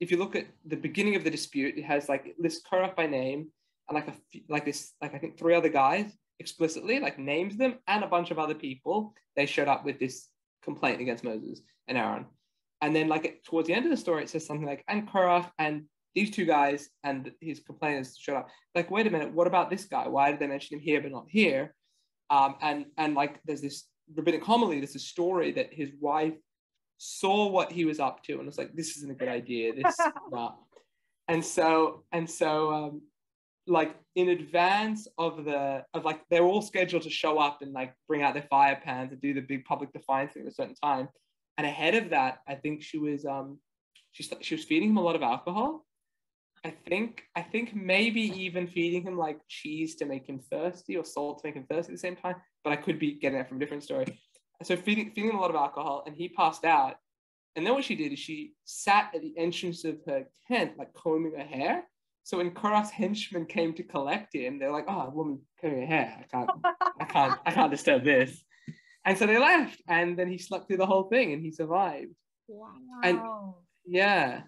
if 0.00 0.10
you 0.10 0.16
look 0.16 0.34
at 0.34 0.46
the 0.64 0.76
beginning 0.76 1.16
of 1.16 1.24
the 1.24 1.30
dispute, 1.30 1.76
it 1.76 1.84
has 1.84 2.08
like 2.08 2.34
lists 2.38 2.62
Korach 2.70 2.96
by 2.96 3.06
name 3.06 3.48
and 3.88 3.94
like 3.94 4.08
a 4.08 4.14
like 4.48 4.64
this 4.64 4.92
like 5.00 5.14
I 5.14 5.18
think 5.18 5.38
three 5.38 5.54
other 5.54 5.68
guys 5.68 6.10
explicitly 6.38 6.98
like 6.98 7.18
names 7.18 7.56
them 7.56 7.78
and 7.86 8.02
a 8.02 8.08
bunch 8.08 8.30
of 8.30 8.38
other 8.38 8.54
people. 8.54 9.14
They 9.36 9.46
showed 9.46 9.68
up 9.68 9.84
with 9.84 9.98
this 9.98 10.28
complaint 10.62 11.00
against 11.00 11.24
Moses 11.24 11.60
and 11.88 11.98
Aaron. 11.98 12.26
And 12.80 12.94
then 12.94 13.08
like 13.08 13.42
towards 13.44 13.68
the 13.68 13.74
end 13.74 13.84
of 13.84 13.90
the 13.90 13.96
story, 13.96 14.22
it 14.22 14.30
says 14.30 14.46
something 14.46 14.66
like, 14.66 14.84
and 14.88 15.08
Korah 15.08 15.52
and 15.58 15.84
these 16.14 16.30
two 16.30 16.44
guys 16.44 16.88
and 17.04 17.32
his 17.40 17.60
complainants 17.60 18.18
showed 18.18 18.36
up. 18.36 18.48
Like, 18.74 18.90
wait 18.90 19.06
a 19.06 19.10
minute, 19.10 19.32
what 19.32 19.46
about 19.46 19.70
this 19.70 19.84
guy? 19.84 20.08
Why 20.08 20.30
did 20.30 20.40
they 20.40 20.46
mention 20.46 20.76
him 20.76 20.82
here 20.82 21.00
but 21.00 21.12
not 21.12 21.26
here? 21.28 21.74
Um, 22.30 22.56
and 22.60 22.86
and 22.96 23.14
like 23.14 23.40
there's 23.44 23.60
this 23.60 23.84
rabbinic 24.14 24.42
homily, 24.42 24.78
there's 24.78 24.94
a 24.94 25.00
story 25.00 25.52
that 25.52 25.72
his 25.72 25.90
wife 26.00 26.34
saw 26.98 27.48
what 27.48 27.72
he 27.72 27.84
was 27.84 28.00
up 28.00 28.22
to 28.24 28.34
and 28.34 28.46
was 28.46 28.58
like, 28.58 28.72
this 28.74 28.96
isn't 28.96 29.10
a 29.10 29.14
good 29.14 29.28
idea. 29.28 29.72
This 29.74 29.98
is 29.98 30.06
not. 30.30 30.58
And 31.28 31.44
so 31.44 32.04
and 32.12 32.28
so 32.28 32.72
um, 32.72 33.02
like 33.66 33.94
in 34.16 34.30
advance 34.30 35.06
of 35.18 35.44
the 35.44 35.84
of 35.94 36.04
like 36.04 36.20
they're 36.30 36.44
all 36.44 36.62
scheduled 36.62 37.02
to 37.02 37.10
show 37.10 37.38
up 37.38 37.62
and 37.62 37.72
like 37.72 37.94
bring 38.08 38.22
out 38.22 38.34
their 38.34 38.46
fire 38.50 38.80
pans 38.82 39.12
and 39.12 39.20
do 39.20 39.32
the 39.32 39.40
big 39.40 39.64
public 39.64 39.92
defiance 39.92 40.32
thing 40.32 40.42
at 40.42 40.48
a 40.48 40.54
certain 40.54 40.74
time. 40.74 41.08
And 41.58 41.66
ahead 41.66 41.94
of 41.94 42.10
that 42.10 42.38
i 42.48 42.54
think 42.54 42.82
she 42.82 42.98
was 42.98 43.24
um 43.24 43.58
she, 44.12 44.24
she 44.40 44.54
was 44.54 44.64
feeding 44.64 44.90
him 44.90 44.96
a 44.96 45.02
lot 45.02 45.16
of 45.16 45.22
alcohol. 45.22 45.86
I 46.64 46.74
think 46.88 47.22
i 47.36 47.42
think 47.42 47.74
maybe 47.74 48.20
even 48.20 48.66
feeding 48.66 49.02
him 49.02 49.16
like 49.16 49.38
cheese 49.48 49.94
to 49.96 50.06
make 50.06 50.26
him 50.26 50.40
thirsty 50.50 50.96
or 50.96 51.04
salt 51.04 51.40
to 51.40 51.48
make 51.48 51.54
him 51.54 51.66
thirsty 51.68 51.92
at 51.92 51.96
the 51.96 52.00
same 52.00 52.16
time 52.16 52.36
but 52.64 52.72
i 52.72 52.76
could 52.76 52.98
be 52.98 53.12
getting 53.14 53.38
that 53.38 53.48
from 53.48 53.58
a 53.58 53.60
different 53.60 53.84
story. 53.84 54.06
So 54.62 54.76
feeding 54.76 55.10
feeding 55.10 55.30
him 55.30 55.36
a 55.36 55.40
lot 55.40 55.50
of 55.50 55.56
alcohol 55.56 56.04
and 56.06 56.16
he 56.16 56.28
passed 56.28 56.64
out. 56.64 56.96
And 57.54 57.66
then 57.66 57.74
what 57.74 57.84
she 57.84 57.96
did 57.96 58.12
is 58.12 58.18
she 58.18 58.54
sat 58.64 59.14
at 59.14 59.20
the 59.20 59.34
entrance 59.36 59.84
of 59.84 59.98
her 60.06 60.24
tent 60.48 60.78
like 60.78 60.94
combing 60.94 61.34
her 61.36 61.44
hair 61.44 61.84
so 62.24 62.38
when 62.38 62.50
Korach's 62.52 62.90
henchmen 62.90 63.46
came 63.46 63.74
to 63.74 63.82
collect 63.82 64.34
him, 64.34 64.58
they're 64.58 64.72
like, 64.72 64.86
"Oh, 64.88 65.00
a 65.02 65.10
woman 65.10 65.40
combing 65.60 65.80
her 65.80 65.86
hair. 65.86 66.16
I 66.20 66.24
can't, 66.36 66.50
I 67.00 67.04
can't, 67.04 67.40
I 67.46 67.50
can't 67.50 67.70
disturb 67.70 68.04
this." 68.04 68.42
And 69.04 69.18
so 69.18 69.26
they 69.26 69.38
left, 69.38 69.82
and 69.88 70.16
then 70.16 70.28
he 70.28 70.38
slept 70.38 70.68
through 70.68 70.76
the 70.76 70.86
whole 70.86 71.04
thing, 71.04 71.32
and 71.32 71.42
he 71.42 71.50
survived. 71.50 72.12
Wow. 72.48 72.70
And- 73.02 73.20
Yeah. 73.86 74.42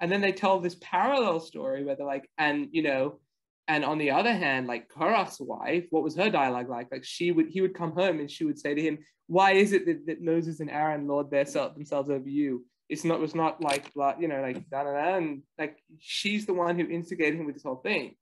And 0.00 0.10
then 0.10 0.20
they 0.20 0.32
tell 0.32 0.58
this 0.60 0.76
parallel 0.80 1.38
story 1.38 1.84
where 1.84 1.94
they're 1.94 2.04
like, 2.04 2.28
and 2.36 2.68
you 2.72 2.82
know, 2.82 3.20
and 3.68 3.84
on 3.84 3.96
the 3.98 4.10
other 4.10 4.32
hand, 4.34 4.66
like 4.66 4.88
Korach's 4.88 5.40
wife, 5.40 5.86
what 5.90 6.02
was 6.02 6.16
her 6.16 6.28
dialogue 6.28 6.68
like? 6.68 6.90
Like 6.90 7.04
she 7.04 7.30
would, 7.30 7.46
he 7.48 7.60
would 7.60 7.74
come 7.74 7.92
home 7.92 8.18
and 8.18 8.30
she 8.30 8.44
would 8.44 8.58
say 8.58 8.74
to 8.74 8.82
him, 8.82 8.98
"Why 9.28 9.52
is 9.52 9.72
it 9.72 9.86
that, 9.86 10.06
that 10.06 10.20
Moses 10.22 10.60
and 10.60 10.70
Aaron 10.70 11.06
lord 11.06 11.30
their 11.30 11.44
themselves 11.44 12.10
over 12.10 12.28
you? 12.28 12.66
It's 12.94 13.04
not, 13.04 13.20
was 13.20 13.34
not 13.34 13.60
like, 13.60 13.84
you 14.18 14.28
know, 14.28 14.40
like 14.40 14.68
da 14.70 14.84
da 14.84 14.92
da." 14.92 15.16
And 15.16 15.42
like 15.58 15.76
she's 15.98 16.46
the 16.46 16.54
one 16.54 16.78
who 16.78 16.86
instigated 16.88 17.38
him 17.38 17.46
with 17.46 17.54
this 17.56 17.62
whole 17.68 17.82
thing. 17.88 18.16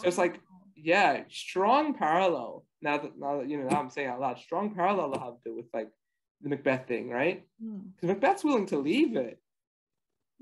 So 0.00 0.06
it's 0.08 0.18
like- 0.18 0.40
Yeah, 0.76 1.24
strong 1.28 1.94
parallel. 1.94 2.64
Now 2.80 2.96
that 2.98 3.12
now 3.18 3.38
that 3.38 3.48
you 3.50 3.56
know, 3.58 3.68
now 3.68 3.80
I'm 3.80 3.90
saying 3.90 4.08
out 4.08 4.20
loud, 4.20 4.38
strong 4.38 4.74
parallel 4.74 5.12
to 5.12 5.20
have 5.20 5.40
to 5.44 5.50
with 5.58 5.66
like 5.78 5.90
the 6.42 6.48
Macbeth 6.48 6.86
thing, 6.88 7.08
right? 7.10 7.38
Mm, 7.62 7.82
Because 7.94 8.08
Macbeth's 8.12 8.42
willing 8.44 8.66
to 8.66 8.78
leave 8.78 9.14
it. 9.16 9.36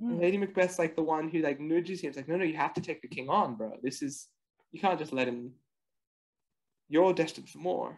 Mm. 0.01 0.19
Lady 0.21 0.39
Macbeth's 0.39 0.79
like 0.79 0.95
the 0.97 1.03
one 1.17 1.29
who 1.29 1.41
like 1.49 1.61
nudges 1.61 2.01
him. 2.01 2.09
It's 2.09 2.17
like, 2.17 2.29
no, 2.29 2.37
no, 2.37 2.45
you 2.45 2.57
have 2.57 2.75
to 2.75 2.81
take 2.81 3.01
the 3.03 3.09
king 3.17 3.29
on, 3.29 3.57
bro. 3.57 3.77
This 3.83 4.01
is 4.03 4.29
you 4.73 4.81
can't 4.81 4.99
just 4.99 5.13
let 5.13 5.29
him. 5.29 5.53
You're 6.89 7.13
destined 7.13 7.49
for 7.49 7.59
more. 7.59 7.97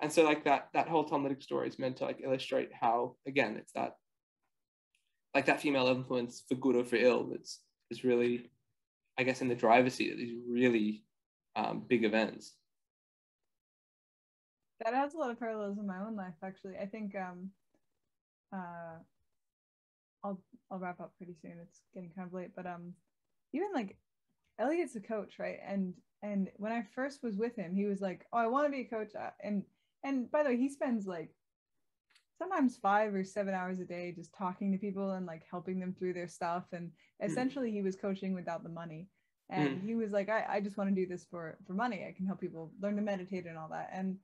And 0.00 0.12
so 0.12 0.22
like 0.24 0.44
that 0.44 0.68
that 0.74 0.88
whole 0.88 1.04
Talmudic 1.04 1.42
story 1.42 1.68
is 1.68 1.78
meant 1.78 1.96
to 1.98 2.04
like 2.04 2.20
illustrate 2.22 2.70
how 2.78 3.16
again 3.26 3.56
it's 3.56 3.72
that 3.72 3.92
like 5.34 5.46
that 5.46 5.60
female 5.60 5.88
influence 5.88 6.42
for 6.48 6.54
good 6.56 6.76
or 6.76 6.84
for 6.84 6.96
ill 6.96 7.24
that's 7.24 7.60
is 7.90 8.04
really, 8.04 8.50
I 9.18 9.24
guess, 9.24 9.40
in 9.42 9.48
the 9.48 9.54
driver's 9.54 9.94
seat 9.94 10.12
of 10.12 10.18
these 10.18 10.34
really 10.48 11.04
um, 11.56 11.84
big 11.88 12.04
events. 12.04 12.54
that 14.84 14.94
has 14.94 15.14
a 15.14 15.18
lot 15.18 15.30
of 15.30 15.38
parallels 15.38 15.78
in 15.78 15.86
my 15.86 15.98
own 16.00 16.16
life 16.16 16.34
actually. 16.42 16.76
I 16.80 16.86
think 16.86 17.14
um 17.16 17.50
uh 18.52 18.98
i'll 20.24 20.40
i'll 20.70 20.78
wrap 20.78 21.00
up 21.00 21.12
pretty 21.16 21.34
soon. 21.40 21.58
It's 21.62 21.80
getting 21.94 22.10
kind 22.14 22.26
of 22.26 22.34
late 22.34 22.50
but 22.56 22.66
um 22.66 22.94
even 23.52 23.68
like 23.74 23.96
elliot's 24.58 24.96
a 24.96 25.00
coach 25.00 25.34
right? 25.38 25.58
And 25.66 25.94
and 26.22 26.48
when 26.56 26.72
i 26.72 26.82
first 26.94 27.22
was 27.22 27.36
with 27.36 27.54
him 27.56 27.74
he 27.74 27.84
was 27.84 28.00
like 28.00 28.26
oh 28.32 28.38
i 28.38 28.46
want 28.46 28.66
to 28.66 28.70
be 28.72 28.80
a 28.80 28.84
coach 28.84 29.12
uh, 29.14 29.30
and 29.42 29.62
and 30.04 30.30
by 30.30 30.42
the 30.42 30.50
way 30.50 30.56
he 30.56 30.68
spends 30.68 31.06
like 31.06 31.30
sometimes 32.38 32.76
five 32.76 33.14
or 33.14 33.24
seven 33.24 33.54
hours 33.54 33.78
a 33.80 33.84
day 33.84 34.12
just 34.14 34.34
talking 34.34 34.72
to 34.72 34.78
people 34.78 35.12
and 35.12 35.26
like 35.26 35.42
helping 35.50 35.78
them 35.78 35.94
through 35.96 36.12
their 36.12 36.28
stuff 36.28 36.64
and 36.72 36.90
essentially 37.22 37.70
he 37.70 37.82
was 37.82 37.96
coaching 37.96 38.34
without 38.34 38.62
the 38.62 38.68
money 38.68 39.06
and 39.50 39.82
he 39.82 39.94
was 39.94 40.10
like 40.12 40.28
I, 40.28 40.44
I 40.48 40.60
just 40.60 40.76
want 40.76 40.90
to 40.90 40.94
do 40.94 41.06
this 41.06 41.26
for 41.30 41.56
for 41.66 41.74
money 41.74 42.06
i 42.08 42.12
can 42.12 42.26
help 42.26 42.40
people 42.40 42.72
learn 42.80 42.96
to 42.96 43.02
meditate 43.02 43.46
and 43.46 43.58
all 43.58 43.68
that 43.70 43.90
and 43.92 44.16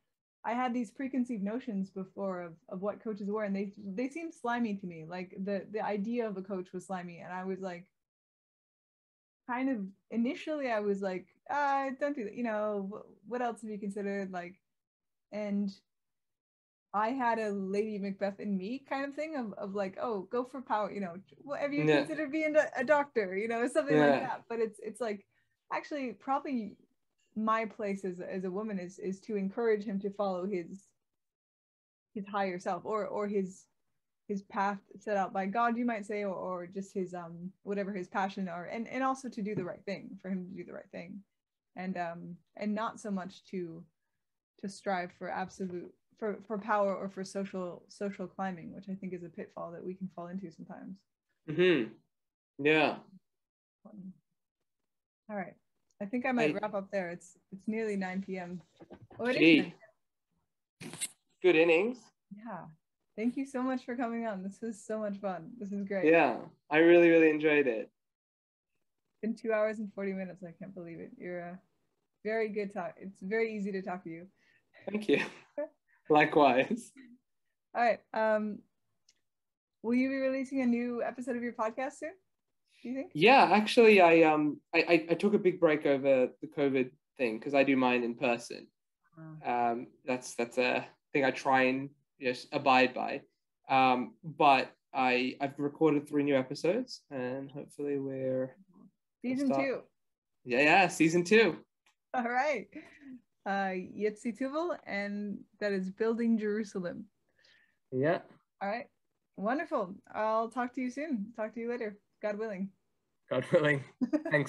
I 0.44 0.54
had 0.54 0.72
these 0.72 0.90
preconceived 0.90 1.42
notions 1.42 1.90
before 1.90 2.40
of, 2.40 2.54
of 2.70 2.80
what 2.80 3.02
coaches 3.02 3.28
were, 3.28 3.44
and 3.44 3.54
they 3.54 3.72
they 3.76 4.08
seemed 4.08 4.32
slimy 4.32 4.74
to 4.76 4.86
me. 4.86 5.04
Like 5.06 5.36
the 5.44 5.66
the 5.70 5.84
idea 5.84 6.26
of 6.26 6.36
a 6.36 6.42
coach 6.42 6.72
was 6.72 6.86
slimy, 6.86 7.18
and 7.18 7.32
I 7.32 7.44
was 7.44 7.60
like, 7.60 7.86
kind 9.46 9.68
of 9.68 9.80
initially, 10.10 10.70
I 10.70 10.80
was 10.80 11.02
like, 11.02 11.26
uh, 11.50 11.90
don't 12.00 12.16
do 12.16 12.24
that. 12.24 12.34
You 12.34 12.44
know, 12.44 13.04
what 13.28 13.42
else 13.42 13.60
have 13.60 13.70
you 13.70 13.78
considered? 13.78 14.32
Like, 14.32 14.54
and 15.30 15.70
I 16.92 17.10
had 17.10 17.38
a 17.38 17.50
Lady 17.50 17.98
Macbeth 17.98 18.40
in 18.40 18.56
me 18.56 18.82
kind 18.88 19.04
of 19.04 19.14
thing 19.14 19.36
of, 19.36 19.52
of 19.54 19.74
like, 19.74 19.96
oh, 20.00 20.22
go 20.22 20.44
for 20.44 20.60
power. 20.60 20.90
You 20.90 21.00
know, 21.00 21.14
what 21.42 21.60
have 21.60 21.72
you 21.72 21.84
Yeah. 21.84 21.98
considered 21.98 22.32
being 22.32 22.56
a, 22.56 22.66
a 22.76 22.84
doctor? 22.84 23.36
You 23.36 23.48
know, 23.48 23.66
something 23.68 23.96
Yeah. 23.96 24.06
like 24.06 24.20
that. 24.22 24.44
But 24.48 24.58
it's 24.60 24.80
it's 24.80 25.00
like 25.00 25.24
actually 25.72 26.12
probably 26.14 26.76
my 27.36 27.64
place 27.64 28.04
as 28.04 28.18
a- 28.20 28.32
as 28.32 28.44
a 28.44 28.50
woman 28.50 28.78
is 28.80 28.98
is 28.98 29.20
to 29.20 29.36
encourage 29.36 29.84
him 29.84 30.00
to 30.00 30.10
follow 30.10 30.46
his 30.46 30.88
his 32.14 32.26
higher 32.26 32.58
self 32.58 32.84
or 32.84 33.06
or 33.06 33.28
his 33.28 33.66
his 34.26 34.42
path 34.42 34.78
set 34.96 35.16
out 35.16 35.32
by 35.32 35.44
God, 35.46 35.76
you 35.76 35.84
might 35.84 36.06
say, 36.06 36.22
or, 36.24 36.34
or 36.34 36.66
just 36.66 36.92
his 36.94 37.14
um 37.14 37.52
whatever 37.62 37.92
his 37.92 38.08
passion 38.08 38.48
are, 38.48 38.66
and 38.66 38.88
and 38.88 39.02
also 39.04 39.28
to 39.28 39.42
do 39.42 39.54
the 39.54 39.64
right 39.64 39.84
thing 39.84 40.18
for 40.20 40.28
him 40.28 40.44
to 40.48 40.56
do 40.56 40.64
the 40.64 40.72
right 40.72 40.90
thing, 40.90 41.22
and 41.76 41.96
um 41.96 42.36
and 42.56 42.74
not 42.74 42.98
so 43.00 43.10
much 43.12 43.44
to 43.44 43.84
to 44.58 44.68
strive 44.68 45.12
for 45.18 45.30
absolute 45.30 45.94
for 46.20 46.36
for 46.46 46.58
power 46.58 46.94
or 46.94 47.08
for 47.08 47.24
social 47.24 47.82
social 47.88 48.28
climbing, 48.28 48.72
which 48.74 48.84
I 48.88 48.94
think 48.94 49.12
is 49.12 49.24
a 49.24 49.28
pitfall 49.28 49.72
that 49.72 49.84
we 49.84 49.94
can 49.94 50.08
fall 50.14 50.28
into 50.28 50.52
sometimes. 50.52 50.96
hmm 51.48 51.84
Yeah. 52.62 52.96
All 55.30 55.36
right, 55.36 55.54
I 56.02 56.04
think 56.04 56.26
I 56.26 56.32
might 56.32 56.50
Hey. 56.50 56.58
wrap 56.60 56.74
up 56.74 56.90
there. 56.92 57.08
It's 57.08 57.38
it's 57.50 57.66
nearly 57.66 57.96
9 57.96 58.22
p.m. 58.26 58.60
Oh, 59.18 59.26
it 59.26 59.36
is 59.36 59.38
Gee. 59.38 59.58
9 60.82 60.92
Good 61.42 61.56
innings. 61.56 61.98
Yeah. 62.36 62.66
Thank 63.16 63.36
you 63.36 63.46
so 63.46 63.62
much 63.62 63.84
for 63.84 63.96
coming 63.96 64.26
on. 64.26 64.42
This 64.42 64.60
was 64.60 64.78
so 64.84 64.98
much 64.98 65.16
fun. 65.18 65.52
This 65.58 65.72
is 65.72 65.84
great. 65.88 66.10
Yeah. 66.10 66.36
I 66.70 66.78
really, 66.78 67.08
really 67.08 67.30
enjoyed 67.30 67.66
it. 67.66 67.90
been 69.22 69.34
two 69.34 69.52
hours 69.52 69.78
and 69.78 69.92
40 69.94 70.12
minutes. 70.12 70.42
I 70.42 70.52
can't 70.52 70.74
believe 70.74 71.00
it. 71.00 71.10
You're 71.18 71.40
a 71.40 71.58
very 72.24 72.48
good 72.48 72.72
talk. 72.74 72.94
It's 72.98 73.20
very 73.22 73.54
easy 73.56 73.72
to 73.72 73.82
talk 73.82 74.04
to 74.04 74.10
you. 74.10 74.26
Thank 74.90 75.08
you. 75.08 75.22
Likewise. 76.10 76.92
All 77.74 77.82
right. 77.82 78.00
Um, 78.12 78.58
will 79.82 79.94
you 79.94 80.08
be 80.08 80.16
releasing 80.16 80.60
a 80.60 80.66
new 80.66 81.02
episode 81.02 81.36
of 81.36 81.42
your 81.42 81.52
podcast 81.52 81.94
soon? 81.94 82.12
Do 82.82 82.88
you 82.88 82.94
think? 82.94 83.12
Yeah, 83.14 83.48
actually, 83.52 84.00
I 84.00 84.22
um, 84.22 84.60
I, 84.74 84.78
I, 84.78 85.06
I 85.10 85.14
took 85.14 85.34
a 85.34 85.38
big 85.38 85.60
break 85.60 85.86
over 85.86 86.28
the 86.40 86.48
COVID 86.48 86.90
thing 87.16 87.38
because 87.38 87.54
I 87.54 87.62
do 87.62 87.76
mine 87.76 88.02
in 88.02 88.14
person. 88.14 88.66
Um, 89.44 89.88
that's 90.06 90.34
that's 90.34 90.58
a 90.58 90.86
thing 91.12 91.24
I 91.24 91.30
try 91.30 91.64
and 91.64 91.90
just 92.20 92.48
abide 92.52 92.94
by. 92.94 93.20
Um, 93.68 94.14
but 94.24 94.72
I 94.94 95.36
I've 95.40 95.58
recorded 95.58 96.08
three 96.08 96.22
new 96.22 96.36
episodes, 96.36 97.02
and 97.10 97.50
hopefully 97.50 97.98
we're 97.98 98.56
Season 99.22 99.54
two. 99.54 99.82
yeah 100.44 100.60
yeah 100.62 100.88
season 100.88 101.22
two. 101.24 101.58
All 102.14 102.24
right. 102.24 102.66
Uh, 103.46 103.72
Yitzi 103.72 104.36
Tuvel, 104.38 104.76
and 104.86 105.38
that 105.60 105.72
is 105.72 105.90
Building 105.90 106.38
Jerusalem. 106.38 107.06
Yeah. 107.90 108.18
All 108.62 108.68
right. 108.68 108.86
Wonderful. 109.36 109.94
I'll 110.14 110.50
talk 110.50 110.74
to 110.74 110.80
you 110.80 110.90
soon. 110.90 111.32
Talk 111.34 111.54
to 111.54 111.60
you 111.60 111.70
later. 111.70 111.96
God 112.22 112.38
willing. 112.38 112.70
God 113.30 113.44
willing. 113.52 113.82
Thanks. 114.30 114.48